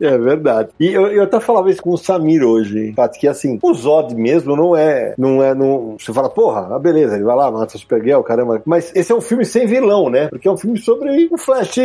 É 0.00 0.18
verdade. 0.18 0.70
E 0.78 0.88
eu, 0.88 1.06
eu 1.08 1.22
até 1.22 1.40
falava 1.40 1.70
isso 1.70 1.82
com 1.82 1.90
o 1.90 1.96
Samir 1.96 2.42
hoje, 2.42 2.92
Paty, 2.94 3.18
que 3.18 3.28
assim, 3.28 3.58
o 3.62 3.74
Zod 3.74 4.14
mesmo 4.14 4.56
não 4.56 4.76
é, 4.76 5.14
não 5.16 5.42
é, 5.42 5.54
não, 5.54 5.96
você 5.98 6.12
fala, 6.12 6.28
porra, 6.28 6.74
ah, 6.74 6.78
beleza, 6.78 7.14
ele 7.14 7.24
vai 7.24 7.36
lá, 7.36 7.50
mata 7.50 7.76
a 7.76 7.78
Supergirl, 7.78 8.20
caramba. 8.22 8.62
Mas 8.64 8.92
esse 8.94 9.12
é 9.12 9.14
um 9.14 9.20
filme 9.20 9.44
sem 9.44 9.66
vilão, 9.66 10.10
né? 10.10 10.28
Porque 10.28 10.48
é 10.48 10.50
um 10.50 10.56
filme 10.56 10.78
sobre 10.78 11.28
o 11.30 11.38
Flash 11.38 11.78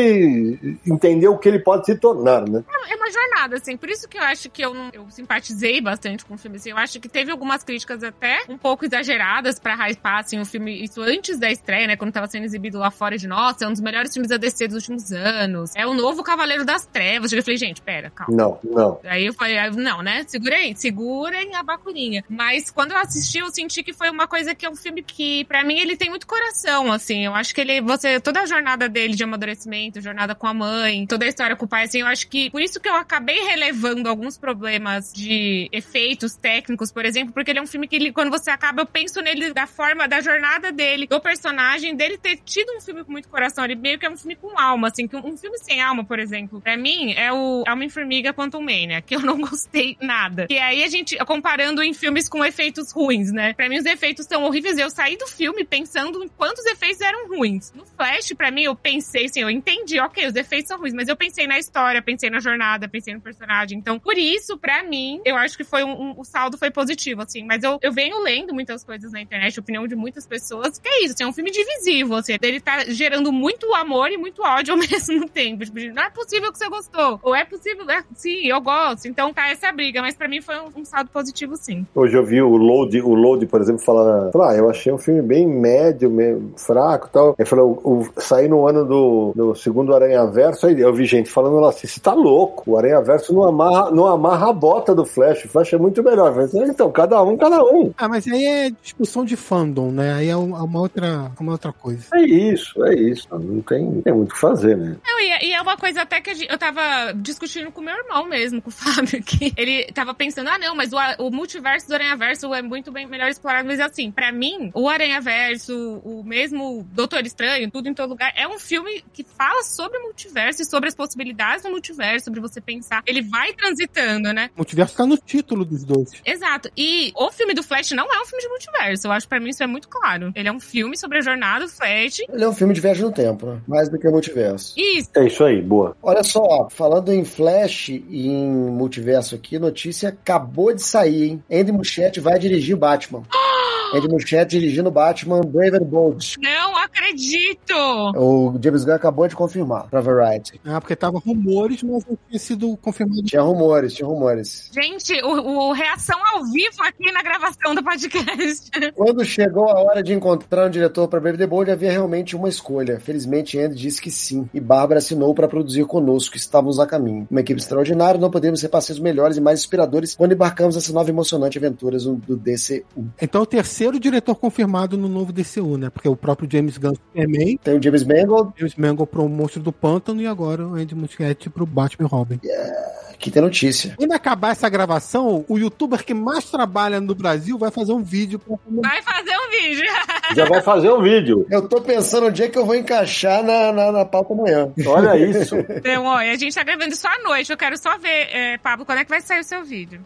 entender 0.85 1.27
o 1.27 1.37
que 1.37 1.47
ele 1.47 1.59
pode 1.59 1.85
se 1.85 1.95
tornar, 1.95 2.47
né? 2.47 2.63
É 2.89 2.95
uma 2.95 3.11
jornada, 3.11 3.55
assim, 3.55 3.77
por 3.77 3.89
isso 3.89 4.07
que 4.07 4.17
eu 4.17 4.23
acho 4.23 4.49
que 4.49 4.61
eu, 4.61 4.73
não, 4.73 4.89
eu 4.93 5.05
simpatizei 5.09 5.81
bastante 5.81 6.25
com 6.25 6.35
o 6.35 6.37
filme, 6.37 6.57
assim, 6.57 6.71
eu 6.71 6.77
acho 6.77 6.99
que 6.99 7.09
teve 7.09 7.31
algumas 7.31 7.63
críticas 7.63 8.03
até 8.03 8.43
um 8.49 8.57
pouco 8.57 8.85
exageradas 8.85 9.59
pra 9.59 9.75
hypar, 9.87 10.19
assim, 10.19 10.39
o 10.39 10.45
filme, 10.45 10.83
isso 10.83 11.01
antes 11.01 11.30
da 11.39 11.51
estreia, 11.51 11.87
né, 11.87 11.95
quando 11.95 12.11
tava 12.11 12.27
sendo 12.27 12.45
exibido 12.45 12.77
lá 12.77 12.91
fora 12.91 13.17
de, 13.17 13.27
nossa, 13.27 13.65
é 13.65 13.67
um 13.67 13.71
dos 13.71 13.81
melhores 13.81 14.13
filmes 14.13 14.29
da 14.29 14.37
DC 14.37 14.67
dos 14.67 14.75
últimos 14.77 15.11
anos, 15.11 15.75
é 15.75 15.85
o 15.85 15.93
novo 15.93 16.23
Cavaleiro 16.23 16.65
das 16.65 16.85
Trevas, 16.85 17.31
eu 17.31 17.43
falei, 17.43 17.57
gente, 17.57 17.81
pera, 17.81 18.09
calma. 18.09 18.35
Não, 18.35 18.59
não. 18.63 18.99
Aí 19.03 19.25
eu 19.25 19.33
falei, 19.33 19.57
não, 19.71 20.01
né, 20.01 20.23
segurem, 20.27 20.75
segurem 20.75 21.55
a 21.55 21.63
bacurinha. 21.63 22.23
Mas 22.29 22.69
quando 22.69 22.91
eu 22.91 22.97
assisti, 22.97 23.39
eu 23.39 23.49
senti 23.51 23.83
que 23.83 23.93
foi 23.93 24.09
uma 24.09 24.27
coisa 24.27 24.53
que 24.53 24.65
é 24.65 24.69
um 24.69 24.75
filme 24.75 25.01
que, 25.01 25.45
pra 25.45 25.63
mim, 25.63 25.79
ele 25.79 25.95
tem 25.95 26.09
muito 26.09 26.27
coração, 26.27 26.91
assim, 26.91 27.25
eu 27.25 27.33
acho 27.33 27.53
que 27.53 27.61
ele, 27.61 27.81
você, 27.81 28.19
toda 28.19 28.41
a 28.41 28.45
jornada 28.45 28.87
dele 28.87 29.15
de 29.15 29.23
amadurecimento, 29.23 30.01
jornada 30.01 30.35
com 30.35 30.47
a 30.47 30.53
mãe, 30.53 31.05
toda 31.05 31.25
a 31.25 31.27
história 31.27 31.55
com 31.55 31.65
o 31.65 31.67
pai, 31.67 31.85
assim, 31.85 32.01
eu 32.01 32.07
acho 32.07 32.27
que, 32.27 32.49
por 32.49 32.61
isso 32.61 32.79
que 32.79 32.89
eu 32.89 32.95
acabei 32.95 33.39
relevando 33.43 34.09
alguns 34.09 34.37
problemas 34.37 35.11
de 35.13 35.69
efeitos 35.71 36.35
técnicos, 36.35 36.91
por 36.91 37.05
exemplo, 37.05 37.33
porque 37.33 37.51
ele 37.51 37.59
é 37.59 37.61
um 37.61 37.67
filme 37.67 37.87
que 37.87 37.95
ele, 37.95 38.11
quando 38.11 38.29
você 38.29 38.49
acaba, 38.49 38.81
eu 38.81 38.85
penso 38.85 39.21
nele 39.21 39.53
da 39.53 39.67
forma, 39.67 40.07
da 40.07 40.21
jornada 40.21 40.71
dele, 40.71 41.07
do 41.07 41.19
personagem, 41.21 41.95
dele 41.95 42.17
ter 42.17 42.37
tido 42.37 42.75
um 42.75 42.81
filme 42.81 43.03
com 43.03 43.11
muito 43.11 43.29
coração, 43.29 43.63
ele 43.63 43.75
meio 43.75 43.97
que 43.97 44.05
é 44.05 44.09
um 44.09 44.17
filme 44.17 44.35
com 44.35 44.59
alma, 44.59 44.89
assim, 44.89 45.07
que 45.07 45.15
um 45.15 45.37
filme 45.37 45.57
sem 45.59 45.81
alma, 45.81 46.03
por 46.03 46.19
exemplo, 46.19 46.59
pra 46.59 46.75
mim, 46.75 47.13
é 47.13 47.31
o 47.31 47.63
Alma 47.67 47.89
Formiga 47.89 48.33
Quantum 48.33 48.61
Mania, 48.61 49.01
que 49.01 49.15
eu 49.15 49.21
não 49.21 49.39
gostei 49.41 49.97
nada. 50.01 50.47
E 50.49 50.57
aí 50.57 50.83
a 50.83 50.87
gente, 50.87 51.17
comparando 51.25 51.81
em 51.81 51.93
filmes 51.93 52.27
com 52.27 52.43
efeitos 52.43 52.91
ruins, 52.91 53.31
né? 53.31 53.53
Pra 53.53 53.69
mim 53.69 53.77
os 53.77 53.85
efeitos 53.85 54.25
são 54.25 54.43
horríveis, 54.43 54.77
eu 54.77 54.89
saí 54.89 55.17
do 55.17 55.27
filme 55.27 55.63
pensando 55.63 56.23
em 56.23 56.27
quantos 56.27 56.65
efeitos 56.65 57.01
eram 57.01 57.27
ruins. 57.27 57.71
No 57.73 57.85
Flash, 57.85 58.33
pra 58.33 58.51
mim, 58.51 58.63
eu 58.63 58.75
pensei, 58.75 59.25
assim, 59.25 59.41
eu 59.41 59.49
entendi, 59.49 59.99
ok, 59.99 60.27
os 60.27 60.35
efeitos 60.35 60.67
são 60.67 60.77
ruins, 60.77 60.93
mas 60.93 61.07
eu 61.07 61.15
pensei 61.15 61.47
na 61.47 61.57
história, 61.59 62.01
pensei 62.01 62.29
na 62.29 62.39
jornada, 62.39 62.87
pensei 62.87 63.13
no 63.13 63.21
personagem. 63.21 63.77
Então, 63.77 63.99
por 63.99 64.17
isso, 64.17 64.57
pra 64.57 64.83
mim, 64.83 65.21
eu 65.25 65.35
acho 65.35 65.57
que 65.57 65.63
foi 65.63 65.83
um, 65.83 65.91
um 65.91 66.19
o 66.21 66.23
saldo 66.23 66.57
foi 66.57 66.71
positivo, 66.71 67.21
assim. 67.21 67.43
Mas 67.43 67.63
eu, 67.63 67.77
eu 67.81 67.91
venho 67.91 68.19
lendo 68.21 68.53
muitas 68.53 68.83
coisas 68.83 69.11
na 69.11 69.21
internet, 69.21 69.59
opinião 69.59 69.87
de 69.87 69.95
muitas 69.95 70.25
pessoas, 70.25 70.77
que 70.77 70.87
é 70.87 71.03
isso, 71.03 71.10
assim, 71.11 71.23
é 71.23 71.27
um 71.27 71.33
filme 71.33 71.51
divisivo, 71.51 72.15
assim. 72.15 72.35
Ele 72.41 72.59
tá 72.59 72.85
gerando 72.87 73.31
muito 73.31 73.73
amor 73.75 74.11
e 74.11 74.17
muito 74.17 74.41
ódio 74.41 74.73
ao 74.73 74.79
mesmo 74.79 75.27
tempo. 75.29 75.65
Tipo, 75.65 75.79
não 75.93 76.03
é 76.03 76.09
possível 76.09 76.51
que 76.51 76.57
você 76.57 76.69
gostou. 76.69 77.19
Ou 77.23 77.35
é 77.35 77.45
possível, 77.45 77.89
é, 77.89 78.03
sim, 78.15 78.47
eu 78.47 78.59
gosto. 78.61 79.07
Então 79.07 79.33
tá 79.33 79.49
essa 79.49 79.71
briga, 79.71 80.01
mas 80.01 80.15
pra 80.15 80.27
mim 80.27 80.41
foi 80.41 80.55
um, 80.59 80.69
um 80.77 80.85
saldo 80.85 81.09
positivo, 81.11 81.55
sim. 81.55 81.85
Hoje 81.93 82.15
eu 82.15 82.25
vi 82.25 82.41
o 82.41 82.55
Load, 82.55 83.01
o 83.01 83.13
Load, 83.13 83.45
por 83.45 83.61
exemplo, 83.61 83.83
falando, 83.83 84.41
ah, 84.41 84.55
eu 84.55 84.69
achei 84.69 84.91
um 84.91 84.97
filme 84.97 85.21
bem 85.21 85.47
médio, 85.47 86.09
meio 86.09 86.53
fraco 86.57 87.07
e 87.07 87.11
tal. 87.11 87.35
Ele 87.37 87.47
falou, 87.47 87.79
o, 87.83 87.99
o, 87.99 88.09
saí 88.17 88.47
no 88.47 88.67
ano 88.67 88.85
do, 88.85 89.33
do 89.35 89.55
segundo 89.55 89.93
Aranha 89.93 90.25
Verso, 90.25 90.67
aí 90.67 90.79
eu 90.79 90.93
vi 90.93 91.05
gente 91.05 91.29
falando 91.29 91.59
lá 91.59 91.69
assim, 91.69 91.87
você 91.87 91.99
tá 91.99 92.13
louco, 92.13 92.71
o 92.71 92.77
Aranha 92.77 93.01
Verso 93.01 93.33
não 93.33 93.43
amarra, 93.43 93.91
não 93.91 94.07
amarra 94.07 94.49
a 94.49 94.53
bota 94.53 94.93
do 94.93 95.05
Flash, 95.05 95.45
o 95.45 95.49
Flash 95.49 95.73
é 95.73 95.77
muito 95.77 96.03
melhor. 96.03 96.33
Falei, 96.33 96.69
então, 96.69 96.91
cada 96.91 97.21
um, 97.21 97.37
cada 97.37 97.63
um. 97.63 97.91
Ah, 97.97 98.07
mas 98.07 98.27
aí 98.27 98.45
é 98.45 98.69
discussão 98.69 99.25
de 99.25 99.35
fandom, 99.35 99.91
né? 99.91 100.13
Aí 100.13 100.29
é 100.29 100.35
uma 100.35 100.79
outra, 100.79 101.00
uma 101.39 101.51
outra 101.53 101.71
coisa. 101.71 102.07
É 102.13 102.21
isso, 102.21 102.83
é 102.85 102.95
isso. 102.95 103.27
Não 103.31 103.61
tem, 103.61 104.01
tem 104.01 104.13
muito 104.13 104.31
o 104.31 104.33
que 104.33 104.39
fazer, 104.39 104.77
né? 104.77 104.97
Não, 105.05 105.19
e, 105.19 105.29
é, 105.31 105.45
e, 105.45 105.53
é 105.53 105.61
uma 105.61 105.77
coisa 105.77 106.01
até 106.01 106.21
que 106.21 106.47
eu 106.49 106.57
tava 106.57 107.13
discutindo 107.13 107.71
com 107.71 107.81
meu 107.81 107.95
irmão 107.95 108.25
mesmo, 108.25 108.61
com 108.61 108.69
o 108.69 108.71
Fábio, 108.73 109.21
que 109.23 109.53
ele 109.57 109.85
tava 109.93 110.13
pensando, 110.13 110.49
ah, 110.49 110.57
não, 110.57 110.75
mas 110.75 110.91
o, 110.93 110.97
o 111.19 111.31
multiverso 111.31 111.87
do 111.87 111.93
Aranha 111.93 112.15
Verso 112.15 112.53
é 112.53 112.61
muito 112.61 112.91
bem 112.91 113.07
melhor 113.07 113.29
explorado. 113.29 113.67
Mas 113.67 113.79
assim, 113.79 114.11
pra 114.11 114.31
mim, 114.31 114.71
o 114.73 114.89
Aranha 114.89 115.19
Verso, 115.21 115.73
o 116.03 116.23
mesmo 116.23 116.87
Doutor 116.91 117.25
Estranho, 117.25 117.69
tudo 117.71 117.87
em 117.87 117.93
todo 117.93 118.11
lugar, 118.11 118.31
é 118.35 118.47
um 118.47 118.59
filme 118.59 119.03
que 119.13 119.23
fala 119.23 119.63
sobre 119.63 119.97
o 119.99 120.03
multiverso 120.03 120.61
e 120.61 120.65
sobre 120.65 120.89
as 120.89 120.95
possibilidades 120.95 121.63
do 121.63 121.69
multiverso, 121.69 122.25
sobre 122.25 122.39
você 122.39 122.61
pensar. 122.61 123.03
Ele 123.05 123.21
vai 123.21 123.53
transitando, 123.53 124.33
né? 124.33 124.49
O 124.55 124.59
multiverso 124.59 124.95
tá 124.95 125.05
no 125.05 125.17
título 125.17 125.65
dos 125.65 125.83
dois. 125.83 126.11
Exato. 126.25 126.69
E 126.75 127.11
o 127.15 127.31
filme 127.31 127.53
do 127.53 127.63
Flash 127.63 127.91
não 127.91 128.11
é 128.11 128.21
um 128.21 128.25
filme 128.25 128.43
de 128.43 128.49
multiverso. 128.49 129.07
Eu 129.07 129.11
acho 129.11 129.25
que 129.25 129.29
pra 129.29 129.39
mim 129.39 129.49
isso 129.49 129.63
é 129.63 129.67
muito 129.67 129.87
claro. 129.87 130.31
Ele 130.35 130.47
é 130.47 130.51
um 130.51 130.59
filme 130.59 130.80
sobre 130.95 131.19
a 131.19 131.21
jornada 131.21 131.65
do 131.65 131.71
Flash. 131.71 132.19
Ele 132.29 132.43
é 132.43 132.47
um 132.47 132.53
filme 132.53 132.73
de 132.73 132.81
viagem 132.81 133.03
no 133.03 133.11
tempo, 133.11 133.45
né? 133.45 133.61
Mais 133.67 133.89
do 133.89 133.97
que 133.97 134.07
multiverso. 134.09 134.73
Isso. 134.77 135.09
É 135.15 135.25
isso 135.25 135.43
aí, 135.43 135.61
boa. 135.61 135.95
Olha 136.01 136.23
só, 136.23 136.67
falando 136.69 137.11
em 137.11 137.23
Flash 137.23 137.89
e 137.89 138.27
em 138.27 138.49
multiverso 138.49 139.35
aqui, 139.35 139.57
notícia 139.57 140.09
acabou 140.09 140.73
de 140.73 140.81
sair, 140.81 141.29
hein? 141.29 141.43
Andy 141.51 141.71
Muschietti 141.71 142.19
vai 142.19 142.37
dirigir 142.37 142.75
o 142.75 142.79
Batman. 142.79 143.23
Andy 143.93 144.07
Muschietti 144.07 144.57
dirigindo 144.57 144.89
Batman 144.89 145.41
Brave 145.41 145.77
and 145.77 145.85
Bold. 145.85 146.35
Não 146.39 146.60
acredito! 146.83 147.73
O 148.15 148.57
James 148.61 148.83
Gunn 148.83 148.93
acabou 148.93 149.27
de 149.27 149.35
confirmar 149.35 149.87
pra 149.87 150.01
Variety. 150.01 150.59
Ah, 150.65 150.79
porque 150.79 150.95
tava 150.95 151.19
rumores, 151.19 151.83
mas 151.83 152.05
não 152.05 152.17
tinha 152.27 152.39
sido 152.39 152.77
confirmado. 152.77 153.23
Tinha 153.23 153.41
rumores, 153.41 153.93
tinha 153.93 154.07
rumores. 154.07 154.69
Gente, 154.73 155.13
o, 155.23 155.69
o 155.69 155.73
reação 155.73 156.17
ao 156.33 156.43
vivo 156.45 156.81
aqui 156.81 157.11
na 157.11 157.21
gravação 157.21 157.75
do 157.75 157.83
podcast. 157.83 158.71
Quando 158.95 159.23
chegou 159.23 159.69
a 159.69 159.79
hora 159.81 160.03
de 160.03 160.13
encontrar 160.13 160.67
um 160.67 160.69
diretor 160.69 161.07
para 161.07 161.19
Brave 161.19 161.37
the 161.37 161.47
Bold, 161.47 161.71
havia 161.71 161.91
realmente 161.91 162.35
uma 162.35 162.49
escolha. 162.49 162.99
Felizmente, 162.99 163.59
Andy 163.59 163.75
disse 163.75 164.01
que 164.01 164.11
sim. 164.11 164.49
E 164.53 164.59
Bárbara 164.59 164.99
assinou 164.99 165.33
para 165.33 165.47
produzir 165.47 165.85
conosco. 165.85 166.37
Estávamos 166.37 166.79
a 166.79 166.87
caminho. 166.87 167.27
Uma 167.29 167.41
equipe 167.41 167.59
extraordinária, 167.59 168.19
não 168.19 168.31
podemos 168.31 168.59
ser 168.59 168.69
parceiros 168.69 169.01
melhores 169.01 169.37
e 169.37 169.41
mais 169.41 169.59
inspiradores 169.59 170.15
quando 170.15 170.33
embarcamos 170.33 170.75
nessa 170.75 170.93
nova 170.93 171.09
e 171.09 171.13
emocionante 171.13 171.57
aventura 171.57 171.97
do 171.97 172.35
DCU. 172.35 173.11
Então, 173.21 173.41
o 173.41 173.45
terceiro 173.45 173.91
terceiro 173.91 173.99
diretor 173.99 174.35
confirmado 174.35 174.97
no 174.97 175.07
novo 175.07 175.33
DCU, 175.33 175.77
né? 175.77 175.89
Porque 175.89 176.07
o 176.07 176.15
próprio 176.15 176.47
James 176.51 176.70
Gunn 176.77 176.93
também. 177.13 177.57
Tem 177.57 177.77
o 177.77 177.83
James 177.83 178.03
Mangold. 178.03 178.53
James 178.57 178.75
Mangold 178.75 179.11
pro 179.11 179.27
Monstro 179.27 179.61
do 179.61 179.71
Pântano 179.71 180.21
e 180.21 180.27
agora 180.27 180.65
o 180.65 180.75
Andy 180.75 180.95
Muschietti 180.95 181.49
pro 181.49 181.65
Batman 181.65 182.07
Robin. 182.07 182.39
Yeah. 182.43 183.01
Aqui 183.21 183.29
tem 183.29 183.39
notícia. 183.39 183.93
Quando 183.97 184.13
acabar 184.13 184.49
essa 184.49 184.67
gravação, 184.67 185.45
o 185.47 185.55
youtuber 185.59 186.03
que 186.03 186.11
mais 186.11 186.49
trabalha 186.49 186.99
no 186.99 187.13
Brasil 187.13 187.55
vai 187.55 187.69
fazer 187.69 187.93
um 187.93 188.01
vídeo. 188.01 188.39
Pra... 188.39 188.57
Vai 188.67 188.99
fazer 189.03 189.37
um 189.37 189.49
vídeo. 189.51 189.85
Já 190.33 190.45
vai 190.45 190.59
fazer 190.59 190.91
um 190.91 191.03
vídeo. 191.03 191.45
Eu 191.51 191.69
tô 191.69 191.79
pensando 191.81 192.25
onde 192.27 192.41
é 192.41 192.47
que 192.47 192.57
eu 192.57 192.65
vou 192.65 192.73
encaixar 192.73 193.43
na, 193.43 193.71
na, 193.71 193.91
na 193.91 194.05
pauta 194.05 194.33
amanhã. 194.33 194.73
Olha 194.87 195.15
isso. 195.17 195.55
Então, 195.55 196.03
olha, 196.05 196.31
a 196.31 196.35
gente 196.35 196.55
tá 196.55 196.63
gravando 196.63 196.93
isso 196.93 197.07
à 197.07 197.19
noite. 197.19 197.51
Eu 197.51 197.57
quero 197.57 197.77
só 197.77 197.95
ver, 197.99 198.27
é, 198.35 198.57
Pablo, 198.57 198.87
quando 198.87 198.97
é 198.97 199.03
que 199.03 199.11
vai 199.11 199.21
sair 199.21 199.41
o 199.41 199.43
seu 199.43 199.63
vídeo? 199.63 200.01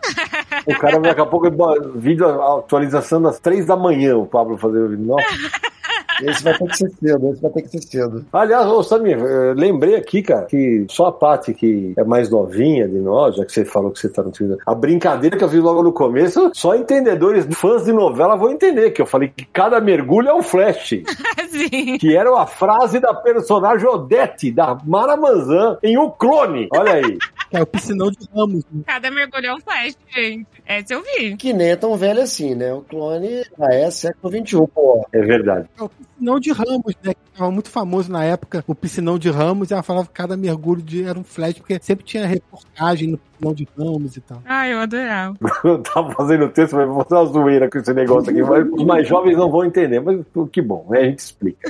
O 0.66 0.78
cara 0.78 0.99
daqui 0.99 1.22
a 1.22 1.26
pouco 1.26 1.47
vídeo 1.95 2.28
atualização 2.28 3.22
das 3.22 3.39
três 3.39 3.66
da 3.66 3.78
manhã, 3.78 4.18
o 4.18 4.26
Pablo 4.26 4.57
fazer 4.57 4.80
o 4.80 4.89
vídeo. 4.89 5.05
Nossa. 5.05 5.26
Esse 6.22 6.43
vai 6.43 6.57
ter 6.57 6.68
que 6.68 6.78
ser 6.78 6.91
cedo, 6.91 7.30
esse 7.30 7.41
vai 7.41 7.51
ter 7.51 7.61
que 7.63 7.70
ser 7.70 7.82
cedo. 7.82 8.26
Aliás, 8.32 8.68
ô 8.68 8.84
Samir, 8.84 9.18
lembrei 9.55 9.95
aqui, 9.95 10.22
cara, 10.22 10.45
que 10.45 10.86
só 10.89 11.07
a 11.07 11.11
Paty, 11.11 11.53
que 11.53 11.93
é 11.97 12.03
mais 12.03 12.30
novinha 12.30 12.88
de 12.88 12.97
nós, 12.99 13.36
já 13.36 13.45
que 13.45 13.51
você 13.51 13.66
falou 13.66 13.91
que 13.91 13.99
você 13.99 14.09
tá 14.09 14.24
no 14.24 14.32
Twitter, 14.32 14.57
a 14.66 14.74
brincadeira 14.74 15.38
que 15.38 15.43
eu 15.43 15.49
fiz 15.49 15.61
logo 15.61 15.84
no 15.84 15.91
começo, 15.91 16.51
só 16.53 16.76
entendedores, 16.76 17.45
fãs 17.55 17.86
de 17.86 17.91
novela 17.91 18.36
vão 18.36 18.51
entender, 18.51 18.91
que 18.91 19.01
eu 19.01 19.05
falei 19.05 19.32
que 19.36 19.45
cada 19.45 19.80
mergulho 19.80 20.30
é 20.30 20.34
um 20.34 20.43
flash. 20.43 21.01
Sim. 21.49 21.97
Que 21.97 22.16
era 22.16 22.36
a 22.38 22.45
frase 22.45 22.99
da 22.99 23.13
personagem 23.13 23.88
Odete, 23.88 24.51
da 24.51 24.78
Mara 24.86 25.16
Manzan, 25.16 25.78
em 25.82 25.97
O 25.97 26.11
Clone. 26.11 26.68
Olha 26.74 26.93
aí. 26.93 27.18
É 27.52 27.62
o 27.62 27.66
piscinão 27.66 28.10
de 28.12 28.18
Ramos. 28.34 28.64
né? 28.72 28.84
Cada 28.86 29.12
mergulho 29.12 29.46
é 29.48 29.54
um 29.54 29.60
flash, 29.60 29.98
gente. 30.14 30.48
Essa 30.66 30.93
eu 30.93 31.04
vi. 31.04 31.38
Que 31.38 31.54
nem 31.54 31.70
é 31.72 31.76
tão 31.76 31.96
velho 31.96 32.22
assim, 32.22 32.56
né? 32.56 32.74
O 32.74 32.82
clone 32.82 33.43
já 33.58 33.68
é 33.74 33.89
século 33.91 34.34
XXI, 34.34 34.68
pô. 34.74 35.08
É 35.12 35.22
verdade. 35.22 35.68
É 35.78 35.84
o 35.84 35.91
piscinão 36.16 36.39
de 36.39 36.51
Ramos, 36.51 36.95
né? 37.03 37.13
Que 37.13 37.38
tava 37.38 37.51
muito 37.51 37.70
famoso 37.70 38.11
na 38.11 38.24
época, 38.24 38.63
o 38.68 38.74
piscinão 38.74 39.20
de 39.20 39.30
Ramos, 39.30 39.70
e 39.70 39.74
ela 39.74 39.84
falava 39.84 40.07
que 40.07 40.13
cada 40.13 40.38
mergulho 40.38 40.82
de, 40.82 41.03
era 41.03 41.20
um 41.20 41.24
flash, 41.24 41.55
porque 41.55 41.78
sempre 41.82 42.05
tinha 42.05 42.26
reportagem 42.26 43.09
no 43.09 43.18
piscinão 43.18 43.53
de 43.53 43.68
Ramos 43.78 44.18
e 44.18 44.22
tal. 44.22 44.41
Ai, 44.45 44.74
eu 44.74 44.80
adorava. 44.80 45.36
Eu 45.63 45.82
tava 45.82 46.11
fazendo 46.13 46.49
texto, 46.49 46.76
mas 46.76 46.88
vou 46.88 47.03
fazer 47.03 47.16
uma 47.16 47.34
zoeira 47.34 47.70
com 47.70 47.78
esse 47.78 47.93
negócio 47.93 48.32
aqui. 48.32 48.41
Mas 48.41 48.68
os 48.72 48.84
mais 48.86 49.07
jovens 49.07 49.38
não 49.38 49.49
vão 49.49 49.66
entender, 49.66 49.99
mas 49.99 50.20
que 50.51 50.61
bom, 50.61 50.86
né? 50.89 50.99
A 50.99 51.05
gente 51.05 51.20
explica. 51.20 51.70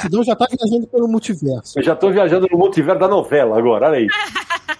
Senão 0.00 0.22
já 0.22 0.36
tá 0.36 0.46
viajando 0.50 0.86
pelo 0.86 1.08
multiverso. 1.08 1.78
Eu 1.78 1.82
já 1.82 1.96
tô 1.96 2.10
viajando 2.10 2.46
no 2.50 2.58
multiverso 2.58 3.00
da 3.00 3.08
novela 3.08 3.58
agora, 3.58 3.88
olha 3.88 3.98
aí. 3.98 4.06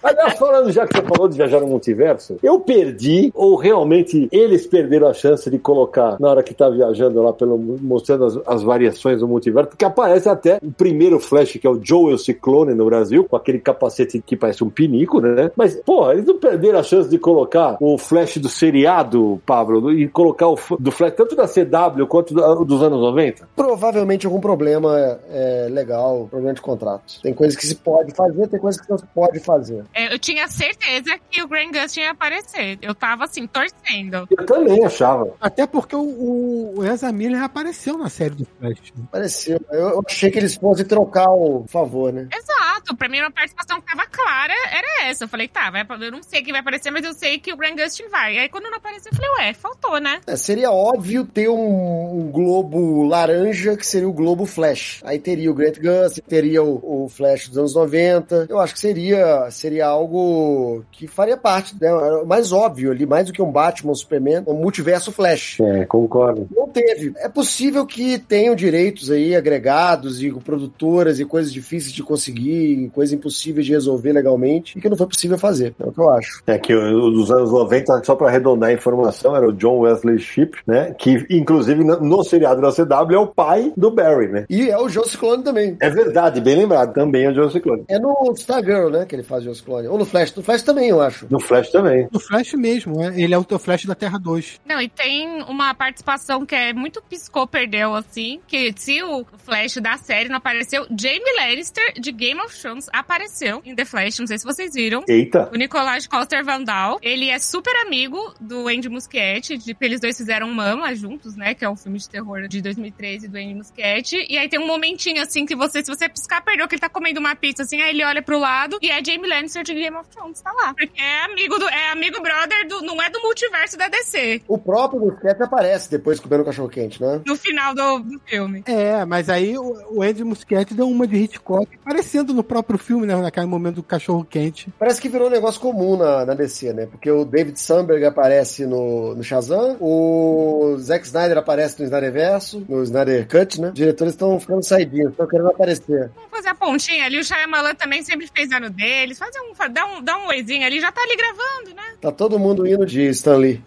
Aliás, 0.03 0.37
falando 0.37 0.73
já 0.73 0.87
que 0.87 0.97
você 0.97 1.03
falou 1.03 1.29
de 1.29 1.37
viajar 1.37 1.61
no 1.61 1.69
multiverso, 1.69 2.37
eu 2.43 2.59
perdi, 2.59 3.31
ou 3.35 3.57
realmente 3.57 4.29
eles 4.33 4.67
perderam 4.67 5.07
a 5.07 5.15
chance 5.15 5.49
de 5.49 5.59
colocar 5.59 6.19
na 6.19 6.29
hora 6.29 6.43
que 6.43 6.53
tá 6.53 6.69
viajando 6.69 7.23
lá, 7.23 7.33
pelo, 7.33 7.57
mostrando 7.57 8.25
as, 8.25 8.37
as 8.47 8.63
variações 8.63 8.92
do 9.21 9.29
multiverso, 9.29 9.71
porque 9.71 9.85
aparece 9.85 10.29
até 10.29 10.59
o 10.63 10.71
primeiro 10.73 11.19
Flash, 11.21 11.53
que 11.53 11.67
é 11.67 11.71
o 11.71 11.81
Joel 11.83 12.19
Ciclone 12.19 12.75
no 12.75 12.85
Brasil, 12.87 13.25
com 13.25 13.37
aquele 13.37 13.59
capacete 13.59 14.21
que 14.25 14.37
parece 14.37 14.63
um 14.65 14.71
pinico, 14.71 15.21
né? 15.21 15.51
Mas, 15.57 15.75
pô, 15.77 16.11
eles 16.11 16.25
não 16.27 16.39
perderam 16.39 16.79
a 16.79 16.83
chance 16.83 17.09
de 17.09 17.19
colocar 17.19 17.77
o 17.81 17.97
Flash 17.99 18.39
do 18.39 18.49
seriado, 18.49 19.41
Pablo, 19.47 19.93
e 19.93 20.09
colocar 20.09 20.49
o 20.49 20.59
do 20.79 20.91
Flash 20.91 21.15
tanto 21.15 21.35
da 21.37 21.47
CW 21.47 22.07
quanto 22.07 22.35
da- 22.35 22.55
dos 22.55 22.83
anos 22.83 23.01
90? 23.01 23.49
Provavelmente 23.57 24.27
algum 24.27 24.41
problema 24.41 25.19
é, 25.31 25.69
legal, 25.71 26.27
problema 26.31 26.55
de 26.55 26.61
contrato. 26.61 27.21
Tem 27.23 27.33
coisas 27.35 27.57
que 27.57 27.67
se 27.67 27.75
pode 27.77 28.15
fazer, 28.15 28.49
tem 28.49 28.59
coisas 28.61 28.81
que 28.81 28.91
não 28.91 28.99
se 28.99 29.07
pode 29.15 29.39
fazer. 29.41 29.85
É, 29.95 30.13
Eu 30.15 30.19
tinha 30.19 30.47
certeza 30.49 31.17
que 31.31 31.43
o 31.43 31.49
Grant 31.49 31.73
Gustin 31.73 32.01
ia 32.01 32.11
aparecer. 32.11 32.79
Eu 32.83 32.95
tava 32.95 33.25
assim, 33.25 33.47
torcendo. 33.47 34.27
Eu 34.31 34.45
também 34.47 34.85
achava. 34.85 35.29
Até 35.41 35.67
porque 35.67 35.95
o, 35.97 36.75
o 36.77 36.85
Ezra 36.85 37.13
Miller 37.13 37.43
apareceu 37.43 37.97
na 37.97 38.09
série 38.09 38.35
do 38.35 38.47
Flash. 38.59 38.79
Né? 38.97 39.05
Pareceu. 39.11 39.61
Eu 39.71 40.03
achei 40.07 40.31
que 40.31 40.39
eles 40.39 40.55
fossem 40.55 40.85
trocar 40.85 41.31
o 41.31 41.65
favor, 41.69 42.13
né? 42.13 42.29
Exato. 42.33 42.97
Pra 42.97 43.09
mim, 43.09 43.21
uma 43.21 43.31
participação 43.31 43.81
que 43.81 43.87
tava 43.87 44.07
clara 44.07 44.55
era 44.71 45.09
essa. 45.09 45.25
Eu 45.25 45.29
falei, 45.29 45.49
tá, 45.49 45.71
vai, 45.71 45.87
eu 46.01 46.11
não 46.11 46.23
sei 46.23 46.43
quem 46.43 46.53
vai 46.53 46.61
aparecer, 46.61 46.91
mas 46.91 47.05
eu 47.05 47.13
sei 47.13 47.39
que 47.39 47.53
o 47.53 47.57
Grant 47.57 47.77
Gustin 47.79 48.09
vai. 48.09 48.39
Aí 48.39 48.49
quando 48.49 48.65
não 48.65 48.79
apareceu, 48.79 49.11
eu 49.13 49.17
falei, 49.17 49.31
ué, 49.39 49.55
faltou, 49.55 50.01
né? 50.01 50.21
É, 50.27 50.37
seria 50.37 50.71
óbvio 50.71 51.25
ter 51.25 51.49
um, 51.49 52.21
um 52.21 52.31
globo 52.31 53.05
laranja 53.05 53.77
que 53.77 53.87
seria 53.87 54.09
o 54.09 54.13
globo 54.13 54.47
Flash. 54.47 55.01
Aí 55.05 55.19
teria 55.19 55.51
o 55.51 55.55
Grant 55.55 55.79
Gustin, 55.79 56.23
teria 56.23 56.63
o, 56.63 57.05
o 57.05 57.09
Flash 57.09 57.49
dos 57.49 57.59
anos 57.59 57.75
90. 57.75 58.47
Eu 58.49 58.59
acho 58.59 58.75
que 58.75 58.81
seria, 58.81 59.51
seria 59.51 59.87
algo 59.87 60.85
que 60.91 61.07
faria 61.07 61.37
parte, 61.37 61.75
né? 61.81 61.91
Mais 62.27 62.53
óbvio 62.53 62.91
ali, 62.91 63.07
mais 63.07 63.27
do 63.27 63.33
que 63.33 63.43
um 63.43 63.51
Batman, 63.51 63.93
um 63.93 63.95
Superman, 63.95 64.45
um 64.47 64.55
multiverso 64.55 65.13
Flash. 65.13 65.59
É, 65.61 65.85
concordo. 65.85 66.49
Não 66.55 66.69
teve. 66.69 67.13
É 67.17 67.29
possível 67.29 67.87
que 67.87 68.19
tenham 68.19 68.55
direitos 68.73 69.11
aí 69.11 69.37
agregados 69.37 70.23
e 70.23 70.33
produtoras 70.33 71.21
e 71.21 71.27
coisas 71.27 71.53
difíceis 71.53 71.93
de 71.93 72.03
conseguir, 72.03 72.91
coisas 72.95 73.13
impossíveis 73.13 73.67
de 73.67 73.73
resolver 73.73 74.13
legalmente 74.13 74.79
e 74.79 74.81
que 74.81 74.89
não 74.89 74.97
foi 74.97 75.07
possível 75.07 75.37
fazer. 75.37 75.75
É 75.79 75.87
o 75.87 75.93
que 75.93 76.01
eu 76.01 76.09
acho. 76.09 76.43
É 76.47 76.59
que 76.59 76.75
o 76.75 77.11
dos 77.11 77.31
anos 77.31 77.53
90, 77.53 78.03
só 78.05 78.17
para 78.17 78.29
arredondar 78.29 78.71
a 78.71 78.73
informação, 78.73 79.37
era 79.37 79.47
o 79.47 79.53
John 79.53 79.81
Wesley 79.81 80.19
Shipp, 80.19 80.59
né? 80.67 80.95
Que 80.97 81.27
inclusive 81.29 81.85
no, 81.85 82.01
no 82.01 82.25
seriado 82.25 82.63
da 82.63 82.73
CW 82.73 83.15
é 83.15 83.19
o 83.19 83.27
pai 83.27 83.73
do 83.77 83.91
Barry, 83.91 84.29
né? 84.29 84.47
E 84.49 84.71
é 84.71 84.79
o 84.79 84.89
Joe 84.89 85.07
Ciclone 85.07 85.43
também. 85.43 85.77
É 85.81 85.91
verdade, 85.91 86.41
bem 86.41 86.57
lembrado, 86.57 86.95
também 86.95 87.25
é 87.25 87.31
o 87.31 87.35
John 87.35 87.51
Ciclone. 87.51 87.85
É 87.89 87.99
no 87.99 88.33
Stargirl, 88.37 88.89
né? 88.89 89.05
Que 89.05 89.17
ele 89.17 89.23
faz 89.23 89.43
o 89.43 89.47
Joe 89.47 89.55
Ciclone. 89.55 89.89
Ou 89.89 89.99
no 89.99 90.07
Flash. 90.07 90.35
No 90.35 90.43
Flash 90.43 90.63
também, 90.63 90.89
eu 90.89 91.01
acho. 91.01 91.27
No 91.29 91.41
Flash 91.41 91.71
também. 91.71 92.09
O 92.13 92.19
Flash 92.19 92.55
mesmo, 92.55 92.97
né? 92.97 93.13
ele 93.17 93.35
é 93.35 93.39
o 93.39 93.45
teu 93.45 93.59
Flash 93.59 93.85
da 93.85 93.95
Terra 93.95 94.19
2. 94.19 94.61
Não, 94.67 94.81
e 94.81 94.89
tem 94.89 95.43
uma 95.43 95.75
participação 95.75 96.47
que 96.47 96.55
é 96.55 96.73
muito 96.73 97.03
piscou, 97.03 97.47
perdeu, 97.47 97.95
assim, 97.95 98.41
que 98.47 98.62
se 98.77 99.03
o 99.03 99.25
Flash 99.39 99.77
da 99.77 99.97
série 99.97 100.29
não 100.29 100.37
apareceu, 100.37 100.87
Jamie 100.91 101.37
Lannister, 101.37 101.95
de 101.99 102.13
Game 102.13 102.41
of 102.41 102.61
Thrones, 102.61 102.89
apareceu 102.93 103.61
em 103.65 103.75
The 103.75 103.85
Flash, 103.85 104.19
não 104.19 104.27
sei 104.27 104.39
se 104.39 104.45
vocês 104.45 104.75
viram. 104.75 105.05
Eita. 105.09 105.51
O 105.53 105.57
Nicolás 105.57 106.07
Coster 106.07 106.45
Vandal, 106.45 106.99
ele 107.03 107.29
é 107.29 107.39
super 107.39 107.75
amigo 107.85 108.35
do 108.41 108.69
Andy 108.69 108.89
Muschietti, 108.89 109.57
de, 109.57 109.77
eles 109.81 110.01
dois 110.01 110.17
fizeram 110.17 110.53
Mama 110.53 110.95
juntos, 110.95 111.35
né, 111.35 111.55
que 111.55 111.65
é 111.65 111.69
um 111.69 111.77
filme 111.77 111.99
de 111.99 112.09
terror 112.09 112.47
de 112.47 112.61
2013 112.61 113.29
do 113.29 113.37
Andy 113.37 113.55
Muschietti, 113.55 114.27
e 114.29 114.37
aí 114.39 114.49
tem 114.49 114.61
um 114.61 114.67
momentinho, 114.67 115.23
assim, 115.23 115.47
que 115.47 115.57
você, 115.57 115.83
se 115.83 115.91
você 115.91 116.09
piscar, 116.09 116.43
perdeu 116.43 116.69
que 116.69 116.75
ele 116.75 116.81
tá 116.81 116.89
comendo 116.89 117.19
uma 117.19 117.35
pizza, 117.35 117.63
assim, 117.63 117.81
aí 117.81 117.91
ele 117.91 118.05
olha 118.05 118.23
pro 118.23 118.39
lado, 118.39 118.79
e 118.83 118.91
é 118.91 119.03
Jamie 119.03 119.29
Lannister 119.29 119.65
de 119.65 119.75
Game 119.75 119.97
of 119.97 120.09
Thrones, 120.11 120.41
tá 120.41 120.53
lá. 120.53 120.75
Porque 120.75 121.01
é 121.01 121.25
amigo 121.25 121.59
do, 121.59 121.69
é 121.69 121.91
amigo 121.91 122.21
brother 122.21 122.69
do, 122.69 122.83
não 122.83 123.03
é 123.03 123.09
do 123.09 123.21
multiverso 123.21 123.77
da 123.77 123.89
DC, 123.89 124.43
O 124.47 124.59
próprio 124.59 125.01
Busquets 125.01 125.41
aparece 125.41 125.91
depois 125.91 126.21
comendo 126.21 126.45
cachorro 126.45 126.69
quente, 126.69 127.01
né? 127.01 127.23
no 127.27 127.37
final 127.37 127.75
do, 127.75 128.01
do 128.01 128.21
filme. 128.27 128.52
É, 128.67 129.05
mas 129.05 129.29
aí 129.29 129.57
o, 129.57 129.77
o 129.91 130.03
Andy 130.03 130.25
Muschietti 130.25 130.75
deu 130.75 130.89
uma 130.89 131.07
de 131.07 131.17
Hitchcock, 131.17 131.69
aparecendo 131.81 132.35
no 132.35 132.43
próprio 132.43 132.79
filme, 132.79 133.07
né? 133.07 133.17
Naquele 133.17 133.47
momento 133.47 133.77
do 133.77 133.83
cachorro 133.83 134.25
quente. 134.25 134.73
Parece 134.79 135.01
que 135.01 135.09
virou 135.09 135.29
um 135.29 135.31
negócio 135.31 135.61
comum 135.61 135.97
na, 135.97 136.25
na 136.25 136.35
DC, 136.35 136.73
né? 136.73 136.87
Porque 136.87 137.11
o 137.11 137.25
David 137.25 137.59
Sandberg 137.59 138.05
aparece 138.05 138.67
no, 138.67 139.15
no 139.15 139.23
Shazam, 139.23 139.77
o 139.81 140.77
Zack 140.79 141.07
Snyder 141.07 141.39
aparece 141.39 141.79
no 141.79 141.85
Snyderverso, 141.85 142.65
no 142.69 142.83
Snyder 142.83 143.27
Cut, 143.29 143.61
né? 143.61 143.69
Os 143.69 143.75
diretores 143.75 144.15
estão 144.15 144.39
ficando 144.39 144.63
saidinhos, 144.63 145.11
estão 145.11 145.27
querendo 145.27 145.49
aparecer. 145.49 146.11
Vamos 146.15 146.31
fazer 146.31 146.49
a 146.49 146.55
pontinha 146.55 147.05
ali, 147.07 147.19
o 147.19 147.25
Shyamalan 147.25 147.75
também 147.75 148.03
sempre 148.03 148.29
fez 148.35 148.51
ano 148.53 148.71
deles, 148.71 149.19
fazer 149.19 149.41
um, 149.41 149.73
dá 149.73 149.87
um, 149.87 150.03
dá 150.03 150.19
um 150.19 150.27
oizinho 150.29 150.67
ali, 150.67 150.81
já 150.81 150.91
tá 150.91 151.03
ali 151.03 151.17
gravando, 151.17 151.75
né? 151.75 151.83
Tá 152.01 152.11
todo 152.13 152.39
mundo 152.39 152.67
indo 152.67 152.85
de 152.85 153.09
Stan 153.09 153.37
Lee. 153.37 153.63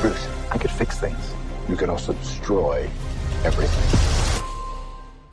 Bruce, 0.00 0.28
I 0.54 0.58
could 0.58 0.72
fix 0.72 0.98
things. 0.98 1.34
You 1.68 1.76
could 1.76 1.90
also 1.90 2.12
destroy 2.12 2.88
everything. 3.44 4.15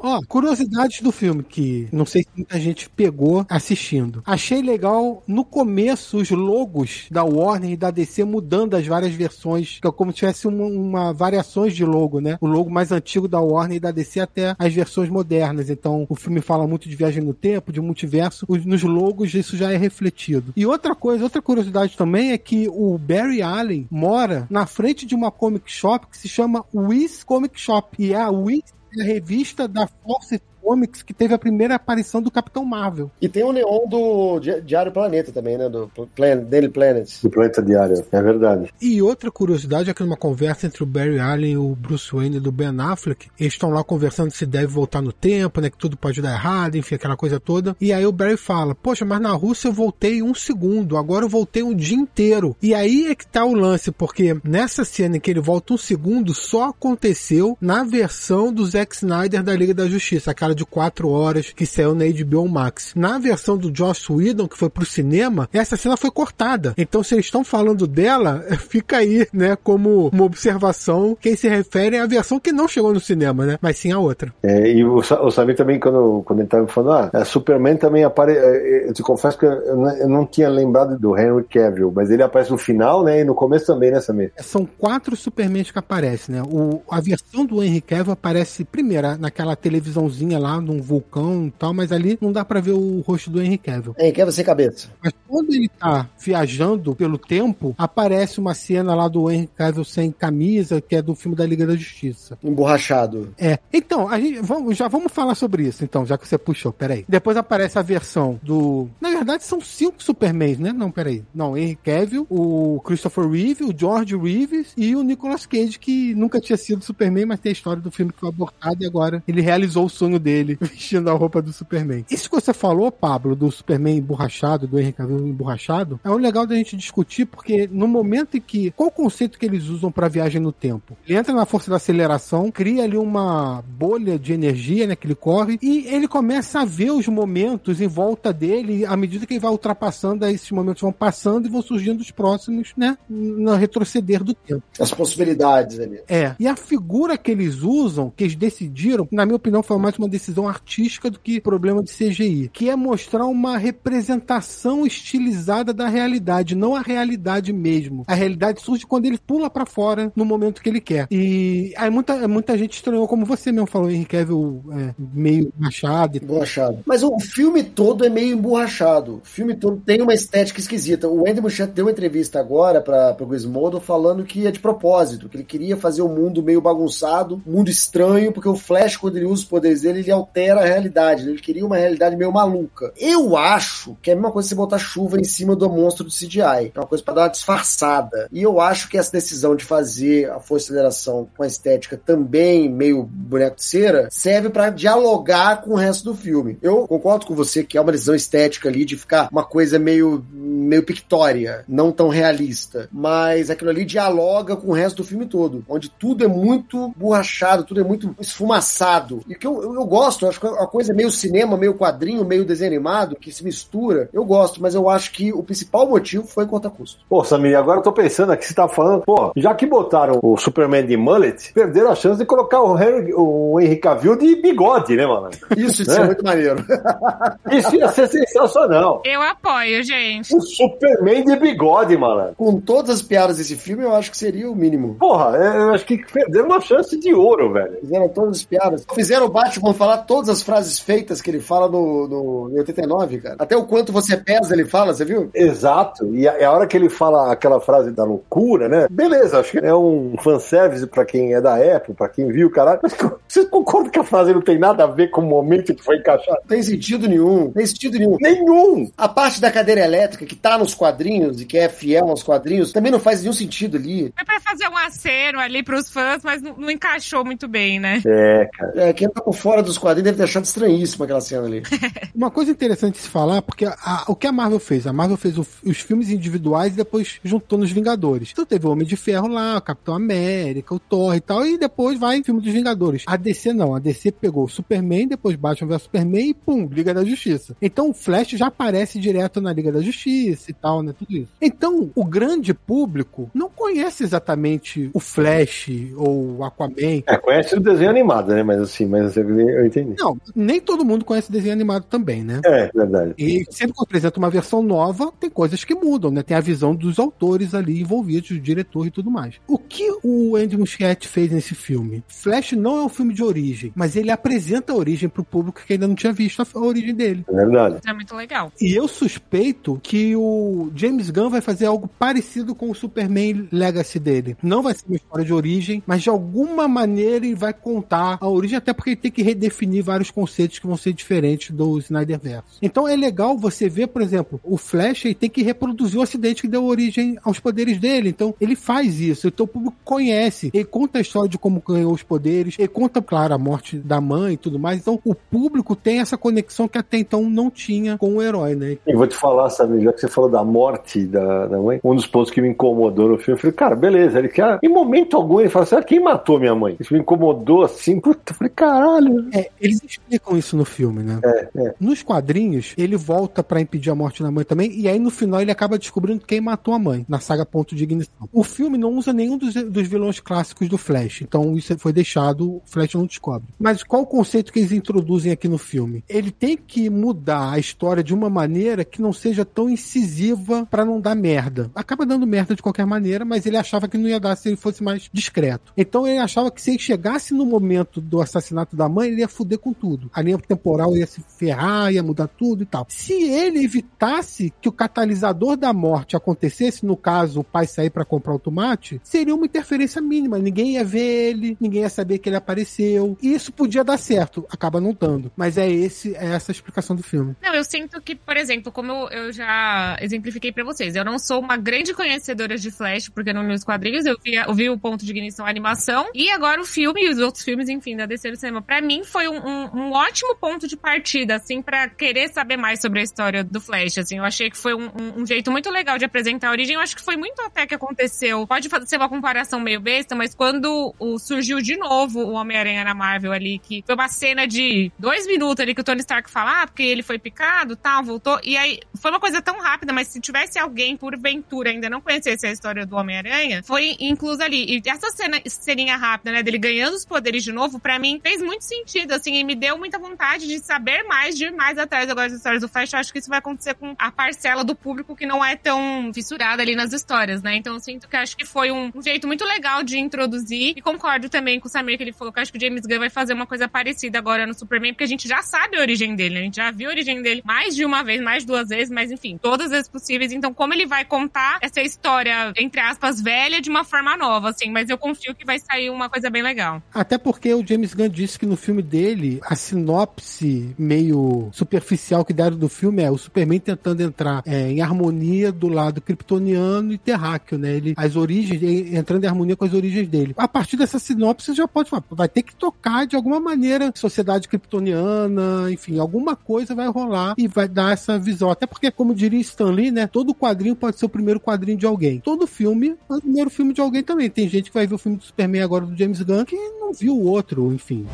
Ó, 0.06 0.20
curiosidades 0.28 1.00
do 1.00 1.14
filme 1.14 1.44
que 1.44 1.88
não 1.90 2.06
sei 2.06 2.24
se 2.24 2.30
muita 2.36 2.60
gente 2.60 2.90
pegou 2.90 3.46
assistindo. 3.50 4.22
Achei 4.26 4.62
legal 4.62 5.24
no 5.26 5.46
começo 5.46 6.18
os 6.18 6.30
logos 6.30 7.06
da 7.10 7.24
Warner 7.24 7.72
e 7.72 7.78
da 7.78 7.90
DC 7.90 8.26
mudando 8.26 8.76
as 8.76 8.86
várias 8.86 9.14
versões, 9.14 9.80
que 9.82 9.88
é 9.88 9.92
como 9.94 10.12
se 10.12 10.18
tivesse 10.18 10.46
uma, 10.46 10.66
uma 10.66 11.14
variações 11.14 11.74
de 11.74 11.86
logo, 11.86 12.20
né? 12.20 12.38
O 12.42 12.48
logo 12.48 12.70
mais 12.70 12.92
antigo 12.92 13.30
da 13.30 13.40
Warner 13.40 13.78
e 13.78 13.80
da 13.80 13.92
DC 13.92 14.20
até 14.20 14.54
as 14.60 14.74
versões 14.74 15.08
modernas. 15.08 15.70
Então, 15.70 16.06
o 16.10 16.16
filme 16.16 16.42
fala 16.42 16.68
muito 16.68 16.90
de 16.90 16.98
viagem 16.98 17.24
no 17.24 17.34
tempo, 17.34 17.72
de 17.72 17.80
multiverso. 17.80 18.46
Os- 18.50 18.66
nos 18.66 18.84
logos 18.84 19.34
isso 19.34 19.56
já 19.56 19.72
é 19.72 19.78
refletido. 19.78 20.52
E 20.58 20.66
outra 20.66 20.94
coisa, 20.94 21.24
outra 21.24 21.42
curiosidade 21.42 21.96
também 21.96 22.32
é 22.34 22.38
que 22.38 22.68
o 22.68 22.98
Barry 22.98 23.42
Allen 23.42 23.88
mora 23.90 24.48
na 24.50 24.66
frente 24.66 25.06
de 25.06 25.16
uma 25.16 25.32
comic 25.32 25.72
shop 25.72 26.08
que 26.08 26.18
se 26.18 26.28
chama 26.28 26.66
Wiz 26.76 27.24
Comic 27.24 27.58
Shop. 27.58 27.96
E 27.98 28.12
é 28.12 28.20
a 28.20 28.30
Wiz 28.30 28.64
a 29.00 29.04
revista 29.04 29.68
da 29.68 29.88
Force 29.88 30.42
Comics 30.64 31.02
que 31.04 31.14
teve 31.14 31.34
a 31.34 31.38
primeira 31.38 31.76
aparição 31.76 32.22
do 32.22 32.32
Capitão 32.32 32.64
Marvel. 32.64 33.12
E 33.22 33.28
tem 33.28 33.44
o 33.44 33.52
neon 33.52 33.88
do 33.88 34.40
Di- 34.40 34.62
Diário 34.62 34.92
Planeta 34.92 35.32
também, 35.32 35.58
né? 35.58 35.68
Do 35.70 35.92
Plan 36.16 36.38
Daily 36.38 36.70
Planet. 36.70 37.10
Do 37.22 37.30
Planeta 37.30 37.62
Diário, 37.62 38.04
é 38.12 38.22
verdade. 38.22 38.70
E 38.82 39.02
outra 39.02 39.30
curiosidade 39.30 39.90
é 39.90 39.94
que 39.94 40.02
numa 40.04 40.16
conversa 40.18 40.66
entre 40.68 40.82
o 40.84 40.86
Barry 40.86 41.20
Allen 41.20 41.52
e 41.54 41.58
o 41.58 41.76
Bruce 41.76 42.12
Wayne 42.16 42.40
do 42.40 42.52
Ben 42.52 42.74
Affleck, 42.80 43.28
eles 43.40 43.54
estão 43.54 43.70
lá 43.72 43.84
conversando 43.84 44.32
se 44.32 44.46
deve 44.46 44.68
voltar 44.68 45.02
no 45.02 45.12
tempo, 45.12 45.60
né? 45.60 45.70
Que 45.70 45.78
tudo 45.78 45.98
pode 45.98 46.22
dar 46.22 46.34
errado, 46.34 46.76
enfim, 46.76 46.96
aquela 46.96 47.18
coisa 47.18 47.40
toda. 47.40 47.76
E 47.82 47.92
aí 47.92 48.06
o 48.06 48.12
Barry 48.12 48.38
fala: 48.38 48.74
Poxa, 48.74 49.04
mas 49.06 49.20
na 49.22 49.32
Rússia 49.32 49.68
eu 49.68 49.74
voltei 49.74 50.24
um 50.24 50.34
segundo, 50.34 50.98
agora 50.98 51.26
eu 51.26 51.30
voltei 51.30 51.64
um 51.64 51.76
dia 51.76 51.98
inteiro. 51.98 52.56
E 52.62 52.74
aí 52.74 53.08
é 53.08 53.16
que 53.16 53.28
tá 53.28 53.44
o 53.46 53.54
lance, 53.54 53.92
porque 53.92 54.38
nessa 54.44 54.86
cena 54.86 55.18
em 55.18 55.20
que 55.20 55.30
ele 55.32 55.40
volta 55.42 55.74
um 55.74 55.78
segundo, 55.78 56.34
só 56.34 56.70
aconteceu 56.70 57.58
na 57.60 57.84
versão 57.84 58.54
do 58.54 58.66
Zack 58.66 58.96
Snyder 58.96 59.44
da 59.44 59.54
Liga 59.56 59.74
da 59.74 59.88
Justiça, 59.88 60.32
aquela 60.32 60.53
de 60.54 60.66
quatro 60.66 61.10
horas 61.10 61.52
que 61.52 61.66
saiu 61.66 61.96
na 61.96 62.06
HBO 62.06 62.48
Max. 62.48 62.94
Na 62.96 63.18
versão 63.18 63.58
do 63.58 63.76
Joss 63.76 64.12
Whedon, 64.12 64.48
que 64.48 64.58
foi 64.58 64.70
pro 64.70 64.86
cinema, 64.86 65.50
essa 65.54 65.78
cena 65.78 65.98
foi 65.98 66.12
cortada. 66.12 66.74
Então, 66.78 67.04
se 67.04 67.16
eles 67.16 67.26
estão 67.26 67.44
falando 67.44 67.88
dela, 67.88 68.44
fica 68.70 68.98
aí, 68.98 69.28
né, 69.34 69.56
como 69.56 70.08
uma 70.10 70.24
observação, 70.24 71.18
quem 71.20 71.36
se 71.36 71.48
refere 71.48 71.98
à 71.98 72.06
versão 72.06 72.40
que 72.40 72.52
não 72.52 72.68
chegou 72.68 72.94
no 72.94 73.00
cinema, 73.00 73.46
né, 73.46 73.58
mas 73.62 73.78
sim 73.78 73.92
a 73.92 74.00
outra. 74.00 74.34
É, 74.42 74.72
e 74.72 74.84
o, 74.84 74.98
o 74.98 75.32
Samir 75.32 75.56
também, 75.56 75.80
quando, 75.80 76.24
quando 76.26 76.40
ele 76.40 76.48
estava 76.48 76.68
falando, 76.68 77.12
ah, 77.14 77.26
Superman 77.26 77.78
também 77.78 78.04
aparece. 78.04 78.40
Eu 78.88 78.94
te 78.94 79.04
confesso 79.04 79.38
que 79.38 79.46
eu 79.46 79.76
não, 79.76 79.98
eu 79.98 80.10
não 80.10 80.26
tinha 80.26 80.50
lembrado 80.50 80.98
do 80.98 81.18
Henry 81.18 81.44
Cavill, 81.44 81.92
mas 81.96 82.10
ele 82.10 82.24
aparece 82.24 82.52
no 82.52 82.58
final, 82.58 83.04
né? 83.04 83.22
E 83.22 83.24
no 83.24 83.36
começo 83.36 83.66
também, 83.66 83.92
né, 83.92 84.00
Samir? 84.00 84.32
São 84.38 84.66
quatro 84.66 85.16
Supermans 85.16 85.72
que 85.72 85.80
aparecem, 85.80 86.36
né? 86.36 86.44
O, 86.44 86.82
a 86.90 87.00
versão 87.00 87.46
do 87.46 87.64
Henry 87.64 87.82
Cavill 87.82 88.14
aparece 88.14 88.64
primeiro 88.64 89.18
naquela 89.18 89.56
televisãozinha 89.56 90.40
lá 90.44 90.60
num 90.60 90.82
vulcão 90.82 91.48
e 91.48 91.52
tal, 91.52 91.74
mas 91.74 91.92
ali 91.92 92.18
não 92.20 92.32
dá 92.32 92.44
pra 92.44 92.60
ver 92.60 92.74
o 92.74 93.00
rosto 93.00 93.30
do 93.30 93.42
Henry 93.42 93.58
Cavill. 93.58 93.96
Henry 93.98 94.12
Cavill 94.12 94.34
sem 94.34 94.44
cabeça. 94.44 94.90
Mas 95.02 95.14
quando 95.26 95.54
ele 95.54 95.70
tá 95.70 96.10
viajando 96.20 96.94
pelo 96.94 97.18
tempo, 97.18 97.74
aparece 97.78 98.40
uma 98.40 98.54
cena 98.54 98.94
lá 98.94 99.08
do 99.08 99.32
Henry 99.32 99.48
Cavill 99.48 99.86
sem 99.86 100.12
camisa, 100.12 100.82
que 100.82 100.98
é 100.98 101.02
do 101.02 101.16
filme 101.16 101.36
da 101.36 101.46
Liga 101.46 101.66
da 101.66 101.76
Justiça. 101.76 102.38
Emborrachado. 102.44 103.34
É. 103.38 103.58
Então, 103.72 104.10
a 104.10 104.20
gente, 104.20 104.42
vamos, 104.42 104.76
já 104.76 104.90
vamos 104.90 105.12
falar 105.12 105.36
sobre 105.36 105.64
isso, 105.64 105.84
então, 105.84 106.06
já 106.06 106.18
que 106.18 106.28
você 106.28 106.38
puxou, 106.38 106.74
peraí. 106.74 107.06
Depois 107.08 107.38
aparece 107.38 107.80
a 107.80 107.82
versão 107.82 108.40
do. 108.44 108.90
Na 109.00 109.10
verdade, 109.10 109.46
são 109.46 109.62
cinco 109.62 110.04
Supermans, 110.04 110.60
né? 110.60 110.74
Não, 110.74 110.92
peraí. 110.92 111.24
Não, 111.34 111.58
Henry 111.58 111.78
Cavill, 111.78 112.28
o 112.30 112.82
Christopher 112.84 113.30
Reeve, 113.30 113.64
o 113.64 113.74
George 113.76 114.18
Reeves 114.18 114.74
e 114.76 114.96
o 114.96 115.04
Nicolas 115.04 115.46
Cage, 115.46 115.80
que 115.80 116.14
nunca 116.16 116.42
tinha 116.42 116.58
sido 116.58 116.84
Superman, 116.84 117.28
mas 117.28 117.40
tem 117.40 117.52
a 117.52 117.54
história 117.54 117.82
do 117.82 117.92
filme 117.92 118.12
que 118.12 118.20
foi 118.20 118.30
abortado 118.30 118.84
e 118.84 118.86
agora 118.86 119.24
ele 119.26 119.42
realizou 119.42 119.86
o 119.86 119.90
sonho 119.90 120.20
dele 120.20 120.33
vestindo 120.60 121.10
a 121.10 121.14
roupa 121.14 121.42
do 121.42 121.52
Superman. 121.54 122.06
Isso 122.10 122.30
que 122.30 122.36
você 122.36 122.54
falou, 122.54 122.92
Pablo, 122.92 123.36
do 123.36 123.52
Superman 123.52 123.98
emborrachado, 123.98 124.68
do 124.68 124.80
Henry 124.80 124.94
Cavill 124.94 125.28
emborrachado, 125.28 126.00
é 126.04 126.10
um 126.10 126.18
legal 126.18 126.46
da 126.48 126.56
gente 126.56 126.76
discutir, 126.76 127.26
porque 127.26 127.68
no 127.72 127.88
momento 127.88 128.38
em 128.38 128.42
que. 128.42 128.72
Qual 128.72 128.90
o 128.90 128.92
conceito 128.92 129.38
que 129.38 129.46
eles 129.46 129.68
usam 129.68 129.92
para 129.92 130.08
viagem 130.08 130.42
no 130.42 130.52
tempo? 130.52 130.98
Ele 131.08 131.18
entra 131.18 131.34
na 131.34 131.46
força 131.46 131.70
da 131.70 131.78
aceleração, 131.78 132.52
cria 132.52 132.84
ali 132.84 132.98
uma 132.98 133.62
bolha 133.68 134.18
de 134.18 134.34
energia, 134.34 134.88
né, 134.88 134.96
que 134.96 135.08
ele 135.08 135.16
corre, 135.16 135.58
e 135.62 135.88
ele 135.88 136.08
começa 136.08 136.62
a 136.62 136.66
ver 136.66 136.92
os 136.92 137.08
momentos 137.08 137.82
em 137.82 137.88
volta 137.88 138.32
dele, 138.32 138.86
à 138.86 138.96
medida 138.96 139.26
que 139.26 139.34
ele 139.34 139.40
vai 139.40 139.52
ultrapassando, 139.52 140.26
aí 140.26 140.34
esses 140.34 140.52
momentos 140.52 140.82
vão 140.82 140.92
passando 140.92 141.48
e 141.48 141.50
vão 141.50 141.62
surgindo 141.62 142.02
os 142.02 142.12
próximos, 142.12 142.74
né, 142.76 142.98
no 143.10 143.56
retroceder 143.56 144.24
do 144.24 144.34
tempo. 144.34 144.64
As 144.80 144.92
possibilidades 144.92 145.80
ali. 145.80 146.02
É. 146.08 146.36
E 146.40 146.48
a 146.48 146.56
figura 146.56 147.18
que 147.18 147.32
eles 147.32 147.62
usam, 147.62 148.12
que 148.16 148.24
eles 148.24 148.36
decidiram, 148.36 149.08
na 149.12 149.26
minha 149.26 149.36
opinião, 149.36 149.64
foi 149.64 149.78
mais 149.78 149.98
uma 149.98 150.08
decisão 150.08 150.23
artística 150.48 151.10
do 151.10 151.20
que 151.20 151.40
problema 151.40 151.84
de 151.84 151.92
CGI, 151.92 152.50
que 152.52 152.70
é 152.70 152.76
mostrar 152.76 153.26
uma 153.26 153.58
representação 153.58 154.86
estilizada 154.86 155.74
da 155.74 155.88
realidade, 155.88 156.56
não 156.56 156.76
a 156.76 156.82
realidade 156.82 157.52
mesmo. 157.52 158.04
A 158.08 158.14
realidade 158.14 158.62
surge 158.62 158.86
quando 158.86 159.06
ele 159.06 159.18
pula 159.18 159.50
para 159.50 159.66
fora 159.66 160.12
no 160.16 160.26
momento 160.26 160.62
que 160.62 160.70
ele 160.70 160.82
quer. 160.82 161.08
E 161.12 161.74
aí 161.78 161.90
muita, 161.90 162.28
muita 162.28 162.58
gente 162.58 162.74
estranhou, 162.74 163.08
como 163.08 163.26
você 163.26 163.52
mesmo 163.52 163.68
falou, 163.68 163.90
Henry 163.90 164.06
Cavill 164.06 164.64
é, 164.72 164.94
meio 164.98 165.52
machado. 165.58 166.18
Emborrachado. 166.18 166.80
Mas 166.86 167.04
o 167.04 167.20
filme 167.20 167.64
todo 167.64 168.06
é 168.06 168.10
meio 168.10 168.36
emborrachado. 168.36 169.16
O 169.16 169.26
filme 169.26 169.56
todo 169.56 169.82
tem 169.86 170.02
uma 170.02 170.14
estética 170.14 170.60
esquisita. 170.60 171.08
O 171.08 171.28
Andy 171.28 171.42
Muschietti 171.42 171.74
deu 171.74 171.86
uma 171.86 171.92
entrevista 171.92 172.40
agora 172.40 172.82
para 172.82 173.16
o 173.20 173.34
Gizmodo 173.34 173.80
falando 173.80 174.24
que 174.24 174.46
é 174.46 174.52
de 174.52 174.60
propósito, 174.60 175.30
que 175.30 175.38
ele 175.38 175.44
queria 175.44 175.78
fazer 175.78 176.02
o 176.02 176.08
um 176.08 176.16
mundo 176.16 176.44
meio 176.44 176.62
bagunçado, 176.62 177.42
mundo 177.46 177.70
estranho, 177.70 178.32
porque 178.32 178.50
o 178.50 178.56
Flash, 178.56 178.98
quando 178.98 179.18
ele 179.18 179.26
usa 179.26 179.44
os 179.44 179.44
poderes 179.44 179.82
dele, 179.82 180.03
ele 180.04 180.12
altera 180.12 180.62
a 180.62 180.66
realidade. 180.66 181.28
Ele 181.28 181.40
queria 181.40 181.66
uma 181.66 181.78
realidade 181.78 182.16
meio 182.16 182.32
maluca. 182.32 182.94
Eu 182.98 183.36
acho 183.36 183.98
que 184.02 184.10
é 184.10 184.14
a 184.14 184.16
mesma 184.16 184.32
coisa 184.32 184.50
você 184.50 184.56
botar 184.56 184.78
chuva 184.78 185.20
em 185.20 185.24
cima 185.24 185.56
do 185.56 185.70
monstro 185.70 186.04
do 186.04 186.12
CGI. 186.12 186.72
É 186.74 186.80
uma 186.80 186.88
coisa 186.88 187.04
para 187.04 187.14
dar 187.14 187.22
uma 187.24 187.30
disfarçada. 187.30 188.28
E 188.32 188.42
eu 188.42 188.60
acho 188.60 188.90
que 188.90 188.98
essa 188.98 189.12
decisão 189.12 189.56
de 189.56 189.66
fazer 189.66 190.30
a 190.30 190.40
Força 190.40 190.66
Aceleração 190.66 191.28
com 191.36 191.44
a 191.44 191.48
estética 191.48 191.98
também 191.98 192.70
meio 192.70 193.04
boneco 193.04 193.58
de 193.58 193.64
cera 193.64 194.08
serve 194.12 194.50
para 194.50 194.70
dialogar 194.70 195.62
com 195.62 195.72
o 195.72 195.76
resto 195.76 196.06
do 196.06 196.16
filme. 196.16 196.58
Eu 196.62 196.88
concordo 196.88 197.26
com 197.26 197.36
você 197.36 197.64
que 197.64 197.78
é 197.78 197.82
uma 197.82 197.92
decisão 197.92 198.16
estética 198.16 198.70
ali 198.70 198.86
de 198.86 198.98
ficar 198.98 199.30
uma 199.32 199.44
coisa 199.44 199.78
meio, 199.78 200.26
meio 200.32 200.84
pictória, 200.84 201.64
não 201.68 201.92
tão 201.92 202.10
realista. 202.10 202.90
Mas 202.92 203.50
aquilo 203.50 203.70
ali 203.70 203.86
dialoga 203.86 204.56
com 204.56 204.68
o 204.68 204.74
resto 204.74 204.98
do 204.98 205.04
filme 205.04 205.26
todo, 205.26 205.64
onde 205.68 205.90
tudo 205.90 206.24
é 206.24 206.28
muito 206.28 206.94
borrachado, 206.96 207.64
tudo 207.64 207.82
é 207.82 207.84
muito 207.84 208.16
esfumaçado. 208.20 209.24
E 209.28 209.36
que 209.36 209.46
eu, 209.46 209.62
eu, 209.62 209.76
eu 209.76 209.86
gosto, 209.94 210.28
acho 210.28 210.40
que 210.40 210.48
é 210.48 210.50
uma 210.50 210.66
coisa 210.66 210.92
meio 210.92 211.12
cinema, 211.12 211.56
meio 211.56 211.76
quadrinho, 211.76 212.26
meio 212.26 212.44
desenho 212.44 212.72
animado, 212.72 213.16
que 213.16 213.32
se 213.32 213.44
mistura. 213.44 214.10
Eu 214.12 214.26
gosto, 214.26 214.60
mas 214.60 214.74
eu 214.74 214.90
acho 214.90 215.12
que 215.12 215.32
o 215.32 215.44
principal 215.44 215.88
motivo 215.88 216.26
foi 216.26 216.48
conta 216.48 216.68
custo. 216.68 217.04
Pô, 217.08 217.24
Samir, 217.24 217.56
agora 217.56 217.78
eu 217.78 217.84
tô 217.84 217.92
pensando 217.92 218.32
aqui, 218.32 218.44
você 218.44 218.56
tá 218.56 218.68
falando, 218.68 219.04
pô, 219.04 219.32
já 219.36 219.54
que 219.54 219.68
botaram 219.68 220.20
o 220.24 220.36
Superman 220.36 220.84
de 220.84 220.98
mullet, 220.98 221.54
perderam 221.54 221.92
a 221.92 221.96
chance 221.96 222.18
de 222.18 222.26
colocar 222.26 222.60
o 222.62 222.76
Henry, 222.76 223.14
o 223.14 223.60
Henry 223.60 223.78
Cavill 223.78 224.16
de 224.16 224.36
bigode, 224.38 224.96
né, 224.96 225.06
mano? 225.06 225.30
Isso, 225.56 225.84
isso 225.84 225.92
é, 225.92 226.02
é 226.02 226.06
muito 226.06 226.24
maneiro. 226.24 226.66
Isso 227.52 227.76
ia 227.76 227.88
ser 227.90 228.08
sensacional. 228.08 229.02
Eu 229.06 229.22
apoio, 229.22 229.84
gente. 229.84 230.36
O 230.36 230.42
Superman 230.42 231.24
de 231.24 231.36
bigode, 231.36 231.96
mano. 231.96 232.34
Com 232.36 232.60
todas 232.60 232.96
as 232.96 233.02
piadas 233.02 233.38
desse 233.38 233.56
filme, 233.56 233.84
eu 233.84 233.94
acho 233.96 234.10
que 234.10 234.18
seria 234.18 234.50
o 234.50 234.56
mínimo. 234.56 234.96
Porra, 234.96 235.38
é, 235.38 235.58
eu 235.58 235.74
acho 235.74 235.86
que 235.86 235.98
perderam 236.12 236.48
uma 236.48 236.62
chance 236.62 236.98
de 237.00 237.14
ouro, 237.14 237.54
velho. 237.54 237.78
Fizeram 237.82 238.10
todas 238.10 238.38
as 238.38 238.44
piadas. 238.44 238.86
Fizeram 238.96 239.26
o 239.28 239.30
Batman 239.30 239.74
falar 239.84 239.98
todas 240.00 240.30
as 240.30 240.42
frases 240.42 240.80
feitas 240.80 241.22
que 241.22 241.30
ele 241.30 241.42
fala 241.42 241.68
no, 241.68 242.08
no, 242.08 242.50
no 242.50 242.58
89, 242.58 243.18
cara. 243.18 243.36
Até 243.38 243.56
o 243.58 243.66
quanto 243.66 243.92
você 243.92 244.16
pesa, 244.16 244.54
ele 244.54 244.66
fala, 244.66 244.94
você 244.94 245.04
viu? 245.04 245.30
Exato. 245.34 246.16
E 246.16 246.26
a, 246.26 246.48
a 246.48 246.52
hora 246.52 246.68
que 246.68 246.78
ele 246.78 246.90
fala 246.90 247.32
aquela 247.32 247.60
frase 247.60 247.92
da 247.92 248.06
loucura, 248.06 248.70
né? 248.70 248.88
Beleza, 248.90 249.40
acho 249.40 249.52
que 249.52 249.58
é 249.58 249.76
um 249.76 250.16
fanservice 250.22 250.88
pra 250.88 251.06
quem 251.06 251.34
é 251.34 251.42
da 251.42 251.58
época, 251.58 251.94
pra 251.94 252.10
quem 252.10 252.32
viu, 252.32 252.50
caralho. 252.50 252.80
Mas 252.82 252.96
você 253.28 253.46
concorda 253.46 253.90
que 253.90 254.00
a 254.00 254.04
frase 254.04 254.34
não 254.34 254.42
tem 254.42 254.58
nada 254.58 254.86
a 254.86 254.88
ver 254.88 255.10
com 255.10 255.22
o 255.22 255.26
momento 255.26 255.76
que 255.76 255.84
foi 255.84 255.98
encaixado? 255.98 256.40
Não 256.42 256.48
tem 256.48 256.64
sentido 256.64 257.08
nenhum. 257.08 257.52
Tem 257.52 257.66
sentido 257.66 257.98
nenhum. 258.00 258.18
Nenhum! 258.22 258.90
A 258.98 259.10
parte 259.10 259.42
da 259.42 259.52
cadeira 259.52 259.82
elétrica 259.82 260.26
que 260.26 260.36
tá 260.36 260.58
nos 260.58 260.74
quadrinhos 260.74 261.42
e 261.42 261.46
que 261.46 261.58
é 261.58 261.68
fiel 261.68 262.10
aos 262.10 262.24
quadrinhos 262.24 262.72
também 262.72 262.92
não 262.92 263.00
faz 263.00 263.22
nenhum 263.22 263.34
sentido 263.34 263.76
ali. 263.76 264.14
É 264.18 264.24
pra 264.24 264.40
fazer 264.40 264.70
um 264.70 264.78
aceno 264.78 265.40
ali 265.40 265.62
pros 265.62 265.90
fãs, 265.90 266.24
mas 266.24 266.42
não, 266.42 266.56
não 266.56 266.72
encaixou 266.72 267.26
muito 267.26 267.48
bem, 267.48 267.80
né? 267.80 268.02
É, 268.06 268.50
cara. 268.58 268.74
É, 268.76 268.94
quem 268.94 269.10
tá 269.10 269.22
por 269.22 269.34
fora 269.34 269.62
dos 269.74 269.78
quadrinhos 269.78 270.06
deve 270.06 270.18
ter 270.18 270.24
achado 270.24 270.46
estranhíssima 270.46 271.06
aquela 271.06 271.22
cena 271.22 271.46
ali. 271.48 271.64
Uma 272.16 272.30
coisa 272.32 272.52
interessante 272.52 272.96
de 272.96 273.02
se 273.02 273.08
falar, 273.10 273.42
porque 273.42 273.66
a- 273.66 273.76
a- 273.84 274.06
o 274.08 274.16
que 274.16 274.28
a 274.28 274.32
Marvel 274.32 274.60
fez? 274.60 274.86
A 274.88 274.94
Marvel 274.94 275.18
fez 275.18 275.38
o- 275.38 275.46
os 275.66 275.78
filmes 275.80 276.10
individuais 276.10 276.74
e 276.74 276.78
depois 276.78 277.20
juntou 277.24 277.58
nos 277.60 277.72
Vingadores. 277.72 278.30
Então 278.32 278.46
teve 278.46 278.66
o 278.68 278.72
Homem 278.72 278.88
de 278.88 278.96
Ferro 278.96 279.28
lá, 279.28 279.58
o 279.58 279.62
Capitão 279.62 279.94
América, 279.96 280.74
o 280.76 280.80
Thor 280.80 281.16
e 281.16 281.22
tal, 281.22 281.46
e 281.46 281.58
depois 281.58 282.00
vai 282.00 282.24
filme 282.24 282.40
dos 282.42 282.54
Vingadores. 282.54 283.04
A 283.08 283.18
DC 283.18 283.52
não, 283.54 283.76
a 283.76 283.80
DC 283.80 284.12
pegou 284.12 284.46
o 284.46 284.50
Superman, 284.50 285.08
depois 285.08 285.36
Batman 285.36 285.70
vs 285.70 285.82
Superman 285.84 286.30
e 286.30 286.34
pum, 286.34 286.68
Liga 286.72 286.94
da 286.94 287.04
Justiça. 287.04 287.56
Então 287.62 287.90
o 287.90 287.94
Flash 287.94 288.30
já 288.32 288.48
aparece 288.48 289.00
direto 289.00 289.42
na 289.42 289.52
Liga 289.52 289.72
da 289.72 289.82
Justiça 289.82 290.52
e 290.52 290.54
tal, 290.54 290.82
né? 290.84 290.94
Tudo 290.98 291.18
isso. 291.18 291.28
Então 291.42 291.90
o 291.96 292.06
grande 292.06 292.54
público 292.54 293.30
não 293.34 293.50
conhece 293.50 294.04
exatamente 294.04 294.90
o 294.94 295.00
Flash 295.00 295.70
ou 295.98 296.38
o 296.38 296.44
Aquaman. 296.44 297.04
É, 297.08 297.18
conhece 297.18 297.56
o 297.56 297.60
desenho 297.60 297.90
animado, 297.90 298.34
né? 298.34 298.44
Mas 298.44 298.60
assim, 298.62 298.86
mas 298.86 299.16
eu, 299.18 299.63
eu 299.64 299.68
entendi. 299.68 299.96
Não, 299.98 300.18
nem 300.36 300.60
todo 300.60 300.86
mundo 300.86 301.06
conhece 301.06 301.32
desenho 301.32 301.54
animado 301.54 301.86
também, 301.86 302.24
né? 302.24 302.42
É, 302.46 302.70
verdade. 302.74 303.14
E 303.18 303.46
sempre 303.50 303.74
que 303.74 303.84
apresenta 303.84 304.20
uma 304.20 304.30
versão 304.30 304.62
nova, 304.62 305.12
tem 305.20 305.30
coisas 305.30 305.64
que 305.64 305.74
mudam, 305.74 306.12
né? 306.12 306.22
Tem 306.22 306.36
a 306.36 306.42
visão 306.42 306.76
dos 306.76 307.00
autores 307.00 307.54
ali 307.54 307.82
envolvidos, 307.82 308.30
do 308.30 308.40
diretor 308.40 308.86
e 308.88 308.92
tudo 308.92 309.10
mais. 309.10 309.36
O 309.48 309.58
que 309.58 309.90
o 310.04 310.36
Andy 310.36 310.58
Muschietti 310.58 311.08
fez 311.08 311.32
nesse 311.32 311.56
filme? 311.56 312.04
Flash 312.08 312.54
não 312.54 312.78
é 312.78 312.84
um 312.84 312.90
filme 312.90 313.14
de 313.14 313.24
origem, 313.24 313.72
mas 313.76 313.96
ele 313.96 314.12
apresenta 314.12 314.74
a 314.74 314.76
origem 314.76 315.10
pro 315.10 315.24
público 315.24 315.62
que 315.66 315.74
ainda 315.74 315.88
não 315.88 315.96
tinha 315.96 316.14
visto 316.14 316.42
a, 316.42 316.46
a 316.54 316.60
origem 316.60 316.94
dele. 316.94 317.26
É 317.30 317.34
verdade. 317.34 317.76
Isso 317.76 317.90
é 317.90 317.94
muito 317.94 318.16
legal. 318.16 318.52
E 318.60 318.74
eu 318.74 318.88
suspeito 318.88 319.80
que 319.82 320.16
o 320.16 320.72
James 320.76 321.10
Gunn 321.10 321.30
vai 321.30 321.42
fazer 321.42 321.66
algo 321.66 321.88
parecido 321.88 322.54
com 322.54 322.70
o 322.70 322.76
Superman 322.76 323.48
Legacy 323.52 324.00
dele. 324.00 324.38
Não 324.42 324.62
vai 324.62 324.74
ser 324.74 324.86
uma 324.88 324.96
história 324.96 325.26
de 325.26 325.34
origem, 325.34 325.84
mas 325.86 326.02
de 326.04 326.10
alguma 326.10 326.68
maneira 326.68 327.26
ele 327.26 327.36
vai 327.36 327.54
contar 327.54 328.18
a 328.20 328.28
origem, 328.28 328.58
até 328.58 328.74
porque 328.74 328.92
ele 328.92 328.98
tem 328.98 329.12
que 329.12 329.24
redefinir 329.24 329.53
vários 329.82 330.12
conceitos 330.12 330.60
que 330.60 330.68
vão 330.68 330.78
ser 330.78 330.94
diferentes 330.94 331.52
do 331.52 331.78
Snyderverse. 331.80 332.58
Então 332.62 332.88
é 332.88 332.96
legal 332.96 333.38
você 333.38 333.70
ver, 333.70 333.88
por 333.88 334.02
exemplo, 334.02 334.40
o 334.44 334.58
Flash 334.58 335.06
ele 335.06 335.16
tem 335.16 335.30
que 335.30 335.44
reproduzir 335.44 336.00
o 336.00 336.04
acidente 336.04 336.42
que 336.42 336.48
deu 336.48 336.66
origem 336.66 337.18
aos 337.24 337.40
poderes 337.40 337.80
dele. 337.80 338.10
Então 338.10 338.34
ele 338.40 338.56
faz 338.56 339.00
isso. 339.00 339.28
Então 339.28 339.46
o 339.46 339.48
público 339.48 339.76
conhece. 339.84 340.50
Ele 340.54 340.66
conta 340.66 340.98
a 340.98 341.02
história 341.02 341.30
de 341.30 341.38
como 341.38 341.62
ganhou 341.66 341.94
os 341.94 342.04
poderes. 342.04 342.56
Ele 342.58 342.68
conta, 342.68 343.02
claro, 343.02 343.34
a 343.34 343.38
morte 343.38 343.78
da 343.78 344.00
mãe 344.00 344.34
e 344.34 344.38
tudo 344.38 344.60
mais. 344.60 344.80
Então 344.80 345.00
o 345.06 345.16
público 345.16 345.76
tem 345.76 346.00
essa 346.00 346.18
conexão 346.18 346.68
que 346.68 346.78
até 346.78 346.98
então 346.98 347.30
não 347.30 347.50
tinha 347.50 347.98
com 347.98 348.16
o 348.16 348.22
herói, 348.22 348.56
né? 348.56 348.78
E 348.86 348.96
vou 348.96 349.08
te 349.08 349.16
falar, 349.16 349.50
sabe, 349.50 349.82
já 349.82 349.92
que 349.92 350.00
você 350.00 350.08
falou 350.08 350.30
da 350.30 350.44
morte 350.44 351.06
da, 351.06 351.48
da 351.48 351.58
mãe, 351.58 351.80
um 351.84 351.96
dos 351.96 352.08
pontos 352.08 352.32
que 352.32 352.42
me 352.42 352.50
incomodou 352.50 353.10
no 353.10 353.18
filme, 353.18 353.38
eu 353.38 353.42
falei, 353.42 353.56
cara, 353.56 353.76
beleza. 353.76 354.20
Ele 354.20 354.30
quer. 354.30 354.60
Em 354.62 354.70
momento 354.70 355.16
algum 355.16 355.40
ele 355.40 355.50
fala 355.50 355.64
assim: 355.64 355.76
ah, 355.76 355.84
quem 355.84 356.00
matou 356.00 356.40
minha 356.40 356.56
mãe? 356.56 356.76
Isso 356.80 356.94
me 356.94 357.00
incomodou 357.00 357.64
assim, 357.64 358.00
puta, 358.00 358.32
eu 358.32 358.36
falei, 358.36 358.54
caralho. 358.56 359.28
É, 359.34 359.43
eles 359.60 359.82
explicam 359.84 360.38
isso 360.38 360.56
no 360.56 360.66
filme, 360.66 361.04
né? 361.04 361.20
É, 361.24 361.50
é. 361.56 361.76
Nos 361.80 362.02
quadrinhos, 362.04 362.74
ele 362.78 362.96
volta 362.96 363.44
pra 363.44 363.62
impedir 363.62 363.90
a 363.90 363.96
morte 363.96 364.24
da 364.24 364.32
mãe 364.32 364.44
também, 364.44 364.72
e 364.80 364.88
aí 364.88 365.00
no 365.00 365.10
final 365.10 365.42
ele 365.42 365.52
acaba 365.52 365.78
descobrindo 365.78 366.26
quem 366.26 366.42
matou 366.42 366.74
a 366.74 366.80
mãe, 366.80 367.06
na 367.08 367.20
saga 367.20 367.46
Ponto 367.46 367.76
de 367.76 367.84
Ignição. 367.84 368.30
O 368.32 368.44
filme 368.44 368.78
não 368.78 368.94
usa 368.94 369.14
nenhum 369.14 369.38
dos, 369.38 369.54
dos 369.54 369.88
vilões 369.88 370.20
clássicos 370.20 370.68
do 370.68 370.78
Flash, 370.78 371.22
então 371.22 371.56
isso 371.56 371.78
foi 371.78 371.94
deixado, 371.94 372.58
o 372.58 372.62
Flash 372.66 372.94
não 372.94 373.06
descobre. 373.06 373.48
Mas 373.60 373.84
qual 373.84 374.04
o 374.04 374.08
conceito 374.08 374.52
que 374.52 374.60
eles 374.60 374.72
introduzem 374.72 375.32
aqui 375.32 375.48
no 375.48 375.58
filme? 375.58 376.04
Ele 376.08 376.32
tem 376.32 376.58
que 376.58 376.90
mudar 376.90 377.52
a 377.52 377.60
história 377.60 378.04
de 378.04 378.14
uma 378.14 378.30
maneira 378.30 378.84
que 378.84 379.02
não 379.02 379.14
seja 379.14 379.46
tão 379.46 379.70
incisiva 379.70 380.68
pra 380.70 380.86
não 380.86 381.00
dar 381.00 381.16
merda. 381.16 381.72
Acaba 381.76 382.06
dando 382.06 382.28
merda 382.28 382.56
de 382.56 382.62
qualquer 382.62 382.86
maneira, 382.86 383.26
mas 383.26 383.46
ele 383.46 383.58
achava 383.58 383.88
que 383.88 383.98
não 383.98 384.10
ia 384.10 384.20
dar 384.20 384.36
se 384.36 384.50
ele 384.50 384.56
fosse 384.56 384.84
mais 384.84 385.10
discreto. 385.12 385.74
Então 385.78 386.08
ele 386.08 386.20
achava 386.20 386.52
que 386.52 386.62
se 386.62 386.72
ele 386.72 386.80
chegasse 386.80 387.34
no 387.34 387.46
momento 387.46 388.02
do 388.02 388.22
assassinato 388.22 388.76
da 388.76 388.90
mãe, 388.90 389.10
ele 389.10 389.22
ia 389.22 389.28
fuder 389.34 389.60
com 389.60 389.74
tudo. 389.74 390.10
A 390.14 390.22
linha 390.22 390.38
temporal 390.38 390.96
ia 390.96 391.08
se 391.08 391.22
ferrar, 391.38 391.92
ia 391.92 392.04
mudar 392.04 392.28
tudo 392.28 392.64
e 392.64 392.66
tal. 392.66 392.86
Se 392.90 393.14
ele 393.14 393.64
evitasse 393.64 394.54
que 394.62 394.70
o 394.70 394.72
catalisador 394.72 395.58
da 395.58 395.74
morte 395.74 396.16
acontecesse, 396.16 396.86
no 396.86 396.96
caso, 396.96 397.42
o 397.42 397.44
pai 397.44 397.68
sair 397.68 397.90
para 397.90 398.06
comprar 398.06 398.34
o 398.34 398.40
tomate, 398.40 399.02
seria 399.04 399.36
uma 399.36 399.46
interferência 399.46 400.02
mínima. 400.02 400.38
Ninguém 400.38 400.74
ia 400.74 400.84
ver 400.84 401.30
ele, 401.30 401.58
ninguém 401.60 401.82
ia 401.82 401.90
saber 401.90 402.20
que 402.20 402.30
ele 402.30 402.36
apareceu. 402.36 403.18
E 403.22 403.34
isso 403.34 403.52
podia 403.52 403.84
dar 403.84 403.98
certo. 403.98 404.46
Acaba 404.50 404.80
não 404.80 404.94
dando. 404.94 405.32
Mas 405.36 405.58
é 405.58 405.70
esse, 405.70 406.16
é 406.16 406.28
essa 406.28 406.52
a 406.52 406.54
explicação 406.54 406.96
do 406.96 407.04
filme. 407.04 407.36
Não, 407.42 407.54
eu 407.54 407.64
sinto 407.64 408.02
que, 408.02 408.16
por 408.16 408.38
exemplo, 408.38 408.72
como 408.72 409.08
eu, 409.10 409.32
já 409.32 409.98
exemplifiquei 410.02 410.52
pra 410.52 410.64
vocês, 410.64 410.96
eu 410.96 411.06
não 411.06 411.18
sou 411.18 411.40
uma 411.40 411.58
grande 411.58 411.94
conhecedora 411.94 412.58
de 412.58 412.72
Flash, 412.72 413.10
porque 413.10 413.32
eu 413.32 413.34
não 413.34 413.48
li 413.48 413.54
os 413.54 413.64
quadrinhos, 413.64 414.06
eu 414.06 414.18
vi, 414.24 414.36
eu 414.36 414.54
vi 414.54 414.70
o 414.70 414.78
ponto 414.78 415.06
de 415.06 415.12
ignição 415.12 415.46
a 415.46 415.50
animação, 415.50 416.08
e 416.14 416.30
agora 416.30 416.62
o 416.62 416.66
filme 416.66 417.04
e 417.04 417.10
os 417.10 417.20
outros 417.20 417.44
filmes, 417.44 417.70
enfim, 417.70 417.96
da 417.96 418.06
DC 418.06 418.32
do 418.32 418.38
cinema. 418.38 418.62
Pra 418.62 418.82
mim 418.82 419.04
foi 419.14 419.28
um, 419.28 419.38
um, 419.38 419.70
um 419.76 419.92
ótimo 419.92 420.36
ponto 420.36 420.68
de 420.68 420.76
partida, 420.76 421.36
assim, 421.36 421.62
pra 421.62 421.88
querer 421.88 422.30
saber 422.30 422.58
mais 422.58 422.82
sobre 422.82 423.00
a 423.00 423.04
história 423.04 423.44
do 423.44 423.62
Flash, 423.62 424.00
assim. 424.00 424.18
Eu 424.18 424.24
achei 424.24 424.50
que 424.50 424.58
foi 424.58 424.74
um, 424.74 424.90
um, 425.18 425.24
jeito 425.26 425.52
muito 425.52 425.70
legal 425.70 426.00
de 426.00 426.06
apresentar 426.06 426.48
a 426.48 426.52
origem. 426.52 426.74
Eu 426.74 426.82
acho 426.82 426.96
que 426.96 427.02
foi 427.04 427.16
muito 427.16 427.40
até 427.44 427.68
que 427.68 427.76
aconteceu. 427.76 428.48
Pode 428.48 428.68
ser 428.90 428.98
uma 428.98 429.08
comparação 429.08 429.60
meio 429.60 429.80
besta, 429.80 430.16
mas 430.16 430.34
quando 430.34 430.96
o, 430.98 431.20
surgiu 431.20 431.62
de 431.62 431.78
novo 431.78 432.22
o 432.22 432.32
Homem-Aranha 432.32 432.84
na 432.84 432.96
Marvel 432.96 433.32
ali, 433.32 433.60
que 433.60 433.84
foi 433.86 433.94
uma 433.94 434.08
cena 434.08 434.48
de 434.48 434.92
dois 434.98 435.28
minutos 435.28 435.62
ali 435.62 435.76
que 435.76 435.82
o 435.82 435.84
Tony 435.84 436.00
Stark 436.00 436.28
fala, 436.32 436.64
ah, 436.64 436.68
porque 436.68 436.82
ele 436.82 437.04
foi 437.04 437.20
picado, 437.20 437.76
tal, 437.76 438.04
voltou. 438.04 438.40
E 438.44 438.58
aí, 438.58 438.80
foi 439.00 439.12
uma 439.12 439.20
coisa 439.20 439.44
tão 439.44 439.60
rápida, 439.60 439.94
mas 439.94 440.08
se 440.08 440.20
tivesse 440.20 440.58
alguém, 440.58 440.98
porventura, 440.98 441.70
ainda 441.70 441.88
não 441.88 442.02
conhecesse 442.02 442.48
a 442.48 442.52
história 442.52 442.84
do 442.84 442.96
Homem-Aranha, 442.96 443.62
foi 443.64 443.96
incluso 444.00 444.42
ali. 444.42 444.66
E 444.66 444.90
essa 444.90 445.12
cena, 445.12 445.40
ceninha 445.46 445.98
rápida, 445.98 446.32
né, 446.32 446.42
dele 446.42 446.58
ganhando 446.58 446.96
os 446.96 447.06
poderes 447.06 447.44
de 447.44 447.52
novo, 447.52 447.80
para 447.80 448.00
mim, 448.00 448.20
fez 448.24 448.42
muito 448.42 448.64
sentido, 448.64 449.03
assim, 449.12 449.36
e 449.36 449.44
me 449.44 449.56
deu 449.56 449.78
muita 449.78 450.00
vontade 450.00 450.48
de 450.48 450.60
saber 450.60 451.04
mais, 451.04 451.36
de 451.36 451.46
ir 451.46 451.52
mais 451.52 451.78
atrás 451.78 452.10
agora 452.10 452.30
das 452.30 452.38
histórias 452.38 452.62
do 452.62 452.68
Flash. 452.68 452.94
Eu 452.94 453.00
acho 453.00 453.12
que 453.12 453.20
isso 453.20 453.30
vai 453.30 453.40
acontecer 453.40 453.74
com 453.74 453.96
a 453.98 454.12
parcela 454.12 454.64
do 454.64 454.76
público 454.76 455.16
que 455.16 455.26
não 455.26 455.44
é 455.44 455.56
tão 455.56 456.12
fissurada 456.14 456.62
ali 456.62 456.76
nas 456.76 456.94
histórias, 456.94 457.42
né? 457.42 457.56
Então 457.56 457.74
eu 457.74 457.80
sinto 457.80 458.08
que 458.08 458.16
acho 458.16 458.38
que 458.38 458.46
foi 458.46 458.72
um, 458.72 458.92
jeito 459.02 459.28
muito 459.28 459.44
legal 459.46 459.84
de 459.84 459.98
introduzir. 459.98 460.74
E 460.78 460.82
concordo 460.82 461.30
também 461.30 461.60
com 461.60 461.68
o 461.68 461.72
Samir 461.72 461.98
que 461.98 462.04
ele 462.04 462.14
falou 462.14 462.32
que 462.32 462.40
acho 462.40 462.52
que 462.52 462.58
o 462.58 462.62
James 462.62 462.86
Gunn 462.86 463.00
vai 463.00 463.10
fazer 463.10 463.34
uma 463.34 463.46
coisa 463.48 463.68
parecida 463.68 464.18
agora 464.18 464.46
no 464.46 464.54
Superman, 464.54 464.94
porque 464.94 465.04
a 465.04 465.08
gente 465.08 465.28
já 465.28 465.42
sabe 465.42 465.78
a 465.78 465.82
origem 465.82 466.16
dele, 466.16 466.36
né? 466.36 466.40
A 466.42 466.44
gente 466.44 466.56
já 466.56 466.72
viu 466.72 466.90
a 466.90 466.92
origem 466.92 467.22
dele 467.22 467.42
mais 467.46 467.76
de 467.76 467.86
uma 467.86 468.04
vez, 468.04 468.22
mais 468.22 468.46
duas 468.46 468.70
vezes, 468.70 468.90
mas 468.90 469.12
enfim, 469.12 469.38
todas 469.42 469.68
as 469.68 469.72
vezes 469.72 469.90
possíveis. 469.90 470.32
Então, 470.32 470.54
como 470.54 470.74
ele 470.74 470.86
vai 470.86 471.06
contar 471.06 471.58
essa 471.62 471.82
história, 471.82 472.54
entre 472.58 472.80
aspas, 472.80 473.22
velha 473.22 473.62
de 473.62 473.70
uma 473.70 473.84
forma 473.84 474.16
nova, 474.16 474.50
assim, 474.50 474.70
mas 474.70 474.90
eu 474.90 474.98
confio 474.98 475.36
que 475.36 475.46
vai 475.46 475.60
sair 475.60 475.90
uma 475.90 476.10
coisa 476.10 476.30
bem 476.30 476.42
legal. 476.42 476.82
Até 476.94 477.18
porque 477.18 477.54
o 477.54 477.66
James 477.66 477.94
Gunn 477.94 478.10
disse 478.10 478.38
que 478.38 478.46
no 478.46 478.56
filme 478.56 478.82
dele, 478.94 479.40
a 479.42 479.56
sinopse 479.56 480.76
meio 480.78 481.50
superficial 481.52 482.24
que 482.24 482.32
deram 482.32 482.56
do 482.56 482.70
filme 482.70 483.02
é 483.02 483.10
o 483.10 483.18
Superman 483.18 483.60
tentando 483.60 484.02
entrar 484.02 484.44
é, 484.46 484.70
em 484.70 484.82
harmonia 484.82 485.52
do 485.52 485.68
lado 485.68 486.00
kryptoniano 486.00 486.94
e 486.94 486.98
terráqueo, 487.00 487.58
né? 487.58 487.76
Ele, 487.76 487.96
as 487.98 488.16
origens, 488.16 488.62
entrando 488.94 489.24
em 489.24 489.28
harmonia 489.28 489.56
com 489.56 489.66
as 489.66 489.74
origens 489.74 490.08
dele. 490.08 490.36
A 490.38 490.48
partir 490.48 490.78
dessa 490.78 491.00
sinopse, 491.00 491.56
já 491.56 491.68
pode 491.68 491.90
falar, 491.90 492.04
vai 492.12 492.30
ter 492.30 492.44
que 492.44 492.56
tocar 492.56 493.08
de 493.08 493.16
alguma 493.16 493.40
maneira 493.40 493.92
sociedade 493.96 494.48
kryptoniana, 494.48 495.72
enfim, 495.72 495.98
alguma 495.98 496.36
coisa 496.36 496.76
vai 496.76 496.88
rolar 496.88 497.34
e 497.36 497.48
vai 497.48 497.68
dar 497.68 497.94
essa 497.94 498.20
visão. 498.20 498.52
Até 498.52 498.68
porque, 498.68 498.92
como 498.92 499.16
diria 499.16 499.42
Stan 499.42 499.72
Lee, 499.72 499.90
né? 499.90 500.06
Todo 500.06 500.36
quadrinho 500.36 500.76
pode 500.76 501.00
ser 501.00 501.06
o 501.08 501.10
primeiro 501.10 501.40
quadrinho 501.40 501.80
de 501.80 501.88
alguém. 501.88 502.20
Todo 502.20 502.46
filme 502.46 502.96
é 503.10 503.16
o 503.16 503.22
primeiro 503.22 503.50
filme 503.50 503.74
de 503.74 503.82
alguém 503.82 504.04
também. 504.04 504.30
Tem 504.30 504.48
gente 504.48 504.70
que 504.70 504.74
vai 504.76 504.86
ver 504.86 504.94
o 504.94 505.00
filme 505.00 505.18
do 505.18 505.24
Superman 505.24 505.64
agora 505.64 505.84
do 505.84 505.98
James 505.98 506.22
Gunn 506.22 506.46
que 506.46 506.56
não 506.56 506.94
viu 506.94 507.16
o 507.16 507.24
outro, 507.24 507.74
enfim. 507.74 508.06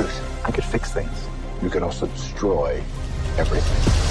Bruce, 0.00 0.20
I 0.48 0.52
could 0.52 0.64
fix 0.64 0.92
things. 0.92 1.28
You 1.62 1.68
could 1.68 1.84
also 1.84 2.06
destroy 2.06 2.82
everything. 3.36 4.10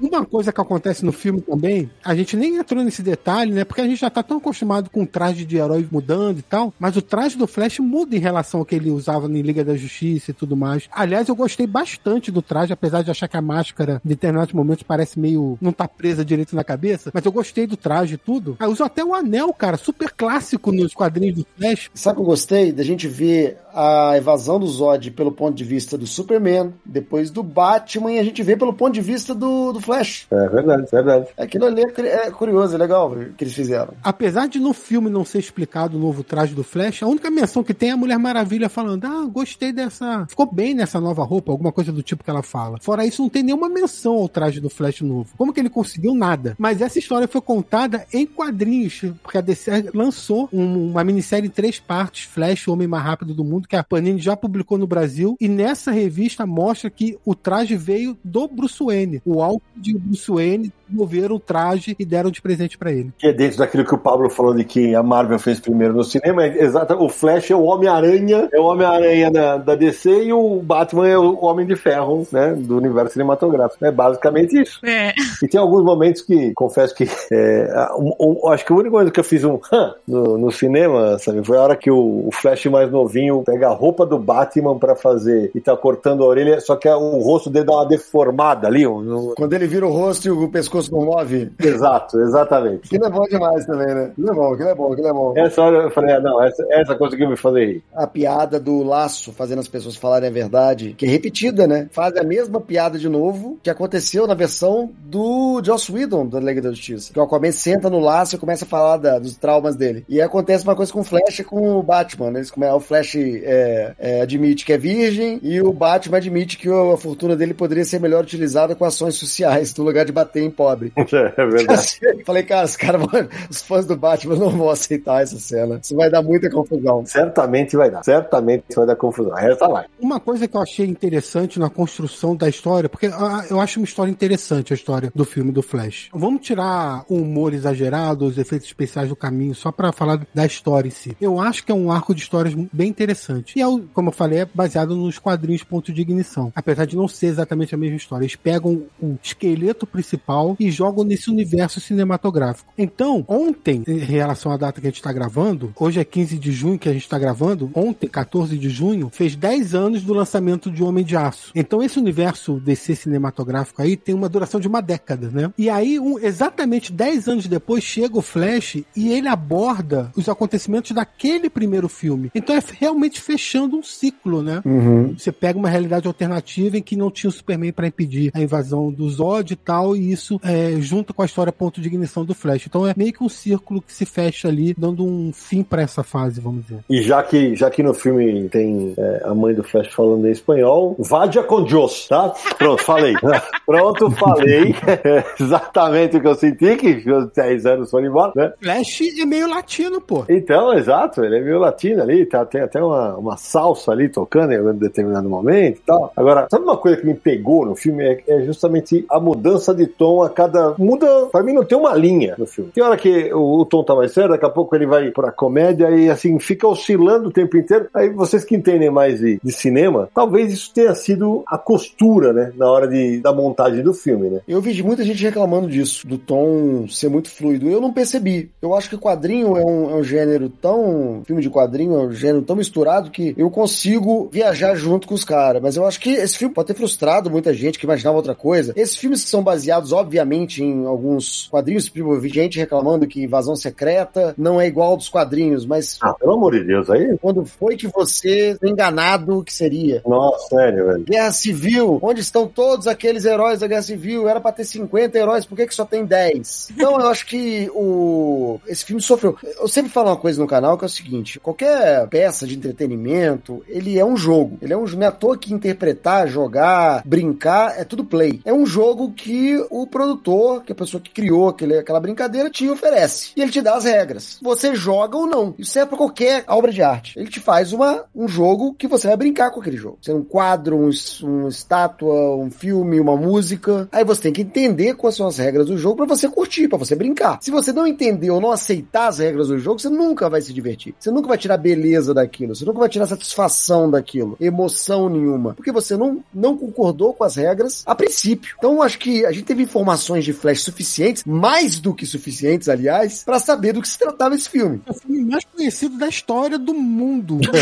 Uma 0.00 0.26
coisa 0.26 0.52
que 0.52 0.60
acontece 0.60 1.04
no 1.04 1.12
filme 1.12 1.40
também, 1.40 1.88
a 2.04 2.12
gente 2.12 2.36
nem 2.36 2.56
entrou 2.56 2.82
nesse 2.82 3.04
detalhe, 3.04 3.52
né? 3.52 3.64
Porque 3.64 3.80
a 3.80 3.86
gente 3.86 4.00
já 4.00 4.10
tá 4.10 4.20
tão 4.20 4.38
acostumado 4.38 4.90
com 4.90 5.04
o 5.04 5.06
traje 5.06 5.44
de 5.44 5.56
herói 5.56 5.86
mudando 5.88 6.40
e 6.40 6.42
tal, 6.42 6.74
mas 6.76 6.96
o 6.96 7.02
traje 7.02 7.38
do 7.38 7.46
Flash 7.46 7.78
muda 7.78 8.16
em 8.16 8.18
relação 8.18 8.58
ao 8.58 8.66
que 8.66 8.74
ele 8.74 8.90
usava 8.90 9.28
em 9.28 9.42
Liga 9.42 9.64
da 9.64 9.76
Justiça 9.76 10.32
e 10.32 10.34
tudo 10.34 10.56
mais. 10.56 10.88
Aliás, 10.90 11.28
eu 11.28 11.36
gostei 11.36 11.68
bastante 11.68 12.32
do 12.32 12.42
traje, 12.42 12.72
apesar 12.72 13.02
de 13.02 13.12
achar 13.12 13.28
que 13.28 13.36
a 13.36 13.42
máscara, 13.42 14.02
em 14.04 14.08
determinados 14.08 14.52
momentos, 14.52 14.82
parece 14.82 15.20
meio. 15.20 15.56
não 15.60 15.72
tá 15.72 15.86
presa 15.86 16.24
direito 16.24 16.56
na 16.56 16.64
cabeça, 16.64 17.12
mas 17.14 17.24
eu 17.24 17.30
gostei 17.30 17.68
do 17.68 17.76
traje 17.76 18.14
e 18.14 18.18
tudo. 18.18 18.56
Eu 18.58 18.70
uso 18.70 18.82
até 18.82 19.04
o 19.04 19.14
anel, 19.14 19.54
cara, 19.54 19.76
super 19.76 20.10
clássico 20.10 20.72
nos 20.72 20.94
quadrinhos 20.94 21.36
do 21.36 21.46
Flash. 21.56 21.92
Sabe 21.94 22.14
o 22.14 22.16
que 22.16 22.22
eu 22.22 22.26
gostei? 22.26 22.72
Da 22.72 22.82
gente 22.82 23.06
ver 23.06 23.56
a 23.74 24.16
evasão 24.16 24.58
do 24.58 24.66
Zod 24.66 25.10
pelo 25.10 25.32
ponto 25.32 25.54
de 25.54 25.64
vista 25.64 25.96
do 25.96 26.06
Superman, 26.06 26.72
depois 26.84 27.30
do 27.30 27.42
Batman, 27.42 28.12
e 28.12 28.18
a 28.18 28.24
gente 28.24 28.42
vê 28.42 28.56
pelo 28.56 28.72
ponto 28.72 28.92
de 28.92 29.00
vista 29.00 29.34
do, 29.34 29.72
do 29.72 29.80
Flash. 29.80 30.26
É 30.30 30.48
verdade, 30.48 30.84
é 30.84 30.96
verdade. 30.96 31.26
Aquilo 31.36 31.66
ali 31.66 31.82
é, 31.82 32.26
é 32.26 32.30
curioso, 32.30 32.74
é 32.74 32.78
legal 32.78 33.14
que 33.36 33.44
eles 33.44 33.54
fizeram. 33.54 33.94
Apesar 34.02 34.46
de 34.48 34.58
no 34.58 34.72
filme 34.72 35.10
não 35.10 35.24
ser 35.24 35.38
explicado 35.38 35.96
o 35.96 36.00
novo 36.00 36.22
traje 36.22 36.54
do 36.54 36.64
Flash, 36.64 37.02
a 37.02 37.06
única 37.06 37.30
menção 37.30 37.62
que 37.62 37.74
tem 37.74 37.90
é 37.90 37.92
a 37.92 37.96
Mulher 37.96 38.18
Maravilha 38.18 38.68
falando: 38.68 39.04
Ah, 39.04 39.26
gostei 39.30 39.72
dessa. 39.72 40.26
Ficou 40.28 40.50
bem 40.50 40.74
nessa 40.74 41.00
nova 41.00 41.22
roupa, 41.24 41.52
alguma 41.52 41.72
coisa 41.72 41.92
do 41.92 42.02
tipo 42.02 42.24
que 42.24 42.30
ela 42.30 42.42
fala. 42.42 42.78
Fora 42.80 43.04
isso, 43.06 43.22
não 43.22 43.28
tem 43.28 43.42
nenhuma 43.42 43.68
menção 43.68 44.14
ao 44.14 44.28
traje 44.28 44.60
do 44.60 44.70
Flash 44.70 45.00
novo. 45.00 45.30
Como 45.36 45.52
que 45.52 45.60
ele 45.60 45.70
conseguiu 45.70 46.14
nada? 46.14 46.54
Mas 46.58 46.80
essa 46.80 46.98
história 46.98 47.28
foi 47.28 47.40
contada 47.40 48.06
em 48.12 48.26
quadrinhos, 48.26 49.02
porque 49.22 49.38
a 49.38 49.40
DC 49.40 49.90
lançou 49.94 50.48
um, 50.52 50.90
uma 50.90 51.04
minissérie 51.04 51.48
em 51.48 51.50
três 51.50 51.78
partes, 51.78 52.24
Flash, 52.24 52.68
o 52.68 52.72
Homem 52.72 52.88
Mais 52.88 53.04
Rápido 53.04 53.34
do 53.34 53.44
Mundo, 53.44 53.61
que 53.68 53.76
a 53.76 53.84
Panini 53.84 54.20
já 54.20 54.36
publicou 54.36 54.78
no 54.78 54.86
Brasil. 54.86 55.36
E 55.40 55.48
nessa 55.48 55.90
revista 55.90 56.46
mostra 56.46 56.90
que 56.90 57.18
o 57.24 57.34
traje 57.34 57.76
veio 57.76 58.16
do 58.22 58.48
Bruce 58.48 58.82
Wayne. 58.82 59.22
O 59.24 59.42
álcool 59.42 59.62
de 59.76 59.94
Bruce 59.94 60.30
Wayne 60.30 60.72
desenvolveram 60.92 61.36
o 61.36 61.40
traje 61.40 61.96
e 61.98 62.04
deram 62.04 62.30
de 62.30 62.42
presente 62.42 62.76
para 62.76 62.92
ele. 62.92 63.12
Que 63.18 63.28
é 63.28 63.32
dentro 63.32 63.58
daquilo 63.58 63.84
que 63.84 63.94
o 63.94 63.98
Pablo 63.98 64.28
falou 64.30 64.54
de 64.54 64.64
que 64.64 64.94
a 64.94 65.02
Marvel 65.02 65.38
fez 65.38 65.58
primeiro 65.58 65.94
no 65.94 66.04
cinema. 66.04 66.44
É 66.44 66.62
exato, 66.62 66.94
o 66.94 67.08
Flash 67.08 67.50
é 67.50 67.56
o 67.56 67.62
Homem-Aranha, 67.62 68.48
é 68.52 68.60
o 68.60 68.64
Homem-Aranha 68.64 69.30
da, 69.30 69.56
da, 69.56 69.74
DC 69.74 70.24
e 70.24 70.32
o 70.32 70.60
Batman 70.62 71.08
é 71.08 71.18
o 71.18 71.44
Homem 71.44 71.66
de 71.66 71.74
Ferro, 71.74 72.26
né? 72.30 72.54
Do 72.54 72.76
universo 72.76 73.14
cinematográfico. 73.14 73.84
É 73.84 73.90
basicamente 73.90 74.60
isso. 74.60 74.78
É. 74.84 75.12
E 75.42 75.48
tem 75.48 75.60
alguns 75.60 75.82
momentos 75.82 76.22
que, 76.22 76.52
confesso 76.54 76.94
que, 76.94 77.08
é, 77.32 77.88
um, 77.96 78.12
um, 78.20 78.48
acho 78.48 78.64
que 78.64 78.72
o 78.72 78.76
único 78.76 78.96
momento 78.96 79.12
que 79.12 79.20
eu 79.20 79.24
fiz 79.24 79.42
um 79.44 79.58
no, 80.06 80.38
no, 80.38 80.52
cinema, 80.52 81.18
sabe, 81.18 81.44
foi 81.44 81.56
a 81.56 81.62
hora 81.62 81.76
que 81.76 81.90
o, 81.90 82.26
o, 82.26 82.30
Flash 82.32 82.66
mais 82.66 82.90
novinho 82.90 83.42
pega 83.44 83.68
a 83.68 83.72
roupa 83.72 84.04
do 84.04 84.18
Batman 84.18 84.78
para 84.78 84.94
fazer 84.94 85.50
e 85.54 85.60
tá 85.60 85.76
cortando 85.76 86.22
a 86.22 86.26
orelha, 86.26 86.60
só 86.60 86.76
que 86.76 86.88
o 86.88 87.18
rosto 87.18 87.48
dele 87.48 87.66
dá 87.66 87.72
uma 87.72 87.86
deformada 87.86 88.66
ali. 88.66 88.86
Um, 88.86 89.32
Quando 89.36 89.52
ele 89.54 89.66
vira 89.66 89.86
o 89.86 89.90
rosto 89.90 90.26
e 90.26 90.30
o 90.30 90.48
pescoço 90.48 90.81
não 90.90 91.04
move. 91.04 91.52
Exato, 91.58 92.18
exatamente. 92.20 92.86
Aquilo 92.86 93.06
é 93.06 93.10
bom 93.10 93.24
demais 93.24 93.66
também, 93.66 93.94
né? 93.94 94.04
Aquilo 94.04 94.30
é 94.30 94.34
bom, 94.34 94.52
aquilo 94.52 94.68
é 94.68 94.74
bom, 94.74 94.92
aquilo 94.92 95.08
é 95.08 95.12
bom. 95.12 95.34
Essa 95.36 95.62
hora 95.62 95.76
eu 95.84 95.90
falei, 95.90 96.14
ah, 96.14 96.20
não, 96.20 96.42
essa, 96.42 96.66
essa 96.70 96.94
conseguiu 96.94 97.28
me 97.28 97.36
fazer 97.36 97.66
rir. 97.66 97.84
A 97.94 98.06
piada 98.06 98.58
do 98.58 98.82
laço 98.82 99.32
fazendo 99.32 99.60
as 99.60 99.68
pessoas 99.68 99.96
falarem 99.96 100.28
a 100.28 100.32
verdade, 100.32 100.94
que 100.96 101.06
é 101.06 101.08
repetida, 101.08 101.66
né? 101.66 101.88
Faz 101.90 102.16
a 102.16 102.22
mesma 102.22 102.60
piada 102.60 102.98
de 102.98 103.08
novo 103.08 103.58
que 103.62 103.70
aconteceu 103.70 104.26
na 104.26 104.34
versão 104.34 104.90
do 105.04 105.60
Joss 105.64 105.92
Whedon, 105.92 106.26
da 106.26 106.40
Liga 106.40 106.60
da 106.60 106.70
Justiça. 106.70 107.12
Que 107.12 107.18
o 107.18 107.22
Aquaman 107.22 107.52
senta 107.52 107.88
no 107.88 107.98
laço 107.98 108.36
e 108.36 108.38
começa 108.38 108.64
a 108.64 108.68
falar 108.68 108.96
da, 108.96 109.18
dos 109.18 109.36
traumas 109.36 109.76
dele. 109.76 110.04
E 110.08 110.20
acontece 110.20 110.64
uma 110.64 110.76
coisa 110.76 110.92
com 110.92 111.00
o 111.00 111.04
Flash 111.04 111.40
e 111.40 111.44
com 111.44 111.76
o 111.76 111.82
Batman. 111.82 112.30
Né? 112.30 112.40
Eles, 112.40 112.50
como 112.50 112.64
é, 112.64 112.72
o 112.72 112.80
Flash 112.80 113.16
é, 113.16 113.94
é, 113.98 114.20
admite 114.20 114.64
que 114.64 114.72
é 114.72 114.78
virgem 114.78 115.38
e 115.42 115.60
o 115.60 115.72
Batman 115.72 116.18
admite 116.18 116.56
que 116.58 116.68
a 116.68 116.96
fortuna 116.96 117.36
dele 117.36 117.54
poderia 117.54 117.84
ser 117.84 118.00
melhor 118.00 118.22
utilizada 118.24 118.74
com 118.74 118.84
ações 118.84 119.14
sociais, 119.14 119.74
no 119.76 119.84
lugar 119.84 120.04
de 120.04 120.12
bater 120.12 120.42
em 120.42 120.50
pobre. 120.72 120.92
É 121.12 121.46
verdade. 121.46 122.00
Falei, 122.24 122.42
cara, 122.42 122.64
os 122.64 122.76
caras, 122.76 123.02
os 123.50 123.62
fãs 123.62 123.86
do 123.86 123.96
Batman 123.96 124.36
não 124.36 124.50
vão 124.50 124.70
aceitar 124.70 125.22
essa 125.22 125.38
cena. 125.38 125.78
Isso 125.82 125.94
vai 125.94 126.10
dar 126.10 126.22
muita 126.22 126.50
confusão. 126.50 127.04
Certamente 127.06 127.76
vai 127.76 127.90
dar. 127.90 128.02
Certamente 128.02 128.64
vai 128.74 128.86
dar 128.86 128.96
confusão. 128.96 129.34
Resta 129.34 129.66
lá. 129.66 129.84
Uma 130.00 130.18
coisa 130.18 130.48
que 130.48 130.56
eu 130.56 130.60
achei 130.60 130.86
interessante 130.86 131.58
na 131.58 131.68
construção 131.68 132.34
da 132.34 132.48
história, 132.48 132.88
porque 132.88 133.10
eu 133.50 133.60
acho 133.60 133.78
uma 133.78 133.84
história 133.84 134.10
interessante 134.10 134.72
a 134.72 134.76
história 134.76 135.12
do 135.14 135.24
filme 135.24 135.52
do 135.52 135.62
Flash. 135.62 136.08
Vamos 136.12 136.42
tirar 136.42 137.04
o 137.08 137.16
humor 137.16 137.52
exagerado, 137.52 138.24
os 138.24 138.38
efeitos 138.38 138.66
especiais 138.66 139.08
do 139.08 139.16
caminho, 139.16 139.54
só 139.54 139.70
para 139.70 139.92
falar 139.92 140.26
da 140.34 140.46
história 140.46 140.88
em 140.88 140.92
si. 140.92 141.16
Eu 141.20 141.40
acho 141.40 141.64
que 141.64 141.72
é 141.72 141.74
um 141.74 141.90
arco 141.92 142.14
de 142.14 142.22
histórias 142.22 142.54
bem 142.72 142.88
interessante. 142.88 143.58
E, 143.58 143.62
é, 143.62 143.66
como 143.92 144.08
eu 144.08 144.12
falei, 144.12 144.40
é 144.40 144.48
baseado 144.52 144.96
nos 144.96 145.18
quadrinhos 145.18 145.62
Ponto 145.62 145.92
de 145.92 146.00
Ignição. 146.00 146.52
Apesar 146.54 146.86
de 146.86 146.96
não 146.96 147.06
ser 147.06 147.26
exatamente 147.26 147.74
a 147.74 147.78
mesma 147.78 147.96
história. 147.96 148.24
Eles 148.24 148.36
pegam 148.36 148.82
o 149.00 149.16
esqueleto 149.22 149.86
principal 149.86 150.51
e 150.58 150.70
jogam 150.70 151.04
nesse 151.04 151.30
universo 151.30 151.80
cinematográfico. 151.80 152.72
Então, 152.76 153.24
ontem, 153.28 153.82
em 153.86 153.98
relação 153.98 154.52
à 154.52 154.56
data 154.56 154.80
que 154.80 154.86
a 154.86 154.90
gente 154.90 154.96
está 154.96 155.12
gravando, 155.12 155.72
hoje 155.78 156.00
é 156.00 156.04
15 156.04 156.38
de 156.38 156.52
junho 156.52 156.78
que 156.78 156.88
a 156.88 156.92
gente 156.92 157.02
está 157.02 157.18
gravando, 157.18 157.70
ontem, 157.74 158.08
14 158.08 158.56
de 158.56 158.68
junho, 158.68 159.10
fez 159.12 159.36
10 159.36 159.74
anos 159.74 160.02
do 160.02 160.12
lançamento 160.12 160.70
de 160.70 160.82
Homem 160.82 161.04
de 161.04 161.16
Aço. 161.16 161.52
Então, 161.54 161.82
esse 161.82 161.98
universo 161.98 162.60
DC 162.60 162.94
cinematográfico 162.96 163.82
aí 163.82 163.96
tem 163.96 164.14
uma 164.14 164.28
duração 164.28 164.60
de 164.60 164.68
uma 164.68 164.80
década, 164.80 165.30
né? 165.30 165.52
E 165.56 165.68
aí, 165.68 165.98
um, 165.98 166.18
exatamente 166.18 166.92
10 166.92 167.28
anos 167.28 167.46
depois, 167.46 167.84
chega 167.84 168.18
o 168.18 168.22
Flash 168.22 168.82
e 168.96 169.12
ele 169.12 169.28
aborda 169.28 170.10
os 170.16 170.28
acontecimentos 170.28 170.92
daquele 170.92 171.48
primeiro 171.48 171.88
filme. 171.88 172.30
Então, 172.34 172.54
é 172.54 172.62
realmente 172.78 173.20
fechando 173.20 173.76
um 173.76 173.82
ciclo, 173.82 174.42
né? 174.42 174.62
Uhum. 174.64 175.14
Você 175.16 175.32
pega 175.32 175.58
uma 175.58 175.68
realidade 175.68 176.06
alternativa 176.06 176.76
em 176.76 176.82
que 176.82 176.96
não 176.96 177.10
tinha 177.10 177.28
o 177.28 177.32
Superman 177.32 177.72
para 177.72 177.86
impedir 177.86 178.30
a 178.34 178.40
invasão 178.40 178.90
do 178.90 179.08
Zod 179.08 179.52
e 179.52 179.56
tal, 179.56 179.96
e 179.96 180.12
isso 180.12 180.40
é, 180.42 180.72
junto 180.80 181.14
com 181.14 181.22
a 181.22 181.24
história 181.24 181.52
ponto 181.52 181.80
de 181.80 181.88
ignição 181.88 182.24
do 182.24 182.34
Flash. 182.34 182.66
Então 182.66 182.86
é 182.86 182.94
meio 182.96 183.12
que 183.12 183.22
um 183.22 183.28
círculo 183.28 183.80
que 183.80 183.92
se 183.92 184.04
fecha 184.04 184.48
ali, 184.48 184.74
dando 184.76 185.04
um 185.04 185.32
fim 185.32 185.62
para 185.62 185.82
essa 185.82 186.02
fase, 186.02 186.40
vamos 186.40 186.64
dizer. 186.66 186.80
E 186.88 187.02
já 187.02 187.22
que, 187.22 187.54
já 187.54 187.70
que 187.70 187.82
no 187.82 187.94
filme 187.94 188.48
tem 188.48 188.94
é, 188.96 189.22
a 189.24 189.34
mãe 189.34 189.54
do 189.54 189.62
Flash 189.62 189.92
falando 189.92 190.26
em 190.26 190.30
espanhol, 190.30 190.96
vadia 190.98 191.42
com 191.42 191.64
Dios, 191.64 192.08
tá? 192.08 192.32
Pronto, 192.58 192.82
falei. 192.82 193.14
Pronto, 193.66 194.10
falei. 194.10 194.74
Exatamente 195.38 196.16
o 196.16 196.20
que 196.20 196.28
eu 196.28 196.34
senti, 196.34 196.76
que 196.76 197.10
os 197.10 197.30
10 197.32 197.66
anos 197.66 197.90
foram 197.90 198.06
embora, 198.06 198.32
né? 198.34 198.52
Flash 198.60 199.00
é 199.20 199.24
meio 199.24 199.48
latino, 199.48 200.00
pô. 200.00 200.24
Então, 200.28 200.74
exato, 200.74 201.24
ele 201.24 201.38
é 201.38 201.40
meio 201.40 201.58
latino 201.58 202.02
ali, 202.02 202.26
tá, 202.26 202.44
tem 202.44 202.60
até 202.60 202.82
uma, 202.82 203.16
uma 203.16 203.36
salsa 203.36 203.92
ali 203.92 204.08
tocando 204.08 204.52
em 204.52 204.60
um 204.60 204.74
determinado 204.74 205.28
momento 205.28 205.78
e 205.78 205.82
tal. 205.86 206.12
Agora, 206.16 206.46
sabe 206.50 206.64
uma 206.64 206.76
coisa 206.76 206.98
que 206.98 207.06
me 207.06 207.14
pegou 207.14 207.64
no 207.64 207.74
filme? 207.74 208.04
É, 208.04 208.22
é 208.26 208.40
justamente 208.42 209.04
a 209.08 209.20
mudança 209.20 209.74
de 209.74 209.86
tom 209.86 210.22
cada. 210.32 210.74
Muda. 210.78 211.26
Pra 211.30 211.42
mim 211.42 211.52
não 211.52 211.64
tem 211.64 211.78
uma 211.78 211.94
linha 211.94 212.34
no 212.38 212.46
filme. 212.46 212.70
Tem 212.72 212.82
hora 212.82 212.96
que 212.96 213.32
o, 213.32 213.60
o 213.60 213.64
tom 213.64 213.84
tá 213.84 213.94
mais 213.94 214.12
sério, 214.12 214.30
daqui 214.30 214.44
a 214.44 214.50
pouco 214.50 214.74
ele 214.74 214.86
vai 214.86 215.10
pra 215.10 215.30
comédia 215.30 215.90
e 215.90 216.10
assim, 216.10 216.38
fica 216.38 216.66
oscilando 216.66 217.28
o 217.28 217.32
tempo 217.32 217.56
inteiro. 217.56 217.88
Aí 217.94 218.10
vocês 218.10 218.44
que 218.44 218.56
entendem 218.56 218.90
mais 218.90 219.20
de, 219.20 219.38
de 219.42 219.52
cinema, 219.52 220.08
talvez 220.14 220.52
isso 220.52 220.72
tenha 220.74 220.94
sido 220.94 221.42
a 221.46 221.58
costura, 221.58 222.32
né? 222.32 222.52
Na 222.56 222.70
hora 222.70 222.88
de, 222.88 223.20
da 223.20 223.32
montagem 223.32 223.82
do 223.82 223.94
filme, 223.94 224.28
né? 224.28 224.40
Eu 224.46 224.60
vi 224.60 224.72
de 224.72 224.82
muita 224.82 225.04
gente 225.04 225.22
reclamando 225.22 225.68
disso, 225.68 226.06
do 226.06 226.18
tom 226.18 226.86
ser 226.88 227.08
muito 227.08 227.30
fluido. 227.30 227.68
Eu 227.68 227.80
não 227.80 227.92
percebi. 227.92 228.50
Eu 228.60 228.74
acho 228.74 228.88
que 228.88 228.96
quadrinho 228.96 229.56
é 229.56 229.64
um, 229.64 229.90
é 229.90 229.94
um 229.94 230.04
gênero 230.04 230.48
tão. 230.48 231.22
Filme 231.26 231.42
de 231.42 231.50
quadrinho 231.50 231.94
é 231.94 231.98
um 232.06 232.12
gênero 232.12 232.42
tão 232.42 232.56
misturado 232.56 233.10
que 233.10 233.34
eu 233.36 233.50
consigo 233.50 234.28
viajar 234.32 234.74
junto 234.74 235.06
com 235.06 235.14
os 235.14 235.24
caras. 235.24 235.62
Mas 235.62 235.76
eu 235.76 235.86
acho 235.86 236.00
que 236.00 236.10
esse 236.10 236.38
filme 236.38 236.54
pode 236.54 236.68
ter 236.68 236.74
frustrado 236.74 237.30
muita 237.30 237.52
gente 237.52 237.78
que 237.78 237.84
imaginava 237.84 238.16
outra 238.16 238.34
coisa. 238.34 238.72
Esses 238.76 238.96
filmes 238.96 239.24
que 239.24 239.30
são 239.30 239.42
baseados, 239.42 239.92
obviamente, 239.92 240.21
em 240.62 240.86
alguns 240.86 241.48
quadrinhos, 241.50 241.86
tipo, 241.86 242.20
gente 242.28 242.58
reclamando 242.58 243.06
que 243.06 243.22
Invasão 243.22 243.56
Secreta 243.56 244.34
não 244.38 244.60
é 244.60 244.66
igual 244.66 244.96
dos 244.96 245.08
quadrinhos, 245.08 245.66
mas 245.66 245.98
Ah, 246.00 246.14
pelo 246.14 246.32
amor 246.32 246.52
de 246.52 246.64
Deus, 246.64 246.88
aí. 246.88 247.16
quando 247.20 247.44
foi 247.44 247.76
que 247.76 247.86
você 247.88 248.56
foi 248.58 248.70
enganado 248.70 249.42
que 249.44 249.52
seria? 249.52 250.02
Nossa, 250.06 250.48
sério, 250.48 250.86
velho. 250.86 251.04
Guerra 251.04 251.32
Civil, 251.32 251.98
onde 252.02 252.20
estão 252.20 252.46
todos 252.46 252.86
aqueles 252.86 253.24
heróis 253.24 253.60
da 253.60 253.66
Guerra 253.66 253.82
Civil? 253.82 254.28
Era 254.28 254.40
pra 254.40 254.52
ter 254.52 254.64
50 254.64 255.18
heróis, 255.18 255.44
por 255.44 255.56
que, 255.56 255.66
que 255.66 255.74
só 255.74 255.84
tem 255.84 256.04
10? 256.04 256.68
Então 256.72 257.00
eu 257.00 257.08
acho 257.08 257.26
que 257.26 257.70
o 257.74 258.60
esse 258.66 258.84
filme 258.84 259.00
sofreu. 259.02 259.36
Eu 259.60 259.68
sempre 259.68 259.90
falo 259.90 260.08
uma 260.08 260.16
coisa 260.16 260.40
no 260.40 260.46
canal 260.46 260.76
que 260.78 260.84
é 260.84 260.86
o 260.86 260.90
seguinte: 260.90 261.40
qualquer 261.40 262.06
peça 262.08 262.46
de 262.46 262.56
entretenimento, 262.56 263.62
ele 263.68 263.98
é 263.98 264.04
um 264.04 264.16
jogo. 264.16 264.58
Ele 264.62 264.72
é 264.72 264.76
um 264.76 264.86
não 264.92 265.02
é 265.04 265.06
à 265.06 265.12
toa 265.12 265.36
que 265.36 265.52
interpretar, 265.52 266.28
jogar, 266.28 267.02
brincar, 267.04 267.78
é 267.78 267.84
tudo 267.84 268.04
play. 268.04 268.40
É 268.44 268.52
um 268.52 268.66
jogo 268.66 269.12
que 269.12 269.56
o 269.70 269.86
produtor, 269.86 270.11
que 270.16 270.72
a 270.72 270.74
pessoa 270.74 271.00
que 271.00 271.10
criou 271.10 271.48
aquele, 271.48 271.78
aquela 271.78 272.00
brincadeira, 272.00 272.50
te 272.50 272.68
oferece. 272.68 273.32
E 273.36 273.42
ele 273.42 273.50
te 273.50 273.62
dá 273.62 273.74
as 273.74 273.84
regras. 273.84 274.38
Você 274.42 274.74
joga 274.74 275.16
ou 275.16 275.26
não. 275.26 275.54
Isso 275.58 275.72
serve 275.72 275.90
pra 275.90 275.98
qualquer 275.98 276.44
obra 276.48 276.72
de 276.72 276.82
arte. 276.82 277.18
Ele 277.18 277.28
te 277.28 277.40
faz 277.40 277.72
uma, 277.72 278.04
um 278.14 278.28
jogo 278.28 278.74
que 278.74 278.86
você 278.86 279.08
vai 279.08 279.16
brincar 279.16 279.50
com 279.50 279.60
aquele 279.60 279.76
jogo. 279.76 279.98
Seja 280.00 280.16
um 280.16 280.24
quadro, 280.24 280.76
um, 280.76 280.90
uma 281.22 281.48
estátua, 281.48 282.36
um 282.36 282.50
filme, 282.50 283.00
uma 283.00 283.16
música. 283.16 283.88
Aí 283.92 284.04
você 284.04 284.22
tem 284.22 284.32
que 284.32 284.42
entender 284.42 284.94
quais 284.94 285.16
são 285.16 285.26
as 285.26 285.38
regras 285.38 285.66
do 285.66 285.76
jogo 285.76 285.96
pra 285.96 286.06
você 286.06 286.28
curtir, 286.28 286.68
pra 286.68 286.78
você 286.78 286.94
brincar. 286.94 287.38
Se 287.40 287.50
você 287.50 287.72
não 287.72 287.86
entender 287.86 288.30
ou 288.30 288.40
não 288.40 288.50
aceitar 288.50 289.08
as 289.08 289.18
regras 289.18 289.48
do 289.48 289.58
jogo, 289.58 289.80
você 289.80 289.88
nunca 289.88 290.28
vai 290.28 290.40
se 290.40 290.52
divertir. 290.52 290.94
Você 290.98 291.10
nunca 291.10 291.28
vai 291.28 291.38
tirar 291.38 291.56
beleza 291.56 292.14
daquilo. 292.14 292.54
Você 292.54 292.64
nunca 292.64 292.78
vai 292.78 292.88
tirar 292.88 293.06
satisfação 293.06 293.90
daquilo. 293.90 294.36
Emoção 294.40 295.08
nenhuma. 295.08 295.54
Porque 295.54 295.72
você 295.72 295.96
não, 295.96 296.22
não 296.32 296.56
concordou 296.56 297.14
com 297.14 297.24
as 297.24 297.36
regras 297.36 297.82
a 297.86 297.94
princípio. 297.94 298.54
Então 298.58 298.82
acho 298.82 298.98
que 298.98 299.24
a 299.24 299.32
gente 299.32 299.44
teve 299.44 299.62
informações 299.62 300.01
de 300.24 300.32
Flash 300.32 300.62
suficientes, 300.62 301.24
mais 301.24 301.78
do 301.78 301.94
que 301.94 302.06
suficientes, 302.06 302.68
aliás, 302.68 303.22
pra 303.24 303.38
saber 303.38 303.72
do 303.72 303.82
que 303.82 303.88
se 303.88 303.98
tratava 303.98 304.34
esse 304.34 304.48
filme. 304.48 304.80
É 304.86 304.90
o 304.90 304.94
filme 304.94 305.24
mais 305.24 305.44
conhecido 305.44 305.96
da 305.98 306.08
história 306.08 306.58
do 306.58 306.74
mundo. 306.74 307.38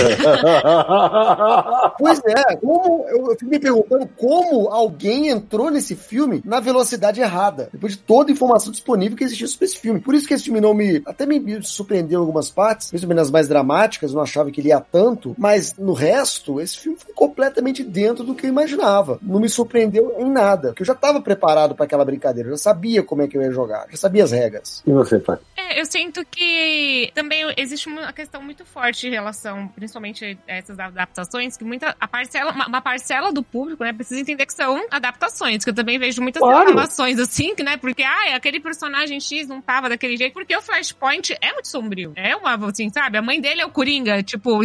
Pois 1.98 2.20
é, 2.26 2.56
como 2.56 3.06
eu, 3.08 3.30
eu 3.30 3.36
fico 3.38 3.50
me 3.50 3.58
perguntando 3.58 4.08
como 4.16 4.68
alguém 4.68 5.28
entrou 5.28 5.70
nesse 5.70 5.94
filme 5.94 6.42
na 6.44 6.60
velocidade 6.60 7.20
errada, 7.20 7.68
depois 7.72 7.92
de 7.92 7.98
toda 7.98 8.30
a 8.30 8.32
informação 8.32 8.72
disponível 8.72 9.16
que 9.16 9.24
existia 9.24 9.46
sobre 9.46 9.66
esse 9.66 9.78
filme. 9.78 10.00
Por 10.00 10.14
isso 10.14 10.26
que 10.26 10.34
esse 10.34 10.44
filme 10.44 10.60
não 10.60 10.72
me. 10.72 11.02
até 11.06 11.26
me 11.26 11.62
surpreendeu 11.62 12.20
em 12.20 12.22
algumas 12.22 12.50
partes, 12.50 12.88
principalmente 12.88 13.18
nas 13.18 13.30
mais 13.30 13.48
dramáticas, 13.48 14.14
não 14.14 14.22
achava 14.22 14.50
que 14.50 14.60
ele 14.60 14.68
ia 14.68 14.80
tanto, 14.80 15.34
mas 15.38 15.74
no 15.76 15.92
resto, 15.92 16.60
esse 16.60 16.78
filme 16.78 16.98
foi 16.98 17.12
completamente 17.12 17.82
dentro 17.82 18.24
do 18.24 18.34
que 18.34 18.46
eu 18.46 18.50
imaginava. 18.50 19.18
Não 19.22 19.40
me 19.40 19.48
surpreendeu 19.48 20.14
em 20.18 20.30
nada, 20.30 20.68
porque 20.68 20.82
eu 20.82 20.86
já 20.86 20.92
estava 20.92 21.20
preparado 21.20 21.74
para 21.74 21.84
aquela 21.84 22.04
brincadeira, 22.04 22.29
eu 22.38 22.50
já 22.50 22.56
sabia 22.56 23.02
como 23.02 23.22
é 23.22 23.28
que 23.28 23.36
eu 23.36 23.42
ia 23.42 23.50
jogar, 23.50 23.86
já 23.90 23.96
sabia 23.96 24.24
as 24.24 24.30
regras. 24.32 24.82
E 24.86 24.92
você, 24.92 25.18
pai? 25.18 25.38
É, 25.56 25.80
eu 25.80 25.84
sinto 25.84 26.24
que 26.24 27.10
também 27.14 27.42
existe 27.56 27.88
uma 27.88 28.12
questão 28.12 28.42
muito 28.42 28.64
forte 28.64 29.06
em 29.06 29.10
relação, 29.10 29.68
principalmente 29.68 30.38
a 30.48 30.52
essas 30.52 30.78
adaptações, 30.78 31.56
que 31.56 31.64
muita 31.64 31.94
a 32.00 32.08
parcela, 32.08 32.52
uma, 32.52 32.66
uma 32.66 32.80
parcela 32.80 33.32
do 33.32 33.42
público, 33.42 33.84
né, 33.84 33.92
precisa 33.92 34.20
entender 34.20 34.46
que 34.46 34.54
são 34.54 34.84
adaptações, 34.90 35.64
que 35.64 35.70
eu 35.70 35.74
também 35.74 35.98
vejo 35.98 36.20
muitas 36.22 36.40
Claro. 36.40 36.58
reclamações 36.66 37.18
assim, 37.18 37.54
que, 37.54 37.62
né, 37.62 37.76
porque 37.76 38.02
ah, 38.02 38.36
aquele 38.36 38.60
personagem 38.60 39.20
X 39.20 39.46
não 39.48 39.60
tava 39.60 39.88
daquele 39.88 40.16
jeito, 40.16 40.32
porque 40.32 40.56
o 40.56 40.62
Flashpoint 40.62 41.36
é 41.40 41.52
muito 41.52 41.68
sombrio. 41.68 42.12
É 42.16 42.34
uma, 42.36 42.54
assim, 42.68 42.88
sabe? 42.90 43.18
A 43.18 43.22
mãe 43.22 43.40
dele 43.40 43.60
é 43.60 43.66
o 43.66 43.70
Coringa, 43.70 44.22
tipo, 44.22 44.60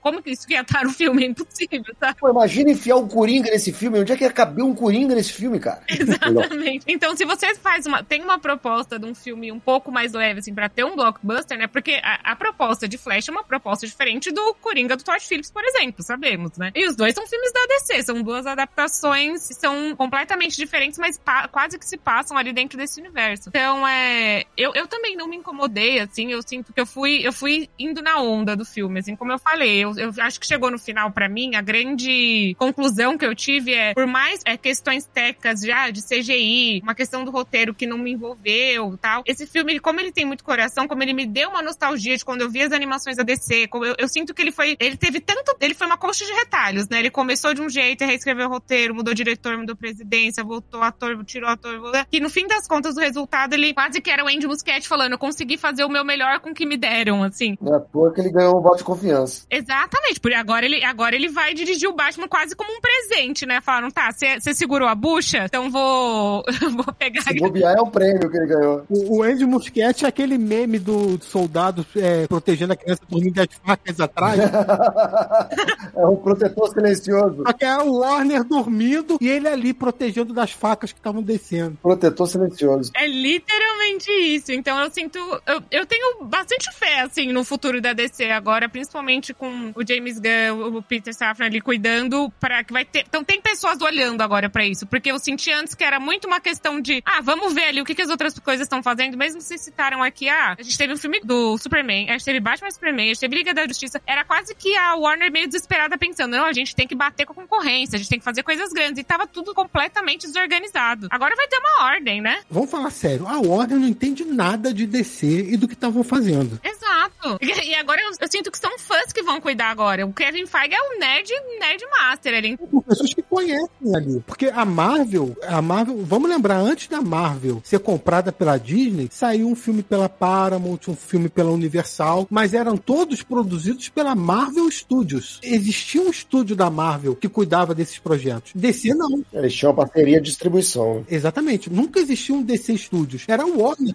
como 0.00 0.22
que 0.22 0.30
isso 0.30 0.50
ia 0.50 0.60
estar 0.60 0.84
no 0.84 0.90
filme? 0.90 1.24
É 1.24 1.26
impossível, 1.28 1.94
tá? 1.98 2.14
Pô, 2.18 2.30
imagina 2.30 2.70
enfiar 2.70 2.96
um 2.96 3.06
Coringa 3.06 3.50
nesse 3.50 3.72
filme, 3.72 4.00
onde 4.00 4.12
é 4.12 4.16
que 4.16 4.24
ia 4.24 4.32
caber 4.32 4.64
um 4.64 4.74
Coringa 4.74 5.14
nesse 5.14 5.32
filme, 5.32 5.58
cara? 5.58 5.82
Exatamente. 5.88 6.84
Então, 6.88 7.16
se 7.16 7.24
você 7.24 7.54
faz 7.54 7.86
uma. 7.86 8.02
Tem 8.02 8.22
uma 8.22 8.38
proposta 8.38 8.98
de 8.98 9.06
um 9.06 9.14
filme 9.14 9.52
um 9.52 9.60
pouco 9.60 9.92
mais 9.92 10.12
leve, 10.12 10.40
assim, 10.40 10.54
pra 10.54 10.68
ter 10.68 10.84
um 10.84 10.96
blockbuster, 10.96 11.58
né? 11.58 11.66
Porque 11.66 12.00
a, 12.02 12.32
a 12.32 12.36
proposta 12.36 12.88
de 12.88 12.96
Flash 12.96 13.28
é 13.28 13.32
uma 13.32 13.44
proposta 13.44 13.86
diferente 13.86 14.30
do 14.32 14.54
Coringa 14.54 14.96
do 14.96 15.04
Todd 15.04 15.20
Phillips, 15.20 15.50
por 15.50 15.64
exemplo, 15.64 16.02
sabemos, 16.02 16.56
né? 16.56 16.70
E 16.74 16.86
os 16.86 16.96
dois 16.96 17.14
são 17.14 17.26
filmes 17.26 17.52
da 17.52 17.60
DC, 17.66 18.02
são 18.04 18.22
duas 18.22 18.46
adaptações 18.46 19.46
que 19.48 19.54
são 19.54 19.94
completamente 19.96 20.56
diferentes, 20.56 20.98
mas 20.98 21.20
quase 21.50 21.78
que 21.78 21.86
se 21.86 21.96
passam 21.96 22.36
ali 22.36 22.52
dentro 22.52 22.78
desse 22.78 23.00
universo. 23.00 23.48
Então, 23.48 23.86
é. 23.86 24.44
Eu, 24.56 24.72
eu 24.74 24.86
também 24.86 25.16
não 25.16 25.28
me 25.28 25.36
incomodei, 25.36 26.00
assim, 26.00 26.32
eu 26.32 26.40
sinto 26.42 26.72
que 26.72 26.80
eu 26.80 26.86
fui, 26.86 27.20
eu 27.26 27.32
fui 27.32 27.68
indo 27.78 28.02
na 28.02 28.20
onda 28.20 28.56
do 28.56 28.64
filme, 28.64 29.00
assim, 29.00 29.14
como 29.14 29.32
eu 29.32 29.38
falei. 29.38 29.84
Eu, 29.84 29.89
eu 29.96 30.12
acho 30.20 30.40
que 30.40 30.46
chegou 30.46 30.70
no 30.70 30.78
final, 30.78 31.10
pra 31.10 31.28
mim, 31.28 31.54
a 31.54 31.62
grande 31.62 32.54
conclusão 32.58 33.16
que 33.16 33.24
eu 33.24 33.34
tive 33.34 33.74
é, 33.74 33.94
por 33.94 34.06
mais 34.06 34.40
é, 34.44 34.56
questões 34.56 35.06
técnicas 35.06 35.60
já 35.60 35.90
de 35.90 36.02
CGI, 36.02 36.80
uma 36.82 36.94
questão 36.94 37.24
do 37.24 37.30
roteiro 37.30 37.74
que 37.74 37.86
não 37.86 37.98
me 37.98 38.12
envolveu 38.12 38.96
tal, 39.00 39.22
esse 39.26 39.46
filme, 39.46 39.78
como 39.80 40.00
ele 40.00 40.12
tem 40.12 40.24
muito 40.24 40.44
coração, 40.44 40.86
como 40.86 41.02
ele 41.02 41.12
me 41.12 41.26
deu 41.26 41.50
uma 41.50 41.62
nostalgia 41.62 42.16
de 42.16 42.24
quando 42.24 42.42
eu 42.42 42.50
vi 42.50 42.62
as 42.62 42.72
animações 42.72 43.16
da 43.16 43.22
DC, 43.22 43.68
como 43.68 43.84
eu, 43.84 43.94
eu 43.98 44.08
sinto 44.08 44.34
que 44.34 44.42
ele 44.42 44.52
foi, 44.52 44.76
ele 44.78 44.96
teve 44.96 45.20
tanto, 45.20 45.56
ele 45.60 45.74
foi 45.74 45.86
uma 45.86 45.96
coxa 45.96 46.24
de 46.24 46.32
retalhos, 46.32 46.88
né? 46.88 46.98
Ele 46.98 47.10
começou 47.10 47.54
de 47.54 47.60
um 47.60 47.68
jeito, 47.68 48.04
reescreveu 48.04 48.46
o 48.46 48.50
roteiro, 48.50 48.94
mudou 48.94 49.14
diretor, 49.14 49.56
mudou 49.56 49.76
presidência, 49.76 50.42
voltou 50.44 50.82
ator, 50.82 51.24
tirou 51.24 51.48
ator, 51.48 51.80
que 52.10 52.20
no 52.20 52.30
fim 52.30 52.46
das 52.46 52.66
contas 52.66 52.96
o 52.96 53.00
resultado, 53.00 53.54
ele 53.54 53.72
quase 53.72 54.00
que 54.00 54.10
era 54.10 54.24
o 54.24 54.28
Andy 54.28 54.46
Muschietti 54.46 54.88
falando, 54.88 55.12
eu 55.12 55.18
consegui 55.18 55.56
fazer 55.56 55.84
o 55.84 55.88
meu 55.88 56.04
melhor 56.04 56.40
com 56.40 56.50
o 56.50 56.54
que 56.54 56.66
me 56.66 56.76
deram, 56.76 57.22
assim. 57.22 57.56
É 57.64 57.74
à 57.74 57.80
toa 57.80 58.12
que 58.12 58.20
ele 58.20 58.30
ganhou 58.30 58.58
um 58.58 58.62
voto 58.62 58.78
de 58.78 58.84
confiança. 58.84 59.46
Exatamente, 59.80 60.20
porque 60.20 60.36
agora 60.36 60.66
ele, 60.66 60.84
agora 60.84 61.14
ele 61.16 61.28
vai 61.28 61.54
dirigir 61.54 61.88
o 61.88 61.94
Batman 61.94 62.28
quase 62.28 62.54
como 62.54 62.70
um 62.70 62.80
presente, 62.80 63.46
né? 63.46 63.60
Falaram, 63.62 63.90
tá, 63.90 64.10
você 64.12 64.54
segurou 64.54 64.86
a 64.86 64.94
bucha, 64.94 65.44
então 65.44 65.70
vou, 65.70 66.44
vou 66.76 66.94
pegar 66.98 67.22
Se 67.22 67.38
bobear 67.38 67.76
é 67.78 67.80
o 67.80 67.86
prêmio 67.86 68.30
que 68.30 68.36
ele 68.36 68.46
ganhou. 68.46 68.84
O, 68.90 69.18
o 69.18 69.22
Andy 69.22 69.46
Muschietti 69.46 70.04
é 70.04 70.08
aquele 70.08 70.36
meme 70.36 70.78
do 70.78 71.18
soldado 71.22 71.86
é, 71.96 72.26
protegendo 72.26 72.74
a 72.74 72.76
criança 72.76 73.00
dormindo 73.08 73.34
das 73.34 73.48
facas 73.64 74.00
atrás. 74.00 74.38
é 75.96 76.06
um 76.06 76.16
protetor 76.16 76.68
silencioso. 76.68 77.42
Só 77.46 77.52
que 77.52 77.64
é 77.64 77.78
o 77.78 78.00
Warner 78.00 78.44
dormindo 78.44 79.16
e 79.20 79.28
ele 79.28 79.48
ali 79.48 79.72
protegendo 79.72 80.34
das 80.34 80.50
facas 80.50 80.92
que 80.92 80.98
estavam 80.98 81.22
descendo. 81.22 81.78
Protetor 81.82 82.26
silencioso. 82.26 82.92
É 82.94 83.06
literalmente 83.06 84.10
isso. 84.10 84.52
Então 84.52 84.78
eu 84.78 84.90
sinto. 84.90 85.18
Eu, 85.46 85.62
eu 85.70 85.86
tenho 85.86 86.24
bastante 86.24 86.70
fé, 86.74 87.00
assim, 87.00 87.32
no 87.32 87.44
futuro 87.44 87.80
da 87.80 87.94
DC 87.94 88.30
agora, 88.30 88.68
principalmente 88.68 89.32
com 89.32 89.69
o 89.74 89.86
James 89.86 90.18
Gunn, 90.18 90.76
o 90.76 90.82
Peter 90.82 91.14
Safran 91.14 91.46
ali 91.46 91.60
cuidando 91.60 92.30
para 92.40 92.62
que 92.64 92.72
vai 92.72 92.84
ter. 92.84 93.04
Então 93.08 93.24
tem 93.24 93.40
pessoas 93.40 93.80
olhando 93.80 94.20
agora 94.22 94.48
para 94.48 94.64
isso. 94.64 94.86
Porque 94.86 95.10
eu 95.10 95.18
senti 95.18 95.50
antes 95.52 95.74
que 95.74 95.84
era 95.84 96.00
muito 96.00 96.26
uma 96.26 96.40
questão 96.40 96.80
de, 96.80 97.02
ah, 97.04 97.20
vamos 97.20 97.52
ver 97.52 97.66
ali 97.66 97.80
o 97.80 97.84
que, 97.84 97.94
que 97.94 98.02
as 98.02 98.10
outras 98.10 98.38
coisas 98.38 98.66
estão 98.66 98.82
fazendo. 98.82 99.16
Mesmo 99.16 99.40
vocês 99.40 99.60
citaram 99.60 100.02
aqui, 100.02 100.28
ah, 100.28 100.56
a 100.58 100.62
gente 100.62 100.76
teve 100.76 100.92
um 100.92 100.96
filme 100.96 101.20
do 101.20 101.56
Superman, 101.58 102.08
a 102.08 102.12
gente 102.12 102.24
teve 102.24 102.40
Batman 102.40 102.70
Superman, 102.70 103.06
a 103.06 103.08
gente 103.08 103.20
teve 103.20 103.36
Liga 103.36 103.54
da 103.54 103.66
Justiça. 103.66 104.00
Era 104.06 104.24
quase 104.24 104.54
que 104.54 104.76
a 104.76 104.94
Warner 104.94 105.30
meio 105.30 105.46
desesperada 105.46 105.96
pensando, 105.98 106.36
não, 106.36 106.44
a 106.44 106.52
gente 106.52 106.74
tem 106.74 106.86
que 106.86 106.94
bater 106.94 107.26
com 107.26 107.32
a 107.32 107.36
concorrência, 107.36 107.96
a 107.96 107.98
gente 107.98 108.08
tem 108.08 108.18
que 108.18 108.24
fazer 108.24 108.42
coisas 108.42 108.72
grandes. 108.72 108.98
E 108.98 109.04
tava 109.04 109.26
tudo 109.26 109.54
completamente 109.54 110.26
desorganizado. 110.26 111.08
Agora 111.10 111.34
vai 111.36 111.48
ter 111.48 111.58
uma 111.58 111.84
ordem, 111.86 112.20
né? 112.20 112.42
Vamos 112.50 112.70
falar 112.70 112.90
sério, 112.90 113.26
a 113.26 113.38
Warner 113.38 113.78
não 113.78 113.88
entende 113.88 114.24
nada 114.24 114.72
de 114.72 114.86
DC 114.86 115.26
e 115.26 115.56
do 115.56 115.66
que 115.66 115.74
estavam 115.74 116.02
fazendo. 116.02 116.60
Exato. 116.62 117.38
E 117.70 117.74
agora 117.74 118.00
eu, 118.00 118.10
eu, 118.20 118.28
sinto 118.30 118.50
que 118.50 118.58
são 118.58 118.78
fãs 118.78 119.12
que 119.12 119.22
vão 119.22 119.40
cuidar 119.40 119.59
agora. 119.64 120.06
O 120.06 120.12
Kevin 120.12 120.46
Feige 120.46 120.74
é 120.74 120.80
o 120.80 120.98
nerd, 120.98 121.30
nerd 121.58 121.84
master. 121.90 122.34
Ele... 122.34 122.58
Pessoas 122.86 123.14
que 123.14 123.22
conhecem 123.22 123.94
ali. 123.94 124.20
Porque 124.26 124.46
a 124.46 124.64
Marvel, 124.64 125.36
a 125.46 125.60
Marvel, 125.60 125.98
vamos 126.04 126.28
lembrar, 126.28 126.58
antes 126.58 126.88
da 126.88 127.00
Marvel 127.00 127.60
ser 127.64 127.78
comprada 127.80 128.32
pela 128.32 128.58
Disney, 128.58 129.08
saiu 129.10 129.48
um 129.48 129.54
filme 129.54 129.82
pela 129.82 130.08
Paramount, 130.08 130.88
um 130.88 130.96
filme 130.96 131.28
pela 131.28 131.50
Universal, 131.50 132.26
mas 132.30 132.54
eram 132.54 132.76
todos 132.76 133.22
produzidos 133.22 133.88
pela 133.88 134.14
Marvel 134.14 134.70
Studios. 134.70 135.40
Existia 135.42 136.00
um 136.00 136.10
estúdio 136.10 136.56
da 136.56 136.70
Marvel 136.70 137.14
que 137.14 137.28
cuidava 137.28 137.74
desses 137.74 137.98
projetos. 137.98 138.52
DC 138.54 138.94
não. 138.94 139.22
Eles 139.32 139.54
tinham 139.54 139.74
parceria 139.74 140.20
de 140.20 140.28
distribuição. 140.28 141.04
Exatamente. 141.08 141.70
Nunca 141.70 142.00
existiu 142.00 142.36
um 142.36 142.42
DC 142.42 142.76
Studios. 142.78 143.24
Era 143.28 143.46
o 143.46 143.60
Warner. 143.60 143.94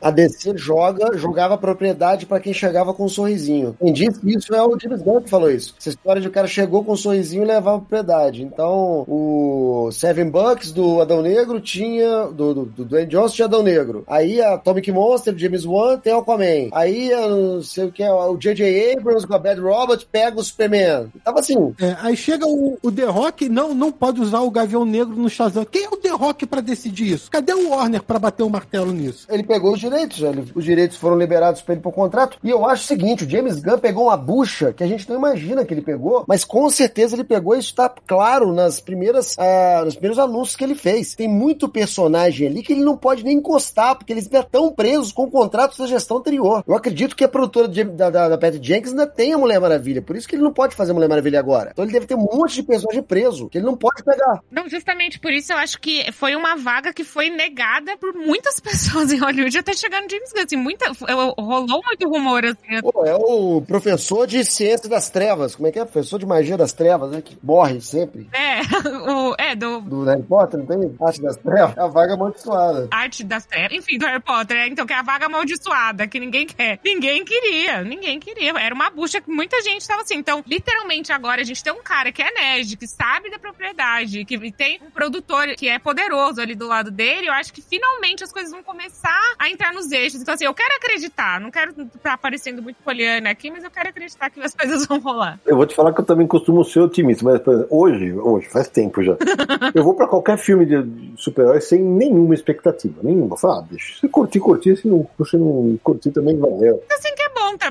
A 0.00 0.10
DC 0.10 0.56
joga, 0.56 1.16
jogava 1.16 1.58
propriedade 1.58 2.26
para 2.26 2.40
quem 2.40 2.52
chegava 2.52 2.94
com 2.94 3.04
um 3.04 3.08
sorrisinho. 3.08 3.76
Quem 3.78 3.92
disse 3.92 4.20
isso 4.24 4.54
é 4.54 4.62
o 4.62 4.78
James 4.78 5.01
Gunn 5.02 5.20
que 5.20 5.30
falou 5.30 5.50
isso. 5.50 5.74
Essa 5.78 5.90
história 5.90 6.20
de 6.20 6.28
o 6.28 6.30
cara 6.30 6.46
chegou 6.46 6.84
com 6.84 6.92
um 6.92 6.96
sorrisinho 6.96 7.42
e 7.42 7.46
levava 7.46 7.78
propriedade. 7.78 8.42
Então, 8.42 9.04
o 9.08 9.90
Seven 9.92 10.30
Bucks 10.30 10.72
do 10.72 11.00
Adão 11.00 11.22
Negro 11.22 11.60
tinha. 11.60 12.26
Do, 12.26 12.54
do, 12.54 12.64
do 12.64 12.84
Dwayne 12.84 13.10
Johnson 13.10 13.34
tinha 13.34 13.46
Adão 13.46 13.62
Negro. 13.62 14.04
Aí 14.06 14.40
a 14.40 14.54
Atomic 14.54 14.90
Monster, 14.90 15.36
James 15.36 15.64
Wan, 15.64 15.98
tem 15.98 16.12
Aquaman. 16.12 16.68
Aí, 16.72 17.10
não 17.10 17.62
sei 17.62 17.84
o 17.84 17.92
que, 17.92 18.04
o 18.04 18.36
J.J. 18.36 18.96
Abrams 18.96 19.26
com 19.26 19.34
a 19.34 19.38
Bad 19.38 19.60
Robot 19.60 20.06
pega 20.10 20.38
o 20.38 20.44
Superman. 20.44 21.12
Tava 21.24 21.40
assim. 21.40 21.74
É, 21.80 21.96
aí 22.00 22.16
chega 22.16 22.46
o, 22.46 22.78
o 22.82 22.92
The 22.92 23.04
Rock, 23.04 23.48
não, 23.48 23.74
não 23.74 23.90
pode 23.90 24.20
usar 24.20 24.40
o 24.40 24.50
Gavião 24.50 24.84
Negro 24.84 25.16
no 25.16 25.28
Shazam. 25.28 25.64
Quem 25.64 25.84
é 25.84 25.88
o 25.88 25.96
The 25.96 26.10
Rock 26.10 26.46
para 26.46 26.60
decidir 26.60 27.12
isso? 27.12 27.30
Cadê 27.30 27.52
o 27.52 27.70
Warner 27.70 28.02
para 28.02 28.18
bater 28.18 28.42
o 28.42 28.50
martelo 28.50 28.92
nisso? 28.92 29.26
Ele 29.28 29.42
pegou 29.42 29.72
os 29.72 29.80
direitos, 29.80 30.20
ele, 30.20 30.50
os 30.54 30.64
direitos 30.64 30.96
foram 30.96 31.18
liberados 31.18 31.62
para 31.62 31.74
ele 31.74 31.82
por 31.82 31.92
contrato. 31.92 32.38
E 32.42 32.50
eu 32.50 32.66
acho 32.66 32.84
o 32.84 32.86
seguinte: 32.86 33.24
o 33.24 33.28
James 33.28 33.60
Gunn 33.60 33.78
pegou 33.78 34.04
uma 34.04 34.16
bucha 34.16 34.72
que 34.72 34.84
a 34.84 34.86
gente 34.92 35.08
não 35.08 35.16
imagina 35.16 35.64
que 35.64 35.74
ele 35.74 35.82
pegou, 35.82 36.24
mas 36.26 36.44
com 36.44 36.68
certeza 36.70 37.14
ele 37.14 37.24
pegou, 37.24 37.54
isso 37.54 37.74
tá 37.74 37.88
claro 37.88 38.52
nas 38.52 38.80
primeiras, 38.80 39.36
ah, 39.38 39.82
nos 39.84 39.94
primeiros 39.94 40.18
anúncios 40.18 40.56
que 40.56 40.64
ele 40.64 40.74
fez. 40.74 41.14
Tem 41.14 41.28
muito 41.28 41.68
personagem 41.68 42.46
ali 42.46 42.62
que 42.62 42.72
ele 42.72 42.84
não 42.84 42.96
pode 42.96 43.24
nem 43.24 43.38
encostar, 43.38 43.96
porque 43.96 44.12
eles 44.12 44.24
ainda 44.26 44.40
estão 44.40 44.72
presos 44.72 45.12
com 45.12 45.30
contratos 45.30 45.78
da 45.78 45.86
gestão 45.86 46.18
anterior. 46.18 46.64
Eu 46.66 46.74
acredito 46.74 47.16
que 47.16 47.24
a 47.24 47.28
produtora 47.28 47.68
de, 47.68 47.84
da, 47.84 48.10
da, 48.10 48.28
da 48.28 48.38
Patty 48.38 48.60
Jenkins 48.62 48.90
ainda 48.90 49.06
tem 49.06 49.32
a 49.32 49.38
Mulher 49.38 49.60
Maravilha, 49.60 50.02
por 50.02 50.16
isso 50.16 50.28
que 50.28 50.34
ele 50.34 50.42
não 50.42 50.52
pode 50.52 50.74
fazer 50.74 50.92
Mulher 50.92 51.08
Maravilha 51.08 51.38
agora. 51.38 51.70
Então 51.72 51.84
ele 51.84 51.92
deve 51.92 52.06
ter 52.06 52.14
um 52.14 52.28
monte 52.32 52.54
de 52.54 52.62
personagem 52.62 53.02
preso, 53.02 53.48
que 53.48 53.58
ele 53.58 53.66
não 53.66 53.76
pode 53.76 54.02
pegar. 54.02 54.42
Não, 54.50 54.68
justamente 54.68 55.18
por 55.18 55.32
isso 55.32 55.52
eu 55.52 55.56
acho 55.56 55.80
que 55.80 56.10
foi 56.12 56.34
uma 56.36 56.56
vaga 56.56 56.92
que 56.92 57.04
foi 57.04 57.30
negada 57.30 57.96
por 57.96 58.14
muitas 58.14 58.58
pessoas 58.60 59.12
em 59.12 59.18
Hollywood 59.18 59.58
até 59.58 59.72
chegar 59.72 60.02
no 60.02 60.10
James 60.10 60.32
Gunn. 60.32 60.42
Assim, 60.42 60.56
muita, 60.56 60.92
rolou 61.38 61.82
muito 61.84 62.08
rumor, 62.08 62.44
assim. 62.44 62.80
Pô, 62.80 63.04
é 63.04 63.14
o 63.14 63.62
professor 63.62 64.26
de 64.26 64.44
ciência 64.44 64.81
das 64.88 65.10
trevas. 65.10 65.54
Como 65.54 65.68
é 65.68 65.72
que 65.72 65.78
é? 65.78 65.84
Professor 65.84 66.18
de 66.18 66.26
magia 66.26 66.56
das 66.56 66.72
trevas, 66.72 67.10
né? 67.10 67.22
Que 67.22 67.36
morre 67.42 67.80
sempre. 67.80 68.28
É, 68.32 68.60
o, 69.10 69.34
é, 69.38 69.54
do... 69.54 69.80
Do 69.80 70.04
Harry 70.04 70.22
Potter, 70.22 70.60
não 70.60 70.66
tem? 70.66 70.96
Arte 71.00 71.22
das 71.22 71.36
trevas? 71.36 71.76
É 71.76 71.80
a 71.80 71.86
vaga 71.86 72.14
amaldiçoada. 72.14 72.88
Arte 72.90 73.24
das 73.24 73.46
trevas. 73.46 73.72
Enfim, 73.72 73.98
do 73.98 74.06
Harry 74.06 74.22
Potter, 74.22 74.56
é, 74.56 74.68
então, 74.68 74.86
que 74.86 74.92
é 74.92 74.96
a 74.96 75.02
vaga 75.02 75.26
amaldiçoada, 75.26 76.06
que 76.06 76.18
ninguém 76.18 76.46
quer. 76.46 76.80
Ninguém 76.84 77.24
queria, 77.24 77.82
ninguém 77.82 78.18
queria. 78.18 78.52
Era 78.58 78.74
uma 78.74 78.90
bucha 78.90 79.20
que 79.20 79.30
muita 79.30 79.60
gente 79.62 79.86
tava 79.86 80.02
assim. 80.02 80.16
Então, 80.16 80.42
literalmente, 80.46 81.12
agora 81.12 81.40
a 81.40 81.44
gente 81.44 81.62
tem 81.62 81.72
um 81.72 81.82
cara 81.82 82.12
que 82.12 82.22
é 82.22 82.30
nerd, 82.32 82.76
que 82.76 82.86
sabe 82.86 83.30
da 83.30 83.38
propriedade, 83.38 84.24
que 84.24 84.52
tem 84.52 84.80
um 84.82 84.90
produtor 84.90 85.54
que 85.56 85.68
é 85.68 85.78
poderoso 85.78 86.40
ali 86.40 86.54
do 86.54 86.66
lado 86.66 86.90
dele. 86.90 87.28
Eu 87.28 87.32
acho 87.32 87.52
que 87.52 87.62
finalmente 87.62 88.24
as 88.24 88.32
coisas 88.32 88.50
vão 88.50 88.62
começar 88.62 89.34
a 89.38 89.48
entrar 89.48 89.72
nos 89.72 89.90
eixos. 89.90 90.20
Então, 90.20 90.34
assim, 90.34 90.44
eu 90.44 90.54
quero 90.54 90.74
acreditar. 90.76 91.40
Não 91.40 91.50
quero 91.50 91.72
estar 91.82 92.14
aparecendo 92.14 92.62
muito 92.62 92.82
poliana 92.82 93.30
aqui, 93.30 93.50
mas 93.50 93.64
eu 93.64 93.70
quero 93.70 93.88
acreditar 93.88 94.30
que 94.30 94.40
as 94.40 94.54
coisas 94.54 94.71
vão 94.86 94.98
rolar. 95.00 95.40
Eu 95.46 95.56
vou 95.56 95.66
te 95.66 95.74
falar 95.74 95.92
que 95.92 96.00
eu 96.00 96.04
também 96.04 96.26
costumo 96.26 96.64
ser 96.64 96.80
otimista, 96.80 97.24
mas 97.24 97.34
exemplo, 97.34 97.66
hoje, 97.70 98.12
hoje, 98.12 98.48
faz 98.48 98.68
tempo 98.68 99.02
já. 99.02 99.16
eu 99.74 99.84
vou 99.84 99.94
pra 99.94 100.06
qualquer 100.06 100.38
filme 100.38 100.66
de 100.66 101.12
super-herói 101.16 101.60
sem 101.60 101.80
nenhuma 101.80 102.34
expectativa. 102.34 102.94
Nenhuma. 103.02 103.36
Fala, 103.36 103.58
ah, 103.58 103.64
deixa. 103.68 104.00
Se 104.00 104.08
curtir, 104.08 104.40
curtir. 104.40 104.76
Se 104.76 104.88
não, 104.88 105.06
se 105.24 105.36
não 105.36 105.78
curtir, 105.82 106.10
também 106.10 106.36
valeu. 106.38 106.82
Assim 106.90 107.11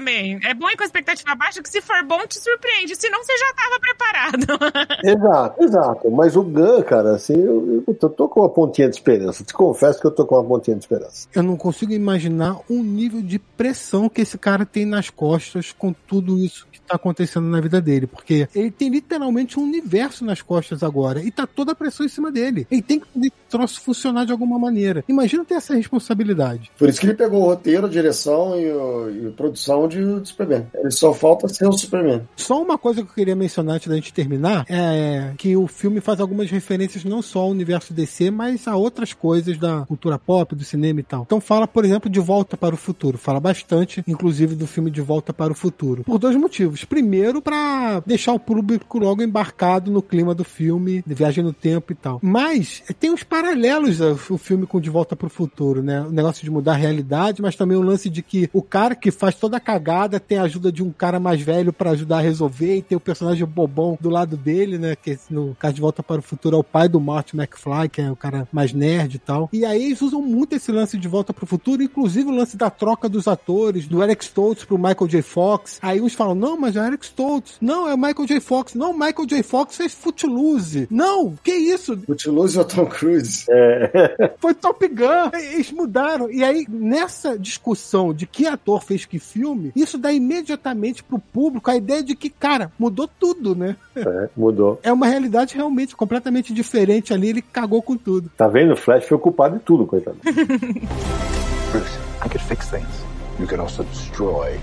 também. 0.02 0.40
É 0.44 0.54
bom 0.54 0.68
ir 0.70 0.76
com 0.76 0.84
a 0.84 0.86
expectativa 0.86 1.36
baixa, 1.36 1.62
que 1.62 1.70
se 1.70 1.80
for 1.80 2.04
bom, 2.04 2.26
te 2.28 2.40
surpreende. 2.40 2.96
Senão 2.96 3.24
você 3.24 3.38
já 3.38 3.54
tava 3.54 3.80
preparado. 3.80 4.98
exato, 5.06 5.64
exato. 5.64 6.12
Mas 6.12 6.36
o 6.36 6.44
Gun, 6.44 6.82
cara, 6.84 7.16
assim, 7.16 7.36
eu, 7.36 7.84
eu, 7.88 7.94
tô 7.94 8.28
com 8.28 8.42
uma 8.42 8.50
pontinha 8.50 8.90
de 8.90 8.96
esperança. 8.96 9.44
Te 9.44 9.54
confesso 9.54 10.02
que 10.02 10.08
eu 10.08 10.12
tô 10.12 10.26
com 10.26 10.36
uma 10.36 10.44
pontinha 10.44 10.76
de 10.76 10.84
esperança. 10.84 11.28
Eu 11.34 11.44
não 11.44 11.56
consigo 11.56 11.94
imaginar 11.94 12.58
o 12.68 12.84
nível 12.84 13.22
de 13.22 13.38
pressão 13.38 14.10
que 14.10 14.22
esse 14.22 14.38
cara 14.38 14.66
tem 14.66 14.86
nas 14.86 15.10
costas 15.10 15.72
com 15.72 15.94
tudo 15.94 16.38
isso 16.40 16.68
que 16.72 16.82
tá 16.82 16.96
acontecendo 16.96 17.46
na 17.48 17.62
vida 17.62 17.80
dele. 17.80 18.08
Porque 18.08 18.48
ele 18.56 18.72
tem 18.72 18.90
literalmente 18.90 19.60
um 19.60 19.64
universo 19.64 20.26
nas 20.26 20.42
costas 20.42 20.82
agora. 20.82 21.22
E 21.22 21.30
tá 21.30 21.46
toda 21.46 21.74
a 21.74 21.76
pressão 21.76 22.06
em 22.06 22.10
cima 22.10 22.32
dele. 22.32 22.66
Ele 22.72 22.82
tem 22.82 23.00
que 23.00 23.08
fazer 23.08 23.28
esse 23.28 23.50
troço 23.50 23.82
funcionar 23.82 24.26
de 24.26 24.32
alguma 24.32 24.58
maneira. 24.58 25.04
Imagina 25.08 25.46
ter 25.46 25.56
essa 25.56 25.76
responsabilidade. 25.76 26.72
Por 26.78 26.90
isso 26.90 27.00
que 27.00 27.06
ele 27.06 27.14
pegou 27.14 27.42
o 27.42 27.46
roteiro, 27.46 27.86
a 27.86 27.90
direção 27.90 28.60
e, 28.60 28.72
o, 28.72 29.10
e 29.10 29.28
a 29.28 29.32
produção 29.32 29.88
de, 29.92 30.22
de 30.22 30.30
Superman. 30.30 30.66
Ele 30.74 30.92
só 30.92 31.14
falta 31.14 31.48
ser 31.48 31.68
o 31.68 31.74
Superman. 31.74 32.22
Só 32.36 32.62
uma 32.62 32.78
coisa 32.78 33.04
que 33.04 33.10
eu 33.10 33.14
queria 33.14 33.36
mencionar 33.36 33.76
antes 33.76 33.88
da 33.88 33.96
gente 33.96 34.14
terminar 34.14 34.66
é 34.70 35.34
que 35.38 35.56
o 35.56 35.68
filme 35.68 36.00
faz 36.00 36.20
algumas 36.20 36.50
referências 36.50 37.04
não 37.04 37.22
só 37.22 37.42
ao 37.42 37.50
universo 37.50 37.94
DC, 37.94 38.32
mas 38.32 38.68
a 38.68 38.76
outras 38.76 39.14
coisas 39.14 39.58
da 39.58 39.86
cultura 39.86 40.18
pop, 40.18 40.56
do 40.56 40.64
cinema 40.64 41.00
e 41.00 41.04
tal. 41.04 41.24
Então 41.24 41.42
fala, 41.42 41.68
por 41.68 41.86
exemplo, 41.86 42.10
de 42.10 42.20
Volta 42.20 42.56
para 42.56 42.74
o 42.74 42.78
Futuro. 42.78 43.18
Fala 43.18 43.40
bastante, 43.40 44.04
inclusive, 44.08 44.56
do 44.56 44.66
filme 44.66 44.90
De 44.90 45.02
Volta 45.02 45.34
para 45.34 45.52
o 45.52 45.56
Futuro. 45.56 46.04
Por 46.04 46.18
dois 46.18 46.36
motivos. 46.36 46.84
Primeiro, 46.86 47.42
para 47.42 48.00
deixar 48.06 48.34
o 48.34 48.40
público 48.40 48.98
logo 48.98 49.22
embarcado 49.22 49.92
no 49.92 50.02
clima 50.02 50.34
do 50.34 50.44
filme, 50.44 51.04
de 51.06 51.14
viagem 51.14 51.44
no 51.44 51.54
tempo 51.54 51.92
e 51.92 51.96
tal. 51.96 52.20
Mas 52.22 52.84
tem 53.00 53.12
uns 53.12 53.24
paralelos 53.24 54.02
ao 54.02 54.16
filme 54.16 54.66
com 54.66 54.80
De 54.80 54.90
Volta 54.90 55.16
para 55.16 55.28
o 55.28 55.30
Futuro, 55.30 55.84
né? 55.84 56.02
O 56.02 56.12
negócio 56.12 56.44
de 56.44 56.52
mudar 56.52 56.74
a 56.74 56.78
realidade, 56.78 57.42
mas 57.42 57.56
também 57.56 57.78
o 57.78 57.82
lance 57.82 58.10
de 58.10 58.22
que 58.22 58.50
o 58.54 58.62
cara 58.62 58.96
que 58.96 59.12
faz 59.12 59.36
toda 59.36 59.58
a 59.58 59.60
cagada 59.60 59.81
tem 60.20 60.38
a 60.38 60.44
ajuda 60.44 60.72
de 60.72 60.84
um 60.84 60.92
cara 60.92 61.20
mais 61.20 61.42
velho 61.42 61.74
para 61.74 61.92
ajudar 61.92 62.18
a 62.18 62.22
resolver 62.22 62.78
e 62.78 62.82
tem 62.82 62.98
o 62.98 63.02
personagem 63.02 63.46
bobão 63.46 63.98
do 64.00 64.10
lado 64.10 64.38
dele, 64.38 64.78
né? 64.78 64.96
Que 64.96 65.18
no 65.30 65.56
caso 65.56 65.76
de 65.76 65.82
Volta 65.82 66.04
para 66.04 66.20
o 66.20 66.24
Futuro 66.24 66.56
é 66.56 66.60
o 66.60 66.64
pai 66.64 66.88
do 66.88 67.00
Martin 67.00 67.38
McFly, 67.38 67.90
que 67.90 68.02
é 68.02 68.12
o 68.12 68.16
cara 68.16 68.48
mais 68.52 68.74
nerd 68.74 69.16
e 69.16 69.20
tal. 69.20 69.50
E 69.52 69.66
aí 69.66 69.86
eles 69.86 70.02
usam 70.02 70.22
muito 70.22 70.56
esse 70.56 70.72
lance 70.72 70.98
de 70.98 71.08
Volta 71.08 71.34
para 71.34 71.44
o 71.44 71.48
Futuro, 71.48 71.82
inclusive 71.82 72.30
o 72.30 72.36
lance 72.36 72.56
da 72.56 72.70
troca 72.70 73.10
dos 73.10 73.28
atores, 73.28 73.88
do 73.88 74.04
Eric 74.04 74.24
Stoltz 74.24 74.64
pro 74.64 74.78
Michael 74.78 75.08
J. 75.08 75.22
Fox. 75.22 75.80
Aí 75.82 76.02
uns 76.02 76.14
falam, 76.14 76.36
não, 76.36 76.58
mas 76.58 76.76
é 76.76 76.82
o 76.82 76.86
Eric 76.86 77.06
Stoltz. 77.06 77.56
Não, 77.62 77.88
é 77.88 77.94
o 77.94 77.98
Michael 77.98 78.28
J. 78.28 78.40
Fox. 78.40 78.74
Não, 78.76 78.94
Michael 78.94 79.26
J. 79.26 79.44
Fox 79.44 79.76
fez 79.76 79.94
Footloose. 79.94 80.88
Não, 80.90 81.36
que 81.44 81.52
isso? 81.52 81.98
Footloose 81.98 82.58
ou 82.58 82.66
Tom 82.66 82.86
Cruise? 82.86 83.46
É. 83.50 84.34
Foi 84.40 84.54
Top 84.54 84.88
Gun. 84.88 85.32
Eles 85.34 85.72
mudaram. 85.72 86.30
E 86.32 86.44
aí, 86.44 86.66
nessa 86.70 87.38
discussão 87.38 88.14
de 88.14 88.26
que 88.26 88.48
ator 88.48 88.82
fez 88.84 89.06
que 89.06 89.20
filme, 89.20 89.61
isso 89.76 89.98
dá 89.98 90.12
imediatamente 90.12 91.04
pro 91.04 91.20
público 91.20 91.70
a 91.70 91.76
ideia 91.76 92.04
de 92.04 92.16
que, 92.16 92.30
cara, 92.30 92.72
mudou 92.78 93.08
tudo, 93.08 93.56
né? 93.56 93.76
É, 93.96 94.30
mudou. 94.36 94.80
É 94.84 94.92
uma 94.92 95.08
realidade 95.08 95.56
realmente 95.56 95.96
completamente 95.96 96.54
diferente 96.54 97.14
ali, 97.14 97.30
ele 97.30 97.42
cagou 97.42 97.82
com 97.82 97.98
tudo. 97.98 98.32
Tá 98.38 98.48
vendo? 98.48 98.74
O 98.74 98.78
Flash 98.78 99.06
foi 99.06 99.18
culpado 99.18 99.58
de 99.58 99.64
tudo, 99.64 99.86
coitado. 99.86 100.18
Bruce, 100.24 101.98
I 102.24 102.30
could 102.30 102.44
fix 102.44 102.70
things. 102.70 103.06
You 103.40 103.48
could 103.48 103.62
also 103.62 103.84
destroy 103.84 104.60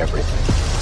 everything. 0.00 0.75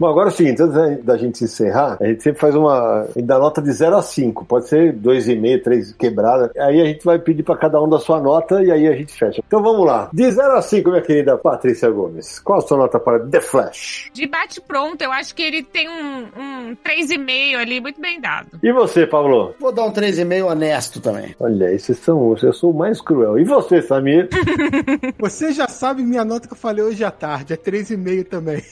Bom, 0.00 0.08
agora 0.08 0.30
é 0.30 0.32
o 0.32 0.34
seguinte, 0.34 0.62
antes 0.62 1.04
da 1.04 1.14
gente 1.18 1.44
encerrar, 1.44 1.98
a 2.00 2.06
gente 2.06 2.22
sempre 2.22 2.40
faz 2.40 2.54
uma. 2.54 3.02
A 3.02 3.06
gente 3.08 3.26
dá 3.26 3.38
nota 3.38 3.60
de 3.60 3.70
0 3.70 3.96
a 3.96 4.00
5. 4.00 4.46
Pode 4.46 4.66
ser 4.66 4.94
2,5, 4.94 5.62
3 5.62 5.92
quebrada. 5.92 6.50
Aí 6.58 6.80
a 6.80 6.86
gente 6.86 7.04
vai 7.04 7.18
pedir 7.18 7.42
para 7.42 7.58
cada 7.58 7.82
um 7.82 7.86
da 7.86 7.98
sua 7.98 8.18
nota 8.18 8.62
e 8.62 8.72
aí 8.72 8.88
a 8.88 8.94
gente 8.94 9.12
fecha. 9.12 9.42
Então 9.46 9.62
vamos 9.62 9.84
lá. 9.84 10.08
De 10.10 10.30
0 10.30 10.54
a 10.54 10.62
5, 10.62 10.88
minha 10.88 11.02
querida 11.02 11.36
Patrícia 11.36 11.90
Gomes, 11.90 12.38
qual 12.38 12.60
a 12.60 12.62
sua 12.62 12.78
nota 12.78 12.98
para 12.98 13.20
The 13.20 13.42
Flash? 13.42 14.08
De 14.14 14.26
bate 14.26 14.58
pronto, 14.62 15.02
eu 15.02 15.12
acho 15.12 15.34
que 15.34 15.42
ele 15.42 15.62
tem 15.62 15.86
um, 15.86 16.20
um 16.34 16.76
3,5 16.76 17.58
ali, 17.58 17.78
muito 17.78 18.00
bem 18.00 18.18
dado. 18.18 18.58
E 18.62 18.72
você, 18.72 19.06
Pablo? 19.06 19.54
Vou 19.60 19.70
dar 19.70 19.84
um 19.84 19.92
3,5 19.92 20.46
honesto 20.46 20.98
também. 21.02 21.36
Olha, 21.38 21.74
esses 21.74 21.98
são. 21.98 22.34
Eu 22.42 22.54
sou 22.54 22.70
o 22.70 22.74
mais 22.74 23.02
cruel. 23.02 23.38
E 23.38 23.44
você, 23.44 23.82
Samir? 23.82 24.30
Você 25.18 25.52
já 25.52 25.68
sabe 25.68 26.02
minha 26.02 26.24
nota 26.24 26.46
que 26.46 26.54
eu 26.54 26.58
falei 26.58 26.82
hoje 26.82 27.04
à 27.04 27.10
tarde, 27.10 27.52
é 27.52 27.56
3,5 27.56 28.24
também. 28.24 28.62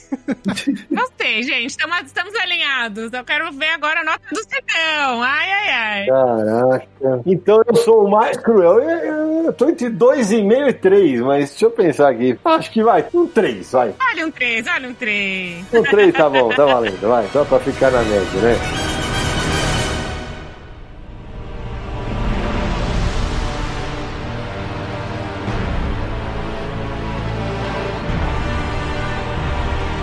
Gostei, 1.19 1.43
gente. 1.43 1.71
Estamos, 1.71 1.97
estamos 2.05 2.33
alinhados. 2.35 3.11
Eu 3.11 3.25
quero 3.25 3.51
ver 3.51 3.71
agora 3.71 3.99
a 3.99 4.03
nota 4.05 4.21
do 4.31 4.41
Cedão. 4.41 5.21
Ai, 5.21 5.51
ai, 5.51 5.69
ai. 5.69 6.05
Caraca. 6.05 7.21
Então 7.25 7.61
eu 7.67 7.75
sou 7.75 8.05
o 8.05 8.09
mais 8.09 8.37
cruel. 8.37 8.79
Eu, 8.79 8.89
eu, 8.89 9.43
eu 9.47 9.53
tô 9.53 9.67
entre 9.67 9.89
2,5 9.89 10.69
e 10.69 10.73
3, 10.73 11.19
mas 11.19 11.49
deixa 11.49 11.65
eu 11.65 11.71
pensar 11.71 12.09
aqui. 12.09 12.39
Acho 12.45 12.71
que 12.71 12.81
vai. 12.81 13.05
Um 13.13 13.27
3, 13.27 13.69
vai. 13.69 13.93
Olha 14.11 14.27
um 14.27 14.31
3, 14.31 14.65
olha 14.73 14.89
um 14.89 14.93
3. 14.93 15.65
Um 15.73 15.83
3 15.83 16.13
tá 16.13 16.29
bom, 16.29 16.49
tá 16.49 16.65
valendo, 16.65 17.01
vai. 17.01 17.27
Só 17.33 17.43
pra 17.43 17.59
ficar 17.59 17.91
na 17.91 18.01
média, 18.01 18.41
né? 18.41 18.55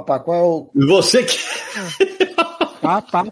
Papá, 0.00 0.20
qual 0.20 0.38
é 0.38 0.42
o. 0.42 0.70
Você 0.88 1.24
que. 1.24 1.38
Pá, 2.82 3.00
pá, 3.02 3.24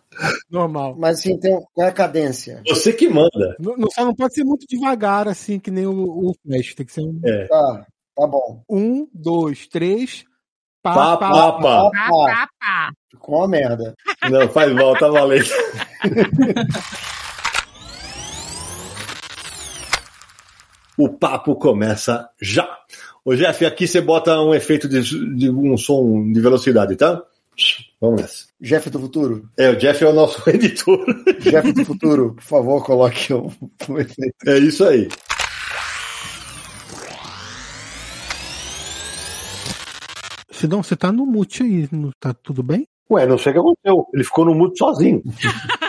normal. 0.51 0.95
Mas 0.99 1.19
assim, 1.19 1.39
tem, 1.39 1.53
qual 1.74 1.86
é 1.86 1.91
a 1.91 1.93
cadência? 1.93 2.62
Você 2.69 2.93
que 2.93 3.09
manda. 3.09 3.57
Não, 3.59 3.77
não- 3.77 3.91
só 3.91 4.05
não 4.05 4.15
pode 4.15 4.35
ser 4.35 4.45
muito 4.45 4.66
devagar, 4.69 5.28
assim, 5.28 5.59
que 5.59 5.70
nem 5.70 5.86
o, 5.86 5.93
o 5.93 6.32
Flash. 6.43 6.74
Tem 6.74 6.86
que 6.86 6.93
ser 6.93 7.03
um, 7.03 7.20
É. 7.24 7.47
Tá, 7.47 7.86
tá 8.16 8.27
bom. 8.27 8.62
um 8.69 9.09
dois, 9.12 9.66
três. 9.66 10.24
Pá, 10.82 10.95
Pá, 10.95 11.16
pá, 11.16 11.31
pá, 11.31 11.53
pá. 11.53 11.91
Pá, 11.91 12.09
pá, 12.09 12.49
pá. 12.61 12.91
Ficou 13.11 13.36
uma 13.39 13.49
merda. 13.49 13.95
Não, 14.31 14.49
faz 14.49 14.73
mal, 14.73 14.97
tá 14.99 15.09
valendo. 15.09 15.49
o 20.97 21.09
papo 21.09 21.57
começa 21.57 22.28
já. 22.41 22.69
Ô 23.25 23.35
Jeff, 23.35 23.65
aqui 23.65 23.89
você 23.89 24.03
bota 24.03 24.39
um 24.39 24.55
efeito 24.55 24.87
de, 24.87 25.01
de 25.35 25.49
um 25.49 25.79
som 25.79 26.31
de 26.31 26.39
velocidade, 26.41 26.95
tá? 26.95 27.23
Vamos 27.99 28.21
nessa. 28.21 28.45
Jeff 28.61 28.91
do 28.91 29.01
futuro. 29.01 29.49
É, 29.57 29.71
o 29.71 29.77
Jeff 29.77 30.05
é 30.05 30.09
o 30.09 30.13
nosso 30.13 30.43
editor. 30.51 31.03
Jeff 31.41 31.73
do 31.73 31.85
futuro, 31.87 32.35
por 32.35 32.43
favor, 32.43 32.85
coloque 32.85 33.33
o, 33.33 33.51
o 33.89 33.99
efeito. 33.99 34.35
É 34.47 34.59
isso 34.59 34.85
aí. 34.85 35.09
Sidão, 40.51 40.83
você 40.83 40.95
tá 40.95 41.11
no 41.11 41.25
mute 41.25 41.63
aí, 41.63 41.89
não 41.91 42.11
tá 42.21 42.35
tudo 42.35 42.63
bem? 42.63 42.87
Ué, 43.11 43.27
não 43.27 43.39
sei 43.39 43.53
o 43.53 43.55
que 43.55 43.61
aconteceu. 43.61 44.07
Ele 44.13 44.25
ficou 44.25 44.45
no 44.45 44.55
mudo 44.55 44.77
sozinho. 44.77 45.23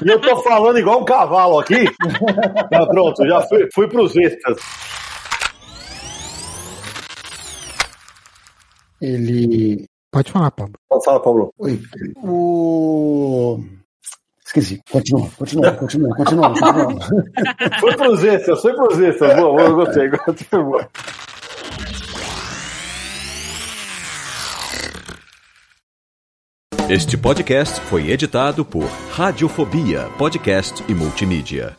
e 0.06 0.10
eu 0.10 0.22
tô 0.22 0.38
falando 0.42 0.80
igual 0.80 1.02
um 1.02 1.06
cavalo 1.06 1.60
aqui. 1.60 1.84
Tá, 2.70 2.86
pronto, 2.88 3.26
já 3.28 3.42
fui, 3.42 3.70
fui 3.74 3.88
pros 3.90 4.16
extras. 4.16 4.58
Ele. 9.06 9.86
Pode 10.12 10.32
falar, 10.32 10.50
Pablo. 10.52 10.74
Fala, 11.04 11.20
Paulo. 11.22 11.54
Oi. 11.60 11.80
O. 12.24 13.60
Esqueci. 14.46 14.82
Continua, 14.90 15.30
continua, 15.38 15.76
continua, 15.76 16.16
continua. 16.16 16.50
continua. 16.52 17.00
Foi 17.80 17.96
pros 17.98 18.24
extras, 18.24 18.62
foi 18.62 18.74
pros 18.74 19.00
extras. 19.00 19.36
Boa, 19.36 19.52
boa, 19.52 19.86
gostei, 19.86 20.10
gostei. 20.10 20.48
Boa. 20.64 20.90
Este 26.88 27.18
podcast 27.18 27.82
foi 27.82 28.12
editado 28.12 28.64
por 28.64 28.86
Radiofobia, 29.12 30.08
podcast 30.18 30.84
e 30.88 30.94
multimídia. 30.94 31.76